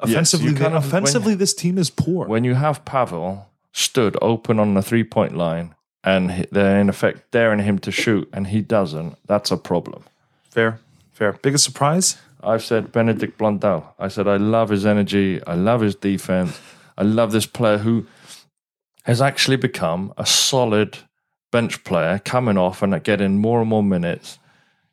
offensively 0.00 0.52
they- 0.52 0.60
kind 0.64 0.74
of- 0.74 0.84
when- 0.84 0.88
offensively 1.02 1.34
this 1.34 1.54
team 1.54 1.78
is 1.78 1.90
poor. 1.90 2.26
When 2.26 2.44
you 2.44 2.54
have 2.54 2.84
Pavel 2.84 3.46
stood 3.72 4.16
open 4.20 4.58
on 4.60 4.74
the 4.74 4.82
three 4.82 5.04
point 5.04 5.34
line 5.36 5.74
and 6.04 6.46
they're 6.52 6.78
in 6.80 6.88
effect 6.88 7.30
daring 7.30 7.60
him 7.60 7.78
to 7.80 7.90
shoot 7.90 8.28
and 8.32 8.46
he 8.48 8.60
doesn't, 8.60 9.16
that's 9.26 9.50
a 9.50 9.56
problem. 9.56 10.02
fair 10.50 10.78
fair. 11.12 11.32
Biggest 11.42 11.64
surprise 11.64 12.16
I've 12.42 12.62
said 12.62 12.92
Benedikt 12.92 13.38
Blöndal. 13.38 13.84
I 13.98 14.08
said 14.08 14.28
I 14.28 14.36
love 14.36 14.68
his 14.70 14.86
energy. 14.86 15.42
I 15.46 15.54
love 15.54 15.80
his 15.80 15.94
defense. 15.94 16.60
I 16.96 17.02
love 17.02 17.32
this 17.32 17.46
player 17.46 17.78
who 17.78 18.06
has 19.04 19.20
actually 19.20 19.56
become 19.56 20.12
a 20.16 20.26
solid 20.26 20.98
bench 21.50 21.82
player, 21.84 22.20
coming 22.24 22.58
off 22.58 22.82
and 22.82 23.02
getting 23.02 23.38
more 23.38 23.60
and 23.60 23.68
more 23.70 23.82
minutes. 23.82 24.38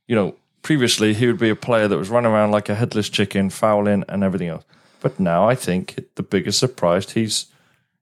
You 0.07 0.15
know, 0.15 0.35
previously 0.61 1.13
he 1.13 1.27
would 1.27 1.37
be 1.37 1.49
a 1.49 1.55
player 1.55 1.87
that 1.87 1.97
was 1.97 2.09
running 2.09 2.31
around 2.31 2.51
like 2.51 2.69
a 2.69 2.75
headless 2.75 3.09
chicken, 3.09 3.49
fouling 3.49 4.03
and 4.07 4.23
everything 4.23 4.47
else. 4.47 4.63
But 5.01 5.19
now 5.19 5.47
I 5.47 5.55
think 5.55 5.99
the 6.15 6.23
biggest 6.23 6.59
surprise 6.59 7.11
he's 7.11 7.47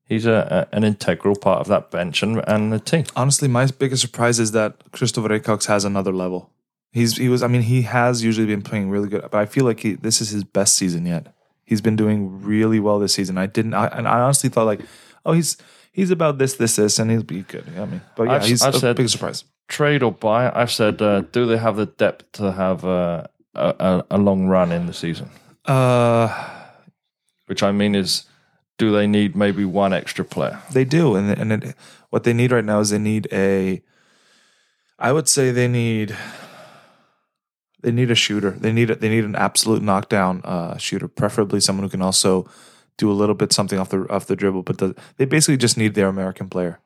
he's 0.06 0.26
a, 0.26 0.68
a, 0.72 0.76
an 0.76 0.84
integral 0.84 1.36
part 1.36 1.60
of 1.60 1.68
that 1.68 1.92
bench 1.92 2.24
and, 2.24 2.44
and 2.48 2.72
the 2.72 2.80
team. 2.80 3.06
honestly 3.16 3.48
my 3.48 3.66
biggest 3.66 4.02
surprise 4.02 4.40
is 4.40 4.52
that 4.52 4.76
Christopher 4.92 5.30
Acox 5.30 5.66
has 5.66 5.86
another 5.86 6.14
level 6.14 6.52
he's 6.94 7.18
he 7.18 7.28
was 7.28 7.42
i 7.44 7.48
mean 7.48 7.62
he 7.64 7.82
has 7.82 8.24
usually 8.24 8.48
been 8.48 8.62
playing 8.62 8.90
really 8.90 9.10
good 9.10 9.22
but 9.22 9.36
i 9.36 9.46
feel 9.46 9.66
like 9.66 9.80
he, 9.82 9.94
this 9.96 10.22
is 10.22 10.30
his 10.30 10.44
best 10.44 10.76
season 10.76 11.06
yet 11.06 11.28
he's 11.66 11.82
been 11.82 11.96
doing 11.98 12.42
really 12.42 12.80
well 12.80 12.98
this 13.00 13.14
season 13.14 13.38
i 13.38 13.46
didn't 13.46 13.74
I, 13.74 13.88
and 13.88 14.08
i 14.08 14.20
honestly 14.22 14.50
thought 14.50 14.66
like 14.66 14.82
oh 15.26 15.34
he's 15.34 15.58
he's 15.92 16.12
about 16.12 16.38
this 16.38 16.54
this 16.56 16.76
this 16.78 17.00
and 17.00 17.12
he'll 17.12 17.24
be 17.24 17.42
good 17.44 17.66
i 17.78 17.86
mean 17.86 18.02
but 18.16 18.24
yeah 18.26 18.34
I've- 18.36 18.48
he's 18.48 18.62
I've 18.62 18.76
a 18.76 18.80
said- 18.80 18.96
big 18.96 19.10
surprise 19.10 19.44
Trade 19.70 20.04
or 20.04 20.12
buy? 20.12 20.52
I've 20.54 20.72
said, 20.72 21.02
uh, 21.02 21.22
do 21.32 21.46
they 21.48 21.58
have 21.58 21.78
the 21.78 21.86
depth 21.86 22.30
to 22.34 22.52
have 22.52 22.84
uh, 22.84 23.24
a, 23.56 23.74
a, 23.80 24.06
a 24.12 24.18
long 24.18 24.48
run 24.48 24.74
in 24.74 24.88
the 24.88 24.94
season. 24.94 25.30
Uh, 25.66 26.28
Which 27.46 27.64
I 27.64 27.72
mean 27.72 27.96
is, 27.96 28.26
do 28.78 28.92
they 28.92 29.08
need 29.08 29.36
maybe 29.38 29.64
one 29.64 29.94
extra 29.94 30.26
player? 30.26 30.60
They 30.74 30.84
do, 30.84 31.16
and 31.16 31.32
and 31.40 31.64
it, 31.64 31.76
what 32.10 32.24
they 32.26 32.34
need 32.34 32.52
right 32.52 32.64
now 32.66 32.82
is 32.82 32.90
they 32.90 33.00
need 33.00 33.28
a. 33.32 33.82
I 35.00 35.14
would 35.14 35.30
say 35.30 35.52
they 35.52 35.70
need. 35.70 36.16
They 37.84 37.92
need 37.92 38.10
a 38.10 38.16
shooter. 38.16 38.52
They 38.52 38.72
need 38.72 38.90
a, 38.90 38.96
they 38.96 39.10
need 39.10 39.26
an 39.26 39.36
absolute 39.36 39.84
knockdown 39.84 40.42
uh, 40.44 40.78
shooter, 40.78 41.10
preferably 41.10 41.60
someone 41.60 41.84
who 41.84 41.90
can 41.90 42.02
also 42.02 42.50
do 42.98 43.12
a 43.12 43.14
little 43.14 43.36
bit 43.36 43.52
something 43.52 43.78
off 43.78 43.90
the 43.90 44.08
off 44.10 44.26
the 44.26 44.38
dribble. 44.38 44.64
But 44.64 44.78
the, 44.78 44.96
they 45.18 45.26
basically 45.26 45.58
just 45.58 45.78
need 45.78 45.94
their 45.94 46.08
American 46.08 46.48
player, 46.50 46.80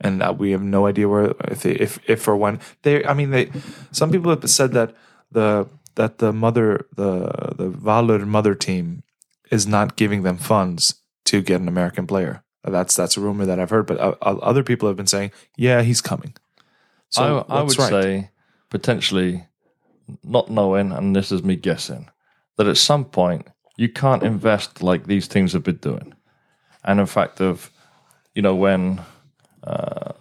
and 0.00 0.22
uh, 0.22 0.34
we 0.36 0.50
have 0.50 0.62
no 0.62 0.86
idea 0.86 1.08
where 1.08 1.34
if 1.44 1.62
they, 1.62 1.72
if 1.72 2.00
if 2.08 2.26
or 2.26 2.36
when 2.36 2.58
they. 2.82 3.04
I 3.04 3.14
mean, 3.14 3.30
they. 3.30 3.52
Some 3.92 4.10
people 4.10 4.30
have 4.30 4.50
said 4.50 4.72
that 4.72 4.94
the 5.30 5.68
that 5.94 6.18
the 6.18 6.32
mother 6.32 6.86
the 6.96 7.54
the 7.56 7.70
Valur 7.70 8.26
mother 8.26 8.56
team 8.56 9.04
is 9.52 9.68
not 9.68 9.96
giving 9.96 10.24
them 10.24 10.36
funds 10.36 10.96
to 11.26 11.42
get 11.42 11.60
an 11.60 11.68
American 11.68 12.08
player. 12.08 12.42
That's 12.64 12.96
that's 12.96 13.16
a 13.16 13.20
rumor 13.20 13.46
that 13.46 13.60
I've 13.60 13.70
heard, 13.70 13.86
but 13.86 14.00
uh, 14.00 14.16
other 14.20 14.64
people 14.64 14.88
have 14.88 14.96
been 14.96 15.06
saying, 15.06 15.30
yeah, 15.56 15.82
he's 15.82 16.00
coming. 16.00 16.34
So 17.08 17.44
I, 17.48 17.58
I 17.58 17.62
would 17.62 17.78
right? 17.78 17.88
say 17.88 18.30
potentially 18.68 19.46
not 20.22 20.50
knowing, 20.50 20.92
and 20.92 21.14
this 21.14 21.32
is 21.32 21.42
me 21.42 21.56
guessing, 21.56 22.08
that 22.56 22.66
at 22.66 22.76
some 22.76 23.04
point 23.04 23.48
you 23.76 23.88
can't 23.88 24.22
invest 24.22 24.82
like 24.82 25.06
these 25.06 25.26
teams 25.26 25.52
have 25.52 25.62
been 25.62 25.76
doing. 25.76 26.14
And 26.84 27.00
in 27.00 27.06
fact, 27.06 27.40
of 27.40 27.70
you 28.34 28.42
know 28.42 28.54
when 28.54 29.00
uh, 29.64 30.12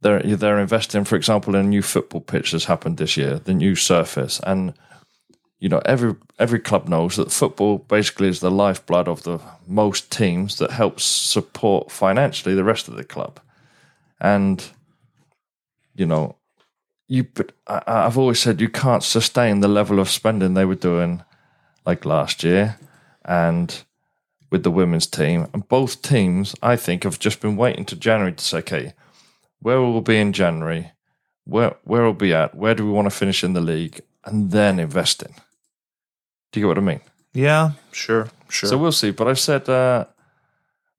they're 0.00 0.22
they're 0.22 0.58
investing, 0.58 1.04
for 1.04 1.16
example, 1.16 1.54
in 1.54 1.64
a 1.64 1.68
new 1.68 1.82
football 1.82 2.20
pitch 2.20 2.52
that's 2.52 2.66
happened 2.66 2.98
this 2.98 3.16
year, 3.16 3.38
the 3.38 3.54
new 3.54 3.74
surface, 3.74 4.40
and 4.46 4.74
you 5.58 5.68
know 5.68 5.80
every 5.86 6.14
every 6.38 6.60
club 6.60 6.88
knows 6.88 7.16
that 7.16 7.32
football 7.32 7.78
basically 7.78 8.28
is 8.28 8.40
the 8.40 8.50
lifeblood 8.50 9.08
of 9.08 9.22
the 9.22 9.38
most 9.66 10.12
teams 10.12 10.58
that 10.58 10.70
helps 10.70 11.04
support 11.04 11.90
financially 11.90 12.54
the 12.54 12.64
rest 12.64 12.86
of 12.86 12.96
the 12.96 13.04
club, 13.04 13.40
and 14.20 14.70
you 15.94 16.06
know 16.06 16.36
you 17.08 17.24
but 17.24 17.52
I, 17.66 17.82
I've 17.86 18.18
always 18.18 18.40
said 18.40 18.60
you 18.60 18.68
can't 18.68 19.02
sustain 19.02 19.60
the 19.60 19.68
level 19.68 19.98
of 20.00 20.08
spending 20.08 20.54
they 20.54 20.64
were 20.64 20.74
doing 20.74 21.22
like 21.84 22.04
last 22.04 22.42
year 22.42 22.78
and 23.24 23.84
with 24.50 24.62
the 24.62 24.70
women's 24.70 25.06
team. 25.06 25.48
And 25.52 25.68
both 25.68 26.02
teams 26.02 26.54
I 26.62 26.76
think 26.76 27.04
have 27.04 27.18
just 27.18 27.40
been 27.40 27.56
waiting 27.56 27.84
to 27.86 27.96
January 27.96 28.32
to 28.32 28.44
say 28.44 28.58
okay 28.58 28.94
where 29.64 29.80
will 29.80 29.94
we 29.94 30.00
be 30.00 30.18
in 30.18 30.32
January? 30.32 30.92
Where 31.44 31.76
where 31.84 32.02
will 32.02 32.12
we 32.12 32.28
be 32.28 32.34
at? 32.34 32.54
Where 32.54 32.74
do 32.74 32.84
we 32.84 32.92
want 32.92 33.06
to 33.06 33.18
finish 33.18 33.42
in 33.42 33.54
the 33.54 33.60
league? 33.60 34.00
And 34.24 34.50
then 34.50 34.78
investing. 34.78 35.34
Do 36.52 36.60
you 36.60 36.66
get 36.66 36.68
what 36.68 36.78
I 36.78 36.80
mean? 36.80 37.00
Yeah, 37.32 37.72
sure, 37.90 38.28
sure. 38.48 38.68
so 38.68 38.78
we'll 38.78 38.92
see. 38.92 39.10
But 39.10 39.28
I 39.28 39.34
said 39.34 39.68
uh, 39.68 40.04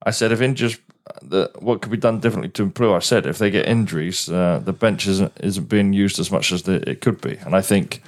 I 0.03 0.12
said 0.12 0.32
if 0.32 0.41
injuries 0.41 0.80
the, 1.22 1.51
what 1.60 1.82
could 1.82 1.91
be 1.91 1.97
done 1.97 2.20
differently 2.20 2.49
to 2.51 2.64
improve? 2.64 2.93
I 2.93 2.99
said 2.99 3.26
if 3.26 3.38
they 3.38 3.51
get 3.51 3.68
injuries, 3.68 4.30
uh, 4.30 4.62
the 4.64 4.74
bench 4.74 5.08
isn't 5.08 5.34
isn't 5.39 5.70
being 5.70 5.93
used 5.93 6.20
as 6.20 6.32
much 6.32 6.51
as 6.51 6.64
the, 6.64 6.88
it 6.89 7.01
could 7.01 7.22
be, 7.22 7.38
and 7.38 7.56
I 7.56 7.62
think 7.62 8.01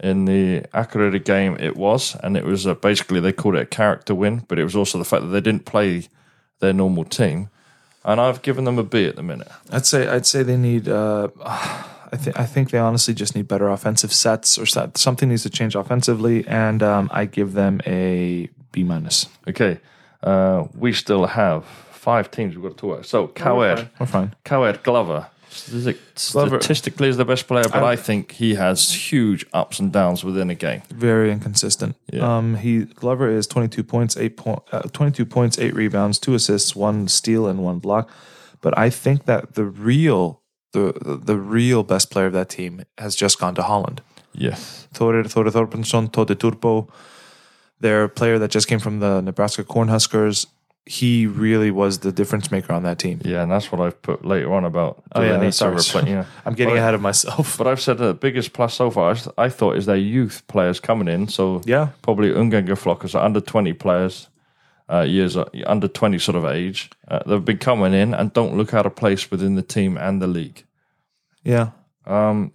in 0.00 0.26
the 0.26 0.62
Akureyri 0.72 1.24
game 1.24 1.56
it 1.58 1.76
was, 1.76 2.16
and 2.22 2.36
it 2.36 2.44
was 2.44 2.66
uh, 2.66 2.74
basically 2.74 3.20
they 3.20 3.32
called 3.32 3.56
it 3.56 3.62
a 3.62 3.66
character 3.66 4.14
win, 4.14 4.44
but 4.48 4.58
it 4.58 4.64
was 4.64 4.76
also 4.76 4.98
the 4.98 5.04
fact 5.04 5.22
that 5.22 5.28
they 5.28 5.40
didn't 5.40 5.64
play 5.64 6.08
their 6.60 6.72
normal 6.72 7.04
team, 7.04 7.50
and 8.04 8.20
I've 8.20 8.42
given 8.42 8.64
them 8.64 8.78
a 8.78 8.84
B 8.84 9.06
at 9.06 9.16
the 9.16 9.22
minute. 9.22 9.48
I'd 9.70 9.86
say 9.86 10.08
I'd 10.08 10.26
say 10.26 10.42
they 10.42 10.56
need. 10.56 10.88
Uh, 10.88 11.28
I 12.10 12.16
think 12.16 12.38
I 12.38 12.46
think 12.46 12.70
they 12.70 12.78
honestly 12.78 13.14
just 13.14 13.34
need 13.34 13.48
better 13.48 13.68
offensive 13.68 14.12
sets 14.12 14.58
or 14.58 14.64
set. 14.64 14.96
something 14.96 15.28
needs 15.28 15.42
to 15.42 15.50
change 15.50 15.74
offensively, 15.74 16.46
and 16.46 16.82
um, 16.82 17.10
I 17.12 17.26
give 17.26 17.52
them 17.52 17.80
a 17.86 18.48
B 18.72 18.84
minus. 18.84 19.26
Okay, 19.46 19.78
uh, 20.22 20.68
we 20.74 20.92
still 20.92 21.26
have 21.26 21.64
five 22.10 22.30
teams 22.30 22.54
we've 22.54 22.62
got 22.62 22.74
to 22.76 22.80
talk 22.80 22.92
about. 22.94 23.06
So 23.06 23.26
KR, 23.28 23.50
We're 24.00 24.06
fine. 24.06 24.30
KR 24.48 24.72
Glover. 24.88 25.26
Glover- 26.32 26.60
Statistically, 26.60 27.08
is 27.08 27.16
the 27.16 27.24
best 27.24 27.46
player, 27.48 27.64
but 27.72 27.82
I- 27.82 27.92
I 27.92 27.96
think 27.96 28.22
he 28.42 28.54
has 28.54 28.78
huge 29.10 29.42
ups 29.52 29.78
and 29.80 29.88
downs 29.92 30.22
within 30.28 30.48
a 30.50 30.54
game. 30.54 30.82
Very 31.08 31.30
inconsistent. 31.36 31.96
Yeah. 32.12 32.24
Um, 32.36 32.46
he 32.56 32.72
Glover 33.02 33.28
is 33.38 33.46
twenty 33.46 33.68
two 33.76 33.82
points, 33.94 34.16
eight 34.16 34.36
point, 34.36 34.60
uh, 34.72 34.82
twenty 34.96 35.12
two 35.18 35.26
points, 35.26 35.58
eight 35.58 35.74
rebounds, 35.82 36.18
two 36.18 36.34
assists, 36.34 36.70
one 36.76 37.08
steal, 37.08 37.46
and 37.50 37.58
one 37.70 37.78
block. 37.86 38.08
But 38.64 38.72
I 38.86 38.88
think 38.90 39.24
that 39.26 39.54
the 39.54 39.64
real 39.64 40.40
the 40.72 40.84
the 41.30 41.36
real 41.58 41.82
best 41.82 42.10
player 42.12 42.26
of 42.26 42.34
that 42.34 42.48
team 42.50 42.72
has 42.98 43.16
just 43.16 43.38
gone 43.40 43.54
to 43.56 43.62
Holland. 43.62 44.00
Yes. 44.46 44.86
Thorir 44.94 45.24
Thorir 45.32 45.50
Thorbjornsson, 45.56 46.12
Tode 46.12 46.38
Turbo, 46.38 46.88
their 47.80 48.06
player 48.08 48.38
that 48.38 48.50
just 48.56 48.68
came 48.68 48.78
from 48.86 49.00
the 49.00 49.20
Nebraska 49.22 49.64
Cornhuskers. 49.64 50.46
He 50.88 51.26
really 51.26 51.70
was 51.70 51.98
the 51.98 52.12
difference 52.12 52.50
maker 52.50 52.72
on 52.72 52.82
that 52.84 52.98
team. 52.98 53.20
Yeah, 53.22 53.42
and 53.42 53.52
that's 53.52 53.70
what 53.70 53.80
I've 53.80 54.00
put 54.00 54.24
later 54.24 54.52
on 54.54 54.64
about. 54.64 55.02
Oh, 55.14 55.20
yeah, 55.22 55.38
need 55.38 55.52
sorry. 55.52 55.76
yeah. 56.08 56.24
I'm 56.46 56.54
getting 56.54 56.74
But- 56.74 56.78
ahead 56.80 56.94
of 56.94 57.02
myself. 57.02 57.58
But 57.58 57.66
I've 57.66 57.80
said 57.80 57.98
the 57.98 58.14
biggest 58.14 58.54
plus 58.54 58.72
so 58.74 58.90
far, 58.90 59.12
I- 59.12 59.44
I 59.44 59.48
thought, 59.50 59.76
is 59.76 59.84
their 59.84 59.96
youth 59.96 60.42
players 60.48 60.80
coming 60.80 61.06
in. 61.06 61.28
So 61.28 61.60
Yeah. 61.66 61.88
probably 62.00 62.30
Ungenga 62.30 62.76
Flockers 62.78 63.14
are 63.14 63.22
under 63.22 63.40
20 63.40 63.74
players, 63.74 64.28
uh, 64.90 65.00
years 65.02 65.36
uh, 65.36 65.44
under 65.66 65.88
20 65.88 66.18
sort 66.18 66.36
of 66.36 66.46
age. 66.46 66.88
Uh, 67.06 67.20
they've 67.26 67.44
been 67.44 67.58
coming 67.58 67.92
in 67.92 68.14
and 68.14 68.32
don't 68.32 68.56
look 68.56 68.72
out 68.72 68.86
of 68.86 68.96
place 68.96 69.30
within 69.30 69.56
the 69.56 69.62
team 69.62 69.98
and 69.98 70.22
the 70.22 70.26
league. 70.26 70.64
Yeah. 71.44 71.70
Um, 72.06 72.52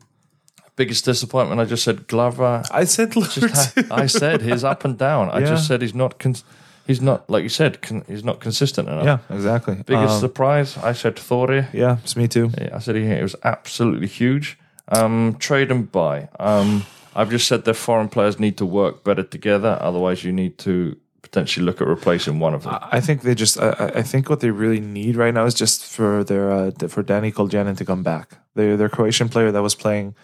biggest 0.76 1.06
disappointment, 1.06 1.62
I 1.62 1.66
just 1.66 1.84
said 1.84 2.08
Glover. 2.08 2.64
I 2.72 2.86
said 2.86 3.12
Glover 3.12 3.42
Just 3.48 3.78
I 3.92 4.08
said 4.08 4.42
he's 4.42 4.64
up 4.64 4.84
and 4.86 4.98
down. 4.98 5.30
I 5.30 5.40
Yeah. 5.42 5.46
just 5.50 5.68
said 5.68 5.84
he's 5.84 5.94
not. 5.94 6.18
Cons- 6.18 6.44
he's 6.88 7.02
not 7.02 7.30
like 7.30 7.44
you 7.44 7.50
said. 7.50 7.82
Con- 7.82 8.04
he's 8.08 8.24
not 8.24 8.40
consistent 8.40 8.88
enough. 8.90 9.06
Yeah, 9.06 9.36
exactly. 9.36 9.76
Biggest 9.86 10.16
Um, 10.16 10.20
surprise, 10.20 10.78
I 10.78 10.94
said 10.94 11.16
Thori. 11.16 11.68
yeah, 11.74 11.98
it's 12.04 12.16
me 12.16 12.28
too. 12.28 12.52
I 12.74 12.80
said 12.80 12.96
he, 12.96 13.04
it 13.04 13.22
was 13.24 13.36
absolutely 13.44 14.08
huge. 14.08 14.58
Um, 14.90 15.36
trade 15.40 15.72
and 15.72 15.90
buy. 15.92 16.30
Um, 16.40 16.86
I've 17.16 17.30
just 17.30 17.48
said 17.48 17.64
that 17.66 17.76
foreign 17.76 18.10
players 18.10 18.40
need 18.40 18.58
to 18.58 18.66
work 18.66 19.04
better 19.04 19.24
together. 19.24 19.78
Otherwise, 19.82 20.24
you 20.24 20.32
need 20.34 20.58
to 20.60 20.98
potentially 21.22 21.66
look 21.66 21.80
at 21.82 21.88
replacing 21.88 22.40
one 22.40 22.54
of 22.54 22.64
them. 22.64 22.78
I 22.92 23.00
think 23.00 23.22
they 23.22 23.34
just. 23.36 23.60
I, 23.60 23.70
I- 23.80 24.00
I 24.00 24.02
think 24.02 24.30
what 24.30 24.40
they 24.40 24.52
really 24.52 24.80
need 24.82 25.16
right 25.16 25.34
now 25.34 25.46
is 25.46 25.54
just 25.54 25.86
for 25.86 26.24
their 26.24 26.52
uh, 26.52 26.72
for 26.90 27.02
Danny 27.04 27.32
Koljanin 27.32 27.78
to 27.78 27.86
come 27.86 28.04
back. 28.04 28.38
Their 28.56 28.76
their 28.78 28.90
Croatian 28.90 29.30
player 29.30 29.52
that 29.52 29.62
was 29.62 29.76
playing. 29.76 30.16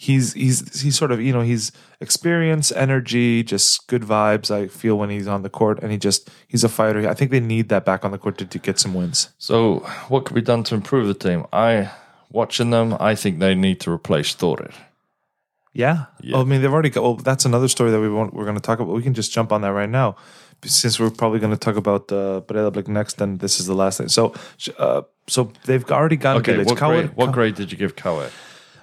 He's 0.00 0.32
he's 0.32 0.80
he's 0.80 0.96
sort 0.96 1.12
of 1.12 1.20
you 1.20 1.30
know 1.30 1.42
he's 1.42 1.72
experience, 2.00 2.72
energy, 2.72 3.42
just 3.42 3.86
good 3.86 4.00
vibes. 4.00 4.50
I 4.50 4.66
feel 4.66 4.96
when 4.96 5.10
he's 5.10 5.28
on 5.28 5.42
the 5.42 5.50
court, 5.50 5.78
and 5.82 5.92
he 5.92 5.98
just 5.98 6.30
he's 6.48 6.64
a 6.64 6.70
fighter. 6.70 7.06
I 7.06 7.12
think 7.12 7.30
they 7.30 7.38
need 7.38 7.68
that 7.68 7.84
back 7.84 8.02
on 8.02 8.10
the 8.10 8.16
court 8.16 8.38
to, 8.38 8.46
to 8.46 8.58
get 8.58 8.78
some 8.78 8.94
wins. 8.94 9.28
so, 9.36 9.80
what 10.08 10.24
could 10.24 10.34
be 10.34 10.40
done 10.40 10.62
to 10.64 10.74
improve 10.74 11.06
the 11.06 11.12
team? 11.12 11.44
I 11.52 11.90
watching 12.30 12.70
them. 12.70 12.96
I 12.98 13.14
think 13.14 13.40
they 13.40 13.54
need 13.54 13.78
to 13.80 13.90
replace 13.92 14.34
Thorir. 14.34 14.72
Yeah. 15.74 16.06
Yeah. 16.22 16.38
Oh, 16.38 16.40
I 16.40 16.44
mean, 16.44 16.62
they've 16.62 16.72
already 16.72 16.88
got. 16.88 17.02
Well, 17.02 17.16
that's 17.16 17.44
another 17.44 17.68
story 17.68 17.90
that 17.90 18.00
we 18.00 18.08
want. 18.08 18.32
We're 18.32 18.44
going 18.44 18.56
to 18.56 18.62
talk 18.62 18.80
about. 18.80 18.94
We 18.94 19.02
can 19.02 19.12
just 19.12 19.32
jump 19.32 19.52
on 19.52 19.60
that 19.60 19.74
right 19.74 19.90
now, 19.90 20.16
since 20.64 20.98
we're 20.98 21.10
probably 21.10 21.40
going 21.40 21.52
to 21.52 21.58
talk 21.58 21.76
about 21.76 22.10
uh, 22.10 22.40
Breiðablik 22.48 22.88
next. 22.88 23.18
Then 23.18 23.36
this 23.36 23.60
is 23.60 23.66
the 23.66 23.74
last 23.74 23.98
thing. 23.98 24.08
So, 24.08 24.32
uh, 24.78 25.02
so 25.26 25.52
they've 25.66 25.84
already 25.90 26.16
gone. 26.16 26.38
Okay, 26.38 26.56
what 26.64 26.78
Coward- 26.78 27.08
grade? 27.08 27.16
What 27.16 27.32
grade 27.32 27.54
did 27.54 27.70
you 27.70 27.76
give 27.76 27.96
KR? 27.96 28.28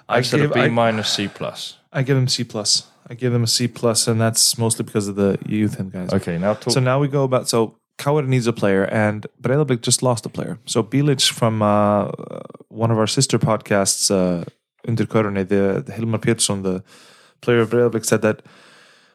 I, 0.08 0.22
said 0.22 0.52
B 0.52 0.60
I- 0.60 0.68
minus 0.68 1.10
C 1.10 1.28
plus. 1.28 1.78
I 1.92 2.02
give 2.02 2.16
them 2.16 2.28
C 2.28 2.44
plus. 2.44 2.86
I 3.10 3.14
give 3.14 3.32
them 3.32 3.42
a 3.42 3.46
C 3.46 3.68
plus, 3.68 4.06
and 4.06 4.20
that's 4.20 4.58
mostly 4.58 4.84
because 4.84 5.08
of 5.08 5.16
the 5.16 5.38
youth 5.46 5.78
and 5.78 5.90
guys. 5.90 6.12
Okay, 6.12 6.36
now 6.36 6.54
talk. 6.54 6.74
So 6.74 6.80
now 6.80 7.00
we 7.00 7.08
go 7.08 7.24
about. 7.24 7.48
So 7.48 7.76
KR 7.98 8.20
needs 8.22 8.46
a 8.46 8.52
player, 8.52 8.84
and 8.84 9.26
Breiðablik 9.40 9.80
just 9.80 10.02
lost 10.02 10.26
a 10.26 10.28
player. 10.28 10.58
So 10.66 10.82
Bilic 10.82 11.30
from 11.30 11.62
uh, 11.62 12.10
one 12.68 12.90
of 12.90 12.98
our 12.98 13.06
sister 13.06 13.38
podcasts, 13.38 14.10
uh, 14.10 14.44
the, 14.84 15.04
the 15.84 15.92
Hilmar 15.92 16.20
Peterson, 16.20 16.62
the 16.62 16.84
player 17.40 17.60
of 17.60 17.70
Breiðablik, 17.70 18.04
said 18.04 18.22
that 18.22 18.42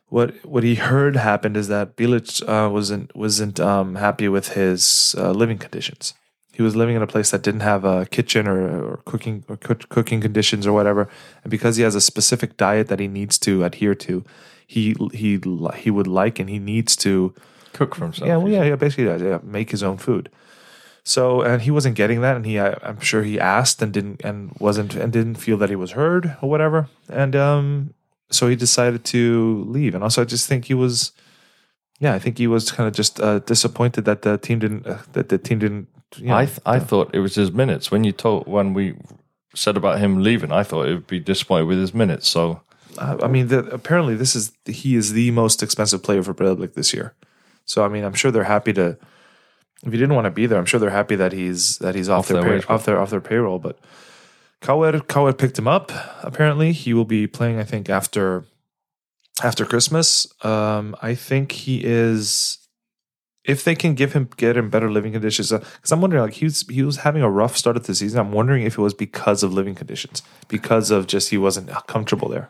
what 0.08 0.34
what 0.46 0.64
he 0.64 0.76
heard 0.76 1.16
happened 1.16 1.56
is 1.56 1.68
that 1.68 1.96
Bilic 1.96 2.42
uh, 2.48 2.70
wasn't 2.70 3.16
wasn't 3.16 3.60
um, 3.60 3.96
happy 3.96 4.28
with 4.28 4.50
his 4.50 5.16
uh, 5.18 5.32
living 5.32 5.58
conditions. 5.58 6.14
He 6.54 6.62
was 6.62 6.76
living 6.76 6.96
in 6.96 7.02
a 7.02 7.08
place 7.08 7.32
that 7.32 7.42
didn't 7.42 7.62
have 7.62 7.84
a 7.84 8.06
kitchen 8.06 8.48
or, 8.48 8.92
or 8.92 8.98
cooking 9.06 9.44
or 9.50 9.58
cook, 9.58 9.90
cooking 9.90 10.22
conditions 10.22 10.68
or 10.68 10.74
whatever, 10.74 11.10
and 11.44 11.52
because 11.52 11.78
he 11.78 11.84
has 11.84 11.96
a 11.96 12.02
specific 12.02 12.58
diet 12.58 12.88
that 12.88 13.00
he 13.00 13.08
needs 13.08 13.38
to 13.40 13.64
adhere 13.64 13.96
to, 13.96 14.24
he 14.66 14.96
he 15.14 15.40
he 15.76 15.92
would 15.92 16.08
like 16.08 16.40
and 16.40 16.50
he 16.50 16.60
needs 16.60 16.96
to 16.98 17.34
cook 17.74 17.96
for 17.96 18.06
himself. 18.06 18.28
yeah, 18.28 18.38
well, 18.38 18.50
yeah, 18.50 18.64
yeah, 18.64 18.76
basically, 18.76 19.06
yeah, 19.06 19.18
yeah, 19.18 19.40
make 19.44 19.72
his 19.72 19.84
own 19.84 19.98
food. 19.98 20.30
So, 21.04 21.42
and 21.42 21.62
he 21.62 21.72
wasn't 21.72 21.96
getting 21.96 22.22
that, 22.22 22.38
and 22.38 22.46
he, 22.46 22.60
I, 22.60 22.78
I'm 22.82 23.02
sure 23.02 23.24
he 23.24 23.38
asked 23.38 23.82
and 23.82 23.92
didn't, 23.92 24.22
and 24.24 24.56
wasn't, 24.60 24.96
and 24.96 25.12
didn't 25.12 25.36
feel 25.36 25.58
that 25.58 25.70
he 25.70 25.76
was 25.76 25.92
heard 25.92 26.38
or 26.42 26.50
whatever, 26.50 26.88
and 27.10 27.36
um, 27.36 27.94
so 28.32 28.48
he 28.48 28.56
decided 28.56 29.04
to 29.06 29.66
leave. 29.68 29.96
And 29.96 30.04
also, 30.04 30.22
I 30.22 30.26
just 30.26 30.48
think 30.48 30.66
he 30.66 30.74
was, 30.74 31.12
yeah, 32.00 32.14
I 32.14 32.20
think 32.20 32.38
he 32.38 32.48
was 32.48 32.72
kind 32.72 32.88
of 32.88 32.94
just 32.94 33.20
uh, 33.20 33.40
disappointed 33.40 34.06
that 34.06 34.22
the 34.22 34.38
team 34.38 34.60
didn't, 34.60 34.88
uh, 34.88 35.00
that 35.12 35.28
the 35.30 35.38
team 35.38 35.60
didn't. 35.60 35.88
You 36.18 36.28
know, 36.28 36.36
I 36.38 36.46
th- 36.46 36.60
I 36.66 36.80
thought 36.80 37.14
it 37.14 37.20
was 37.20 37.36
his 37.36 37.52
minutes 37.52 37.92
when 37.92 38.04
you 38.04 38.12
told 38.12 38.48
when 38.48 38.74
we 38.74 38.96
said 39.56 39.78
about 39.78 40.00
him 40.00 40.24
leaving. 40.24 40.52
I 40.52 40.64
thought 40.64 40.88
it 40.88 40.94
would 40.94 41.08
be 41.08 41.20
disappointed 41.20 41.66
with 41.66 41.80
his 41.80 41.94
minutes. 41.94 42.28
So 42.28 42.62
Uh, 42.98 43.18
I 43.24 43.28
mean, 43.28 43.48
the, 43.48 43.60
apparently 43.70 44.16
this 44.16 44.36
is 44.36 44.52
he 44.66 44.96
is 44.96 45.14
the 45.14 45.32
most 45.32 45.64
expensive 45.64 46.04
player 46.04 46.22
for 46.24 46.34
Breiðablik 46.34 46.74
this 46.74 46.94
year. 46.94 47.14
So 47.66 47.84
I 47.84 47.88
mean, 47.88 48.04
I'm 48.04 48.14
sure 48.14 48.32
they're 48.32 48.44
happy 48.44 48.74
to. 48.74 48.98
If 49.86 49.92
he 49.92 49.98
didn't 49.98 50.16
want 50.16 50.26
to 50.26 50.32
be 50.32 50.46
there, 50.46 50.58
I'm 50.60 50.66
sure 50.66 50.80
they're 50.80 50.90
happy 50.92 51.16
that 51.18 51.34
he's 51.34 51.78
that 51.80 51.94
he's 51.96 52.08
off, 52.10 52.20
Off 52.20 52.28
their, 52.30 52.42
their 52.42 52.62
pay, 52.62 52.68
off 52.74 52.86
their 52.86 53.00
off 53.00 53.10
their 53.10 53.22
payroll. 53.22 53.60
But 53.60 53.80
KR 54.62 54.98
KR 55.00 55.32
picked 55.34 55.58
him 55.60 55.68
up. 55.68 55.92
Apparently, 56.24 56.72
he 56.72 56.94
will 56.94 57.06
be 57.06 57.28
playing. 57.28 57.60
I 57.60 57.64
think 57.64 57.90
after 57.90 58.46
after 59.44 59.66
Christmas. 59.66 60.28
Um, 60.46 60.96
I 61.02 61.16
think 61.16 61.52
he 61.52 61.82
is. 61.84 62.60
If 63.46 63.64
they 63.64 63.76
can 63.76 63.94
give 63.94 64.14
him 64.14 64.30
get 64.38 64.56
him 64.56 64.70
better 64.70 64.90
living 64.90 65.12
conditions, 65.12 65.52
uh, 65.52 65.60
because 65.60 65.92
I'm 65.92 66.00
wondering, 66.00 66.24
like 66.24 66.34
he 66.36 66.46
was 66.46 66.62
he 66.70 66.82
was 66.84 66.98
having 66.98 67.22
a 67.22 67.30
rough 67.30 67.58
start 67.58 67.76
of 67.76 67.86
the 67.86 67.94
season. 67.96 68.20
I'm 68.20 68.32
wondering 68.32 68.64
if 68.64 68.78
it 68.78 68.82
was 68.82 68.94
because 68.94 69.44
of 69.44 69.54
living 69.54 69.76
conditions, 69.76 70.24
because 70.48 70.92
of 70.92 71.08
just 71.08 71.30
he 71.30 71.38
wasn't 71.38 71.70
uh, 71.70 71.82
comfortable 71.82 72.30
there, 72.30 72.50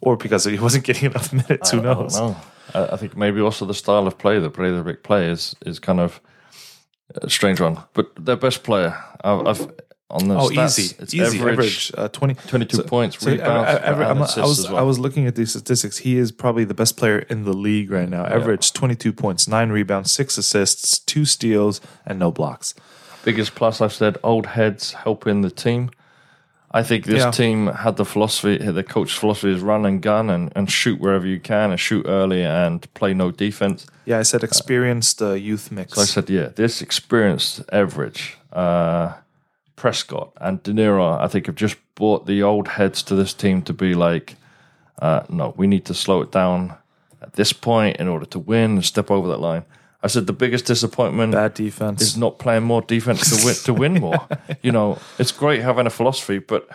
or 0.00 0.16
because 0.16 0.44
he 0.44 0.58
wasn't 0.66 0.84
getting 0.84 1.10
enough 1.10 1.32
minutes. 1.40 1.70
Who 1.70 1.80
I 1.80 1.82
don't 1.82 2.00
knows? 2.00 2.18
know. 2.18 2.36
I, 2.74 2.94
I 2.94 2.96
think 2.96 3.16
maybe 3.16 3.40
also 3.40 3.66
the 3.66 3.74
style 3.74 4.06
of 4.06 4.16
play 4.16 4.38
that 4.38 4.52
Breiðablik 4.52 5.02
play 5.02 5.26
is 5.26 5.54
is 5.66 5.78
kind 5.78 6.00
of 6.00 6.20
a 7.16 7.28
strange 7.28 7.60
one. 7.60 7.78
But 7.92 8.12
their 8.16 8.36
best 8.36 8.62
player, 8.62 8.96
I've, 9.22 9.46
I've 9.46 9.70
on 10.10 10.28
the 10.28 10.34
Oh, 10.36 10.48
stats, 10.48 10.78
easy, 10.78 10.96
it's 10.98 11.14
easy 11.14 11.38
average, 11.38 11.52
average, 11.52 11.92
uh, 11.96 12.08
twenty. 12.08 12.34
22 12.34 12.76
so- 12.76 12.82
points, 12.82 13.18
So, 13.18 13.30
rebounds, 13.30 13.68
I, 13.70 13.72
I, 13.72 13.76
I, 13.76 13.92
and 13.92 14.02
I'm- 14.02 14.16
I 14.18 14.46
was 14.46 14.66
well. 14.68 14.76
I 14.78 14.82
was 14.82 14.98
looking 14.98 15.26
at 15.26 15.36
these 15.36 15.50
statistics. 15.50 15.98
He 15.98 16.16
is 16.16 16.32
probably 16.32 16.64
the 16.64 16.74
best 16.74 16.96
player 16.96 17.20
in 17.20 17.44
the 17.44 17.52
league 17.52 17.90
right 17.90 18.08
now. 18.08 18.24
Average 18.26 18.72
22 18.72 19.12
points, 19.12 19.46
nine 19.46 19.70
rebounds, 19.70 20.10
six 20.10 20.36
assists, 20.38 20.98
two 20.98 21.24
steals, 21.24 21.80
and 22.04 22.18
no 22.18 22.30
blocks. 22.30 22.74
biggest 23.22 23.54
plus 23.54 23.82
I've 23.82 23.92
said 23.92 24.16
old 24.22 24.46
heads 24.46 24.92
helping 24.94 25.42
the 25.42 25.50
team. 25.50 25.90
I 26.72 26.82
think 26.82 27.04
this 27.04 27.18
Yeah. 27.24 27.30
team 27.32 27.66
had 27.66 27.96
the 27.96 28.04
philosophy, 28.04 28.56
the 28.56 28.82
coach's 28.82 29.18
philosophy 29.18 29.52
is 29.52 29.60
run 29.60 29.84
and 29.84 30.00
gun 30.00 30.30
and, 30.30 30.50
and 30.56 30.70
shoot 30.70 30.98
wherever 31.00 31.26
you 31.26 31.38
can 31.40 31.70
and 31.72 31.78
shoot 31.78 32.06
early 32.08 32.42
and 32.44 32.86
play 32.94 33.12
no 33.12 33.30
defense. 33.30 33.86
Yeah, 34.06 34.20
I 34.20 34.22
said 34.22 34.42
experienced 34.42 35.20
uh, 35.20 35.32
youth 35.32 35.70
mix. 35.70 35.94
So 35.94 36.00
I 36.02 36.04
said, 36.06 36.30
yeah, 36.30 36.48
this 36.54 36.80
experienced 36.80 37.60
average, 37.72 38.38
uh, 38.52 39.14
Prescott 39.80 40.32
and 40.36 40.62
De 40.62 40.72
Niro, 40.72 41.18
I 41.18 41.26
think 41.26 41.46
have 41.46 41.54
just 41.54 41.78
brought 41.94 42.26
the 42.26 42.42
old 42.42 42.68
heads 42.68 43.02
to 43.04 43.14
this 43.14 43.32
team 43.32 43.62
to 43.62 43.72
be 43.72 43.94
like, 43.94 44.36
uh, 45.00 45.22
no, 45.30 45.54
we 45.56 45.66
need 45.66 45.86
to 45.86 45.94
slow 45.94 46.20
it 46.20 46.30
down 46.30 46.76
at 47.22 47.32
this 47.32 47.54
point 47.54 47.96
in 47.96 48.06
order 48.06 48.26
to 48.26 48.38
win 48.38 48.72
and 48.72 48.84
step 48.84 49.10
over 49.10 49.26
that 49.28 49.40
line. 49.40 49.64
I 50.02 50.08
said 50.08 50.26
the 50.26 50.34
biggest 50.34 50.66
disappointment 50.66 51.32
Bad 51.32 51.54
defense. 51.54 52.02
is 52.02 52.14
not 52.14 52.38
playing 52.38 52.64
more 52.64 52.82
defense 52.82 53.30
to 53.30 53.46
win 53.46 53.54
to 53.64 53.72
win 53.72 53.94
more. 53.94 54.28
you 54.62 54.70
know, 54.70 54.98
it's 55.18 55.32
great 55.32 55.62
having 55.62 55.86
a 55.86 55.90
philosophy, 55.90 56.40
but 56.40 56.68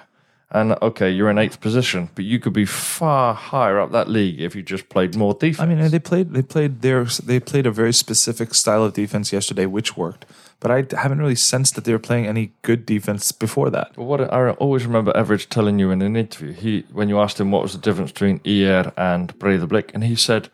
and 0.49 0.71
okay, 0.81 1.11
you're 1.11 1.29
in 1.29 1.37
eighth 1.37 1.61
position, 1.61 2.09
but 2.15 2.25
you 2.25 2.39
could 2.39 2.53
be 2.53 2.65
far 2.65 3.35
higher 3.35 3.79
up 3.79 3.91
that 3.91 4.09
league 4.09 4.41
if 4.41 4.55
you 4.55 4.63
just 4.63 4.89
played 4.89 5.15
more 5.15 5.35
defense. 5.35 5.59
I 5.59 5.67
mean, 5.67 5.91
they 5.91 5.99
played 5.99 6.33
they 6.33 6.41
played 6.41 6.81
their 6.81 7.05
they 7.05 7.39
played 7.39 7.67
a 7.67 7.71
very 7.71 7.93
specific 7.93 8.55
style 8.55 8.83
of 8.83 8.93
defense 8.93 9.31
yesterday, 9.31 9.67
which 9.67 9.95
worked. 9.95 10.25
But 10.59 10.71
I 10.71 10.97
haven't 10.97 11.19
really 11.19 11.35
sensed 11.35 11.75
that 11.75 11.83
they 11.83 11.91
were 11.91 11.99
playing 11.99 12.27
any 12.27 12.53
good 12.61 12.85
defense 12.85 13.31
before 13.31 13.69
that. 13.69 13.91
But 13.95 14.03
what 14.03 14.21
I 14.21 14.51
always 14.51 14.85
remember 14.85 15.11
Everage 15.13 15.49
telling 15.49 15.79
you 15.79 15.91
in 15.91 16.01
an 16.01 16.15
interview, 16.15 16.53
he 16.53 16.85
when 16.91 17.09
you 17.09 17.19
asked 17.19 17.39
him 17.39 17.51
what 17.51 17.61
was 17.61 17.73
the 17.73 17.79
difference 17.79 18.11
between 18.11 18.41
IR 18.43 18.91
and 18.97 19.37
Breiðablik, 19.37 19.91
and 19.93 20.03
he 20.03 20.15
said, 20.15 20.49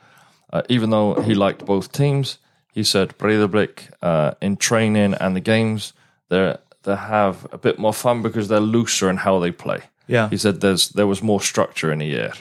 uh, 0.51 0.63
even 0.69 0.89
though 0.89 1.21
he 1.21 1.33
liked 1.33 1.65
both 1.65 1.91
teams, 1.91 2.39
he 2.73 2.83
said 2.83 3.17
Breiðablik 3.17 3.91
uh, 4.01 4.33
in 4.41 4.57
training 4.57 5.13
and 5.13 5.35
the 5.35 5.39
games 5.41 5.93
they 6.29 6.55
they 6.83 6.95
have 6.95 7.47
a 7.51 7.57
bit 7.57 7.77
more 7.77 7.93
fun 7.93 8.21
because 8.21 8.47
they're 8.47 8.59
looser 8.59 9.09
in 9.09 9.17
how 9.17 9.39
they 9.39 9.51
play. 9.51 9.83
Yeah. 10.07 10.29
he 10.29 10.37
said 10.37 10.61
there's 10.61 10.89
there 10.89 11.07
was 11.07 11.21
more 11.21 11.41
structure 11.41 11.91
in 11.91 12.01
IR 12.01 12.33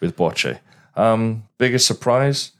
with 0.00 0.16
Borche. 0.16 0.58
Um, 0.96 1.44
biggest 1.58 1.86
surprise, 1.86 2.52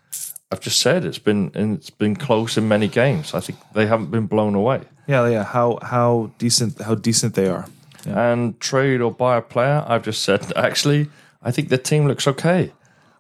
I've 0.51 0.61
just 0.61 0.81
said 0.81 1.05
it's 1.05 1.19
been 1.19 1.51
it's 1.55 1.91
been 1.91 2.17
close 2.17 2.57
in 2.57 2.69
many 2.69 2.89
games. 2.89 3.35
I 3.35 3.41
think 3.41 3.59
they 3.75 3.87
haven't 3.87 4.11
been 4.11 4.27
blown 4.27 4.55
away. 4.55 4.83
Yeah, 5.09 5.29
yeah. 5.29 5.45
How 5.45 5.79
how 5.83 6.31
decent 6.39 6.81
how 6.81 6.95
decent 6.95 7.35
they 7.35 7.49
are. 7.49 7.67
and 8.07 8.61
trade 8.61 9.01
or 9.01 9.11
buy 9.13 9.37
a 9.37 9.43
player, 9.43 9.85
I've 9.89 10.05
just 10.05 10.23
said 10.23 10.53
actually, 10.57 11.09
I 11.43 11.51
think 11.51 11.69
the 11.69 11.79
team 11.79 12.07
looks 12.07 12.27
okay. 12.29 12.73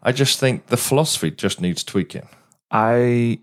I 0.02 0.12
just 0.12 0.38
think 0.38 0.66
the 0.66 0.76
philosophy 0.76 1.30
just 1.32 1.60
needs 1.60 1.82
tweaking. 1.82 2.28
I 2.70 3.40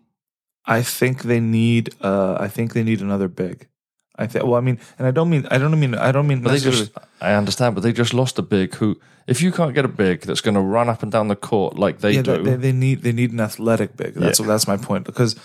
I 0.65 0.81
think 0.81 1.23
they 1.23 1.39
need 1.41 1.93
uh 2.01 2.37
I 2.39 2.47
think 2.47 2.73
they 2.73 2.83
need 2.83 3.01
another 3.01 3.27
big. 3.27 3.67
I 4.15 4.27
think 4.27 4.45
well 4.45 4.55
I 4.55 4.61
mean 4.61 4.79
and 4.97 5.07
I 5.07 5.11
don't 5.11 5.29
mean 5.29 5.45
I 5.49 5.57
don't 5.57 5.79
mean 5.79 5.95
I 5.95 6.11
don't 6.11 6.27
mean 6.27 6.41
But 6.43 6.51
they 6.51 6.59
just, 6.59 6.91
I 7.21 7.33
understand, 7.33 7.75
but 7.75 7.81
they 7.81 7.91
just 7.93 8.13
lost 8.13 8.39
a 8.39 8.43
big 8.43 8.75
who. 8.75 8.95
If 9.25 9.41
you 9.41 9.51
can't 9.51 9.73
get 9.73 9.85
a 9.85 9.87
big 9.87 10.21
that's 10.21 10.41
going 10.41 10.55
to 10.55 10.61
run 10.61 10.89
up 10.89 11.01
and 11.03 11.11
down 11.11 11.29
the 11.29 11.35
court 11.35 11.79
like 11.79 11.99
they 11.99 12.11
yeah, 12.15 12.21
do, 12.23 12.43
they, 12.43 12.55
they 12.57 12.71
need 12.73 13.01
they 13.03 13.11
need 13.13 13.31
an 13.33 13.39
athletic 13.39 13.95
big. 13.97 14.13
That's 14.15 14.39
Yeah. 14.39 14.47
that's 14.47 14.67
my 14.67 14.77
point 14.77 15.05
because 15.05 15.35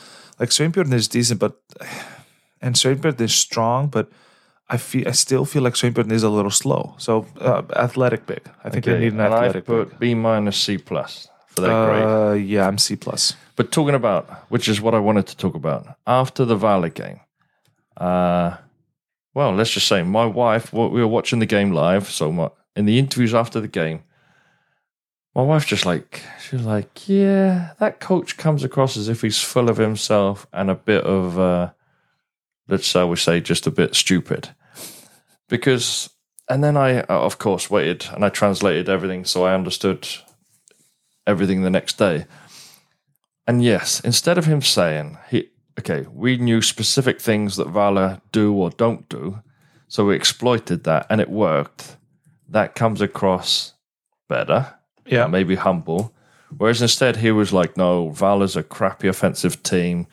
like 0.41 0.51
Sveinbjörn 0.51 0.93
is 0.93 1.09
decent, 1.09 1.41
but 1.41 1.53
and 2.63 2.75
Sveinbjörn 2.75 3.21
is 3.21 3.35
strong, 3.35 3.89
but 3.89 4.09
I 4.69 4.77
feel 4.77 5.09
I 5.09 5.13
still 5.13 5.45
feel 5.45 5.63
like 5.63 5.75
Sveinbjörn 5.77 6.13
is 6.13 6.23
a 6.23 6.29
little 6.29 6.51
slow. 6.51 6.95
So 6.99 7.25
uh, 7.41 7.63
athletic 7.77 8.27
big. 8.27 8.43
I 8.65 8.71
think 8.71 8.85
they 8.85 8.93
Okay, 8.93 9.05
need 9.05 9.13
an 9.15 9.21
and 9.21 9.33
athletic 9.35 9.65
put 9.65 9.89
big. 9.91 9.99
B 10.01 10.15
minus 10.15 10.57
C 10.59 10.77
plus 10.79 11.29
for 11.47 11.63
grade. 11.63 12.05
Uh, 12.05 12.33
yeah, 12.35 12.67
I'm 12.69 12.79
C 12.79 12.97
plus. 12.97 13.35
But 13.57 13.71
talking 13.73 13.95
about, 13.95 14.29
which 14.51 14.69
is 14.69 14.81
what 14.81 14.95
I 14.95 14.99
wanted 14.99 15.27
to 15.29 15.37
talk 15.37 15.55
about 15.55 15.87
after 16.07 16.45
the 16.45 16.57
Valur 16.57 16.91
game. 16.93 17.21
Uh, 17.99 18.57
well, 19.35 19.53
let's 19.53 19.71
just 19.71 19.89
say 19.89 20.03
my 20.03 20.25
wife. 20.25 20.73
We 20.73 20.89
were 20.89 21.07
watching 21.07 21.41
the 21.41 21.47
game 21.47 21.73
live, 21.73 22.09
so 22.09 22.33
my, 22.33 22.51
in 22.77 22.87
the 22.87 22.99
interviews 22.99 23.35
after 23.35 23.61
the 23.61 23.69
game, 23.69 24.03
my 25.35 25.43
wife 25.43 25.67
just 25.67 25.85
like 25.85 26.23
she 26.41 26.57
was 26.57 26.65
like, 26.65 27.09
"Yeah, 27.09 27.73
that 27.79 28.01
coach 28.01 28.37
comes 28.37 28.65
across 28.65 28.97
as 28.97 29.09
if 29.09 29.23
he's 29.23 29.43
full 29.43 29.69
of 29.69 29.77
himself 29.77 30.47
and 30.53 30.71
a 30.71 30.75
bit 30.75 31.05
of, 31.05 31.39
uh, 31.39 31.71
let's 32.69 32.87
shall 32.87 33.09
we 33.09 33.17
say, 33.17 33.41
just 33.41 33.67
a 33.67 33.71
bit 33.71 33.95
stupid." 33.95 34.51
Because, 35.49 36.11
and 36.49 36.63
then 36.63 36.77
I, 36.77 37.01
uh, 37.01 37.05
of 37.09 37.39
course, 37.39 37.71
waited 37.71 38.07
and 38.13 38.25
I 38.25 38.29
translated 38.29 38.89
everything 38.89 39.25
so 39.25 39.45
I 39.45 39.55
understood 39.55 40.09
everything 41.27 41.63
the 41.63 41.71
next 41.71 41.99
day. 41.99 42.27
And 43.47 43.63
yes, 43.63 44.01
instead 44.01 44.37
of 44.37 44.45
him 44.45 44.61
saying, 44.61 45.17
he, 45.31 45.49
okay, 45.79 46.07
we 46.13 46.37
knew 46.37 46.61
specific 46.61 47.21
things 47.21 47.57
that 47.57 47.69
Vala 47.69 48.21
do 48.33 48.53
or 48.55 48.71
don't 48.71 49.09
do, 49.09 49.41
so 49.89 50.07
we 50.07 50.17
exploited 50.17 50.85
that 50.85 51.07
and 51.09 51.21
it 51.21 51.31
worked, 51.31 51.97
that 52.49 52.75
comes 52.75 53.01
across 53.01 53.75
better, 54.29 54.75
Yeah, 55.07 55.27
maybe 55.27 55.55
humble. 55.57 56.13
Whereas 56.57 56.83
instead, 56.83 57.17
he 57.17 57.31
was 57.31 57.53
like, 57.53 57.77
no, 57.77 58.11
Vala's 58.11 58.57
a 58.57 58.63
crappy 58.63 59.09
offensive 59.09 59.63
team. 59.63 60.07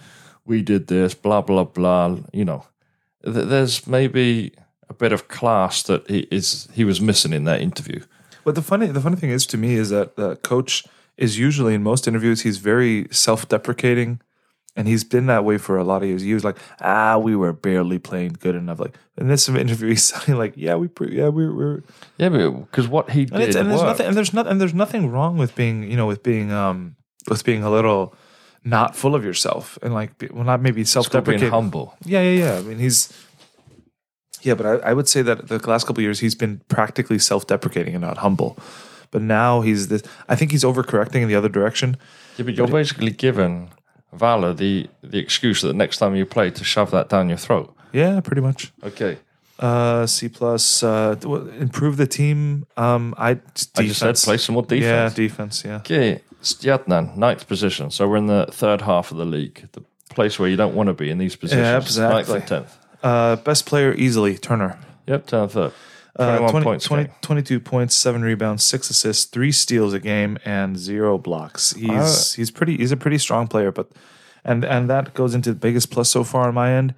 We 0.45 0.61
did 0.61 0.87
this, 0.87 1.13
blah, 1.13 1.41
blah, 1.41 1.63
blah. 1.63 2.17
You 2.33 2.45
know, 2.45 2.65
Th- 3.23 3.45
there's 3.47 3.87
maybe 3.87 4.53
a 4.89 4.93
bit 4.93 5.11
of 5.11 5.27
class 5.27 5.83
that 5.83 6.09
he 6.09 6.19
is 6.31 6.67
he 6.73 6.83
was 6.83 7.01
missing 7.01 7.33
in 7.33 7.45
that 7.45 7.61
interview. 7.61 8.01
But 8.43 8.55
the 8.55 8.61
funny 8.61 8.87
the 8.87 9.01
funny 9.01 9.15
thing 9.15 9.31
is 9.31 9.45
to 9.47 9.57
me 9.57 9.75
is 9.75 9.89
that 9.89 10.15
the 10.15 10.35
coach 10.37 10.83
is 11.17 11.39
usually 11.39 11.73
in 11.73 11.83
most 11.83 12.07
interviews 12.07 12.41
he's 12.41 12.57
very 12.57 13.07
self 13.11 13.47
deprecating, 13.47 14.21
and 14.75 14.87
he's 14.87 15.03
been 15.03 15.25
that 15.27 15.45
way 15.45 15.57
for 15.57 15.77
a 15.77 15.83
lot 15.83 16.03
of 16.03 16.09
years. 16.09 16.21
He 16.21 16.33
was 16.33 16.43
like, 16.43 16.57
ah, 16.81 17.17
we 17.17 17.35
were 17.35 17.53
barely 17.53 17.97
playing 17.99 18.35
good 18.39 18.55
enough. 18.55 18.79
Like 18.79 18.95
in 19.17 19.27
this 19.27 19.47
interview, 19.65 19.89
he's 19.89 20.03
sounding 20.03 20.35
like, 20.37 20.53
yeah, 20.55 20.75
we 20.75 20.87
pre- 20.87 21.15
yeah 21.15 21.29
we 21.29 21.47
were. 21.49 21.83
Yeah, 22.17 22.29
because 22.29 22.87
what 22.87 23.09
he 23.11 23.21
And, 23.21 23.31
did 23.31 23.41
it's, 23.49 23.55
and 23.55 23.69
there's 23.69 23.81
nothing 23.81 24.05
and 24.07 24.15
there's 24.17 24.33
not 24.33 24.47
and 24.47 24.59
there's 24.59 24.73
nothing 24.73 25.09
wrong 25.11 25.37
with 25.37 25.55
being 25.55 25.89
you 25.89 25.97
know 25.97 26.07
with 26.07 26.23
being 26.23 26.51
um 26.51 26.95
with 27.29 27.43
being 27.43 27.63
a 27.63 27.71
little 27.71 28.13
not 28.63 28.95
full 28.95 29.13
of 29.15 29.23
yourself 29.23 29.77
and 29.83 29.93
like 29.93 30.11
well 30.33 30.43
not 30.43 30.61
maybe 30.61 30.83
self 30.83 31.05
It's 31.05 31.11
called 31.13 31.25
being 31.25 31.37
deprecating. 31.39 31.53
humble. 31.53 31.93
Yeah, 32.03 32.21
yeah, 32.21 32.45
yeah. 32.45 32.57
I 32.57 32.61
mean, 32.61 32.79
he's 32.79 33.13
yeah, 34.41 34.53
but 34.53 34.65
I, 34.65 34.89
I 34.89 34.93
would 34.93 35.07
say 35.07 35.21
that 35.23 35.47
the 35.47 35.57
last 35.69 35.87
couple 35.87 36.01
of 36.01 36.03
years 36.03 36.19
he's 36.19 36.35
been 36.35 36.61
practically 36.67 37.17
self-deprecating 37.17 37.95
and 37.95 38.01
not 38.03 38.17
humble. 38.17 38.57
But 39.11 39.21
now 39.21 39.61
he's 39.61 39.87
this. 39.87 40.03
I 40.29 40.35
think 40.35 40.51
he's 40.51 40.63
overcorrecting 40.63 41.21
in 41.21 41.27
the 41.27 41.35
other 41.35 41.49
direction. 41.49 41.97
Yeah, 42.37 42.45
but 42.45 42.53
you're 42.55 42.67
basically 42.67 43.11
giving 43.11 43.71
Vala 44.13 44.53
the 44.53 44.87
the 45.03 45.19
excuse 45.19 45.61
that 45.61 45.67
the 45.67 45.73
next 45.73 45.97
time 45.97 46.15
you 46.15 46.25
play 46.25 46.49
to 46.51 46.63
shove 46.63 46.91
that 46.91 47.09
down 47.09 47.29
your 47.29 47.37
throat. 47.37 47.75
Yeah, 47.93 48.19
pretty 48.21 48.41
much. 48.41 48.71
Okay, 48.83 49.17
Uh, 49.59 50.05
C 50.05 50.27
plus. 50.29 50.83
Uh, 50.83 51.15
improve 51.59 51.97
the 51.97 52.07
team. 52.07 52.65
Um, 52.77 53.13
I 53.17 53.33
defense. 53.35 53.69
I 53.77 53.83
just 53.87 53.99
said 53.99 54.15
play 54.17 54.37
some 54.37 54.53
more 54.53 54.65
Yeah, 54.69 55.09
defense. 55.09 55.13
defense. 55.15 55.63
Yeah. 55.65 55.77
Okay, 55.77 56.21
Stjarnan, 56.41 57.15
ninth 57.17 57.47
position. 57.47 57.91
So 57.91 58.07
we're 58.07 58.17
in 58.17 58.27
the 58.27 58.47
third 58.51 58.81
half 58.81 59.11
of 59.11 59.17
the 59.17 59.25
league, 59.25 59.67
the 59.73 59.83
place 60.09 60.37
where 60.39 60.49
you 60.49 60.57
don't 60.57 60.75
want 60.75 60.87
to 60.87 60.93
be 60.93 61.09
in 61.09 61.17
these 61.17 61.35
positions. 61.35 61.85
exactly. 61.87 62.15
Ninth 62.15 62.29
and 62.29 62.47
tenth. 62.47 62.77
Uh, 63.03 63.35
best 63.37 63.65
player 63.65 63.93
easily 63.95 64.37
Turner. 64.37 64.77
Yep, 65.07 65.27
tenth 65.27 65.51
third. 65.53 65.71
Uh, 66.17 66.37
21 66.37 66.51
20, 66.51 66.63
points. 66.63 66.85
20 66.85 67.09
22 67.21 67.59
points, 67.59 67.95
seven 67.95 68.21
rebounds, 68.21 68.63
six 68.63 68.89
assists, 68.89 69.25
three 69.25 69.51
steals 69.51 69.93
a 69.93 69.99
game, 69.99 70.37
and 70.45 70.77
zero 70.77 71.17
blocks. 71.17 71.73
He's 71.73 72.33
he's 72.33 72.51
pretty. 72.51 72.77
He's 72.77 72.91
a 72.91 72.97
pretty 72.97 73.17
strong 73.17 73.47
player, 73.47 73.71
but 73.71 73.91
and 74.45 74.63
and 74.63 74.89
that 74.89 75.13
goes 75.13 75.35
into 75.35 75.49
the 75.49 75.59
biggest 75.59 75.91
plus 75.91 76.09
so 76.09 76.23
far 76.23 76.47
on 76.47 76.53
my 76.53 76.71
end. 76.71 76.93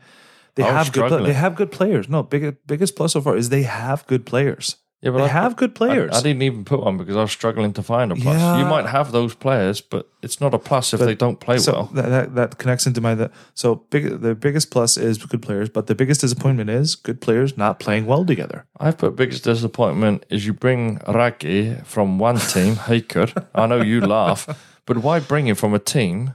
They 0.55 0.63
have 0.63 0.91
good. 0.91 1.25
They 1.25 1.33
have 1.33 1.55
good 1.55 1.71
players. 1.71 2.09
No, 2.09 2.23
big, 2.23 2.57
biggest 2.65 2.95
plus 2.95 3.13
so 3.13 3.21
far 3.21 3.37
is 3.37 3.49
they 3.49 3.63
have 3.63 4.05
good 4.07 4.25
players. 4.25 4.77
Yeah, 5.01 5.11
but 5.11 5.19
They 5.19 5.25
I 5.25 5.27
have 5.27 5.55
good 5.55 5.75
players. 5.75 6.11
I, 6.11 6.17
I 6.17 6.21
didn't 6.21 6.41
even 6.41 6.65
put 6.65 6.81
one 6.81 6.97
because 6.97 7.15
I 7.15 7.21
was 7.21 7.31
struggling 7.31 7.71
to 7.73 7.83
find 7.83 8.11
a 8.11 8.15
plus. 8.15 8.35
Yeah. 8.35 8.57
You 8.59 8.65
might 8.65 8.87
have 8.87 9.11
those 9.11 9.35
players, 9.35 9.79
but 9.79 10.09
it's 10.23 10.41
not 10.41 10.55
a 10.55 10.59
plus 10.59 10.91
if 10.91 10.99
they 10.99 11.13
don't 11.13 11.39
play 11.39 11.59
so 11.59 11.71
well. 11.71 11.83
that, 11.93 12.09
that 12.09 12.35
that 12.35 12.57
connects 12.57 12.87
into 12.87 12.99
my 12.99 13.13
the 13.13 13.29
so 13.53 13.75
big 13.75 14.21
the 14.21 14.33
biggest 14.33 14.71
plus 14.71 14.97
is 14.97 15.19
good 15.19 15.43
players, 15.43 15.69
but 15.69 15.85
the 15.85 15.93
biggest 15.93 16.21
disappointment 16.21 16.71
is 16.71 16.95
good 16.95 17.21
players 17.21 17.55
not 17.57 17.79
playing 17.79 18.07
well 18.07 18.25
together. 18.25 18.65
I've 18.79 18.97
put 18.97 19.15
biggest 19.15 19.43
disappointment 19.43 20.25
is 20.29 20.47
you 20.47 20.53
bring 20.53 20.99
Raki 21.07 21.75
from 21.83 22.17
one 22.17 22.37
team, 22.39 22.75
Haukar. 22.87 23.45
I 23.53 23.67
know 23.67 23.81
you 23.81 24.01
laugh, 24.01 24.47
but 24.87 24.97
why 24.97 25.19
bring 25.19 25.45
him 25.47 25.55
from 25.55 25.75
a 25.75 25.79
team 25.79 26.33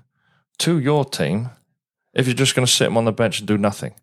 to 0.58 0.78
your 0.78 1.04
team 1.04 1.50
if 2.14 2.28
you're 2.28 2.36
just 2.36 2.54
going 2.54 2.66
to 2.66 2.72
sit 2.72 2.86
him 2.86 2.96
on 2.96 3.06
the 3.06 3.12
bench 3.12 3.40
and 3.40 3.48
do 3.48 3.58
nothing? 3.58 3.94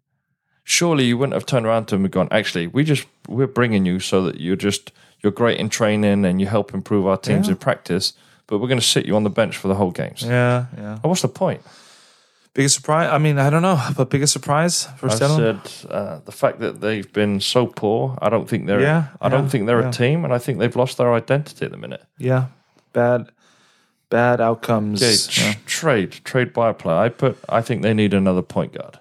Surely 0.63 1.05
you 1.05 1.17
wouldn't 1.17 1.33
have 1.33 1.45
turned 1.45 1.65
around 1.65 1.85
to 1.87 1.95
him 1.95 2.05
and 2.05 2.11
gone, 2.11 2.27
actually, 2.31 2.67
we 2.67 2.83
just 2.83 3.07
we're 3.27 3.47
bringing 3.47 3.85
you 3.85 3.99
so 3.99 4.23
that 4.23 4.39
you're 4.39 4.55
just 4.55 4.91
you're 5.21 5.31
great 5.31 5.59
in 5.59 5.67
training 5.69 6.25
and 6.25 6.39
you 6.39 6.47
help 6.47 6.73
improve 6.73 7.05
our 7.07 7.17
teams 7.17 7.47
Yeah. 7.47 7.53
in 7.53 7.57
practice, 7.57 8.13
but 8.47 8.59
we're 8.59 8.67
going 8.67 8.79
to 8.79 8.85
sit 8.85 9.05
you 9.05 9.15
on 9.15 9.23
the 9.23 9.29
bench 9.29 9.57
for 9.57 9.67
the 9.67 9.75
whole 9.75 9.91
games. 9.91 10.21
Yeah, 10.23 10.65
yeah. 10.77 10.99
Oh, 11.03 11.09
What's 11.09 11.21
the 11.23 11.27
point? 11.27 11.61
Biggest 12.53 12.75
surprise? 12.75 13.09
I 13.11 13.17
mean, 13.19 13.37
I 13.37 13.49
don't 13.49 13.61
know, 13.61 13.79
but 13.97 14.09
biggest 14.09 14.33
surprise 14.33 14.87
for 14.97 15.09
I 15.09 15.15
Stella? 15.15 15.61
said 15.63 15.89
uh, 15.91 16.19
the 16.25 16.31
fact 16.31 16.59
that 16.59 16.81
they've 16.81 17.11
been 17.13 17.39
so 17.39 17.67
poor. 17.67 18.17
I 18.21 18.29
don't 18.29 18.47
think 18.49 18.65
they're. 18.67 18.81
Yeah, 18.81 19.07
I 19.21 19.29
don't 19.29 19.49
think 19.49 19.65
they're 19.65 19.81
yeah. 19.81 19.89
a 19.89 19.91
team, 19.91 20.23
and 20.25 20.33
I 20.33 20.39
think 20.39 20.59
they've 20.59 20.75
lost 20.75 20.97
their 20.97 21.13
identity 21.13 21.65
at 21.65 21.71
the 21.71 21.77
minute. 21.77 22.03
Yeah, 22.17 22.47
bad, 22.93 23.29
bad 24.09 24.41
outcomes. 24.41 25.01
Okay, 25.03 25.13
Yeah. 25.45 25.53
tr- 25.53 25.59
trade, 25.67 26.11
trade 26.23 26.53
by 26.53 26.69
a 26.69 26.73
player. 26.73 26.97
I 26.97 27.09
put. 27.09 27.37
I 27.49 27.61
think 27.61 27.81
they 27.83 27.93
need 27.93 28.13
another 28.13 28.41
point 28.41 28.73
guard. 28.73 28.99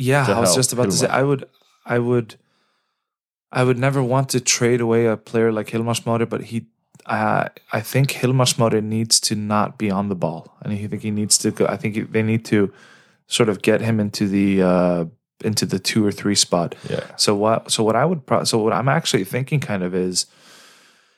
Yeah, 0.00 0.24
I 0.36 0.40
was 0.40 0.54
just 0.54 0.72
about 0.72 0.84
to 0.90 0.96
say 0.96 1.06
I 1.20 1.22
would 1.22 1.44
I 1.84 1.98
would 1.98 2.36
I 3.50 3.64
would 3.64 3.78
never 3.78 4.02
want 4.02 4.28
to 4.30 4.40
trade 4.40 4.80
away 4.80 5.06
a 5.06 5.16
player 5.16 5.50
like 5.52 5.68
Hilmar 5.68 5.94
Smári, 6.00 6.28
but 6.28 6.42
he 6.50 6.66
uh, 7.06 7.48
I 7.72 7.80
think 7.80 8.10
Hilmar 8.10 8.46
Smári 8.46 8.82
needs 8.82 9.18
to 9.20 9.34
not 9.34 9.78
be 9.78 9.90
on 9.90 10.08
the 10.08 10.14
ball. 10.14 10.56
And 10.62 10.72
I 10.72 10.86
think 10.86 11.02
he 11.02 11.10
needs 11.10 11.38
to 11.38 11.50
go 11.50 11.66
I 11.66 11.76
think 11.76 11.94
he- 11.94 12.02
they 12.14 12.22
need 12.22 12.44
to 12.46 12.72
sort 13.26 13.48
of 13.48 13.62
get 13.62 13.80
him 13.80 14.00
into 14.00 14.28
the 14.28 14.62
uh, 14.62 15.04
into 15.44 15.64
the 15.66 15.78
2 15.78 16.04
or 16.04 16.12
3 16.12 16.34
spot. 16.34 16.74
Yeah, 16.90 17.04
So 17.16 17.34
what 17.34 17.70
so 17.70 17.82
what 17.84 17.96
I 17.96 18.04
would 18.04 18.26
pro- 18.26 18.44
so 18.44 18.58
what 18.58 18.72
I'm 18.72 18.88
actually 18.88 19.24
thinking 19.24 19.60
kind 19.60 19.82
of 19.82 19.94
is 19.94 20.26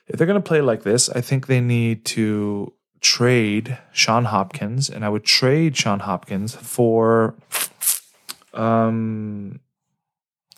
if 0.07 0.17
they're 0.17 0.27
going 0.27 0.41
to 0.43 0.47
play 0.47 0.61
like 0.61 0.83
this, 0.83 1.09
I 1.09 1.21
think 1.21 1.47
they 1.47 1.61
need 1.61 2.05
to 2.15 2.73
trade 3.01 3.77
Sean 3.91 4.25
Hopkins 4.25 4.89
and 4.89 5.03
I 5.03 5.09
would 5.09 5.23
trade 5.23 5.75
Sean 5.75 5.99
Hopkins 5.99 6.55
for 6.55 7.33
um 8.53 9.59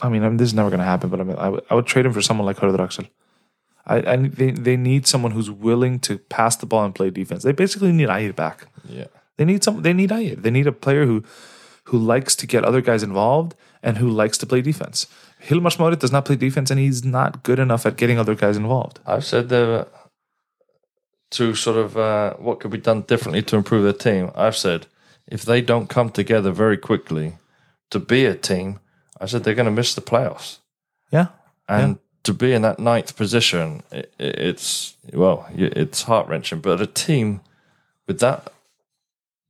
I 0.02 0.10
mean, 0.10 0.24
I 0.24 0.30
mean 0.30 0.38
this 0.38 0.50
is 0.50 0.54
never 0.54 0.70
going 0.70 0.80
to 0.80 0.86
happen, 0.86 1.10
but 1.10 1.20
I 1.22 1.24
mean 1.24 1.38
I 1.38 1.74
would, 1.76 1.86
trade 1.86 2.06
him 2.06 2.14
for 2.14 2.22
someone 2.22 2.46
like 2.46 2.58
Hörður 2.58 2.80
Axel. 2.80 3.06
I, 3.86 3.98
I 3.98 4.16
they, 4.16 4.52
they 4.52 4.78
need 4.78 5.08
someone 5.08 5.32
who's 5.32 5.52
willing 5.52 6.00
to 6.02 6.18
pass 6.18 6.56
the 6.56 6.66
ball 6.66 6.86
and 6.86 6.96
play 6.96 7.10
defense. 7.10 7.44
They 7.44 7.52
basically 7.52 7.92
need 7.92 8.10
Ægir 8.10 8.36
back. 8.36 8.68
yeah. 8.88 9.06
They 9.38 9.46
need 9.46 9.64
some. 9.64 9.82
They 9.82 9.94
need 9.94 10.12
Ægir. 10.12 10.42
They 10.42 10.52
need 10.52 10.68
a 10.68 10.72
player 10.72 11.06
who 11.06 11.24
who 11.86 11.98
likes 11.98 12.36
to 12.38 12.48
get 12.48 12.64
other 12.64 12.82
guys 12.82 13.04
involved 13.04 13.56
and 13.82 13.98
who 13.98 14.10
likes 14.10 14.38
to 14.38 14.46
play 14.46 14.62
defense. 14.62 15.08
Hilmar 15.48 15.76
Smári 15.76 16.00
does 16.00 16.12
not 16.12 16.26
play 16.26 16.36
defense, 16.36 16.72
and 16.72 16.80
he's 16.80 17.04
not 17.04 17.44
good 17.44 17.60
enough 17.60 17.86
at 17.86 17.98
getting 17.98 18.18
other 18.18 18.36
guys 18.36 18.56
involved. 18.58 19.00
I've 19.06 19.26
said 19.26 19.50
there 19.50 19.88
to 21.32 21.56
sort 21.56 21.78
of 21.78 21.98
uh, 21.98 22.36
what 22.36 22.60
could 22.60 22.72
be 22.72 22.78
done 22.78 23.02
differently 23.02 23.42
to 23.42 23.56
improve 23.58 23.84
their 23.84 23.94
team. 23.94 24.32
I've 24.36 24.56
said 24.56 24.88
if 25.28 25.44
they 25.44 25.62
don't 25.62 25.90
come 25.90 26.10
together 26.10 26.52
very 26.52 26.78
quickly 26.78 27.34
to 27.90 28.00
be 28.00 28.26
a 28.26 28.36
team, 28.36 28.80
I 29.20 29.26
said 29.26 29.44
they're 29.44 29.56
going 29.56 29.66
to 29.66 29.72
miss 29.72 29.96
the 29.96 30.02
playoffs. 30.02 30.60
Yeah, 31.12 31.28
and 31.68 32.00
to 32.24 32.34
be 32.34 32.54
in 32.54 32.62
that 32.64 32.80
ninth 32.80 33.16
position, 33.16 33.84
it, 33.92 34.14
it's 34.20 34.96
well, 35.14 35.48
it's 35.54 36.04
heart 36.04 36.28
wrenching. 36.28 36.60
But 36.60 36.82
a 36.82 36.88
team 36.88 37.42
with 38.08 38.20
that 38.20 38.52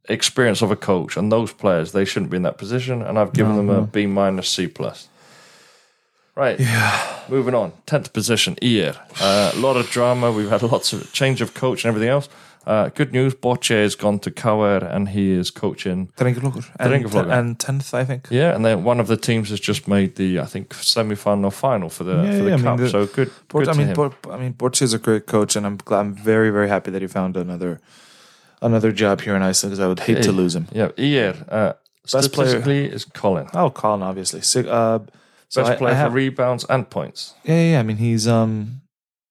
experience 0.09 0.61
of 0.61 0.71
a 0.71 0.75
coach 0.75 1.15
and 1.15 1.31
those 1.31 1.53
players, 1.53 1.91
they 1.91 2.05
shouldn't 2.05 2.31
be 2.31 2.37
in 2.37 2.43
that 2.43 2.57
position. 2.57 3.01
And 3.01 3.17
I've 3.17 3.33
given 3.33 3.55
them 3.55 3.69
a 3.69 3.81
B 3.81 4.05
minus 4.05 4.49
C 4.49 4.67
plus. 4.67 5.07
Right. 6.35 6.59
Yeah. 6.59 7.19
Moving 7.29 7.53
on. 7.53 7.73
Tenth 7.85 8.11
position. 8.11 8.57
Uh, 8.61 9.51
a 9.53 9.59
lot 9.59 9.77
of 9.77 9.89
drama. 9.89 10.31
We've 10.31 10.49
had 10.49 10.63
lots 10.63 10.91
of 10.91 11.13
change 11.13 11.41
of 11.41 11.53
coach 11.53 11.85
and 11.85 11.89
everything 11.89 12.09
else. 12.09 12.27
Uh, 12.65 12.87
good 12.95 13.11
news. 13.11 13.33
Borche 13.35 13.75
has 13.83 13.95
gone 13.95 14.19
to 14.19 14.31
KR 14.31 14.85
and 14.85 15.09
he 15.09 15.31
is 15.31 15.51
coaching. 15.51 16.07
Drengaflokkur. 16.17 16.63
and 16.79 17.31
and 17.31 17.59
tenth, 17.59 17.93
I 17.93 18.05
think. 18.05 18.27
Yeah, 18.31 18.55
and 18.55 18.63
then 18.63 18.83
one 18.85 19.01
of 19.01 19.07
the 19.07 19.17
teams 19.17 19.49
has 19.49 19.59
just 19.59 19.87
made 19.87 20.15
the 20.15 20.39
I 20.39 20.45
think 20.45 20.73
semi 20.73 21.15
final 21.15 21.51
final 21.51 21.89
for 21.89 22.05
the 22.05 22.13
Yeah, 22.15 22.31
for 22.37 22.43
the 22.43 22.49
yeah, 22.49 22.53
I 22.53 22.57
mean, 22.57 22.63
cup. 22.65 22.77
the- 22.79 22.89
so 22.89 23.05
good. 23.05 23.29
Bort, 23.49 23.65
good 23.65 23.69
I 23.69 23.73
to 23.73 23.77
mean, 23.77 23.87
him. 23.87 23.95
Bort, 23.95 24.13
I 24.31 24.37
mean, 24.37 24.53
Borch 24.53 24.81
is 24.81 24.93
a 24.93 24.97
great 24.99 25.25
coach, 25.25 25.55
and 25.57 25.65
I'm 25.65 25.77
glad, 25.77 25.99
I'm 25.99 26.13
very, 26.15 26.51
very 26.51 26.69
happy 26.69 26.91
that 26.91 27.01
he 27.01 27.07
found 27.07 27.35
another 27.37 27.79
another 28.61 28.91
job 28.93 29.19
here 29.21 29.35
in 29.35 29.41
Iceland 29.41 29.71
because 29.71 29.83
I 29.83 29.87
would 29.87 29.99
hate 29.99 30.23
to 30.23 30.31
Yeah. 30.31 30.37
lose 30.37 30.55
him. 30.55 30.67
Yeah, 30.71 30.89
IR. 30.97 31.35
Uh, 31.49 31.73
Best 32.03 32.31
player. 32.31 32.47
statistically 32.47 32.85
is 32.85 33.03
Colin. 33.05 33.47
Oh, 33.53 33.69
Colin, 33.71 34.01
obviously. 34.03 34.41
Sig- 34.41 34.67
uh, 34.67 34.99
so 35.49 35.61
Best 35.61 35.71
I- 35.71 35.75
player 35.75 35.93
I 35.95 35.97
have- 35.97 36.11
for 36.11 36.15
rebounds 36.17 36.65
and 36.69 36.89
points. 36.89 37.33
Yeah, 37.43 37.55
yeah, 37.55 37.71
yeah. 37.71 37.79
I 37.79 37.83
mean, 37.83 37.97
he's 37.97 38.25
um, 38.27 38.81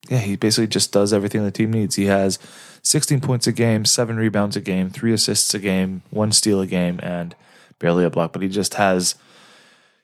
yeah, 0.09 0.19
he 0.19 0.37
basically 0.37 0.67
just 0.67 0.93
does 0.93 1.13
everything 1.13 1.45
the 1.45 1.51
team 1.51 1.73
needs. 1.73 1.95
He 1.97 2.07
has 2.07 2.39
16 2.83 3.21
points 3.21 3.47
a 3.47 3.53
game, 3.53 3.85
seven 3.85 4.17
rebounds 4.17 4.57
a 4.57 4.61
game, 4.61 4.91
three 4.91 5.13
assists 5.13 5.55
a 5.55 5.59
game, 5.59 6.03
one 6.11 6.33
steal 6.33 6.61
a 6.61 6.67
game, 6.67 6.99
and 7.03 7.35
barely 7.79 8.05
a 8.05 8.11
block. 8.11 8.33
But 8.33 8.43
he 8.43 8.49
just 8.49 8.75
has, 8.75 9.15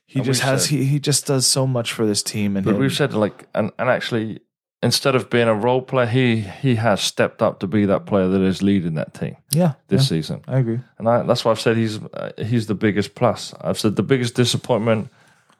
he 0.05 0.19
And 0.19 0.25
just 0.25 0.41
has, 0.41 0.63
said- 0.65 0.69
he, 0.71 0.85
he 0.85 0.99
just 0.99 1.25
does 1.27 1.45
so 1.45 1.67
much 1.67 1.91
for 1.93 2.05
this 2.05 2.23
team. 2.23 2.55
And 2.55 2.65
But 2.65 2.75
him- 2.75 2.81
we've 2.81 2.93
said 2.93 3.13
like, 3.13 3.45
and, 3.53 3.71
and 3.77 3.89
actually, 3.89 4.39
instead 4.81 5.13
of 5.15 5.29
being 5.29 5.49
a 5.49 5.53
role 5.53 5.81
player, 5.81 6.05
he 6.07 6.37
he 6.39 6.75
has 6.75 7.01
stepped 7.01 7.41
up 7.41 7.59
to 7.59 7.67
be 7.67 7.85
that 7.85 8.05
player 8.05 8.29
that 8.29 8.41
is 8.41 8.61
leading 8.61 8.93
that 8.93 9.13
team 9.13 9.35
yeah, 9.51 9.73
this 9.89 10.03
yeah, 10.03 10.07
season. 10.07 10.41
I 10.47 10.59
agree. 10.59 10.79
And 10.97 11.09
I, 11.09 11.23
that's 11.23 11.43
why 11.43 11.51
I've 11.51 11.59
said 11.59 11.75
he's 11.75 12.01
uh, 12.01 12.31
he's 12.37 12.67
the 12.67 12.75
biggest 12.75 13.13
plus. 13.15 13.53
I've 13.59 13.77
said 13.77 13.97
the 13.97 14.03
biggest 14.03 14.35
disappointment 14.35 15.09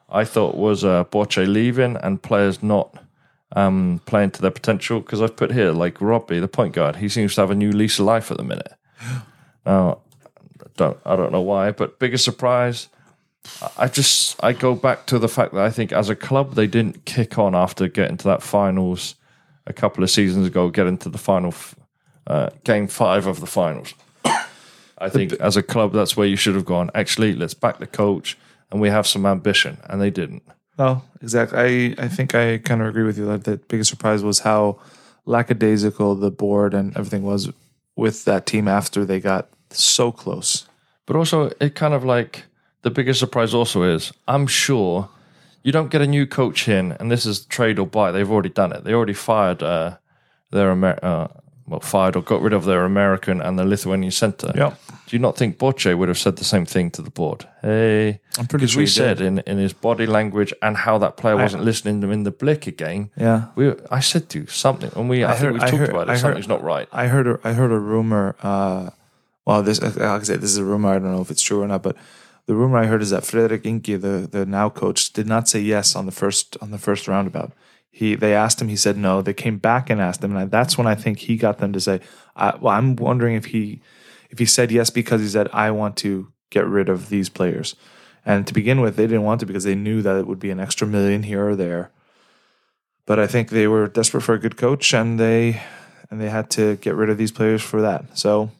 I 0.08 0.24
thought 0.24 0.56
was 0.56 0.84
uh, 0.84 1.04
Borche 1.04 1.46
leaving 1.46 1.96
and 1.98 2.22
players 2.22 2.62
not 2.62 2.96
um, 3.56 4.00
playing 4.06 4.30
to 4.32 4.42
their 4.42 4.50
potential. 4.50 5.00
Because 5.00 5.20
I've 5.22 5.36
put 5.36 5.52
here 5.52 5.72
like 5.72 6.00
Robbie, 6.00 6.40
the 6.40 6.48
point 6.48 6.74
guard, 6.74 6.96
he 6.96 7.08
seems 7.08 7.34
to 7.34 7.40
have 7.42 7.50
a 7.50 7.54
new 7.54 7.72
lease 7.72 7.98
of 7.98 8.06
life 8.06 8.30
at 8.30 8.36
the 8.36 8.44
minute. 8.44 8.72
Now, 9.66 9.98
I 10.58 10.66
don't 10.76 10.98
I 11.04 11.16
don't 11.16 11.32
know 11.32 11.42
why, 11.42 11.70
but 11.70 11.98
biggest 11.98 12.24
surprise. 12.24 12.88
I- 13.76 13.88
just 13.88 14.42
I 14.42 14.54
go 14.54 14.74
back 14.74 15.04
to 15.06 15.18
the 15.18 15.28
fact 15.28 15.52
that 15.52 15.62
I 15.62 15.70
think 15.70 15.92
as 15.92 16.08
a 16.08 16.16
club 16.16 16.54
they 16.54 16.66
didn't 16.66 17.04
kick 17.04 17.38
on 17.38 17.54
after 17.54 17.86
getting 17.86 18.16
to 18.16 18.24
that 18.24 18.42
finals 18.42 19.16
a 19.66 19.74
couple 19.74 20.02
of 20.02 20.10
seasons 20.10 20.46
ago, 20.46 20.70
get 20.70 20.86
into 20.86 21.10
the 21.10 21.18
final 21.18 21.54
uh, 22.26 22.50
game 22.64 22.86
five 22.88 23.26
of 23.26 23.40
the 23.40 23.46
finals. 23.46 23.92
I 24.98 25.08
think 25.08 25.32
as 25.34 25.56
a 25.56 25.62
club, 25.62 25.92
that's 25.92 26.16
where 26.16 26.26
you 26.26 26.36
should 26.36 26.54
have 26.54 26.64
gone. 26.64 26.90
Actually, 26.94 27.34
let's 27.34 27.54
back 27.54 27.78
the 27.78 27.86
coach, 27.86 28.36
and 28.70 28.80
we 28.80 28.88
have 28.88 29.06
some 29.06 29.26
ambition, 29.26 29.78
and 29.88 30.00
they 30.00 30.10
didn't. 30.10 30.42
No, 30.80 31.02
exactly. 31.20 31.58
I, 31.98 32.04
I 32.04 32.08
think 32.08 32.34
I 32.34 32.56
kind 32.56 32.80
of 32.80 32.88
agree 32.88 33.02
with 33.02 33.18
you 33.18 33.26
that 33.26 33.44
the 33.44 33.58
biggest 33.58 33.90
surprise 33.90 34.22
was 34.22 34.38
how 34.38 34.80
lackadaisical 35.26 36.14
the 36.14 36.30
board 36.30 36.72
and 36.72 36.96
everything 36.96 37.22
was 37.22 37.50
with 37.96 38.24
that 38.24 38.46
team 38.46 38.66
after 38.66 39.04
they 39.04 39.20
got 39.20 39.50
so 39.68 40.10
close. 40.10 40.66
But 41.04 41.16
also, 41.16 41.52
it 41.60 41.74
kind 41.74 41.92
of 41.92 42.02
like 42.02 42.44
the 42.80 42.90
biggest 42.90 43.20
surprise 43.20 43.52
also 43.52 43.82
is 43.82 44.10
I'm 44.26 44.46
sure 44.46 45.10
you 45.62 45.70
don't 45.70 45.90
get 45.90 46.00
a 46.00 46.06
new 46.06 46.26
coach 46.26 46.66
in, 46.66 46.92
and 46.92 47.10
this 47.12 47.26
is 47.26 47.44
trade 47.44 47.78
or 47.78 47.86
buy. 47.86 48.10
They've 48.10 48.30
already 48.30 48.48
done 48.48 48.72
it. 48.72 48.84
They 48.84 48.94
already 48.94 49.12
fired 49.12 49.62
uh, 49.62 49.98
their 50.50 50.72
Amer- 50.72 50.98
uh, 51.02 51.28
well, 51.70 51.80
fired 51.80 52.16
or 52.16 52.22
got 52.22 52.42
rid 52.42 52.52
of 52.52 52.64
their 52.64 52.84
American 52.84 53.40
and 53.40 53.58
the 53.58 53.64
Lithuanian 53.64 54.10
center. 54.12 54.52
Yeah. 54.54 54.74
Do 55.06 55.16
you 55.16 55.20
not 55.20 55.36
think 55.36 55.56
Borche 55.58 55.96
would 55.96 56.08
have 56.08 56.18
said 56.18 56.36
the 56.36 56.44
same 56.44 56.66
thing 56.66 56.90
to 56.92 57.02
the 57.02 57.10
board? 57.10 57.46
Hey, 57.62 58.20
I'm 58.38 58.46
pretty 58.46 58.66
sure 58.66 58.78
we 58.80 58.84
he 58.84 58.90
said 58.90 59.18
did. 59.18 59.26
in, 59.26 59.38
in 59.46 59.58
his 59.58 59.72
body 59.72 60.06
language 60.06 60.52
and 60.62 60.76
how 60.76 60.98
that 60.98 61.16
player 61.16 61.36
wasn't 61.36 61.64
listening 61.64 62.00
to 62.00 62.06
him 62.06 62.12
in 62.12 62.22
the 62.24 62.30
Blicker 62.30 62.70
again. 62.70 63.10
Yeah. 63.16 63.46
We, 63.56 63.72
I 63.90 64.00
said 64.00 64.28
to 64.30 64.40
you 64.40 64.46
something, 64.46 64.90
and 64.96 65.08
we 65.08 65.24
I, 65.24 65.32
I 65.32 65.36
think 65.36 65.52
we've 65.54 65.62
I 65.62 65.70
talked 65.70 65.80
heard- 65.80 65.88
about 65.90 66.08
I 66.08 66.12
it. 66.12 66.16
heard- 66.16 66.20
Something's 66.20 66.48
not 66.48 66.62
right. 66.62 66.88
I 66.92 67.06
heard 67.06 67.26
a, 67.26 67.38
I 67.44 67.52
heard 67.54 67.72
a 67.72 67.78
rumor. 67.78 68.36
Uh, 68.42 68.90
well, 69.46 69.62
this 69.62 69.80
like 69.82 69.96
I 69.98 70.22
said, 70.22 70.40
this 70.42 70.50
is 70.50 70.58
a 70.58 70.64
rumor. 70.64 70.90
I 70.90 70.98
don't 70.98 71.12
know 71.12 71.22
if 71.22 71.30
it's 71.30 71.42
true 71.42 71.62
or 71.62 71.66
not, 71.68 71.82
but 71.82 71.96
the 72.46 72.54
rumor 72.54 72.78
I 72.78 72.86
heard 72.86 73.02
is 73.02 73.10
that 73.10 73.22
Friðrik 73.24 73.62
Ingi, 73.62 74.00
the 74.00 74.28
the 74.30 74.44
now 74.46 74.68
coach, 74.70 75.12
did 75.12 75.26
not 75.26 75.48
say 75.48 75.60
yes 75.60 75.96
on 75.96 76.06
the 76.06 76.12
first 76.12 76.56
on 76.60 76.70
the 76.70 76.78
first 76.78 77.06
roundabout. 77.08 77.52
He 77.90 78.14
they 78.14 78.34
asked 78.34 78.60
him, 78.60 78.68
he 78.68 78.76
said 78.76 78.96
no. 78.96 79.20
They 79.22 79.34
came 79.34 79.58
back 79.58 79.90
and 79.90 80.00
asked 80.00 80.22
him, 80.22 80.30
and 80.30 80.40
I, 80.40 80.44
that's 80.46 80.78
when 80.78 80.86
I 80.86 80.94
think 80.94 81.18
he 81.18 81.36
got 81.36 81.58
them 81.58 81.72
to 81.72 81.80
say. 81.80 82.00
I, 82.36 82.56
well, 82.56 82.74
I'm 82.74 82.96
wondering 82.96 83.34
if 83.34 83.46
he 83.46 83.80
if 84.30 84.38
he 84.38 84.46
said 84.46 84.70
yes 84.70 84.90
because 84.90 85.20
he 85.20 85.28
said 85.28 85.48
I 85.52 85.70
want 85.70 85.96
to 85.98 86.32
get 86.50 86.66
rid 86.66 86.88
of 86.88 87.08
these 87.08 87.28
players. 87.28 87.74
And 88.24 88.46
to 88.46 88.54
begin 88.54 88.80
with, 88.80 88.96
they 88.96 89.06
didn't 89.06 89.24
want 89.24 89.40
to 89.40 89.46
because 89.46 89.64
they 89.64 89.74
knew 89.74 90.02
that 90.02 90.16
it 90.16 90.26
would 90.26 90.38
be 90.38 90.50
an 90.50 90.60
extra 90.60 90.86
million 90.86 91.22
here 91.24 91.48
or 91.48 91.56
there. 91.56 91.90
But 93.06 93.18
I 93.18 93.26
think 93.26 93.48
they 93.48 93.66
were 93.66 93.88
desperate 93.88 94.20
for 94.20 94.34
a 94.34 94.38
good 94.38 94.56
coach, 94.56 94.94
and 94.94 95.18
they 95.18 95.60
and 96.10 96.20
they 96.20 96.28
had 96.28 96.50
to 96.50 96.76
get 96.76 96.94
rid 96.94 97.10
of 97.10 97.18
these 97.18 97.32
players 97.32 97.62
for 97.62 97.80
that. 97.82 98.16
So 98.16 98.50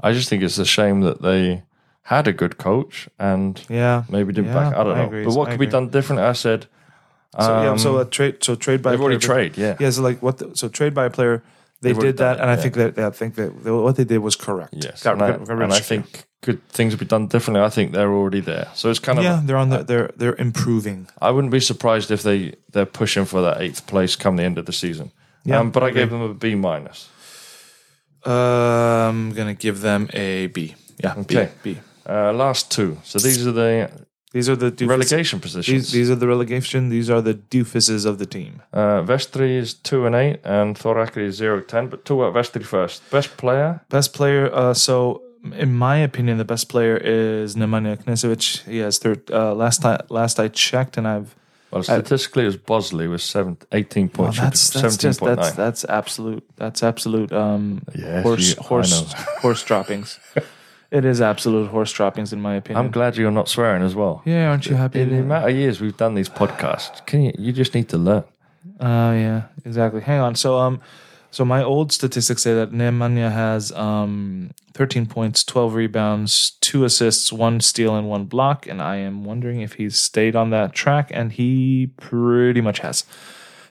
I 0.00 0.12
just 0.12 0.28
think 0.28 0.42
it's 0.42 0.58
a 0.58 0.64
shame 0.66 1.00
that 1.00 1.22
they 1.22 1.62
had 2.02 2.28
a 2.28 2.32
good 2.32 2.56
coach 2.58 3.08
and 3.18 3.60
yeah, 3.68 4.04
maybe 4.08 4.32
didn't 4.32 4.52
Yeah, 4.52 4.70
back. 4.70 4.76
I 4.76 4.84
don't 4.84 4.92
I 4.92 5.00
know. 5.02 5.06
agree. 5.06 5.24
But 5.24 5.34
what 5.34 5.48
I 5.48 5.52
could 5.52 5.60
be 5.60 5.66
done 5.66 5.88
different? 5.88 6.22
I 6.22 6.34
said, 6.34 6.66
So 7.40 7.62
yeah, 7.62 7.76
so 7.76 7.98
a 7.98 8.04
trade, 8.04 8.42
so 8.42 8.54
trade 8.54 8.82
by 8.82 8.90
Um, 8.90 8.92
They've 8.96 9.02
already 9.04 9.18
trade, 9.18 9.58
yeah. 9.58 9.76
Yeah, 9.78 9.90
so 9.90 10.02
like 10.02 10.22
what? 10.22 10.38
The, 10.38 10.56
so 10.56 10.68
trade 10.68 10.94
by 10.94 11.06
a 11.06 11.10
player, 11.10 11.42
they 11.82 11.90
They've 11.90 11.96
already 11.98 12.12
did 12.12 12.18
that, 12.18 12.24
done 12.24 12.36
it, 12.38 12.40
and 12.42 12.50
I 12.50 12.54
yeah. 12.54 12.60
think 12.62 12.74
that 12.74 12.98
I 12.98 13.10
think 13.10 13.34
that 13.34 13.64
they, 13.64 13.70
what 13.70 13.96
they 13.96 14.04
did 14.04 14.18
was 14.18 14.36
correct. 14.36 14.72
Yes, 14.74 15.02
Got 15.02 15.14
and, 15.14 15.22
I, 15.22 15.28
rid- 15.28 15.38
got 15.46 15.48
rid 15.48 15.62
and 15.64 15.72
of 15.72 15.78
I 15.78 15.80
think 15.80 16.24
could 16.42 16.66
things 16.68 16.94
be 16.96 17.04
done 17.04 17.26
differently. 17.26 17.62
I 17.62 17.68
think 17.68 17.92
they're 17.92 18.12
already 18.12 18.40
there, 18.40 18.68
so 18.74 18.88
it's 18.90 18.98
kind 19.00 19.18
of. 19.18 19.24
yeah, 19.24 19.40
they're 19.44 19.58
on 19.58 19.68
the 19.68 19.82
they're 19.84 20.10
they're 20.16 20.36
improving. 20.36 21.08
I 21.20 21.30
wouldn't 21.30 21.50
be 21.52 21.60
surprised 21.60 22.10
if 22.10 22.22
they 22.22 22.54
they're 22.72 22.86
pushing 22.86 23.26
for 23.26 23.42
that 23.42 23.60
eighth 23.60 23.86
place 23.86 24.16
come 24.16 24.36
the 24.36 24.44
end 24.44 24.56
of 24.58 24.64
the 24.66 24.72
season. 24.72 25.10
Yeah, 25.44 25.60
um, 25.60 25.70
but 25.70 25.82
I 25.82 25.90
gave 25.90 26.08
them 26.10 26.22
a 26.22 26.32
B 26.34 26.54
minus. 26.54 27.08
Uh, 28.24 28.30
I'm 29.10 29.32
gonna 29.32 29.54
give 29.54 29.80
them 29.80 30.08
a 30.12 30.46
B. 30.48 30.74
Yeah, 30.98 31.14
Okay. 31.18 31.50
B. 31.62 31.74
B. 31.74 31.80
Uh, 32.08 32.32
last 32.32 32.70
two. 32.70 32.96
So 33.04 33.18
these 33.18 33.46
are 33.46 33.52
the 33.52 33.90
These 34.36 34.48
are 34.52 34.58
the 34.64 34.70
doofus- 34.78 34.88
relegation 34.96 35.38
positions. 35.46 35.84
these 35.98 36.08
are 36.12 36.18
the 36.24 36.28
relegation. 36.34 36.80
These 36.96 37.08
are 37.14 37.22
the 37.30 37.34
doofuses 37.54 38.02
of 38.10 38.14
the 38.22 38.26
team. 38.36 38.52
uh, 38.80 39.00
Vestri 39.10 39.50
is 39.62 39.68
two 39.88 40.00
and 40.06 40.14
eight, 40.24 40.38
and 40.44 40.68
Thorakri 40.82 41.24
is 41.30 41.34
zero 41.42 41.60
ten. 41.72 41.84
But 41.92 41.98
two 42.08 42.16
Vestri 42.36 42.64
first. 42.74 42.98
Best 43.10 43.30
player. 43.42 43.70
Best 43.88 44.10
player. 44.18 44.44
Uh, 44.60 44.74
so 44.74 44.94
in 45.64 45.70
my 45.86 45.96
opinion, 46.08 46.34
the 46.38 46.44
best 46.54 46.68
player 46.68 46.96
is 47.42 47.54
Nemanja 47.56 47.96
Knežević. 48.04 48.46
He 48.72 48.78
has 48.84 48.98
third. 48.98 49.20
Uh, 49.30 49.54
last 49.64 49.78
time, 49.82 50.00
last 50.10 50.34
I 50.44 50.48
checked, 50.48 50.98
and 50.98 51.06
I've. 51.14 51.28
Well, 51.70 51.82
statistically, 51.82 52.42
it 52.44 52.46
was 52.46 52.56
Bosley 52.56 53.06
with 53.08 53.20
seven, 53.22 53.56
18 53.72 54.10
Well, 54.16 54.26
points. 54.26 54.38
that's 54.40 54.70
that's 54.70 54.96
just 55.06 55.20
that's 55.20 55.50
that's 55.62 55.84
absolute 56.00 56.44
that's 56.56 56.82
absolute 56.82 57.32
um 57.32 57.80
Yes, 57.94 58.22
horse 58.26 58.48
you- 58.56 58.62
horse 58.68 59.14
horse 59.42 59.62
droppings. 59.68 60.18
it 60.90 61.04
is 61.04 61.20
absolute 61.20 61.68
horse 61.68 61.92
droppings 61.92 62.32
in 62.32 62.40
my 62.40 62.54
opinion. 62.56 62.84
I'm 62.84 62.90
glad 62.90 63.16
you're 63.16 63.30
not 63.30 63.48
swearing 63.48 63.82
as 63.82 63.94
well. 63.94 64.22
Yeah, 64.24 64.50
aren't 64.50 64.66
you 64.66 64.76
happy? 64.76 65.00
In 65.00 65.10
the 65.10 65.20
amount 65.20 65.48
of 65.48 65.56
years 65.56 65.80
we've 65.80 65.96
done 65.96 66.14
these 66.14 66.28
podcasts, 66.28 67.04
can 67.06 67.22
you? 67.22 67.32
You 67.38 67.52
just 67.52 67.74
need 67.74 67.88
to 67.90 67.98
learn. 67.98 68.24
Uh, 68.80 69.12
yeah, 69.14 69.42
exactly. 69.64 70.00
Hang 70.00 70.20
on. 70.20 70.34
So, 70.34 70.58
um, 70.58 70.80
so 71.30 71.44
my 71.44 71.62
old 71.62 71.92
statistics 71.92 72.42
say 72.42 72.54
that 72.54 72.72
Nemanja 72.72 73.32
has 73.32 73.72
um 73.72 74.50
13 74.74 75.06
points, 75.06 75.42
12 75.44 75.74
rebounds, 75.74 76.52
two 76.60 76.84
assists, 76.84 77.32
one 77.32 77.60
steal, 77.60 77.96
and 77.96 78.08
one 78.08 78.24
block. 78.26 78.66
And 78.66 78.82
I 78.82 78.96
am 78.96 79.24
wondering 79.24 79.60
if 79.60 79.74
he's 79.74 79.96
stayed 79.98 80.36
on 80.36 80.50
that 80.50 80.72
track, 80.72 81.10
and 81.12 81.32
he 81.32 81.88
pretty 82.00 82.60
much 82.60 82.80
has 82.80 83.04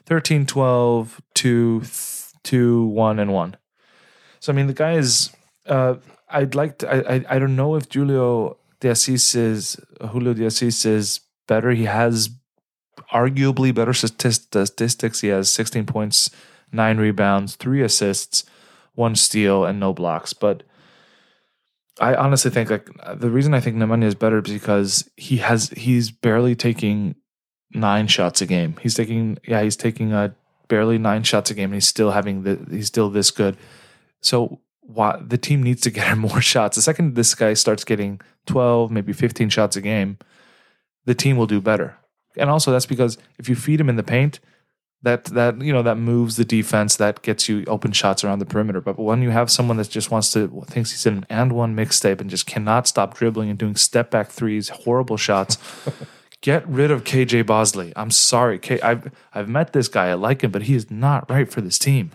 13, 0.06 0.46
12, 0.46 1.20
2, 1.34 1.80
th- 1.80 2.24
2, 2.44 2.84
1, 2.86 3.18
and 3.18 3.32
1. 3.32 3.56
So, 4.40 4.52
I 4.52 4.56
mean, 4.56 4.66
the 4.66 4.74
guy 4.74 4.92
is. 4.94 5.30
Uh, 5.66 5.96
I'd 6.36 6.54
like 6.54 6.78
to. 6.78 6.92
I, 6.92 7.14
I, 7.14 7.24
I 7.30 7.38
don't 7.38 7.56
know 7.56 7.76
if 7.76 7.90
Julio 7.90 8.58
De 8.80 8.90
Assis 8.90 9.34
is. 9.34 9.80
Julio 10.10 10.34
De 10.34 10.44
Assis 10.44 10.84
is 10.84 11.20
better. 11.48 11.70
He 11.70 11.84
has 11.84 12.28
arguably 13.12 13.74
better 13.74 13.94
statist- 13.94 14.48
statistics. 14.48 15.20
He 15.20 15.28
has 15.28 15.48
16 15.48 15.86
points, 15.86 16.30
nine 16.72 16.98
rebounds, 16.98 17.56
three 17.56 17.82
assists, 17.82 18.44
one 18.94 19.16
steal, 19.16 19.64
and 19.64 19.80
no 19.80 19.94
blocks. 19.94 20.34
But 20.34 20.62
I 22.00 22.14
honestly 22.14 22.50
think 22.50 22.68
like 22.68 22.90
the 23.14 23.30
reason 23.30 23.54
I 23.54 23.60
think 23.60 23.76
Nemanja 23.76 24.04
is 24.04 24.14
better 24.14 24.38
is 24.38 24.52
because 24.52 25.08
he 25.16 25.38
has 25.38 25.70
he's 25.70 26.10
barely 26.10 26.54
taking 26.54 27.14
nine 27.72 28.08
shots 28.08 28.42
a 28.42 28.46
game. 28.46 28.76
He's 28.82 28.94
taking 28.94 29.38
yeah 29.48 29.62
he's 29.62 29.76
taking 29.76 30.12
uh, 30.12 30.34
barely 30.68 30.98
nine 30.98 31.22
shots 31.22 31.50
a 31.50 31.54
game. 31.54 31.70
And 31.70 31.74
he's 31.74 31.88
still 31.88 32.10
having 32.10 32.42
the 32.42 32.58
he's 32.70 32.88
still 32.88 33.08
this 33.08 33.30
good. 33.30 33.56
So 34.20 34.60
why 34.86 35.20
the 35.24 35.38
team 35.38 35.62
needs 35.62 35.82
to 35.82 35.90
get 35.90 36.08
him 36.08 36.18
more 36.30 36.40
shots. 36.40 36.76
The 36.76 36.82
second 36.82 37.14
this 37.14 37.34
guy 37.34 37.54
starts 37.54 37.84
getting 37.84 38.20
12, 38.46 38.90
maybe 38.90 39.12
15 39.12 39.48
shots 39.48 39.76
a 39.76 39.80
game, 39.80 40.18
the 41.04 41.14
team 41.14 41.36
will 41.36 41.46
do 41.46 41.60
better. 41.60 41.96
And 42.36 42.50
also 42.50 42.70
that's 42.70 42.86
because 42.86 43.18
if 43.38 43.48
you 43.48 43.54
feed 43.54 43.80
him 43.80 43.88
in 43.88 43.96
the 43.96 44.02
paint, 44.02 44.40
that 45.02 45.26
that 45.26 45.60
you 45.60 45.72
know 45.72 45.82
that 45.82 45.96
moves 45.96 46.36
the 46.36 46.44
defense, 46.44 46.96
that 46.96 47.22
gets 47.22 47.48
you 47.48 47.64
open 47.66 47.92
shots 47.92 48.24
around 48.24 48.40
the 48.40 48.46
perimeter. 48.46 48.80
But 48.80 48.98
when 48.98 49.22
you 49.22 49.30
have 49.30 49.50
someone 49.50 49.76
that 49.76 49.88
just 49.88 50.10
wants 50.10 50.32
to 50.32 50.64
thinks 50.66 50.90
he's 50.90 51.06
in 51.06 51.18
an 51.18 51.26
and 51.30 51.52
one 51.52 51.76
mixtape 51.76 52.20
and 52.20 52.28
just 52.28 52.46
cannot 52.46 52.88
stop 52.88 53.16
dribbling 53.16 53.48
and 53.48 53.58
doing 53.58 53.76
step 53.76 54.10
back 54.10 54.30
threes, 54.30 54.68
horrible 54.68 55.16
shots. 55.16 55.58
Get 56.42 56.66
rid 56.68 56.90
of 56.90 57.04
KJ 57.04 57.46
Bosley. 57.46 57.92
I'm 57.96 58.10
sorry, 58.10 58.58
K. 58.58 58.80
I've 58.80 59.10
I've 59.32 59.48
met 59.48 59.72
this 59.72 59.88
guy. 59.88 60.08
I 60.08 60.14
like 60.14 60.42
him, 60.42 60.50
but 60.50 60.62
he 60.62 60.74
is 60.74 60.90
not 60.90 61.30
right 61.30 61.50
for 61.50 61.60
this 61.60 61.78
team. 61.78 62.10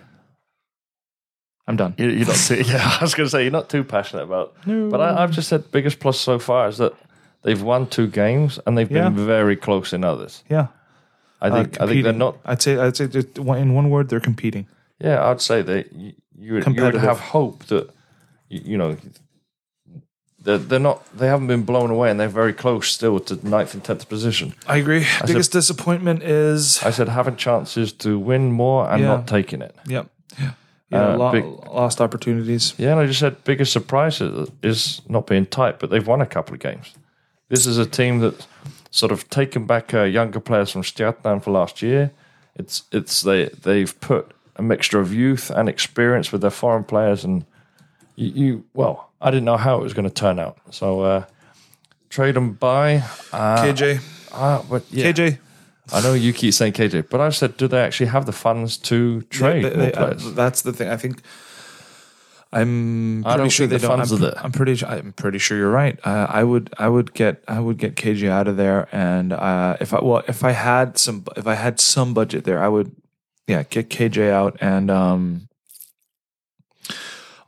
I'm 1.72 1.78
done. 1.78 1.94
You- 1.98 2.10
You're 2.10 2.28
not 2.28 2.36
too, 2.36 2.62
yeah, 2.66 2.98
I 3.00 3.04
was 3.04 3.16
going 3.16 3.26
to 3.28 3.32
say 3.32 3.42
you're 3.44 3.52
not 3.60 3.70
too 3.70 3.84
passionate 3.84 4.24
about. 4.24 4.54
No. 4.66 4.90
But 4.90 5.00
I, 5.02 5.24
I've 5.24 5.32
just 5.32 5.48
said 5.50 5.72
biggest 5.72 6.00
plus 6.00 6.20
so 6.20 6.38
far 6.40 6.68
is 6.70 6.78
that 6.78 6.94
they've 7.44 7.62
won 7.62 7.88
two 7.88 8.08
games 8.08 8.60
and 8.66 8.78
they've 8.78 8.90
been 8.90 9.16
very 9.16 9.56
close 9.56 9.94
in 9.96 10.04
others. 10.04 10.44
Yeah, 10.50 10.68
I 11.42 11.48
Uh, 11.50 11.54
think 11.64 11.82
I 11.82 11.88
think 11.88 12.04
they're 12.04 12.14
not. 12.26 12.38
I'd 12.46 12.62
say 12.62 12.78
I'd 12.78 12.96
say 12.98 13.06
in 13.66 13.74
one 13.74 13.90
word, 13.90 14.10
they're 14.10 14.20
competing. 14.32 14.68
Yeah, 15.00 15.26
I'd 15.30 15.42
say 15.42 15.62
that 15.64 15.92
you, 15.94 16.14
you, 16.38 16.54
would, 16.54 16.68
you 16.68 16.84
would 16.84 16.94
have 16.96 17.20
hope 17.20 17.66
that 17.68 17.90
you, 18.50 18.62
you 18.72 18.78
know 18.78 18.98
they're, 20.44 20.58
they're 20.60 20.80
not 20.80 21.06
they 21.18 21.28
haven't 21.28 21.48
been 21.48 21.64
blown 21.64 21.90
away 21.92 22.10
and 22.12 22.20
they're 22.20 22.28
very 22.44 22.54
close 22.54 22.88
still 22.90 23.20
to 23.20 23.48
ninth 23.48 23.74
and 23.74 23.84
tenth 23.84 24.08
position. 24.10 24.54
I 24.68 24.78
agree. 24.78 25.04
said- 25.04 25.28
Biggest 25.28 25.52
disappointment 25.52 26.24
is 26.24 26.82
I 26.84 26.92
said 26.92 27.08
having 27.10 27.36
chances 27.36 27.94
to 27.94 28.18
win 28.20 28.52
more 28.52 28.90
and 28.90 29.02
Yeah. 29.02 29.08
not 29.08 29.28
taking 29.28 29.62
it. 29.62 29.76
yep. 29.88 30.08
Yeah, 30.40 30.52
yeah 30.92 31.16
Uh, 31.16 31.32
big- 31.32 31.46
lost 31.74 32.02
opportunities. 32.02 32.74
Yeah, 32.78 32.92
and 32.92 33.00
I 33.00 33.06
just 33.06 33.20
said 33.20 33.44
biggest 33.44 33.72
surprise 33.72 34.22
is, 34.64 35.02
not 35.08 35.26
being 35.28 35.46
tight, 35.46 35.80
but 35.80 35.90
they've 35.90 36.06
won 36.08 36.22
a 36.22 36.26
couple 36.26 36.54
of 36.54 36.60
games. 36.60 36.94
This 37.50 37.66
is 37.66 37.78
a 37.78 37.86
team 37.86 38.20
that 38.20 38.48
sort 38.92 39.12
of 39.12 39.30
taken 39.30 39.66
back 39.66 39.94
uh, 39.94 40.04
younger 40.04 40.40
players 40.40 40.72
from 40.72 40.84
Stjarnan 40.84 41.42
for 41.44 41.52
last 41.52 41.82
year. 41.82 42.12
It's 42.56 42.84
it's 42.92 43.22
they 43.22 43.46
they've 43.64 43.94
put 44.02 44.32
a 44.58 44.62
mixture 44.62 45.00
of 45.00 45.14
youth 45.14 45.50
and 45.50 45.70
experience 45.70 46.32
with 46.32 46.42
their 46.42 46.52
foreign 46.52 46.84
players, 46.84 47.24
and 47.24 47.46
you, 48.16 48.32
you 48.36 48.64
well, 48.74 49.10
I 49.22 49.32
didn't 49.32 49.46
know 49.46 49.58
how 49.58 49.78
it 49.80 49.84
was 49.84 49.94
going 49.94 50.08
to 50.10 50.14
turn 50.14 50.40
out. 50.40 50.58
So 50.70 51.02
uh, 51.02 51.24
trade 52.10 52.36
them 52.36 52.54
by 52.54 52.96
uh, 53.32 53.64
KJ, 53.64 54.02
ah, 54.34 54.64
but 54.70 54.84
yeah, 54.92 55.12
KJ, 55.12 55.38
I 55.94 56.02
know 56.02 56.14
you 56.14 56.32
keep 56.34 56.54
saying 56.54 56.74
KJ, 56.74 57.10
but 57.10 57.20
I've 57.22 57.36
said, 57.36 57.58
do 57.58 57.68
they 57.68 57.82
actually 57.82 58.08
have 58.08 58.26
the 58.26 58.32
funds 58.32 58.78
to 58.90 59.22
trade 59.24 59.66
They- 59.66 59.70
more 59.76 59.86
they- 59.86 59.94
uh, 59.94 60.08
players? 60.08 60.34
that's 60.34 60.62
the 60.62 60.74
thing. 60.74 60.90
I 60.90 60.98
think 60.98 61.22
I'm 62.54 63.26
I 63.26 63.36
pretty 63.36 63.50
sure 63.50 63.66
they 63.68 63.78
the 63.78 63.88
don't. 63.88 63.98
funds 63.98 64.12
I'm, 64.12 64.18
are 64.18 64.22
there. 64.22 64.34
I'm 64.44 64.52
pretty. 64.52 64.86
I'm 64.86 65.14
pretty 65.14 65.38
sure 65.38 65.58
you're 65.58 65.72
right. 65.72 65.98
Uh, 66.04 66.28
I 66.30 66.44
would. 66.44 66.74
I 66.78 66.90
would 66.90 67.14
get. 67.14 67.44
I 67.48 67.60
would 67.62 67.78
get 67.78 67.96
KJ 67.96 68.28
out 68.30 68.48
of 68.50 68.58
there, 68.58 68.90
and 68.92 69.32
uh, 69.32 69.78
if 69.80 69.94
I 69.94 70.04
well, 70.04 70.22
if 70.28 70.44
I 70.44 70.52
had 70.52 70.98
some, 70.98 71.24
if 71.38 71.48
I 71.48 71.56
had 71.56 71.80
some 71.80 72.14
budget 72.14 72.44
there, 72.44 72.62
I 72.62 72.68
would, 72.68 72.92
yeah, 73.48 73.64
get 73.64 73.90
KJ 73.90 74.30
out, 74.32 74.58
and 74.60 74.92
um, 74.92 75.48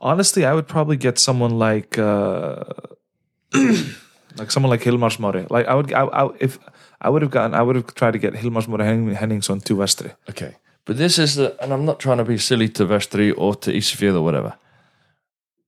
honestly, 0.00 0.44
I 0.46 0.54
would 0.54 0.66
probably 0.68 0.96
get 0.96 1.18
someone 1.18 1.58
like, 1.58 1.98
uh, 1.98 2.64
like 3.52 4.50
someone 4.50 4.70
like 4.70 4.80
Hilmar 4.82 5.14
Smári. 5.14 5.50
Like 5.50 5.66
I 5.66 5.74
would. 5.74 5.92
I, 5.92 6.04
I 6.04 6.30
if 6.40 6.58
I 7.04 7.10
would 7.10 7.22
have 7.22 7.30
gotten, 7.30 7.54
I 7.54 7.62
would 7.62 7.76
have 7.76 7.94
tried 7.94 8.12
to 8.12 8.18
get 8.18 8.34
Hilmar 8.34 8.64
Smári 8.64 8.84
Henning- 8.84 9.14
Henningsson 9.14 9.60
to 9.60 9.76
Vestri. 9.76 10.14
Okay. 10.30 10.56
But 10.86 10.96
this 10.96 11.18
is 11.18 11.34
the, 11.36 11.56
and 11.62 11.72
I'm 11.72 11.84
not 11.84 12.00
trying 12.00 12.18
to 12.18 12.24
be 12.24 12.38
silly 12.38 12.68
to 12.70 12.86
Vestri 12.86 13.32
or 13.36 13.54
to 13.56 13.72
Isfield 13.72 14.16
or 14.16 14.22
whatever. 14.22 14.54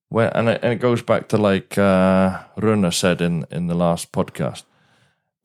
Where, 0.09 0.35
and, 0.37 0.49
it, 0.49 0.61
and 0.63 0.73
it 0.73 0.81
goes 0.81 1.03
back 1.03 1.29
to 1.29 1.37
like 1.37 1.77
uh, 1.79 2.43
Runa 2.57 2.91
said 2.93 3.21
in, 3.21 3.47
in 3.51 3.67
the 3.67 3.75
last 3.75 4.13
podcast. 4.13 4.65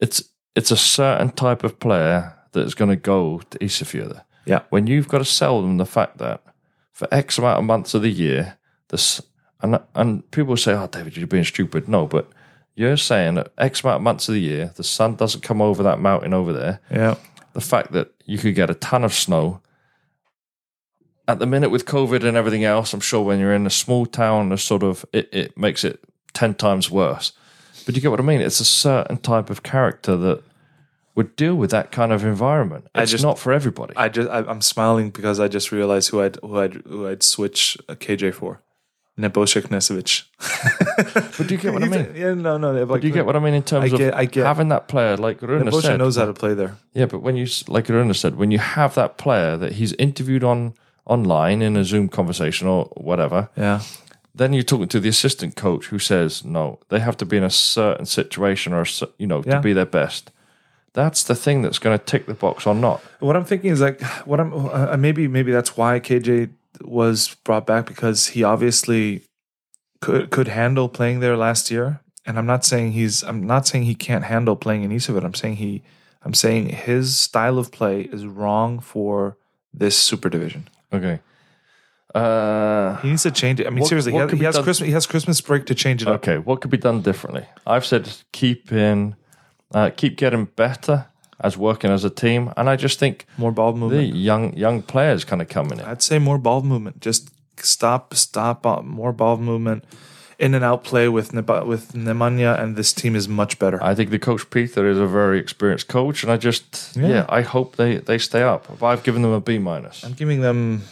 It's 0.00 0.22
it's 0.54 0.70
a 0.70 0.76
certain 0.76 1.30
type 1.30 1.64
of 1.64 1.78
player 1.78 2.34
that's 2.52 2.74
going 2.74 2.90
to 2.90 2.96
go 2.96 3.40
to 3.50 3.58
Isfield. 3.58 4.22
Yeah. 4.46 4.62
When 4.70 4.86
you've 4.86 5.08
got 5.08 5.18
to 5.18 5.24
sell 5.24 5.62
them 5.62 5.78
the 5.78 5.86
fact 5.86 6.18
that 6.18 6.42
for 6.92 7.08
X 7.10 7.38
amount 7.38 7.58
of 7.58 7.64
months 7.64 7.94
of 7.94 8.02
the 8.02 8.10
year, 8.10 8.58
this 8.88 9.22
and 9.60 9.80
and 9.94 10.30
people 10.30 10.56
say, 10.56 10.74
"Oh, 10.74 10.86
David, 10.86 11.16
you're 11.16 11.26
being 11.26 11.44
stupid." 11.44 11.88
No, 11.88 12.06
but 12.06 12.28
you're 12.74 12.96
saying 12.96 13.34
that 13.34 13.52
X 13.58 13.82
amount 13.82 13.96
of 13.96 14.02
months 14.02 14.28
of 14.28 14.34
the 14.34 14.40
year, 14.40 14.72
the 14.76 14.84
sun 14.84 15.14
doesn't 15.16 15.42
come 15.42 15.60
over 15.60 15.82
that 15.82 16.00
mountain 16.00 16.32
over 16.32 16.52
there 16.52 16.80
Yeah. 16.90 17.16
the 17.52 17.60
fact 17.60 17.92
that 17.92 18.12
you 18.24 18.38
could 18.38 18.54
get 18.54 18.70
a 18.70 18.74
ton 18.74 19.04
of 19.04 19.12
snow. 19.12 19.60
At 21.28 21.38
the 21.38 21.46
minute 21.46 21.70
with 21.70 21.84
COVID 21.86 22.24
and 22.24 22.36
everything 22.36 22.64
else, 22.64 22.92
I'm 22.92 23.00
sure 23.00 23.22
when 23.24 23.38
you're 23.38 23.54
in 23.54 23.66
a 23.66 23.70
small 23.70 24.06
town, 24.06 24.48
the 24.48 24.58
sort 24.58 24.82
of 24.82 25.04
it, 25.12 25.28
it 25.32 25.56
makes 25.56 25.84
it 25.84 26.00
ten 26.32 26.54
times 26.54 26.90
worse. 26.90 27.32
But 27.86 27.94
you 27.94 28.00
get 28.02 28.10
what 28.10 28.20
I 28.20 28.24
mean? 28.24 28.40
It's 28.40 28.60
a 28.60 28.64
certain 28.64 29.18
type 29.18 29.48
of 29.50 29.62
character 29.62 30.16
that 30.16 30.42
would 31.14 31.36
deal 31.36 31.54
with 31.54 31.70
that 31.70 31.92
kind 31.92 32.10
of 32.12 32.24
environment. 32.24 32.86
I 32.94 33.02
It's 33.02 33.10
just- 33.12 33.22
not 33.24 33.38
for 33.38 33.52
everybody. 33.52 33.92
I 33.96 34.08
just 34.08 34.28
I, 34.30 34.38
I'm 34.38 34.60
smiling 34.62 35.10
because 35.10 35.38
I 35.38 35.46
just 35.46 35.70
realized 35.70 36.10
who 36.10 36.20
I'd 36.22 36.36
who 36.42 36.58
I'd 36.58 36.74
who 36.86 37.06
I'd 37.06 37.22
switch 37.22 37.76
a 37.88 37.94
KJ 37.94 38.34
for. 38.34 38.60
Nebojša 39.18 39.60
Knežević. 39.68 40.24
but 41.38 41.46
do 41.46 41.54
you 41.54 41.60
get 41.60 41.72
what 41.74 41.82
I 41.84 41.88
mean? 41.88 42.06
Yeah, 42.16 42.34
no, 42.34 42.56
no. 42.56 42.72
Like, 42.72 43.00
Do 43.02 43.06
you 43.08 43.12
get 43.14 43.26
what 43.26 43.36
I 43.36 43.40
mean 43.40 43.54
in 43.54 43.62
terms 43.62 43.92
I 43.92 43.96
get- 43.96 44.14
of 44.14 44.20
I 44.20 44.24
get- 44.24 44.46
having 44.46 44.68
that 44.70 44.88
player 44.88 45.16
like 45.16 45.42
Runa 45.42 45.64
Nebojša 45.70 45.82
said? 45.82 45.98
knows 45.98 46.16
how 46.16 46.24
to 46.26 46.32
play 46.32 46.54
there. 46.54 46.76
Yeah, 46.94 47.06
but 47.06 47.20
when 47.22 47.36
you 47.36 47.46
like 47.68 47.88
Runa 47.92 48.14
said, 48.14 48.36
when 48.36 48.50
you 48.50 48.58
have 48.58 48.94
that 48.94 49.16
player 49.18 49.56
that 49.58 49.72
he's 49.72 49.92
interviewed 49.98 50.42
on 50.44 50.72
online 51.04 51.60
in 51.62 51.76
a 51.76 51.84
Zoom 51.84 52.08
conversation 52.08 52.68
or 52.68 52.84
whatever, 52.96 53.48
Yeah, 53.56 53.80
then 54.34 54.52
you're 54.54 54.62
talking 54.64 54.88
to 54.88 55.00
the 55.00 55.08
assistant 55.08 55.56
coach 55.56 55.86
who 55.92 55.98
says 55.98 56.44
no 56.44 56.78
they 56.88 57.00
have 57.00 57.16
to 57.16 57.26
be 57.26 57.36
in 57.36 57.44
a 57.44 57.50
certain 57.50 58.06
situation 58.06 58.72
or 58.72 58.84
you 59.18 59.26
know 59.26 59.42
Yeah. 59.44 59.56
to 59.56 59.60
be 59.60 59.74
their 59.74 59.86
best 59.90 60.30
That's 60.94 61.24
the 61.24 61.34
thing 61.34 61.62
that's 61.64 61.78
going 61.80 61.98
to 61.98 62.04
tick 62.04 62.26
the 62.26 62.34
box 62.34 62.66
or 62.66 62.74
not. 62.74 63.00
What 63.20 63.34
I'm 63.36 63.44
thinking 63.46 63.72
is 63.72 63.80
like, 63.80 64.02
what 64.26 64.40
I'm 64.40 64.52
uh, 64.52 64.96
maybe 64.96 65.28
maybe 65.28 65.52
that's 65.52 65.76
why 65.76 66.00
KJ 66.00 66.48
was 66.84 67.34
brought 67.44 67.66
back 67.66 67.86
because 67.86 68.28
he 68.28 68.42
obviously 68.44 69.24
could 70.00 70.30
could 70.30 70.48
handle 70.48 70.88
playing 70.88 71.20
there 71.20 71.36
last 71.36 71.70
year. 71.70 72.00
And 72.26 72.38
I'm 72.38 72.46
not 72.46 72.64
saying 72.64 72.92
he's 72.92 73.22
I'm 73.22 73.46
not 73.46 73.66
saying 73.66 73.84
he 73.84 73.94
can't 73.94 74.24
handle 74.24 74.56
playing 74.56 74.84
in 74.84 74.92
East 74.92 75.08
of 75.08 75.16
it. 75.16 75.24
I'm 75.24 75.34
saying 75.34 75.56
he 75.56 75.82
I'm 76.24 76.34
saying 76.34 76.68
his 76.68 77.16
style 77.18 77.58
of 77.58 77.72
play 77.72 78.02
is 78.02 78.24
wrong 78.26 78.78
for 78.80 79.36
this 79.74 79.96
super 79.98 80.28
division. 80.28 80.68
Okay. 80.92 81.20
Uh, 82.14 82.96
He 83.00 83.08
needs 83.08 83.22
to 83.22 83.30
change 83.30 83.58
it. 83.58 83.66
I 83.66 83.70
mean, 83.70 83.80
What- 83.80 83.88
seriously, 83.88 84.12
what 84.12 84.30
he 84.30 84.36
has, 84.36 84.38
he 84.38 84.44
has 84.44 84.54
done- 84.56 84.64
Christmas. 84.64 84.86
He 84.86 84.92
has 84.92 85.06
Christmas 85.06 85.40
break 85.40 85.64
to 85.66 85.74
change 85.74 86.02
it 86.02 86.08
up. 86.08 86.16
okay. 86.16 86.38
What 86.38 86.60
could 86.60 86.70
be 86.70 86.76
done 86.76 87.00
differently? 87.00 87.46
I've 87.66 87.86
said 87.86 88.08
keep 88.32 88.70
in, 88.70 89.16
uh, 89.74 89.90
keep 89.96 90.16
getting 90.18 90.44
better 90.56 91.06
as 91.42 91.56
working 91.56 91.90
as 91.90 92.04
a 92.04 92.10
team, 92.10 92.52
and 92.56 92.68
I 92.70 92.76
just 92.76 92.98
think 92.98 93.26
More 93.36 93.52
ball 93.52 93.72
the 93.72 93.78
movement. 93.80 94.14
young 94.14 94.56
young 94.56 94.82
players 94.82 95.24
kind 95.24 95.42
of 95.42 95.48
coming 95.48 95.78
in. 95.80 95.84
I'd 95.84 96.02
say 96.02 96.18
more 96.18 96.38
ball 96.38 96.62
movement. 96.62 97.00
Just 97.00 97.30
stop, 97.56 98.14
stop, 98.14 98.66
uh, 98.66 98.82
more 98.82 99.12
ball 99.12 99.36
movement, 99.36 99.84
in 100.38 100.54
and 100.54 100.64
out 100.64 100.82
play 100.84 101.08
with 101.08 101.32
Neba- 101.32 101.66
with 101.66 101.92
Nemanja, 101.94 102.58
and 102.60 102.76
this 102.76 102.92
team 102.92 103.14
is 103.16 103.28
much 103.28 103.58
better. 103.58 103.78
I 103.82 103.94
think 103.94 104.10
the 104.10 104.18
coach 104.18 104.48
Peter 104.50 104.88
is 104.88 104.98
a 104.98 105.06
very 105.06 105.38
experienced 105.38 105.88
coach, 105.88 106.22
and 106.24 106.32
I 106.32 106.36
just 106.36 106.96
Yeah. 106.96 107.08
yeah, 107.08 107.26
I 107.28 107.42
hope 107.42 107.76
they 107.76 107.98
they 107.98 108.18
stay 108.18 108.42
up. 108.42 108.66
But 108.80 108.86
I've 108.86 109.02
given 109.04 109.22
them 109.22 109.32
a 109.32 109.40
B 109.40 109.58
minus. 109.58 110.04
I'm 110.04 110.14
giving 110.14 110.40
them. 110.42 110.82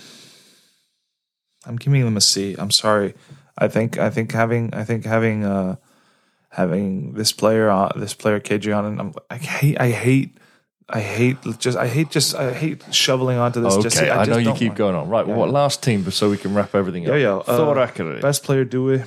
I'm 1.67 1.77
giving 1.77 2.05
them 2.05 2.17
a 2.17 2.21
C. 2.21 2.57
I'm 2.59 2.71
sorry. 2.71 3.15
I 3.59 3.69
think 3.69 3.99
I 3.99 4.11
think 4.11 4.33
having 4.33 4.73
I 4.75 4.85
think 4.85 5.05
having 5.05 5.45
uh 5.45 5.77
having 6.51 7.13
this 7.15 7.33
player 7.33 7.69
on 7.71 7.93
this 7.97 8.15
player 8.15 8.41
KJ 8.41 8.77
on 8.77 8.85
and 8.85 9.01
I'm, 9.01 9.15
I 9.31 9.37
hate 9.37 9.81
I 9.81 9.91
hate 9.91 10.37
I 10.89 11.01
hate 11.01 11.37
just 11.59 11.79
I 11.79 11.87
hate 11.87 12.11
just 12.11 12.35
I 12.35 12.53
hate 12.53 12.83
shoveling 12.93 13.39
onto 13.39 13.61
this. 13.61 13.77
just, 13.77 13.97
Okay, 13.99 14.11
I, 14.11 14.25
know 14.25 14.39
you 14.39 14.53
keep 14.55 14.69
want- 14.71 14.79
going 14.79 14.95
on. 14.97 15.09
Right, 15.09 15.27
Yeah, 15.27 15.35
what 15.37 15.47
yeah. 15.47 15.53
last 15.63 15.83
team, 15.85 16.11
so 16.11 16.29
we 16.29 16.37
can 16.37 16.53
wrap 16.55 16.75
everything 16.75 17.05
up. 17.07 17.11
Yeah, 17.13 17.19
yeah. 17.21 17.37
Uh, 17.37 17.57
Thor 17.57 17.79
Academy. 17.79 18.21
Best 18.21 18.43
player 18.43 18.65
Dewey. 18.65 19.05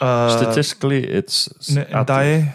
Uh, 0.00 0.36
Statistically, 0.38 1.04
it's 1.04 1.48
N- 1.76 1.84
Ndaye, 1.86 2.54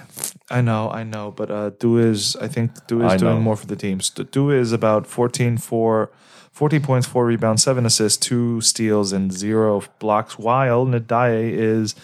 I 0.50 0.62
know, 0.62 0.90
I 0.92 1.04
know, 1.04 1.32
but 1.32 1.50
uh, 1.50 1.70
Dewey 1.80 2.04
is, 2.10 2.36
I 2.38 2.48
think 2.48 2.72
Dewey 2.88 3.06
is 3.06 3.14
I 3.14 3.18
doing 3.18 3.36
know. 3.36 3.42
more 3.42 3.56
for 3.56 3.68
the 3.68 3.76
teams. 3.76 4.10
Dewey 4.10 4.58
is 4.58 4.74
about 4.74 5.08
14, 5.08 5.58
4, 5.58 6.12
14 6.52 6.82
points, 6.82 7.08
4 7.08 7.26
rebounds, 7.26 7.64
7 7.64 7.86
assists, 7.86 8.18
2 8.26 8.60
steals, 8.62 9.14
and 9.14 9.32
0 9.32 9.84
blocks, 10.00 10.38
while 10.38 10.86
Nadaye 10.86 11.52
is 11.54 11.96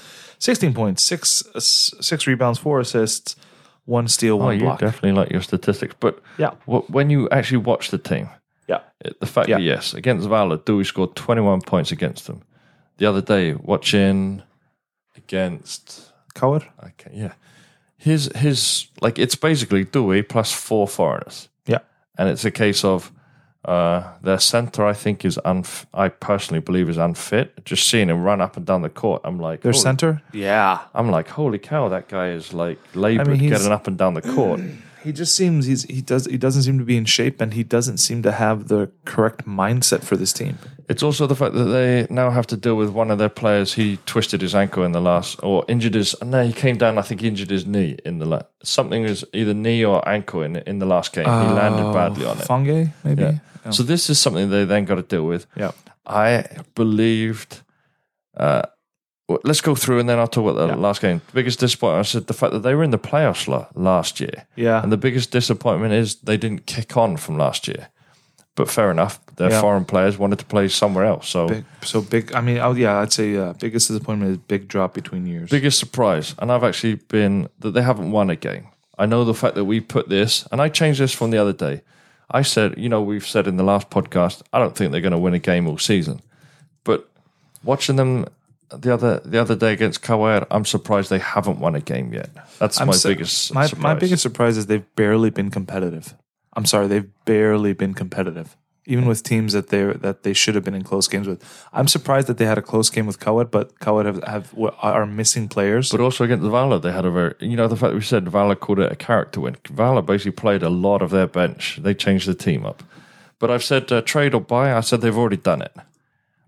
16 0.44 0.74
points, 0.74 1.04
6, 1.06 1.44
ass- 1.56 1.94
6 2.02 2.28
rebounds, 2.28 2.60
4 2.60 2.82
assists, 2.82 3.38
1 3.86 4.08
steal, 4.10 4.36
Oh, 4.36 4.46
1 4.48 4.56
you 4.56 4.60
block. 4.66 4.80
definitely 4.80 5.14
like 5.14 5.32
your 5.32 5.42
statistics. 5.42 5.96
But 6.02 6.22
Yeah. 6.38 6.52
wh- 6.66 6.90
when 6.90 7.10
you 7.10 7.30
actually 7.30 7.60
watch 7.60 7.92
the 7.92 7.98
team, 7.98 8.28
Yeah. 8.68 8.82
it- 9.00 9.18
the 9.22 9.26
fact 9.26 9.48
Yeah. 9.48 9.56
that, 9.58 9.64
yes, 9.64 9.94
against 9.94 10.28
Valur, 10.28 10.58
Dewey 10.66 10.84
scored 10.84 11.16
21 11.16 11.62
points 11.62 11.92
against 11.94 12.28
them. 12.28 12.42
The 12.98 13.06
other 13.06 13.22
day, 13.22 13.54
watching 13.54 14.44
against, 15.16 16.12
KR? 16.36 16.68
okay, 16.84 17.12
yeah, 17.14 17.34
his, 17.98 18.30
his, 18.36 18.88
like, 19.02 19.18
it's 19.18 19.36
basically 19.36 19.86
Dewey 19.86 20.24
plus 20.24 20.52
four 20.52 20.88
foreigners. 20.90 21.48
Yeah. 21.66 21.80
And 22.18 22.28
it's 22.30 22.44
a 22.46 22.52
case 22.52 22.84
of 22.84 23.12
uh, 23.66 24.04
their 24.22 24.40
center, 24.40 24.86
I 24.86 24.94
think, 24.94 25.24
is 25.24 25.38
unf- 25.46 25.86
I 25.94 26.10
personally 26.10 26.60
believe 26.60 26.90
is 26.90 26.98
unfit. 26.98 27.64
Just 27.66 27.88
seeing 27.90 28.10
him 28.10 28.24
run 28.24 28.42
up 28.42 28.58
and 28.58 28.66
down 28.66 28.82
the 28.82 28.90
court, 28.90 29.22
I'm 29.24 29.40
like, 29.40 29.62
Their 29.62 29.74
center? 29.74 30.22
Yeah. 30.34 30.80
I'm 30.94 31.10
like, 31.10 31.30
holy 31.30 31.60
cow, 31.60 31.88
that 31.90 32.10
guy 32.10 32.30
is 32.30 32.54
like 32.54 32.80
labored 32.94 33.28
I 33.28 33.32
mean, 33.32 33.50
getting 33.50 33.72
up 33.72 33.88
and 33.88 33.98
down 33.98 34.16
the 34.16 34.22
court. 34.22 34.60
He 35.04 35.12
just 35.12 35.36
seems 35.36 35.66
he's 35.66 35.84
he 35.84 36.02
does 36.02 36.26
he 36.26 36.38
doesn't 36.38 36.64
seem 36.64 36.80
to 36.80 36.86
be 36.86 36.96
in 36.98 37.06
shape 37.06 37.42
and 37.42 37.54
he 37.54 37.64
doesn't 37.64 37.98
seem 37.98 38.24
to 38.24 38.32
have 38.32 38.68
the 38.68 38.90
correct 39.06 39.46
mindset 39.46 40.04
for 40.04 40.16
this 40.16 40.32
team. 40.34 40.58
It's 40.90 41.04
also 41.04 41.28
the 41.28 41.36
fact 41.36 41.54
that 41.56 41.66
they 41.66 42.08
now 42.10 42.30
have 42.30 42.46
to 42.48 42.58
deal 42.58 42.76
with 42.76 42.90
one 42.90 43.10
of 43.12 43.18
their 43.18 43.30
players. 43.30 43.74
He 43.74 43.98
twisted 44.06 44.42
his 44.42 44.54
ankle 44.54 44.84
in 44.84 44.92
the 44.92 45.00
last, 45.02 45.40
or 45.42 45.64
injured 45.68 45.94
his. 45.96 46.14
And 46.22 46.32
no, 46.32 46.46
he 46.46 46.54
came 46.54 46.78
down. 46.78 46.98
I 46.98 47.02
think 47.02 47.22
he 47.22 47.28
injured 47.28 47.50
his 47.50 47.66
knee 47.66 47.98
in 48.06 48.20
the 48.20 48.26
la- 48.26 48.44
something 48.64 49.04
is 49.04 49.26
either 49.34 49.54
knee 49.54 49.84
or 49.86 50.08
ankle 50.08 50.42
in 50.44 50.58
in 50.58 50.80
the 50.80 50.86
last 50.86 51.14
game. 51.14 51.26
he 51.26 51.54
landed 51.54 51.92
badly 51.94 52.26
on 52.26 52.38
it. 52.38 52.46
Fungi, 52.46 52.86
maybe. 53.04 53.24
Yeah. 53.24 53.72
So 53.72 53.84
this 53.84 54.10
is 54.10 54.20
something 54.20 54.50
they 54.50 54.66
then 54.66 54.86
got 54.86 54.96
to 54.96 55.04
deal 55.04 55.26
with. 55.26 55.46
Yeah. 55.56 55.72
I 56.06 56.46
believed. 56.76 57.62
Uh, 58.36 58.64
let's 59.44 59.62
go 59.62 59.74
through 59.76 60.00
and 60.00 60.10
then 60.10 60.20
I'll 60.20 60.28
talk 60.28 60.44
about 60.52 60.60
the 60.68 60.74
Yeah. 60.74 60.80
last 60.82 61.02
game. 61.02 61.22
The 61.28 61.34
biggest 61.34 61.60
disappointment, 61.60 62.00
I 62.06 62.10
said 62.10 62.28
the 62.28 62.34
fact 62.34 62.52
that 62.54 62.60
they 62.60 62.76
were 62.76 62.84
in 62.84 62.92
the 62.92 63.00
playoffs 63.00 63.48
la- 63.48 63.68
last 63.74 64.20
year. 64.20 64.46
Yeah. 64.56 64.82
And 64.84 64.92
the 64.92 64.98
biggest 64.98 65.32
disappointment 65.32 65.94
is 65.94 66.16
they 66.16 66.38
didn't 66.38 66.66
kick 66.66 66.98
on 66.98 67.18
from 67.18 67.38
last 67.38 67.68
year. 67.68 67.88
But 68.56 68.70
fair 68.70 68.92
enough, 68.92 69.20
their 69.38 69.50
Yeah. 69.50 69.62
foreign 69.62 69.86
players 69.86 70.18
wanted 70.20 70.40
to 70.40 70.46
play 70.46 70.68
somewhere 70.68 71.06
else. 71.06 71.28
So 71.30 71.48
Big, 71.48 71.66
so 71.82 72.02
big. 72.02 72.34
I 72.36 72.42
mean, 72.42 72.58
oh 72.60 72.74
yeah, 72.74 73.00
I'd 73.00 73.12
say 73.14 73.36
uh, 73.36 73.54
biggest 73.54 73.88
disappointment 73.88 74.32
is 74.32 74.38
big 74.38 74.68
drop 74.68 74.94
between 74.94 75.26
years. 75.26 75.50
biggest 75.50 75.80
surprise, 75.80 76.36
and 76.38 76.52
I've 76.52 76.64
actually 76.64 76.96
been 76.96 77.48
that 77.60 77.72
they 77.72 77.82
haven't 77.82 78.12
won 78.12 78.30
a 78.30 78.36
game. 78.36 78.68
I 79.00 79.08
know 79.08 79.24
the 79.26 79.34
fact 79.34 79.56
that 79.56 79.66
we 79.66 79.80
put 79.80 80.08
this, 80.10 80.46
and 80.52 80.62
I 80.62 80.70
changed 80.70 81.00
this 81.00 81.14
from 81.14 81.32
the 81.32 81.38
other 81.40 81.54
day. 81.54 81.82
I 82.30 82.44
said, 82.44 82.76
you 82.78 82.90
know, 82.90 83.02
we've 83.02 83.26
said 83.26 83.48
in 83.48 83.58
the 83.58 83.64
last 83.64 83.90
podcast, 83.90 84.44
I 84.54 84.60
don't 84.60 84.76
think 84.76 84.92
they're 84.92 85.02
going 85.02 85.12
to 85.14 85.18
win 85.18 85.34
a 85.34 85.40
game 85.40 85.68
all 85.68 85.78
season. 85.80 86.22
But 86.84 87.10
watching 87.64 87.96
them 87.96 88.28
the 88.70 88.94
other 88.94 89.20
the 89.26 89.40
other 89.40 89.56
day 89.56 89.74
against 89.74 90.02
KR, 90.02 90.46
I'm 90.52 90.66
surprised 90.66 91.10
they 91.10 91.20
haven't 91.20 91.60
won 91.60 91.76
a 91.76 91.82
game 91.82 92.14
yet. 92.14 92.30
That's 92.60 92.80
I'm 92.82 92.88
my 92.88 92.94
so- 92.94 93.10
biggest 93.10 93.54
my 93.54 93.68
surprise. 93.68 93.84
my 93.84 93.94
biggest 93.96 94.22
surprise 94.24 94.58
is 94.58 94.66
they've 94.68 94.96
barely 94.96 95.30
been 95.30 95.50
competitive. 95.52 96.16
I'm 96.56 96.66
sorry, 96.66 96.88
they've 96.88 97.10
barely 97.26 97.74
been 97.74 97.94
competitive, 97.96 98.56
even 98.86 99.08
with 99.08 99.24
teams 99.24 99.54
that 99.54 99.70
they 99.70 99.84
that 99.86 100.22
they 100.24 100.34
should 100.34 100.54
have 100.56 100.64
been 100.64 100.76
in 100.76 100.84
close 100.84 101.08
games 101.08 101.28
with. 101.28 101.42
I'm 101.74 101.88
surprised 101.88 102.28
that 102.28 102.38
they 102.38 102.46
had 102.46 102.58
a 102.60 102.62
close 102.62 102.90
game 102.92 103.08
with 103.08 103.20
KR, 103.20 103.44
but 103.44 103.80
KR 103.80 104.04
have, 104.04 104.24
have 104.24 104.54
are 104.82 105.06
missing 105.08 105.48
players. 105.48 105.90
But 105.92 106.00
also 106.00 106.24
against 106.24 106.46
Vala, 106.46 106.80
they 106.80 106.92
had 106.92 107.06
a 107.06 107.12
very, 107.12 107.34
you 107.40 107.56
know, 107.58 107.68
the 107.68 107.76
fact 107.76 107.92
that 107.92 107.96
we 107.96 108.02
said 108.02 108.28
Vala 108.30 108.56
called 108.56 108.80
it 108.80 108.92
a 108.92 108.96
character 108.96 109.42
win. 109.42 109.56
Valur 109.64 110.06
basically 110.06 110.32
played 110.34 110.62
a 110.64 110.70
lot 110.70 111.02
of 111.02 111.10
their 111.10 111.28
bench. 111.28 111.80
They 111.82 111.96
changed 111.96 112.28
the 112.28 112.36
team 112.36 112.66
up. 112.68 112.84
But 113.40 113.50
I've 113.50 113.64
said 113.64 113.92
uh, 113.92 114.02
trade 114.04 114.34
or 114.36 114.42
buy. 114.42 114.74
I 114.74 114.82
said 114.82 115.02
they've 115.02 115.18
already 115.18 115.38
done 115.38 115.62
it. 115.64 115.76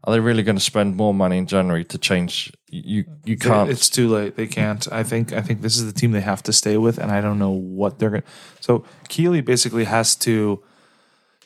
Are 0.05 0.13
they 0.13 0.19
really 0.19 0.43
going 0.43 0.55
to 0.57 0.61
spend 0.63 0.95
more 0.95 1.13
money 1.13 1.37
in 1.37 1.47
January 1.47 1.83
to 1.85 1.97
change? 1.97 2.53
You 2.69 3.05
you 3.23 3.37
can't. 3.37 3.69
It's 3.69 3.89
too 3.89 4.07
late. 4.07 4.35
They 4.35 4.45
can't. 4.47 4.87
I 4.91 5.01
think. 5.03 5.33
I 5.33 5.41
think 5.41 5.61
this 5.61 5.77
is 5.77 5.85
the 5.91 5.99
team 5.99 6.11
they 6.11 6.21
have 6.21 6.43
to 6.43 6.53
stay 6.53 6.77
with, 6.77 6.97
and 6.99 7.11
I 7.11 7.21
don't 7.21 7.39
know 7.39 7.49
what 7.51 7.97
they're 7.97 8.11
going. 8.11 8.21
to 8.21 8.27
So 8.61 8.85
Keeley 9.09 9.41
basically 9.41 9.85
has 9.85 10.15
to 10.17 10.63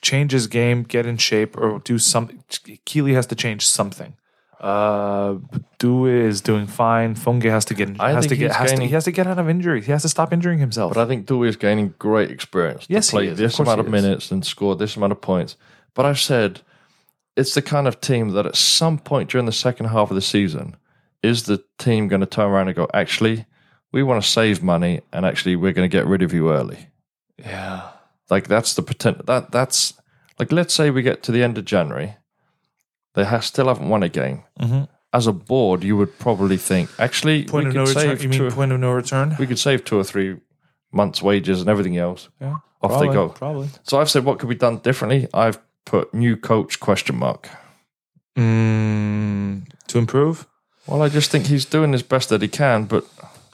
change 0.01 0.31
his 0.33 0.47
game, 0.47 0.83
get 0.83 1.05
in 1.05 1.17
shape, 1.17 1.57
or 1.57 1.79
do 1.79 1.97
something. 1.97 2.43
Keeley 2.85 3.13
has 3.13 3.25
to 3.27 3.35
change 3.35 3.65
something. 3.65 4.15
Uh, 4.59 5.35
Due 5.77 6.05
is 6.07 6.41
doing 6.41 6.67
fine. 6.67 7.15
Funge 7.15 7.43
has 7.49 7.63
to 7.65 7.73
get. 7.73 7.97
I 7.99 8.11
has 8.11 8.27
to 8.27 8.35
get. 8.35 8.51
Has 8.51 8.71
to, 8.71 8.75
gaining- 8.75 8.89
he 8.89 8.93
has 8.93 9.05
to 9.05 9.11
get 9.11 9.25
out 9.25 9.39
of 9.39 9.47
injury. 9.47 9.81
He 9.81 9.91
has 9.93 10.01
to 10.01 10.09
stop 10.09 10.33
injuring 10.33 10.59
himself. 10.59 10.93
but 10.93 11.01
I 11.01 11.07
think 11.07 11.27
Dewey 11.27 11.47
is 11.47 11.55
gaining 11.55 11.93
great 11.97 12.29
experience 12.29 12.85
Yes, 12.89 13.07
to 13.07 13.11
he 13.11 13.17
play 13.17 13.27
is. 13.31 13.37
This 13.37 13.57
amount 13.57 13.79
he 13.79 13.85
of 13.85 13.91
minutes 13.91 14.31
and 14.31 14.45
score 14.45 14.75
this 14.75 14.97
amount 14.97 15.13
of 15.13 15.21
points. 15.21 15.55
But 15.93 16.05
I've 16.05 16.19
said 16.19 16.61
it's 17.39 17.53
the 17.53 17.61
kind 17.61 17.87
of 17.87 17.99
team 18.01 18.29
that 18.31 18.45
at 18.45 18.55
some 18.55 18.97
point 18.99 19.29
during 19.29 19.45
the 19.45 19.51
second 19.51 19.87
half 19.87 20.11
of 20.11 20.15
the 20.15 20.21
season 20.21 20.75
is 21.23 21.43
the 21.43 21.63
team 21.77 22.07
going 22.07 22.21
to 22.21 22.25
turn 22.25 22.49
around 22.51 22.67
and 22.67 22.75
go, 22.75 22.87
actually, 22.93 23.45
we 23.91 24.03
want 24.03 24.23
to 24.23 24.29
save 24.29 24.61
money 24.63 25.01
and 25.13 25.25
actually 25.25 25.55
we're 25.55 25.73
going 25.73 25.89
to 25.89 25.97
get 25.97 26.05
rid 26.07 26.21
of 26.21 26.33
you 26.33 26.51
early. 26.51 26.87
yeah. 27.37 27.89
Like 28.29 28.47
that's 28.47 28.75
the 28.75 28.83
potential. 28.83 29.23
That 29.25 29.51
that's 29.51 29.93
like 30.37 30.51
let's 30.51 30.73
say 30.75 30.91
we 30.91 31.01
get 31.01 31.23
to 31.23 31.31
the 31.31 31.41
end 31.41 31.57
of 31.57 31.65
January, 31.65 32.15
they 33.15 33.25
ha- 33.25 33.39
still 33.39 33.67
haven't 33.69 33.89
won 33.89 34.03
a 34.03 34.09
game. 34.09 34.43
Mhm. 34.59 34.87
As 35.11 35.25
a 35.25 35.33
board, 35.33 35.83
you 35.83 35.97
would 35.97 36.19
probably 36.19 36.57
think 36.57 36.91
actually 36.99 37.45
Point 37.45 37.63
we 37.63 37.69
of 37.69 37.73
could 37.73 37.79
no 37.79 37.85
return. 37.87 38.17
save 38.17 38.23
You 38.23 38.29
mean 38.29 38.39
two, 38.39 38.51
point 38.55 38.71
of 38.71 38.79
no 38.79 38.91
return? 38.91 39.35
we 39.39 39.47
could 39.47 39.57
save 39.57 39.83
two 39.83 39.97
or 39.97 40.03
three 40.03 40.37
months' 40.91 41.23
wages 41.23 41.59
and 41.61 41.69
everything 41.69 41.97
else. 41.97 42.29
Yeah. 42.39 42.57
Off 42.83 42.91
probably, 42.91 43.07
they 43.07 43.13
go. 43.15 43.29
Probably. 43.29 43.69
So 43.83 43.99
I've 43.99 44.11
said 44.11 44.23
what 44.25 44.37
could 44.37 44.49
be 44.49 44.55
done 44.55 44.77
differently. 44.77 45.27
I've 45.33 45.57
put 45.85 46.13
new 46.13 46.35
coach 46.37 46.79
question 46.79 47.15
mark. 47.17 47.49
Mm, 48.37 49.67
to 49.87 49.97
improve. 49.97 50.47
Well, 50.87 51.01
I 51.01 51.09
just 51.09 51.29
think 51.31 51.47
he's 51.47 51.65
doing 51.65 51.91
his 51.93 52.03
best 52.03 52.29
that 52.29 52.41
he 52.41 52.47
can, 52.47 52.85
but 52.85 53.05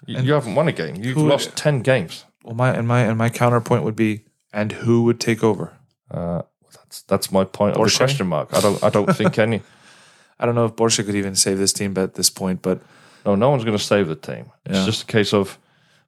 you, 0.06 0.20
you 0.22 0.34
haven't 0.34 0.56
won 0.56 0.68
a 0.68 0.72
game. 0.72 0.96
You've 0.96 1.16
who- 1.18 1.28
lost 1.28 1.56
ten 1.56 1.82
games. 1.82 2.26
Well, 2.44 2.56
my 2.56 2.70
and 2.74 2.88
my 2.88 3.02
and 3.02 3.18
my 3.18 3.30
counterpoint 3.30 3.84
would 3.84 3.96
be, 3.96 4.26
and 4.54 4.72
who 4.72 5.04
would 5.04 5.20
take 5.20 5.44
over? 5.44 5.74
Uh, 6.12 6.44
that's 6.72 7.02
that's 7.04 7.32
my 7.32 7.44
point 7.44 7.76
of 7.76 7.84
the 7.84 7.92
question 7.98 8.28
mark. 8.28 8.54
I 8.54 8.62
don't 8.62 8.84
I 8.84 8.90
don't 8.90 9.12
think 9.18 9.40
any. 9.40 9.62
I 10.40 10.46
don't 10.46 10.54
know 10.56 10.66
if 10.66 10.76
Borussia 10.76 11.06
could 11.06 11.16
even 11.16 11.36
save 11.36 11.58
this 11.58 11.74
team 11.74 11.98
at 11.98 12.14
this 12.16 12.30
point, 12.30 12.62
but 12.62 12.82
No, 13.26 13.36
no 13.36 13.50
one's 13.50 13.64
going 13.64 13.78
to 13.78 13.84
save 13.84 14.08
the 14.08 14.16
team. 14.16 14.52
It's 14.66 14.78
Yeah. 14.80 14.86
just 14.86 15.04
a 15.04 15.06
case 15.06 15.34
of. 15.34 15.58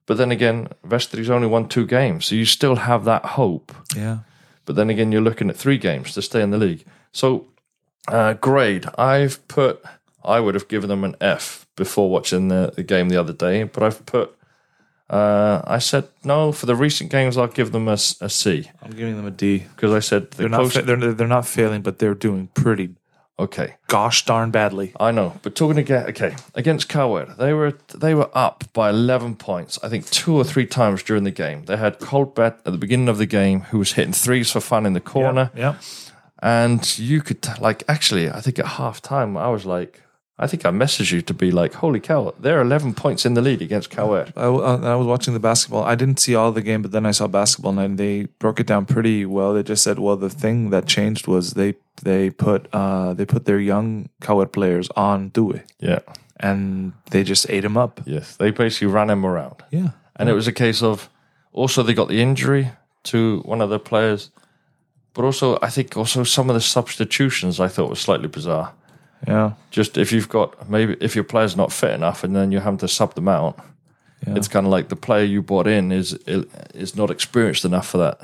But 0.06 0.16
then 0.18 0.30
again, 0.30 0.68
Vestri's 0.86 1.28
only 1.30 1.48
won 1.48 1.68
two 1.68 1.86
games, 1.86 2.26
so 2.26 2.34
you 2.34 2.44
still 2.46 2.76
have 2.76 3.04
that 3.04 3.24
hope. 3.24 3.72
yeah, 3.96 4.18
But 4.68 4.76
then 4.76 4.90
again, 4.90 5.10
you're 5.12 5.22
looking 5.22 5.48
at 5.48 5.56
three 5.56 5.78
games 5.78 6.12
to 6.12 6.20
stay 6.20 6.42
in 6.42 6.50
the 6.50 6.58
league. 6.58 6.84
So, 7.10 7.46
uh, 8.06 8.34
grade, 8.34 8.84
I've 8.98 9.40
put. 9.48 9.82
I 10.22 10.40
would 10.40 10.54
have 10.54 10.68
given 10.68 10.88
them 10.90 11.04
an 11.04 11.16
F 11.22 11.66
before 11.74 12.10
watching 12.10 12.48
the, 12.48 12.72
the 12.76 12.82
game 12.82 13.08
the 13.08 13.16
other 13.16 13.32
day, 13.32 13.62
but 13.62 13.82
I've 13.82 14.04
put 14.04 14.36
Uh, 15.08 15.62
I 15.64 15.78
said 15.78 16.04
no 16.22 16.52
for 16.52 16.66
the 16.66 16.74
recent 16.76 17.10
games. 17.10 17.38
I'll 17.38 17.46
give 17.60 17.72
them 17.72 17.88
a, 17.88 17.92
a 18.20 18.28
C 18.28 18.70
I'm 18.82 18.90
giving 18.90 19.16
them 19.16 19.24
a 19.26 19.30
D. 19.30 19.64
because 19.74 19.94
I 19.94 20.00
said 20.00 20.30
the 20.32 20.36
They're 20.36 20.48
not. 20.50 20.60
close- 20.60 20.74
Fa- 20.74 20.82
they're 20.82 21.14
they're 21.14 21.26
not 21.38 21.46
failing, 21.46 21.80
but 21.82 21.98
they're 21.98 22.14
doing 22.28 22.48
pretty 22.52 22.90
okay. 23.38 23.74
gosh 23.86 24.24
darn 24.24 24.50
badly. 24.50 24.92
I 24.98 25.10
know, 25.10 25.38
but 25.42 25.54
talking 25.54 25.78
again, 25.78 26.06
okay, 26.08 26.34
against 26.54 26.88
KR, 26.88 27.22
they 27.38 27.52
were 27.52 27.72
they 27.94 28.14
were 28.14 28.30
up 28.34 28.64
by 28.72 28.90
eleven 28.90 29.36
points. 29.36 29.78
I 29.82 29.88
think 29.88 30.08
two 30.10 30.34
or 30.36 30.44
three 30.44 30.66
times 30.66 31.02
during 31.02 31.24
the 31.24 31.30
game. 31.30 31.64
They 31.66 31.76
had 31.76 31.98
Colbert 31.98 32.58
at 32.64 32.64
the 32.64 32.78
beginning 32.78 33.08
of 33.08 33.18
the 33.18 33.26
game, 33.26 33.60
who 33.70 33.78
was 33.78 33.92
hitting 33.92 34.12
threes 34.12 34.50
for 34.50 34.60
fun 34.60 34.86
in 34.86 34.92
the 34.94 35.00
corner, 35.00 35.50
Yeah. 35.54 35.74
and 36.42 36.98
you 36.98 37.20
could 37.20 37.46
like 37.60 37.84
actually, 37.88 38.30
I 38.30 38.40
think 38.40 38.58
at 38.58 38.66
half 38.66 39.00
time, 39.02 39.36
I 39.36 39.48
was 39.48 39.64
like, 39.66 40.02
I 40.40 40.46
think 40.46 40.64
I 40.64 40.70
messaged 40.70 41.10
you 41.10 41.20
to 41.22 41.34
be 41.34 41.50
like, 41.50 41.74
holy 41.74 41.98
cow, 42.00 42.32
they're 42.38 42.60
eleven 42.60 42.94
points 42.94 43.26
in 43.26 43.34
the 43.34 43.42
lead 43.42 43.60
against 43.60 43.90
KR. 43.90 44.24
I, 44.36 44.44
I 44.44 44.94
was 44.94 45.06
watching 45.06 45.34
the 45.34 45.40
basketball. 45.40 45.82
I 45.82 45.96
didn't 45.96 46.20
see 46.20 46.36
all 46.36 46.52
the 46.52 46.62
game, 46.62 46.82
but 46.82 46.92
then 46.92 47.06
I 47.06 47.10
saw 47.12 47.26
basketball, 47.26 47.76
and 47.78 47.98
they 47.98 48.26
broke 48.38 48.60
it 48.60 48.66
down 48.68 48.86
pretty 48.86 49.26
well. 49.26 49.54
They 49.54 49.64
just 49.64 49.82
said, 49.82 49.98
well, 49.98 50.16
the 50.16 50.30
thing 50.30 50.70
that 50.70 50.86
changed 50.86 51.26
was 51.26 51.54
they 51.54 51.74
they 52.02 52.30
put 52.30 52.68
uh 52.72 53.14
they 53.14 53.24
put 53.26 53.44
their 53.44 53.58
young 53.60 54.08
KR 54.20 54.44
players 54.46 54.88
on 54.96 55.28
Due, 55.30 55.60
Yeah, 55.80 56.00
and 56.40 56.92
they 57.10 57.22
just 57.24 57.48
ate 57.50 57.64
him 57.64 57.76
up. 57.76 58.00
yes, 58.06 58.36
they 58.36 58.50
basically 58.50 58.88
ran 58.88 59.10
him 59.10 59.24
around. 59.24 59.62
Yeah. 59.70 59.90
And 60.16 60.28
it 60.28 60.32
was 60.34 60.46
a 60.48 60.52
case 60.52 60.82
of 60.82 61.08
also 61.52 61.82
they 61.82 61.94
got 61.94 62.08
the 62.08 62.20
injury 62.20 62.70
to 63.04 63.40
one 63.44 63.60
of 63.64 63.70
the 63.70 63.78
players, 63.78 64.30
but 65.14 65.24
also 65.24 65.58
I 65.62 65.70
think 65.70 65.96
also 65.96 66.24
some 66.24 66.50
of 66.50 66.54
the 66.54 66.60
substitutions 66.60 67.60
I 67.60 67.68
thought 67.68 67.90
was 67.90 68.00
slightly 68.00 68.28
bizarre. 68.28 68.72
Yeah. 69.26 69.52
Just 69.70 69.96
if 69.96 70.12
you've 70.12 70.28
got 70.28 70.68
maybe 70.68 70.96
if 71.00 71.14
your 71.14 71.24
player's 71.24 71.56
not 71.56 71.72
fit 71.72 71.90
enough 71.92 72.24
and 72.24 72.34
then 72.36 72.52
you 72.52 72.60
have 72.60 72.78
to 72.78 72.88
sub 72.88 73.14
them 73.14 73.28
out, 73.28 73.58
Yeah. 74.26 74.36
it's 74.36 74.48
kind 74.48 74.66
of 74.66 74.72
like 74.72 74.88
the 74.88 74.96
player 74.96 75.24
you 75.24 75.42
brought 75.42 75.66
in 75.66 75.92
is 75.92 76.12
is 76.74 76.94
not 76.96 77.10
experienced 77.10 77.64
enough 77.64 77.86
for 77.88 77.98
that. 77.98 78.18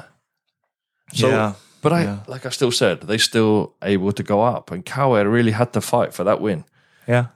So, 1.12 1.28
yeah. 1.28 1.52
But 1.84 1.92
I 1.92 2.02
Yeah. 2.02 2.18
like 2.26 2.46
I 2.46 2.50
still 2.50 2.72
said 2.72 3.00
they 3.02 3.18
still 3.18 3.74
able 3.82 4.12
to 4.12 4.22
go 4.22 4.42
up, 4.56 4.70
and 4.72 4.84
KR 4.84 5.28
really 5.28 5.52
had 5.52 5.72
to 5.72 5.80
fight 5.80 6.12
for 6.14 6.24
that 6.24 6.40
win. 6.40 6.64
Yeah. 7.06 7.26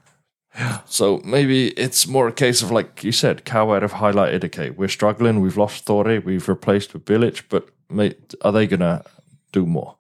Yeah. 0.59 0.79
So 0.87 1.21
maybe 1.25 1.69
it's 1.85 2.07
more 2.09 2.27
a 2.29 2.33
case 2.33 2.63
of 2.65 2.71
like 2.71 3.05
you 3.05 3.13
said, 3.13 3.45
KR 3.45 3.81
have 3.81 3.93
highlighted. 3.93 4.45
Okay, 4.45 4.71
we're 4.71 4.89
struggling. 4.89 5.41
We've 5.41 5.57
lost 5.59 5.85
Thore. 5.85 6.21
We've 6.25 6.49
replaced 6.49 6.93
with 6.95 7.05
Bilic, 7.05 7.43
but 7.49 7.69
mate, 7.91 8.35
are 8.43 8.53
they 8.53 8.67
gonna 8.67 9.03
do 9.53 9.67
more? 9.67 9.95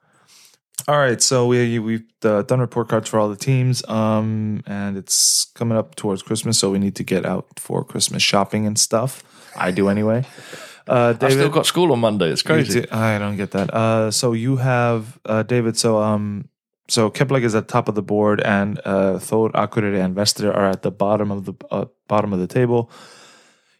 All 0.89 0.97
right, 0.99 1.20
so 1.23 1.47
we 1.47 1.79
we've 1.79 2.05
uh, 2.25 2.43
done 2.43 2.61
report 2.61 2.89
cards 2.89 3.09
for 3.11 3.20
all 3.20 3.29
the 3.29 3.37
teams, 3.37 3.83
um, 3.89 4.62
and 4.66 4.97
it's 4.97 5.45
coming 5.55 5.77
up 5.79 5.95
towards 5.97 6.23
Christmas, 6.23 6.59
so 6.59 6.70
we 6.70 6.79
need 6.79 6.95
to 6.97 7.05
get 7.05 7.27
out 7.27 7.47
for 7.59 7.85
Christmas 7.85 8.23
shopping 8.23 8.66
and 8.66 8.79
stuff. 8.79 9.23
I 9.57 9.70
do 9.70 9.89
anyway. 9.89 10.25
Uh, 10.89 11.15
I've 11.20 11.32
still 11.32 11.48
got 11.51 11.66
school 11.66 11.93
on 11.93 12.01
Monday. 12.01 12.31
It's 12.31 12.43
crazy. 12.43 12.81
do- 12.82 12.86
I 12.90 13.19
don't 13.19 13.36
get 13.36 13.51
that. 13.52 13.73
Uh, 13.73 14.10
so 14.10 14.32
you 14.32 14.56
have 14.56 15.19
uh, 15.24 15.43
David. 15.43 15.77
So 15.77 15.98
um, 16.02 16.48
so 16.89 17.10
Kepler 17.10 17.40
is 17.40 17.55
at 17.55 17.69
top 17.69 17.89
of 17.89 17.94
the 17.94 18.02
board, 18.02 18.40
and 18.40 18.81
uh, 18.85 19.19
Thor, 19.19 19.51
Akureyri, 19.52 20.02
and 20.02 20.16
Vestri 20.16 20.48
are 20.48 20.70
at 20.70 20.82
the 20.82 20.90
bottom 20.90 21.31
of 21.31 21.44
the 21.44 21.55
uh, 21.70 21.85
bottom 22.09 22.32
of 22.32 22.39
the 22.40 22.47
table. 22.47 22.90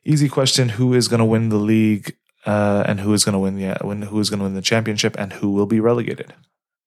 Easy 0.05 0.28
question: 0.28 0.68
Who 0.70 0.94
is 0.94 1.09
going 1.09 1.20
to 1.20 1.24
win 1.24 1.48
the 1.48 1.56
league, 1.56 2.16
uh, 2.47 2.85
and 2.86 3.01
who 3.01 3.12
is 3.14 3.24
going 3.24 3.32
to 3.35 3.39
win 3.39 3.56
the 3.56 3.76
win, 3.86 4.02
who 4.02 4.20
is 4.20 4.28
going 4.30 4.39
to 4.40 4.44
win 4.44 4.55
the 4.55 4.62
championship, 4.62 5.16
and 5.18 5.32
who 5.35 5.51
will 5.51 5.66
be 5.66 5.80
relegated? 5.80 6.35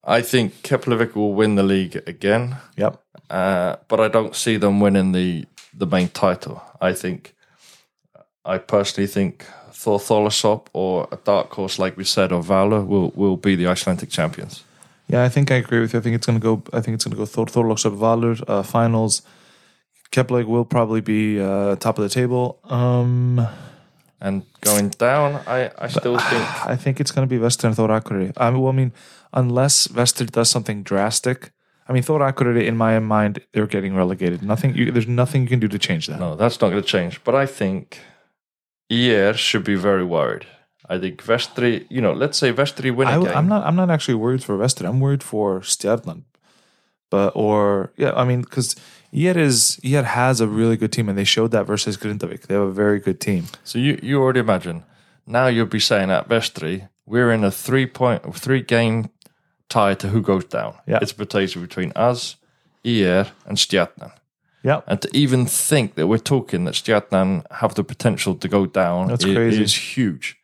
I 0.03 0.21
think 0.21 0.63
Keflavik 0.63 1.13
will 1.15 1.33
win 1.33 1.55
the 1.55 1.63
league 1.63 1.95
again, 2.07 2.55
Yep. 2.75 2.99
uh, 3.29 3.75
but 3.87 3.99
I 3.99 4.07
don't 4.07 4.35
see 4.35 4.57
them 4.57 4.79
winning 4.79 5.11
the 5.11 5.45
the 5.77 5.85
main 5.85 6.09
title. 6.09 6.61
I 6.81 6.93
think, 6.93 7.35
I 8.43 8.57
personally 8.57 9.07
think 9.07 9.45
Thor 9.81 9.99
Thorlákshöfn 9.99 10.67
or 10.73 11.07
a 11.11 11.17
dark 11.23 11.49
horse, 11.53 11.83
like 11.83 11.97
we 11.97 12.03
said, 12.03 12.31
or 12.31 12.43
Valur 12.43 12.85
will 12.85 13.11
will 13.15 13.37
be 13.37 13.55
the 13.55 13.67
Icelandic 13.73 14.09
champions. 14.09 14.63
Yeah, 15.07 15.25
I 15.27 15.29
think 15.29 15.51
I 15.51 15.55
agree 15.55 15.79
with 15.81 15.93
you. 15.93 15.99
I 15.99 16.03
think 16.03 16.15
it's 16.15 16.27
going 16.27 16.39
to 16.39 16.43
go. 16.49 16.53
I 16.77 16.81
think 16.81 16.95
it's 16.95 17.05
going 17.05 17.15
to 17.17 17.17
go 17.17 17.25
Thor 17.25 17.45
Thorlákshöfn 17.45 17.97
Valur 17.97 18.43
uh, 18.47 18.63
finals. 18.63 19.21
Kepler 20.11 20.45
will 20.45 20.65
probably 20.65 21.01
be 21.01 21.39
uh, 21.41 21.75
top 21.77 21.97
of 21.97 22.03
the 22.03 22.09
table. 22.09 22.59
Um, 22.69 23.47
And 24.23 24.43
going 24.61 24.89
down, 24.89 25.41
I, 25.47 25.71
I 25.85 25.87
still 25.87 26.17
think 26.19 26.43
I 26.73 26.75
think 26.75 26.99
it's 26.99 27.11
going 27.11 27.27
to 27.27 27.35
be 27.35 27.41
Vestri 27.43 27.65
and 27.65 27.75
Thor 27.75 27.89
Akureyri. 27.89 28.31
I 28.37 28.51
mean, 28.51 28.61
well, 28.61 28.71
I 28.71 28.75
mean, 28.75 28.91
unless 29.33 29.87
Vestri 29.87 30.29
does 30.29 30.49
something 30.49 30.83
drastic. 30.83 31.51
I 31.89 31.93
mean, 31.93 32.03
Thor 32.03 32.19
Akureyri, 32.19 32.67
in 32.67 32.77
my 32.77 32.99
mind, 32.99 33.41
they're 33.51 33.65
getting 33.67 33.95
relegated. 33.95 34.43
Nothing. 34.43 34.75
You, 34.75 34.91
there's 34.91 35.07
nothing 35.07 35.41
you 35.41 35.49
can 35.49 35.59
do 35.59 35.67
to 35.67 35.79
change 35.79 36.05
that. 36.07 36.19
No, 36.19 36.35
that's 36.35 36.61
not 36.61 36.69
going 36.69 36.83
to 36.83 36.87
change. 36.87 37.23
But 37.23 37.33
I 37.33 37.47
think 37.47 37.99
ER 38.91 39.33
should 39.33 39.63
be 39.63 39.75
very 39.75 40.03
worried. 40.03 40.45
I 40.89 40.99
think 40.99 41.23
Vestri, 41.23 41.85
you 41.89 42.01
know, 42.01 42.11
let's 42.11 42.37
say 42.37 42.51
Vestri 42.51 42.93
win 42.93 43.07
I, 43.07 43.17
game. 43.17 43.27
am 43.27 43.47
not. 43.47 43.65
I'm 43.65 43.75
not 43.75 43.89
actually 43.89 44.15
worried 44.15 44.43
for 44.43 44.57
Vestri. 44.57 44.87
I'm 44.87 44.99
worried 44.99 45.23
for 45.23 45.61
Stjarnan. 45.61 46.23
But 47.09 47.33
or 47.35 47.93
yeah, 47.97 48.13
I 48.13 48.25
mean, 48.25 48.41
because 48.41 48.75
IR 49.13 49.37
is 49.37 49.79
IR 49.83 50.03
has 50.03 50.41
a 50.41 50.47
really 50.47 50.77
good 50.77 50.91
team, 50.91 51.07
and 51.07 51.17
they 51.17 51.23
showed 51.23 51.51
that 51.51 51.65
versus 51.65 51.97
Grindavík. 51.97 52.47
They 52.47 52.55
have 52.55 52.63
a 52.63 52.71
very 52.71 52.99
good 52.99 53.19
team. 53.21 53.45
So 53.63 53.79
you, 53.79 53.99
you 54.01 54.19
already 54.19 54.39
imagine. 54.41 54.83
Now 55.25 55.47
you'll 55.47 55.65
be 55.65 55.79
saying 55.79 56.11
at 56.11 56.27
Vestri, 56.27 56.89
we're 57.05 57.31
in 57.31 57.43
a 57.43 57.51
three 57.51 57.85
point, 57.85 58.35
three 58.35 58.61
game 58.61 59.09
tie 59.69 59.93
to 59.95 60.09
who 60.09 60.21
goes 60.21 60.45
down. 60.45 60.75
Yeah. 60.87 60.99
It's 61.01 61.11
a 61.11 61.15
potato 61.15 61.59
between 61.59 61.91
us, 61.95 62.35
ER, 62.85 63.27
and 63.45 63.57
Stjarnan. 63.57 64.11
Yeah. 64.63 64.81
And 64.87 65.01
to 65.01 65.09
even 65.17 65.45
think 65.47 65.95
that 65.95 66.07
we're 66.07 66.17
talking 66.19 66.65
that 66.65 66.75
Stjarnan 66.75 67.45
have 67.51 67.73
the 67.75 67.83
potential 67.83 68.35
to 68.35 68.47
go 68.47 68.65
down 68.67 69.07
That's 69.07 69.25
i- 69.25 69.33
crazy. 69.33 69.63
is 69.63 69.73
huge. 69.75 70.37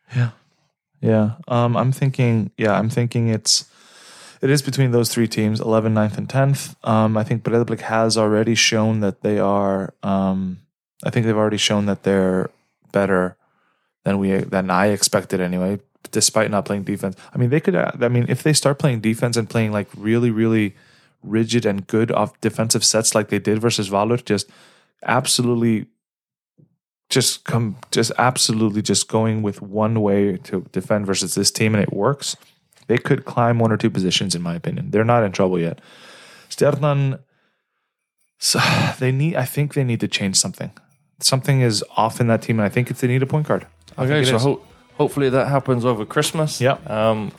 Yeah. 1.00 1.36
Um, 1.46 1.76
I'm 1.76 1.92
thinking, 1.92 2.50
yeah, 2.58 2.72
I'm 2.72 2.90
thinking 2.90 3.28
it's, 3.28 3.66
it 4.42 4.50
is 4.50 4.62
between 4.62 4.90
those 4.90 5.08
three 5.10 5.28
teams, 5.28 5.60
11th, 5.60 5.92
9th, 5.92 6.18
and 6.18 6.28
10th. 6.28 6.74
Um, 6.88 7.16
I 7.16 7.22
think 7.24 7.42
Breiðablik 7.44 7.80
has 7.82 8.16
already 8.18 8.54
shown 8.56 9.00
that 9.00 9.22
they 9.22 9.38
are, 9.38 9.94
um, 10.02 10.58
I 11.04 11.10
think 11.10 11.26
they've 11.26 11.36
already 11.36 11.56
shown 11.56 11.86
that 11.86 12.02
they're 12.02 12.50
better 12.92 13.36
than 14.04 14.18
we, 14.18 14.32
than 14.38 14.70
I 14.70 14.86
expected 14.86 15.40
anyway, 15.40 15.78
despite 16.10 16.50
not 16.50 16.64
playing 16.64 16.82
defense. 16.84 17.14
I 17.32 17.38
mean, 17.38 17.50
they 17.50 17.60
could, 17.60 17.76
uh, 17.76 17.92
I 18.00 18.08
mean, 18.08 18.26
if 18.28 18.42
they 18.42 18.52
start 18.52 18.78
playing 18.80 19.00
defense 19.00 19.36
and 19.36 19.48
playing 19.48 19.70
like 19.70 19.88
really, 19.96 20.30
really 20.32 20.74
rigid 21.22 21.66
and 21.66 21.86
good 21.86 22.10
off 22.12 22.38
defensive 22.40 22.84
sets 22.84 23.14
like 23.14 23.28
they 23.28 23.38
did 23.38 23.60
versus 23.60 23.90
Valur, 23.90 24.24
just 24.24 24.50
absolutely 25.04 25.86
just 27.08 27.44
come 27.44 27.76
just 27.90 28.12
absolutely 28.18 28.82
just 28.82 29.08
going 29.08 29.42
with 29.42 29.62
one 29.62 30.02
way 30.02 30.36
to 30.36 30.66
defend 30.72 31.06
versus 31.06 31.34
this 31.34 31.50
team 31.50 31.74
and 31.74 31.82
it 31.82 31.92
works 31.92 32.36
they 32.88 32.98
could 32.98 33.24
climb 33.24 33.58
one 33.58 33.72
or 33.72 33.78
two 33.78 33.88
positions 33.88 34.34
in 34.34 34.42
my 34.42 34.54
opinion 34.54 34.90
they're 34.90 35.04
not 35.04 35.22
in 35.22 35.32
trouble 35.32 35.58
yet 35.58 35.80
Stjarnan 36.50 37.20
so 38.38 38.58
they 38.98 39.10
need 39.10 39.36
I 39.36 39.46
think 39.46 39.72
they 39.72 39.84
need 39.84 40.00
to 40.00 40.08
change 40.08 40.36
something 40.36 40.70
something 41.20 41.62
is 41.62 41.82
off 41.96 42.20
in 42.20 42.26
that 42.26 42.42
team 42.42 42.58
and 42.58 42.66
I 42.66 42.68
think 42.68 42.90
it's 42.90 43.00
they 43.00 43.08
need 43.08 43.22
a 43.22 43.26
point 43.26 43.46
guard 43.46 43.66
I 43.96 44.04
Okay, 44.04 44.24
so 44.24 44.38
ho- 44.38 44.62
hopefully 44.98 45.28
that 45.30 45.48
happens 45.48 45.84
over 45.84 46.04
Christmas. 46.04 46.60
Yeah. 46.60 46.78
Um, 46.86 47.32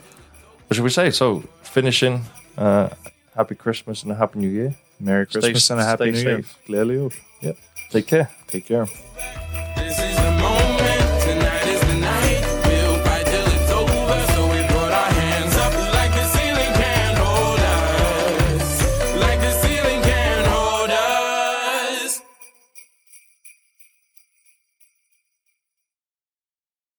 what 0.67 0.75
should 0.75 0.83
we 0.83 0.89
say? 0.89 1.09
So 1.11 1.43
finishing, 1.61 2.25
uh, 2.57 2.89
happy 3.39 3.55
Christmas 3.55 4.03
and 4.03 4.11
a 4.11 4.15
happy 4.15 4.39
New 4.39 4.49
Year. 4.49 4.75
Merry 4.99 5.25
Christmas 5.25 5.69
and 5.69 5.79
a 5.79 5.83
happy 5.83 6.11
stay 6.11 6.11
new 6.11 6.29
year 6.29 6.43
safe. 6.43 6.57
Gleðileg 6.67 6.95
jól. 6.95 7.11
Take 7.89 8.05
care. 8.05 8.29
take 8.47 8.65
care 8.65 9.08